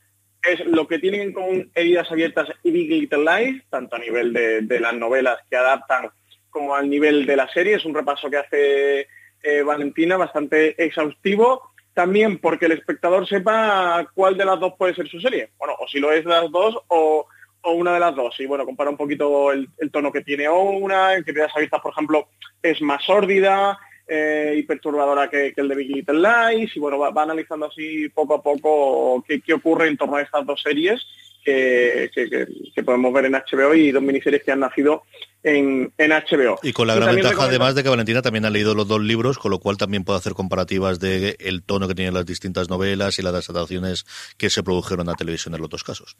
es 0.43 0.65
lo 0.65 0.87
que 0.87 0.99
tienen 0.99 1.33
con 1.33 1.69
Heridas 1.75 2.11
Abiertas 2.11 2.49
y 2.63 2.71
Big 2.71 2.89
Little 2.89 3.23
Lies, 3.23 3.63
tanto 3.69 3.95
a 3.95 3.99
nivel 3.99 4.33
de, 4.33 4.79
las 4.79 4.93
novelas 4.93 5.39
que 5.49 5.57
adaptan 5.57 6.09
como 6.49 6.75
al 6.75 6.89
nivel 6.89 7.25
de 7.25 7.35
la 7.35 7.47
serie. 7.49 7.75
Es 7.75 7.85
un 7.85 7.93
repaso 7.93 8.29
que 8.29 8.37
hace 8.37 9.07
eh, 9.43 9.61
Valentina 9.63 10.17
bastante 10.17 10.81
exhaustivo 10.83 11.71
también 11.93 12.37
porque 12.37 12.67
el 12.67 12.73
espectador 12.73 13.27
sepa 13.27 14.07
cuál 14.13 14.37
de 14.37 14.45
las 14.45 14.59
dos 14.59 14.73
puede 14.77 14.95
ser 14.95 15.09
su 15.09 15.19
serie. 15.19 15.49
Bueno, 15.57 15.75
o 15.79 15.87
si 15.87 15.99
lo 15.99 16.11
es 16.11 16.23
de 16.23 16.29
las 16.29 16.49
dos 16.49 16.79
o, 16.87 17.27
una 17.63 17.93
de 17.93 17.99
las 17.99 18.15
dos. 18.15 18.39
Y 18.39 18.45
bueno, 18.45 18.65
compara 18.65 18.89
un 18.89 18.97
poquito 18.97 19.51
el, 19.51 19.69
tono 19.91 20.11
que 20.11 20.21
tiene 20.21 20.47
una, 20.47 21.15
en 21.15 21.23
que 21.23 21.33
te 21.33 21.41
Abiertas, 21.43 21.81
por 21.81 21.91
ejemplo, 21.91 22.29
es 22.63 22.81
más 22.81 23.03
sórdida 23.03 23.77
eh, 24.10 24.55
y 24.57 24.64
perturbadora 24.64 25.30
que, 25.30 25.53
el 25.55 25.68
de 25.68 25.76
Big 25.76 25.89
Little 25.89 26.20
Lies. 26.20 26.76
Y 26.76 26.80
bueno, 26.80 26.97
va, 26.97 27.24
analizando 27.24 27.68
así 27.68 28.10
poco 28.10 28.36
a 28.36 28.41
poco 28.41 29.24
qué, 29.28 29.39
qué 29.41 29.53
ocurre 29.53 29.88
en 29.88 29.97
torno 29.97 30.18
a 30.18 30.22
estas 30.22 30.45
dos 30.45 30.62
series 30.62 31.05
que, 31.43 32.84
podemos 32.84 33.14
ver 33.14 33.26
en 33.26 33.34
HBO 33.34 33.74
y 33.74 33.91
dos 33.91 34.03
miniseries 34.03 34.43
que 34.43 34.51
han 34.51 34.60
nacido 34.60 35.03
en, 35.43 35.91
HBO. 35.97 36.60
Y 36.64 36.74
con 36.74 36.88
la 36.88 36.95
gran 36.95 37.16
ventaja 37.16 37.43
además 37.43 37.76
de 37.76 37.84
que 37.84 37.89
Valentina 37.89 38.22
también 38.22 38.45
ha 38.45 38.49
leído 38.49 38.76
los 38.76 38.88
dos 38.88 39.01
libros, 39.01 39.38
con 39.38 39.51
lo 39.51 39.60
cual 39.60 39.78
también 39.78 40.03
puede 40.03 40.20
hacer 40.20 40.34
comparativas 40.34 40.99
de 40.99 41.38
el 41.39 41.64
tono 41.64 41.88
que 41.88 41.95
tienen 41.95 42.14
las 42.14 42.26
distintas 42.26 42.70
novelas 42.70 43.20
y 43.20 43.22
las 43.22 43.49
adaptaciones 43.49 44.05
que 44.38 44.49
se 44.49 44.64
produjeron 44.64 45.10
a 45.10 45.16
televisión 45.16 45.53
en 45.55 45.62
los 45.62 45.70
dos 45.70 45.84
casos. 45.84 46.18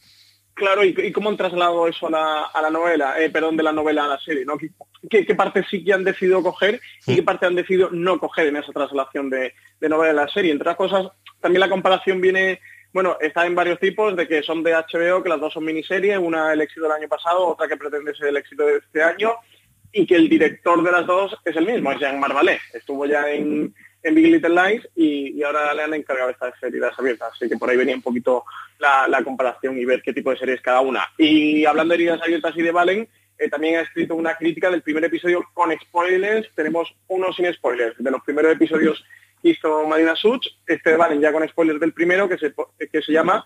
Claro, 0.60 0.84
¿y, 0.84 1.12
cómo 1.14 1.30
han 1.30 1.38
trasladado 1.38 1.88
eso 1.88 2.08
a 2.08 2.62
la, 2.62 2.70
novela, 2.70 3.18
eh, 3.18 3.30
perdón, 3.30 3.56
de 3.56 3.64
la 3.64 3.72
novela 3.72 4.04
a 4.04 4.10
la 4.10 4.20
serie? 4.20 4.44
¿no? 4.44 4.58
¿Qué, 4.58 5.26
qué, 5.26 5.34
parte 5.34 5.64
sí 5.72 5.86
que 5.86 5.94
han 5.94 6.04
decidido 6.04 6.44
coger 6.44 6.82
y 7.08 7.16
qué 7.16 7.22
mm. 7.22 7.26
parte 7.26 7.46
han 7.46 7.56
decidido 7.56 7.90
no 7.92 8.20
coger 8.20 8.48
en 8.48 8.58
esa 8.58 8.74
traslación 8.74 9.30
de, 9.30 9.54
de 9.80 9.90
novela 9.90 10.12
a 10.12 10.26
la 10.26 10.28
serie? 10.28 10.52
Entre 10.52 10.70
otras 10.70 10.76
cosas, 10.76 11.08
también 11.40 11.62
la 11.62 11.70
comparación 11.70 12.20
viene 12.20 12.60
Bueno, 12.92 13.18
está 13.22 13.46
en 13.46 13.56
varios 13.56 13.80
tipos, 13.80 14.18
de 14.18 14.28
que 14.28 14.44
son 14.44 14.62
de 14.62 14.74
HBO, 14.74 15.24
que 15.24 15.30
las 15.30 15.40
dos 15.40 15.54
son 15.54 15.64
miniseries, 15.64 16.18
una 16.18 16.52
el 16.52 16.60
éxito 16.60 16.84
del 16.84 16.92
año 16.92 17.08
pasado, 17.08 17.48
otra 17.48 17.70
que 17.70 17.78
pretende 17.78 18.14
ser 18.14 18.28
el 18.28 18.38
éxito 18.38 18.66
de 18.66 18.80
este 18.80 19.02
año, 19.02 19.36
y 19.94 20.06
que 20.06 20.18
el 20.18 20.28
director 20.28 20.84
de 20.84 20.92
las 20.92 21.08
dos 21.08 21.38
es 21.46 21.56
el 21.56 21.66
mismo, 21.66 21.90
es 21.94 22.00
Jean 22.00 22.20
Marvalet. 22.20 22.60
Estuvo 22.74 23.06
ya 23.06 23.32
en, 23.32 23.74
en 24.04 24.16
Big 24.16 24.32
Little 24.32 24.50
Lies 24.50 24.88
y, 24.96 25.42
ahora 25.44 25.74
le 25.74 25.84
han 25.84 25.94
encargado 25.94 26.30
estas 26.30 26.54
series 26.60 26.84
abiertas, 26.98 27.32
así 27.34 27.50
que 27.50 27.58
por 27.58 27.70
ahí 27.70 27.78
venía 27.78 27.96
un 27.96 28.02
poquito 28.02 28.46
la, 28.78 29.22
comparación 29.24 29.78
y 29.78 29.86
ver 29.86 30.02
qué 30.02 30.14
tipo 30.14 30.32
de 30.32 30.38
series 30.38 30.62
cada 30.62 30.82
una. 30.82 31.08
Y 31.18 31.66
hablando 31.66 31.92
de 31.92 31.96
heridas 31.96 32.22
abiertas 32.22 32.54
y 32.56 32.62
de 32.62 32.72
Valen, 32.72 33.08
eh, 33.38 33.50
también 33.50 33.78
ha 33.78 33.82
escrito 33.82 34.16
una 34.16 34.36
crítica 34.36 34.70
del 34.70 34.82
primer 34.82 35.04
episodio 35.06 35.44
con 35.54 35.72
spoilers, 35.80 36.50
tenemos 36.56 36.94
uno 37.08 37.32
sin 37.34 37.52
spoilers, 37.54 37.96
de 37.98 38.12
los 38.12 38.22
primeros 38.24 38.54
episodios 38.54 39.04
hizo 39.42 39.88
Marina 39.88 40.16
Such, 40.16 40.48
este 40.68 40.96
Valen 40.96 41.22
ya 41.22 41.32
con 41.32 41.48
spoilers 41.48 41.80
del 41.80 41.94
primero, 41.94 42.28
que 42.28 42.38
se, 42.38 42.54
que 42.92 43.02
se 43.02 43.12
llama 43.12 43.46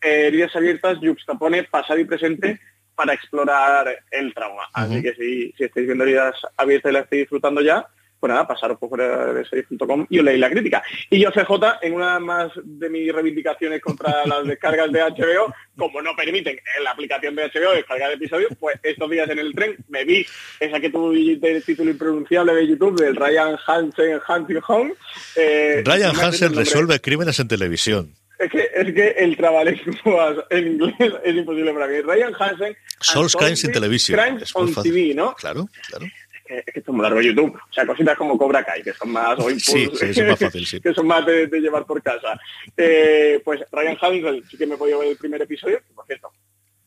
eh, 0.00 0.28
Heridas 0.28 0.54
abiertas, 0.56 0.98
yuxtapone 1.00 1.64
pasado 1.64 1.98
y 1.98 2.04
presente 2.04 2.60
para 2.94 3.12
explorar 3.12 4.04
el 4.10 4.32
trauma. 4.32 4.68
Así 4.72 5.02
que 5.02 5.14
si, 5.14 5.52
si 5.52 5.64
estáis 5.64 5.86
viendo 5.86 6.04
heridas 6.04 6.36
abiertas 6.56 6.90
y 6.90 6.92
la 6.92 7.00
estáis 7.00 7.22
disfrutando 7.22 7.60
ya, 7.60 7.86
pues 8.24 8.32
nada, 8.32 8.46
pasaros 8.46 8.78
por 8.78 8.88
fuera 8.88 9.34
de 9.34 9.44
series.com 9.44 10.06
y 10.08 10.18
os 10.18 10.24
leéis 10.24 10.40
la 10.40 10.48
crítica. 10.48 10.82
Y 11.10 11.20
yo, 11.20 11.30
CJ, 11.30 11.52
en 11.82 11.92
una 11.92 12.18
más 12.18 12.50
de 12.64 12.88
mis 12.88 13.12
reivindicaciones 13.12 13.82
contra 13.82 14.24
las 14.24 14.46
descargas 14.46 14.90
de 14.90 15.00
HBO, 15.00 15.52
como 15.76 16.00
no 16.00 16.16
permiten 16.16 16.58
en 16.78 16.84
la 16.84 16.92
aplicación 16.92 17.36
de 17.36 17.50
HBO 17.50 17.74
descargar 17.74 18.10
episodios, 18.12 18.50
pues 18.58 18.76
estos 18.82 19.10
días 19.10 19.28
en 19.28 19.40
el 19.40 19.54
tren 19.54 19.76
me 19.88 20.06
vi 20.06 20.24
esa 20.58 20.80
que 20.80 20.88
tuvo 20.88 21.12
el 21.12 21.62
título 21.66 21.90
impronunciable 21.90 22.54
de 22.54 22.66
YouTube 22.66 22.98
del 22.98 23.14
Ryan 23.14 23.58
Hansen 23.66 24.18
Hunting 24.26 24.60
Home. 24.68 24.94
Eh, 25.36 25.82
Ryan 25.84 26.16
Hansen 26.18 26.56
resuelve 26.56 27.00
crímenes 27.00 27.38
en 27.40 27.48
televisión. 27.48 28.14
Es 28.38 28.50
que, 28.50 28.70
es 28.74 28.94
que 28.94 29.08
el 29.18 29.36
trabalenguas 29.36 30.38
en 30.48 30.66
inglés 30.66 31.12
es 31.24 31.36
imposible 31.36 31.74
para 31.74 31.88
mí. 31.88 32.00
Ryan 32.00 32.32
Hansen... 32.38 32.74
Souls 33.00 33.36
Crimes 33.36 33.64
in 33.64 33.72
Television. 33.72 34.18
Crimes 34.18 34.50
on 34.54 34.74
TV, 34.82 35.14
¿no? 35.14 35.34
Claro, 35.34 35.68
claro 35.90 36.06
es 36.46 36.64
que 36.64 36.78
esto 36.80 36.90
es 36.90 36.94
muy 36.94 37.02
largo 37.02 37.20
YouTube. 37.20 37.54
O 37.54 37.72
sea, 37.72 37.86
cositas 37.86 38.16
como 38.16 38.36
Cobra 38.36 38.64
Kai, 38.64 38.82
que 38.82 38.92
son 38.92 39.10
más, 39.10 39.38
o 39.38 39.48
sí, 39.50 39.88
más 40.22 40.38
fácil, 40.38 40.66
sí. 40.66 40.80
que 40.82 40.92
son 40.92 41.06
más 41.06 41.24
de, 41.24 41.46
llevar 41.46 41.86
por 41.86 42.02
casa. 42.02 42.38
Eh, 42.76 43.40
pues 43.44 43.64
Ryan 43.72 43.96
Hamilton 44.00 44.42
sí 44.50 44.56
que 44.56 44.66
me 44.66 44.74
he 44.74 44.78
podido 44.78 44.98
ver 44.98 45.08
el 45.08 45.16
primer 45.16 45.42
episodio, 45.42 45.80
por 45.94 46.06
cierto. 46.06 46.30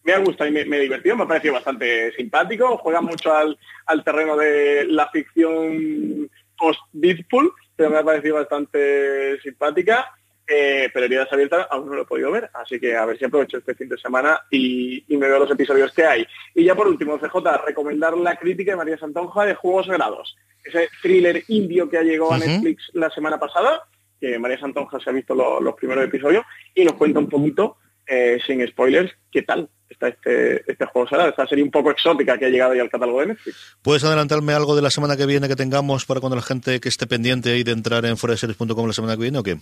Me 0.03 0.13
ha 0.13 0.19
gustado 0.19 0.49
y 0.49 0.53
me, 0.53 0.63
me 0.65 0.79
divertido, 0.79 1.17
me 1.17 1.23
ha 1.23 1.27
parecido 1.27 1.55
bastante 1.55 2.13
simpático, 2.13 2.77
juega 2.77 3.01
mucho 3.01 3.33
al, 3.33 3.57
al 3.87 4.03
terreno 4.03 4.37
de 4.37 4.85
la 4.85 5.09
ficción 5.09 6.29
post-Deadpool, 6.57 7.51
pero 7.75 7.89
me 7.89 7.97
ha 7.97 8.03
parecido 8.03 8.35
bastante 8.35 9.39
simpática. 9.41 10.16
Eh, 10.49 10.89
pero 10.93 11.05
heridas 11.05 11.31
abiertas 11.33 11.67
aún 11.69 11.89
no 11.89 11.95
lo 11.95 12.03
he 12.03 12.05
podido 12.05 12.31
ver, 12.31 12.49
así 12.53 12.79
que 12.79 12.95
a 12.95 13.05
ver 13.05 13.17
si 13.17 13.25
aprovecho 13.25 13.57
este 13.57 13.75
fin 13.75 13.89
de 13.89 13.97
semana 13.97 14.39
y, 14.49 15.03
me 15.09 15.27
veo 15.27 15.39
los 15.39 15.51
episodios 15.51 15.91
que 15.91 16.05
hay. 16.05 16.25
Y 16.55 16.63
ya 16.63 16.73
por 16.73 16.87
último, 16.87 17.19
CJ, 17.19 17.65
recomendar 17.65 18.17
la 18.17 18.37
crítica 18.37 18.71
de 18.71 18.77
María 18.77 18.97
Santonja 18.97 19.45
de 19.45 19.55
Juegos 19.55 19.87
Sagrados, 19.87 20.37
ese 20.63 20.87
thriller 21.01 21.43
indio 21.49 21.89
que 21.89 21.97
ha 21.97 22.03
llegado 22.03 22.31
a 22.31 22.37
Netflix 22.37 22.89
la 22.93 23.09
semana 23.09 23.37
pasada, 23.37 23.83
que 24.21 24.39
María 24.39 24.57
Santonja 24.57 24.99
se 25.01 25.09
ha 25.09 25.13
visto 25.13 25.35
los 25.35 25.75
primeros 25.75 26.05
episodios 26.05 26.45
y 26.73 26.85
nos 26.85 26.93
cuenta 26.93 27.19
un 27.19 27.27
poquito, 27.27 27.77
eh, 28.05 28.39
sin 28.47 28.65
spoilers, 28.65 29.11
qué 29.29 29.41
tal 29.41 29.69
está 29.89 30.09
este, 30.09 30.71
este 30.71 30.85
juego 30.85 31.07
sagrado, 31.07 31.29
esta 31.29 31.47
serie 31.47 31.63
un 31.63 31.71
poco 31.71 31.91
exótica 31.91 32.37
que 32.37 32.45
ha 32.45 32.49
llegado 32.49 32.73
ya 32.73 32.81
al 32.81 32.89
catálogo 32.89 33.21
de 33.21 33.27
Netflix. 33.27 33.77
¿Puedes 33.81 34.03
adelantarme 34.03 34.53
algo 34.53 34.75
de 34.75 34.81
la 34.81 34.89
semana 34.89 35.17
que 35.17 35.25
viene 35.25 35.47
que 35.47 35.55
tengamos 35.55 36.05
para 36.05 36.19
cuando 36.19 36.35
la 36.35 36.41
gente 36.41 36.79
que 36.79 36.89
esté 36.89 37.07
pendiente 37.07 37.51
ahí 37.51 37.63
de 37.63 37.71
entrar 37.71 38.05
en 38.05 38.17
foreseries.com 38.17 38.87
la 38.87 38.93
semana 38.93 39.15
que 39.15 39.21
viene 39.21 39.39
o 39.39 39.43
qué? 39.43 39.57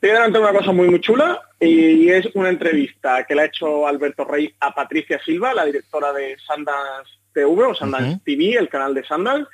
Te 0.00 0.08
voy 0.08 0.16
a 0.18 0.26
una 0.26 0.52
cosa 0.52 0.72
muy, 0.72 0.88
muy 0.88 1.00
chula 1.00 1.40
y 1.58 2.10
es 2.10 2.28
una 2.34 2.50
entrevista 2.50 3.24
que 3.24 3.34
le 3.34 3.42
ha 3.42 3.46
hecho 3.46 3.86
Alberto 3.86 4.24
Rey 4.24 4.54
a 4.60 4.74
Patricia 4.74 5.18
Silva, 5.24 5.54
la 5.54 5.64
directora 5.64 6.12
de 6.12 6.36
Sundance 6.38 7.10
TV 7.32 7.64
o 7.64 7.74
Sundance 7.74 8.20
TV, 8.22 8.58
el 8.58 8.68
canal 8.68 8.92
de 8.92 9.04
Sundance, 9.04 9.48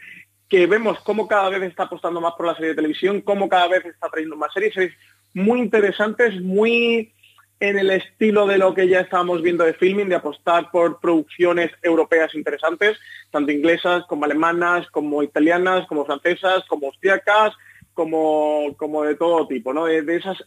que 0.49 0.67
vemos 0.67 0.99
cómo 1.01 1.29
cada 1.29 1.49
vez 1.49 1.63
está 1.63 1.85
apostando 1.85 2.21
más 2.21 2.35
por 2.35 2.47
la 2.47 2.55
serie 2.55 2.71
de 2.71 2.75
televisión, 2.75 3.21
cómo 3.21 3.49
cada 3.49 3.69
vez 3.69 3.85
está 3.85 4.09
trayendo 4.09 4.37
más 4.37 4.53
series, 4.53 4.75
series 4.75 4.95
muy 5.33 5.61
interesantes, 5.61 6.41
muy 6.41 7.13
en 7.61 7.79
el 7.79 7.91
estilo 7.93 8.45
de 8.49 8.59
lo 8.59 8.75
que 8.75 8.89
ya 8.89 9.01
estábamos 9.01 9.43
viendo 9.43 9.63
de 9.63 9.75
filming, 9.75 10.09
de 10.09 10.17
apostar 10.17 10.73
por 10.73 10.99
producciones 10.99 11.71
europeas 11.83 12.35
interesantes, 12.35 12.99
tanto 13.31 13.53
inglesas 13.53 14.03
como 14.09 14.25
alemanas, 14.25 14.91
como 14.91 15.23
italianas, 15.23 15.87
como 15.87 16.05
francesas, 16.05 16.65
como 16.67 16.89
austriacas, 16.89 17.55
como, 17.95 18.75
como 18.77 19.05
de 19.05 19.15
todo 19.15 19.47
tipo, 19.47 19.73
¿no? 19.73 19.87
De, 19.87 20.17
esas 20.17 20.39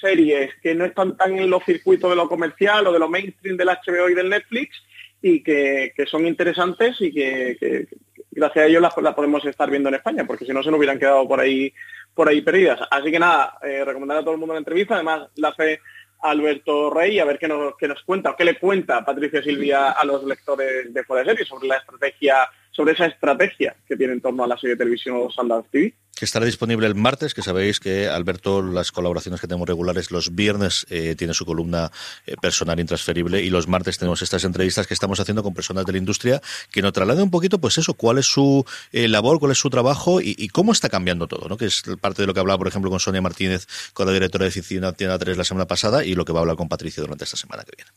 series 0.00 0.50
que 0.62 0.74
no 0.74 0.84
están 0.84 1.16
tan 1.16 1.38
en 1.38 1.50
los 1.50 1.64
circuitos 1.64 2.08
de 2.10 2.16
lo 2.16 2.28
comercial 2.28 2.86
o 2.86 2.92
de 2.92 2.98
lo 2.98 3.08
mainstream 3.08 3.56
del 3.56 3.68
HBO 3.68 4.08
y 4.08 4.14
del 4.14 4.30
Netflix 4.30 4.82
y 5.20 5.42
que, 5.42 5.92
son 6.06 6.26
interesantes 6.26 6.96
y 7.00 7.12
que, 7.12 7.86
gracias 8.30 8.64
a 8.64 8.66
ellos 8.66 8.82
las, 8.82 8.94
podemos 9.14 9.44
estar 9.44 9.68
viendo 9.70 9.88
en 9.88 9.96
España, 9.96 10.24
porque 10.26 10.46
si 10.46 10.52
no 10.52 10.62
se 10.62 10.70
nos 10.70 10.78
hubieran 10.78 10.98
quedado 10.98 11.28
por 11.28 11.40
ahí 11.40 11.72
por 12.14 12.28
ahí 12.28 12.40
perdidas. 12.40 12.80
Así 12.90 13.10
que 13.10 13.18
nada, 13.18 13.58
eh, 13.62 13.84
recomendar 13.84 14.18
a 14.18 14.20
todo 14.22 14.32
el 14.32 14.38
mundo 14.38 14.54
la 14.54 14.58
entrevista, 14.58 14.94
además 14.94 15.28
la 15.36 15.52
fe 15.52 15.80
Alberto 16.22 16.90
Rey 16.90 17.18
a 17.18 17.24
ver 17.24 17.38
qué 17.38 17.48
nos, 17.48 17.76
qué 17.76 17.88
nos 17.88 18.02
cuenta 18.02 18.30
o 18.30 18.36
qué 18.36 18.44
le 18.44 18.58
cuenta 18.58 19.04
Patricia 19.04 19.42
Silvia 19.42 19.90
a 19.92 20.04
los 20.04 20.24
lectores 20.24 20.92
de 20.92 21.04
Fuera 21.04 21.22
de 21.22 21.30
Serie 21.30 21.46
sobre 21.46 21.68
la 21.68 21.76
estrategia 21.76 22.48
sobre 22.70 22.92
esa 22.92 23.06
estrategia 23.06 23.76
que 23.86 23.96
tiene 23.96 24.14
en 24.14 24.20
torno 24.20 24.44
a 24.44 24.46
la 24.46 24.56
serie 24.56 24.74
de 24.74 24.78
televisión 24.78 25.30
Sundance 25.30 25.68
TV. 25.70 25.94
Que 26.16 26.24
estará 26.24 26.44
disponible 26.44 26.86
el 26.86 26.94
martes, 26.94 27.34
que 27.34 27.40
sabéis 27.40 27.80
que 27.80 28.06
Alberto, 28.06 28.62
las 28.62 28.92
colaboraciones 28.92 29.40
que 29.40 29.46
tenemos 29.46 29.66
regulares, 29.66 30.10
los 30.10 30.34
viernes 30.34 30.86
eh, 30.90 31.14
tiene 31.16 31.32
su 31.32 31.46
columna 31.46 31.90
eh, 32.26 32.34
personal 32.40 32.78
intransferible 32.78 33.42
y 33.42 33.48
los 33.48 33.68
martes 33.68 33.96
tenemos 33.96 34.20
estas 34.20 34.44
entrevistas 34.44 34.86
que 34.86 34.92
estamos 34.92 35.18
haciendo 35.18 35.42
con 35.42 35.54
personas 35.54 35.86
de 35.86 35.92
la 35.92 35.98
industria 35.98 36.42
que 36.70 36.82
nos 36.82 36.92
trasladen 36.92 37.24
un 37.24 37.30
poquito, 37.30 37.58
pues 37.58 37.78
eso, 37.78 37.94
cuál 37.94 38.18
es 38.18 38.26
su 38.26 38.64
eh, 38.92 39.08
labor, 39.08 39.38
cuál 39.38 39.52
es 39.52 39.58
su 39.58 39.70
trabajo 39.70 40.20
y, 40.20 40.48
cómo 40.48 40.72
está 40.72 40.88
cambiando 40.88 41.26
todo, 41.26 41.48
¿no? 41.48 41.56
Que 41.56 41.66
es 41.66 41.82
parte 42.00 42.22
de 42.22 42.26
lo 42.26 42.34
que 42.34 42.40
hablaba, 42.40 42.58
por 42.58 42.68
ejemplo, 42.68 42.90
con 42.90 43.00
Sonia 43.00 43.22
Martínez, 43.22 43.66
con 43.94 44.06
la 44.06 44.12
directora 44.12 44.44
de 44.44 44.50
Oficina 44.50 44.92
Tienda 44.92 45.18
3 45.18 45.38
la 45.38 45.44
semana 45.44 45.66
pasada 45.66 46.04
y 46.04 46.14
lo 46.14 46.24
que 46.24 46.32
va 46.32 46.40
a 46.40 46.42
hablar 46.42 46.56
con 46.56 46.68
Patricia 46.68 47.02
durante 47.02 47.24
esta 47.24 47.36
semana 47.36 47.62
que 47.64 47.72
viene. 47.76 47.90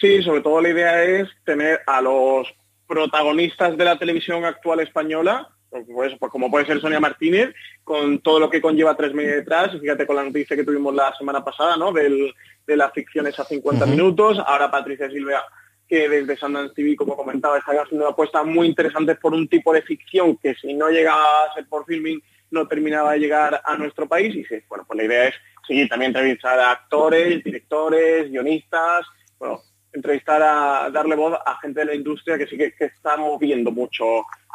Sí, 0.00 0.22
sobre 0.22 0.40
todo 0.40 0.62
la 0.62 0.70
idea 0.70 1.04
es 1.04 1.28
tener 1.44 1.80
a 1.86 2.00
los 2.00 2.48
protagonistas 2.90 3.76
de 3.76 3.84
la 3.84 3.96
televisión 3.96 4.44
actual 4.44 4.80
española, 4.80 5.48
pues, 5.70 5.86
pues, 6.18 6.32
como 6.32 6.50
puede 6.50 6.66
ser 6.66 6.80
Sonia 6.80 6.98
Martínez, 6.98 7.54
con 7.84 8.18
todo 8.18 8.40
lo 8.40 8.50
que 8.50 8.60
conlleva 8.60 8.96
tres 8.96 9.14
meses 9.14 9.36
detrás, 9.36 9.70
fíjate 9.80 10.08
con 10.08 10.16
la 10.16 10.24
noticia 10.24 10.56
que 10.56 10.64
tuvimos 10.64 10.92
la 10.92 11.14
semana 11.16 11.44
pasada, 11.44 11.76
¿no? 11.76 11.92
de 11.92 12.34
las 12.66 12.92
ficciones 12.92 13.38
a 13.38 13.44
50 13.44 13.86
minutos, 13.86 14.40
ahora 14.44 14.72
Patricia 14.72 15.08
Silvia, 15.08 15.40
que 15.88 16.08
desde 16.08 16.36
Sundance 16.36 16.74
TV, 16.74 16.96
como 16.96 17.16
comentaba, 17.16 17.58
está 17.58 17.70
haciendo 17.80 18.06
una 18.06 18.12
apuesta 18.12 18.42
muy 18.42 18.66
interesante 18.66 19.14
por 19.14 19.34
un 19.34 19.46
tipo 19.46 19.72
de 19.72 19.82
ficción 19.82 20.36
que 20.36 20.56
si 20.56 20.74
no 20.74 20.88
llega 20.88 21.14
a 21.14 21.54
ser 21.54 21.68
por 21.68 21.86
filming, 21.86 22.20
no 22.50 22.66
terminaba 22.66 23.12
de 23.12 23.20
llegar 23.20 23.62
a 23.64 23.76
nuestro 23.76 24.08
país, 24.08 24.34
y 24.34 24.44
sí, 24.46 24.56
bueno, 24.68 24.84
pues 24.84 24.96
la 24.96 25.04
idea 25.04 25.28
es 25.28 25.34
seguir 25.64 25.88
también 25.88 26.08
entrevistar 26.08 26.58
a 26.58 26.72
actores, 26.72 27.44
directores, 27.44 28.28
guionistas, 28.28 29.06
bueno, 29.38 29.62
entrevistar 29.92 30.42
a 30.42 30.90
darle 30.90 31.16
voz 31.16 31.38
a 31.44 31.58
gente 31.60 31.80
de 31.80 31.86
la 31.86 31.94
industria 31.94 32.38
que 32.38 32.46
sí 32.46 32.56
que, 32.56 32.72
está 32.78 33.16
moviendo 33.16 33.70
mucho 33.70 34.04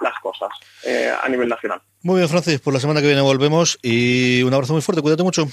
las 0.01 0.17
cosas 0.19 0.49
eh, 0.85 1.11
a 1.21 1.27
nivel 1.29 1.49
nacional. 1.49 1.81
Muy 2.01 2.17
bien, 2.17 2.29
Francis, 2.29 2.59
por 2.59 2.73
la 2.73 2.79
semana 2.79 3.01
que 3.01 3.07
viene 3.07 3.21
volvemos 3.21 3.79
y 3.81 4.43
un 4.43 4.53
abrazo 4.53 4.73
muy 4.73 4.81
fuerte, 4.81 5.01
cuídate 5.01 5.23
mucho. 5.23 5.47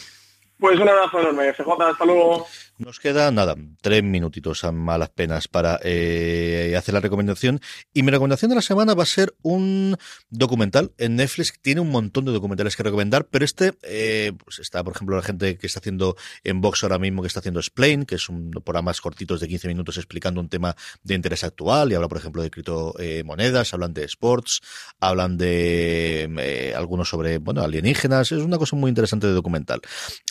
Pues 0.59 0.79
un 0.79 0.89
abrazo 0.89 1.21
enorme, 1.21 1.53
FJ, 1.53 1.91
hasta 1.91 2.05
luego. 2.05 2.47
Nos 2.79 3.01
queda 3.01 3.31
nada, 3.31 3.55
tres 3.81 4.03
minutitos 4.03 4.65
a 4.65 4.73
malas 4.73 5.11
penas 5.11 5.47
para 5.47 5.79
eh, 5.85 6.75
hacer 6.77 6.95
la 6.95 7.01
recomendación. 7.01 7.61
Y 7.93 8.03
mi 8.03 8.11
recomendación 8.11 8.49
de 8.49 8.55
la 8.55 8.63
semana 8.63 8.95
va 8.95 9.03
a 9.03 9.07
ser 9.07 9.35
un 9.43 9.97
documental 10.31 10.93
en 10.97 11.17
Netflix. 11.17 11.53
Tiene 11.61 11.83
un 11.83 11.91
montón 11.91 12.25
de 12.25 12.33
documentales 12.33 12.75
que 12.75 12.83
recomendar, 12.83 13.27
pero 13.27 13.45
este 13.45 13.75
eh, 13.83 14.33
pues 14.43 14.59
está, 14.59 14.83
por 14.83 14.95
ejemplo, 14.95 15.17
la 15.17 15.23
gente 15.23 15.59
que 15.59 15.67
está 15.67 15.81
haciendo 15.81 16.17
en 16.45 16.61
Vox 16.63 16.83
ahora 16.83 16.99
mismo, 16.99 17.21
que 17.21 17.29
está 17.29 17.41
haciendo 17.41 17.61
Explain, 17.61 18.05
que 18.07 18.15
es 18.15 18.29
un 18.29 18.51
programa 18.51 18.87
más 18.87 19.01
cortitos 19.01 19.41
de 19.41 19.49
15 19.49 19.69
minutos 19.69 19.99
explicando 19.99 20.41
un 20.41 20.49
tema 20.49 20.75
de 21.03 21.15
interés 21.15 21.45
actual. 21.45 21.93
Y 21.93 21.95
habla, 21.95 22.09
por 22.09 22.19
ejemplo, 22.19 22.43
de 22.43 22.51
criptomonedas, 22.51 23.75
hablan 23.75 23.93
de 23.93 24.05
sports, 24.05 24.61
hablan 24.99 25.37
de 25.37 26.29
eh, 26.39 26.75
algunos 26.75 27.11
sobre 27.11 27.37
bueno 27.39 27.63
alienígenas. 27.63 28.33
Es 28.33 28.43
una 28.43 28.57
cosa 28.57 28.77
muy 28.77 28.89
interesante 28.89 29.27
de 29.27 29.35
documental. 29.35 29.83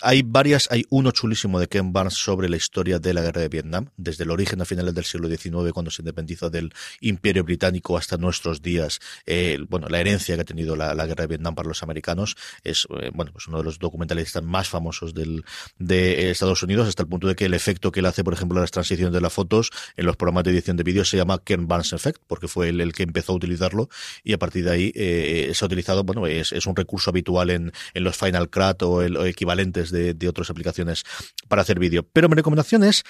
Hay 0.01 0.23
varias, 0.23 0.67
hay 0.71 0.85
uno 0.89 1.11
chulísimo 1.11 1.59
de 1.59 1.67
Ken 1.67 1.93
Barnes 1.93 2.15
sobre 2.31 2.47
la 2.47 2.55
historia 2.55 2.97
de 2.97 3.13
la 3.13 3.21
guerra 3.21 3.41
de 3.41 3.49
Vietnam, 3.49 3.87
desde 3.97 4.23
el 4.23 4.31
origen 4.31 4.61
a 4.61 4.65
finales 4.65 4.95
del 4.95 5.03
siglo 5.03 5.27
XIX, 5.27 5.73
cuando 5.73 5.91
se 5.91 6.01
independizó 6.01 6.49
del 6.49 6.73
Imperio 7.01 7.43
Británico, 7.43 7.97
hasta 7.97 8.15
nuestros 8.15 8.61
días. 8.61 9.01
Eh, 9.25 9.59
bueno, 9.67 9.89
la 9.89 9.99
herencia 9.99 10.35
que 10.35 10.41
ha 10.41 10.45
tenido 10.45 10.77
la, 10.77 10.93
guerra 11.05 11.23
de 11.23 11.27
Vietnam 11.27 11.55
para 11.55 11.67
los 11.67 11.83
americanos 11.83 12.37
es, 12.63 12.87
eh, 13.01 13.11
bueno, 13.13 13.33
pues 13.33 13.49
uno 13.49 13.57
de 13.57 13.65
los 13.65 13.79
documentalistas 13.79 14.41
más 14.43 14.69
famosos 14.69 15.13
del, 15.13 15.43
de 15.77 16.31
Estados 16.31 16.63
Unidos, 16.63 16.87
hasta 16.87 17.03
el 17.03 17.09
punto 17.09 17.27
de 17.27 17.35
que 17.35 17.43
el 17.43 17.53
efecto 17.53 17.91
que 17.91 17.99
él 17.99 18.05
hace, 18.05 18.23
por 18.23 18.33
ejemplo, 18.33 18.57
en 18.57 18.61
las 18.61 18.71
transiciones 18.71 19.13
de 19.13 19.19
las 19.19 19.33
fotos 19.33 19.71
en 19.97 20.05
los 20.05 20.15
programas 20.15 20.45
de 20.45 20.51
edición 20.51 20.77
de 20.77 20.83
vídeo 20.83 21.03
se 21.03 21.17
llama 21.17 21.41
Ken 21.43 21.67
Barnes 21.67 21.91
Effect, 21.91 22.21
porque 22.27 22.47
fue 22.47 22.69
él 22.69 22.79
el 22.79 22.93
que 22.93 23.03
empezó 23.03 23.33
a 23.33 23.35
utilizarlo 23.35 23.89
y 24.23 24.31
a 24.31 24.39
partir 24.39 24.63
de 24.63 24.71
ahí 24.71 24.91
eh, 24.95 25.51
se 25.53 25.65
ha 25.65 25.67
utilizado, 25.67 26.05
bueno, 26.05 26.27
es, 26.27 26.53
es, 26.53 26.65
un 26.65 26.77
recurso 26.77 27.09
habitual 27.09 27.49
en, 27.49 27.73
en 27.93 28.03
los 28.05 28.15
Final 28.15 28.49
Cut 28.49 28.83
o, 28.83 29.01
el, 29.01 29.17
equivalentes 29.27 29.91
de, 29.91 30.13
de 30.13 30.29
otras 30.29 30.49
aplicaciones 30.49 31.03
para 31.47 31.63
hacer 31.63 31.79
vídeo. 31.79 32.03
Mi 32.29 32.35
recomendación 32.35 32.83
es 32.83 33.03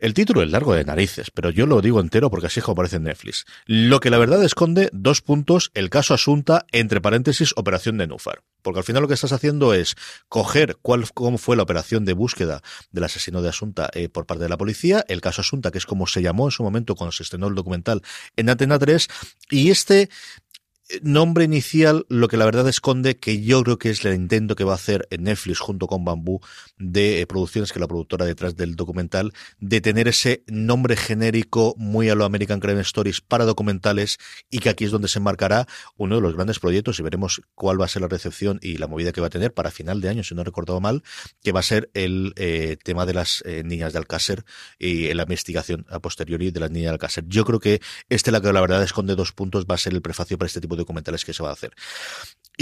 el 0.00 0.14
título 0.14 0.42
es 0.42 0.50
largo 0.50 0.72
de 0.72 0.82
narices, 0.82 1.30
pero 1.30 1.50
yo 1.50 1.66
lo 1.66 1.82
digo 1.82 2.00
entero 2.00 2.30
porque 2.30 2.46
así 2.46 2.60
es 2.60 2.64
como 2.64 2.72
aparece 2.72 2.96
en 2.96 3.02
Netflix. 3.02 3.44
Lo 3.66 4.00
que 4.00 4.08
la 4.08 4.16
verdad 4.16 4.42
esconde, 4.42 4.88
dos 4.94 5.20
puntos, 5.20 5.70
el 5.74 5.90
caso 5.90 6.14
Asunta, 6.14 6.64
entre 6.72 7.02
paréntesis, 7.02 7.52
operación 7.56 7.98
de 7.98 8.06
Nufar. 8.06 8.42
Porque 8.62 8.78
al 8.78 8.84
final 8.84 9.02
lo 9.02 9.08
que 9.08 9.14
estás 9.14 9.32
haciendo 9.32 9.74
es 9.74 9.96
coger 10.30 10.78
cuál, 10.80 11.04
cómo 11.12 11.36
fue 11.36 11.54
la 11.54 11.64
operación 11.64 12.06
de 12.06 12.14
búsqueda 12.14 12.62
del 12.90 13.04
asesino 13.04 13.42
de 13.42 13.50
Asunta 13.50 13.90
eh, 13.92 14.08
por 14.08 14.24
parte 14.24 14.44
de 14.44 14.48
la 14.48 14.56
policía, 14.56 15.04
el 15.06 15.20
caso 15.20 15.42
Asunta, 15.42 15.70
que 15.70 15.76
es 15.76 15.84
como 15.84 16.06
se 16.06 16.22
llamó 16.22 16.46
en 16.46 16.52
su 16.52 16.62
momento 16.62 16.94
cuando 16.94 17.12
se 17.12 17.22
estrenó 17.22 17.48
el 17.48 17.54
documental 17.54 18.00
en 18.36 18.48
Atena 18.48 18.78
3, 18.78 19.06
y 19.50 19.70
este 19.70 20.08
nombre 21.02 21.44
inicial 21.44 22.06
lo 22.08 22.28
que 22.28 22.36
la 22.36 22.44
verdad 22.44 22.68
esconde 22.68 23.18
que 23.18 23.42
yo 23.42 23.62
creo 23.62 23.78
que 23.78 23.90
es 23.90 24.04
el 24.04 24.14
intento 24.14 24.56
que 24.56 24.64
va 24.64 24.72
a 24.72 24.76
hacer 24.76 25.06
Netflix 25.16 25.58
junto 25.58 25.86
con 25.86 26.04
Bambú 26.04 26.40
de 26.78 27.20
eh, 27.20 27.26
producciones, 27.26 27.72
que 27.72 27.78
es 27.78 27.80
la 27.80 27.88
productora 27.88 28.26
detrás 28.26 28.56
del 28.56 28.76
documental, 28.76 29.32
de 29.58 29.80
tener 29.80 30.08
ese 30.08 30.42
nombre 30.46 30.96
genérico 30.96 31.74
muy 31.76 32.08
a 32.08 32.14
lo 32.14 32.24
American 32.24 32.60
Crime 32.60 32.80
Stories 32.80 33.20
para 33.20 33.44
documentales 33.44 34.18
y 34.50 34.58
que 34.58 34.68
aquí 34.68 34.84
es 34.84 34.90
donde 34.90 35.08
se 35.08 35.20
marcará 35.20 35.66
uno 35.96 36.16
de 36.16 36.22
los 36.22 36.34
grandes 36.34 36.58
proyectos 36.58 36.98
y 36.98 37.02
veremos 37.02 37.42
cuál 37.54 37.80
va 37.80 37.84
a 37.84 37.88
ser 37.88 38.02
la 38.02 38.08
recepción 38.08 38.58
y 38.62 38.78
la 38.78 38.86
movida 38.86 39.12
que 39.12 39.20
va 39.20 39.28
a 39.28 39.30
tener 39.30 39.52
para 39.54 39.70
final 39.70 40.00
de 40.00 40.08
año, 40.08 40.24
si 40.24 40.34
no 40.34 40.42
he 40.42 40.44
recordado 40.44 40.80
mal, 40.80 41.02
que 41.42 41.52
va 41.52 41.60
a 41.60 41.64
ser 41.64 41.90
el 41.94 42.32
eh, 42.36 42.76
tema 42.82 43.06
de 43.06 43.14
las 43.14 43.42
eh, 43.46 43.62
niñas 43.64 43.92
de 43.92 43.98
Alcácer 43.98 44.44
y 44.78 45.12
la 45.14 45.22
investigación 45.22 45.86
a 45.90 46.00
posteriori 46.00 46.50
de 46.50 46.60
las 46.60 46.70
niñas 46.70 46.90
de 46.90 46.94
Alcácer. 46.94 47.24
Yo 47.28 47.44
creo 47.44 47.60
que 47.60 47.80
este, 48.08 48.30
la 48.30 48.40
que 48.40 48.52
la 48.52 48.60
verdad 48.60 48.82
esconde 48.82 49.14
dos 49.14 49.32
puntos, 49.32 49.66
va 49.70 49.74
a 49.74 49.78
ser 49.78 49.92
el 49.92 50.02
prefacio 50.02 50.38
para 50.38 50.46
este 50.46 50.60
tipo 50.60 50.76
de 50.76 50.79
documentales 50.80 51.24
que 51.24 51.32
se 51.32 51.42
va 51.42 51.50
a 51.50 51.52
hacer. 51.52 51.72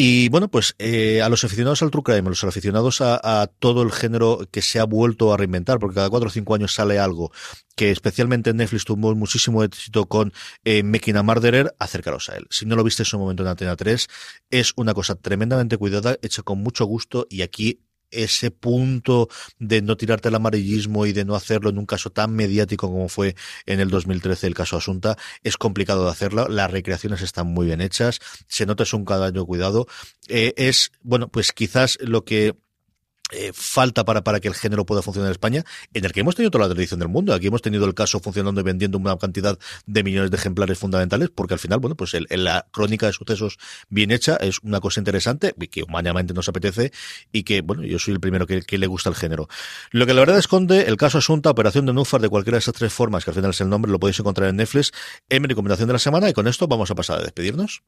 Y 0.00 0.28
bueno, 0.28 0.48
pues 0.48 0.76
eh, 0.78 1.22
a 1.22 1.28
los 1.28 1.42
aficionados 1.42 1.82
al 1.82 1.90
true 1.90 2.04
crime, 2.04 2.28
a 2.28 2.30
los 2.30 2.44
aficionados 2.44 3.00
a, 3.00 3.50
todo 3.58 3.82
el 3.82 3.90
género 3.90 4.46
que 4.52 4.62
se 4.62 4.78
ha 4.78 4.84
vuelto 4.84 5.32
a 5.32 5.36
reinventar, 5.36 5.80
porque 5.80 5.96
cada 5.96 6.08
cuatro 6.08 6.28
o 6.28 6.30
cinco 6.30 6.54
años 6.54 6.72
sale 6.72 7.00
algo 7.00 7.32
que 7.74 7.90
especialmente 7.90 8.50
en 8.50 8.58
Netflix 8.58 8.84
tuvo 8.84 9.12
muchísimo 9.16 9.64
éxito 9.64 10.06
con 10.06 10.32
eh, 10.64 10.84
a 11.16 11.22
Murderer, 11.24 11.74
acercaros 11.80 12.28
a 12.28 12.36
él. 12.36 12.46
Si 12.48 12.64
no 12.64 12.76
lo 12.76 12.84
viste 12.84 13.02
en 13.02 13.06
su 13.06 13.18
momento 13.18 13.42
en 13.42 13.48
Antena 13.48 13.74
3, 13.74 14.06
es 14.50 14.72
una 14.76 14.94
cosa 14.94 15.16
tremendamente 15.16 15.76
cuidada, 15.76 16.16
hecha 16.22 16.42
con 16.42 16.62
mucho 16.62 16.84
gusto 16.84 17.26
y 17.28 17.42
aquí 17.42 17.80
ese 18.10 18.50
punto 18.50 19.28
de 19.58 19.82
no 19.82 19.96
tirarte 19.96 20.28
el 20.28 20.34
amarillismo 20.34 21.06
y 21.06 21.12
de 21.12 21.24
no 21.24 21.34
hacerlo 21.34 21.70
en 21.70 21.78
un 21.78 21.86
caso 21.86 22.10
tan 22.10 22.32
mediático 22.34 22.90
como 22.90 23.08
fue 23.08 23.34
en 23.66 23.80
el 23.80 23.90
2013 23.90 24.46
el 24.46 24.54
caso 24.54 24.76
Asunta, 24.76 25.16
es 25.42 25.56
complicado 25.56 26.04
de 26.04 26.10
hacerlo. 26.10 26.48
Las 26.48 26.70
recreaciones 26.70 27.22
están 27.22 27.46
muy 27.46 27.66
bien 27.66 27.80
hechas, 27.80 28.20
se 28.46 28.66
nota 28.66 28.82
es 28.82 28.92
un 28.92 29.04
cada 29.04 29.32
cuidado. 29.46 29.86
Eh, 30.28 30.54
es, 30.56 30.92
bueno, 31.02 31.28
pues 31.28 31.52
quizás 31.52 31.98
lo 32.00 32.24
que 32.24 32.56
eh, 33.32 33.52
falta 33.54 34.04
para, 34.04 34.24
para 34.24 34.40
que 34.40 34.48
el 34.48 34.54
género 34.54 34.86
pueda 34.86 35.02
funcionar 35.02 35.28
en 35.28 35.32
España, 35.32 35.64
en 35.92 36.04
el 36.04 36.12
que 36.12 36.20
hemos 36.20 36.34
tenido 36.34 36.50
toda 36.50 36.66
la 36.66 36.74
tradición 36.74 37.00
del 37.00 37.08
mundo. 37.08 37.34
Aquí 37.34 37.48
hemos 37.48 37.62
tenido 37.62 37.84
el 37.84 37.94
caso 37.94 38.20
funcionando 38.20 38.60
y 38.60 38.64
vendiendo 38.64 38.98
una 38.98 39.16
cantidad 39.16 39.58
de 39.86 40.02
millones 40.02 40.30
de 40.30 40.36
ejemplares 40.36 40.78
fundamentales, 40.78 41.30
porque 41.34 41.54
al 41.54 41.60
final, 41.60 41.78
bueno, 41.78 41.96
pues 41.96 42.16
la 42.30 42.66
crónica 42.70 43.06
de 43.06 43.12
sucesos 43.12 43.58
bien 43.88 44.10
hecha 44.10 44.36
es 44.36 44.60
una 44.62 44.80
cosa 44.80 45.00
interesante, 45.00 45.54
que 45.70 45.82
humanamente 45.82 46.34
nos 46.34 46.48
apetece 46.48 46.92
y 47.32 47.42
que, 47.42 47.60
bueno, 47.60 47.84
yo 47.84 47.98
soy 47.98 48.14
el 48.14 48.20
primero 48.20 48.46
que, 48.46 48.78
le 48.78 48.86
gusta 48.86 49.10
el 49.10 49.16
género. 49.16 49.48
Lo 49.90 50.06
que 50.06 50.14
la 50.14 50.20
verdad 50.20 50.38
esconde, 50.38 50.82
el 50.82 50.96
caso 50.96 51.18
Asunta, 51.18 51.50
Operación 51.50 51.84
de 51.86 51.92
Nufar, 51.92 52.20
de 52.20 52.28
cualquiera 52.28 52.56
de 52.56 52.60
esas 52.60 52.74
tres 52.74 52.92
formas, 52.92 53.24
que 53.24 53.30
al 53.30 53.34
final 53.34 53.50
es 53.50 53.60
el 53.60 53.68
nombre, 53.68 53.90
lo 53.90 53.98
podéis 53.98 54.20
encontrar 54.20 54.48
en 54.48 54.56
Netflix, 54.56 54.92
en 55.28 55.42
mi 55.42 55.48
recomendación 55.48 55.88
de 55.88 55.94
la 55.94 55.98
semana, 55.98 56.30
y 56.30 56.32
con 56.32 56.46
esto 56.46 56.68
vamos 56.68 56.90
a 56.90 56.94
pasar 56.94 57.18
a 57.18 57.22
despedirnos. 57.22 57.82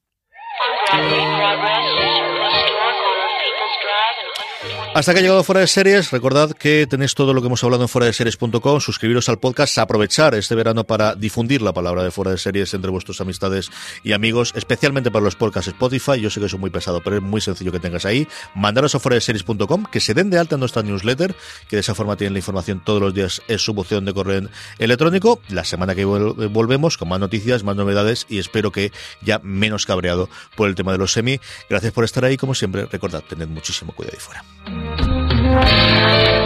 Hasta 4.93 5.13
que 5.13 5.19
ha 5.19 5.21
llegado 5.21 5.41
Fuera 5.45 5.61
de 5.61 5.67
Series, 5.67 6.11
recordad 6.11 6.51
que 6.51 6.85
tenéis 6.85 7.15
todo 7.15 7.33
lo 7.33 7.39
que 7.39 7.47
hemos 7.47 7.63
hablado 7.63 7.83
en 7.83 7.87
fuera 7.87 8.07
de 8.07 8.13
series.com, 8.13 8.81
suscribiros 8.81 9.29
al 9.29 9.39
podcast, 9.39 9.77
aprovechar 9.77 10.35
este 10.35 10.53
verano 10.53 10.83
para 10.83 11.15
difundir 11.15 11.61
la 11.61 11.71
palabra 11.71 12.03
de 12.03 12.11
Fuera 12.11 12.31
de 12.31 12.37
Series 12.37 12.73
entre 12.73 12.91
vuestras 12.91 13.21
amistades 13.21 13.69
y 14.03 14.11
amigos, 14.11 14.51
especialmente 14.53 15.09
para 15.09 15.23
los 15.23 15.37
podcasts 15.37 15.69
Spotify. 15.69 16.19
Yo 16.19 16.29
sé 16.29 16.41
que 16.41 16.47
es 16.47 16.59
muy 16.59 16.71
pesado, 16.71 16.99
pero 17.01 17.15
es 17.15 17.21
muy 17.21 17.39
sencillo 17.39 17.71
que 17.71 17.79
tengas 17.79 18.05
ahí. 18.05 18.27
Mandaros 18.53 18.93
a 18.93 18.99
fuera 18.99 19.15
de 19.15 19.21
series.com, 19.21 19.85
que 19.85 20.01
se 20.01 20.13
den 20.13 20.29
de 20.29 20.37
alta 20.37 20.55
en 20.55 20.59
nuestra 20.59 20.83
newsletter, 20.83 21.35
que 21.69 21.77
de 21.77 21.79
esa 21.79 21.95
forma 21.95 22.17
tienen 22.17 22.33
la 22.33 22.39
información 22.39 22.81
todos 22.83 23.01
los 23.01 23.13
días 23.13 23.41
en 23.47 23.59
su 23.59 23.73
buzón 23.73 24.03
de 24.03 24.13
correo 24.13 24.49
electrónico. 24.77 25.39
La 25.47 25.63
semana 25.63 25.95
que 25.95 26.03
volvemos 26.03 26.97
con 26.97 27.07
más 27.07 27.19
noticias, 27.21 27.63
más 27.63 27.77
novedades 27.77 28.25
y 28.27 28.39
espero 28.39 28.73
que 28.73 28.91
ya 29.21 29.39
menos 29.41 29.85
cabreado 29.85 30.27
por 30.57 30.67
el 30.67 30.75
tema 30.75 30.91
de 30.91 30.97
los 30.97 31.13
semi. 31.13 31.39
Gracias 31.69 31.93
por 31.93 32.03
estar 32.03 32.25
ahí, 32.25 32.35
como 32.35 32.55
siempre. 32.55 32.87
Recordad, 32.87 33.23
tened 33.23 33.47
muchísimo 33.47 33.93
cuidado 33.93 34.17
ahí 34.17 34.19
fuera. 34.19 34.80
Thank 34.83 36.35
you. 36.35 36.40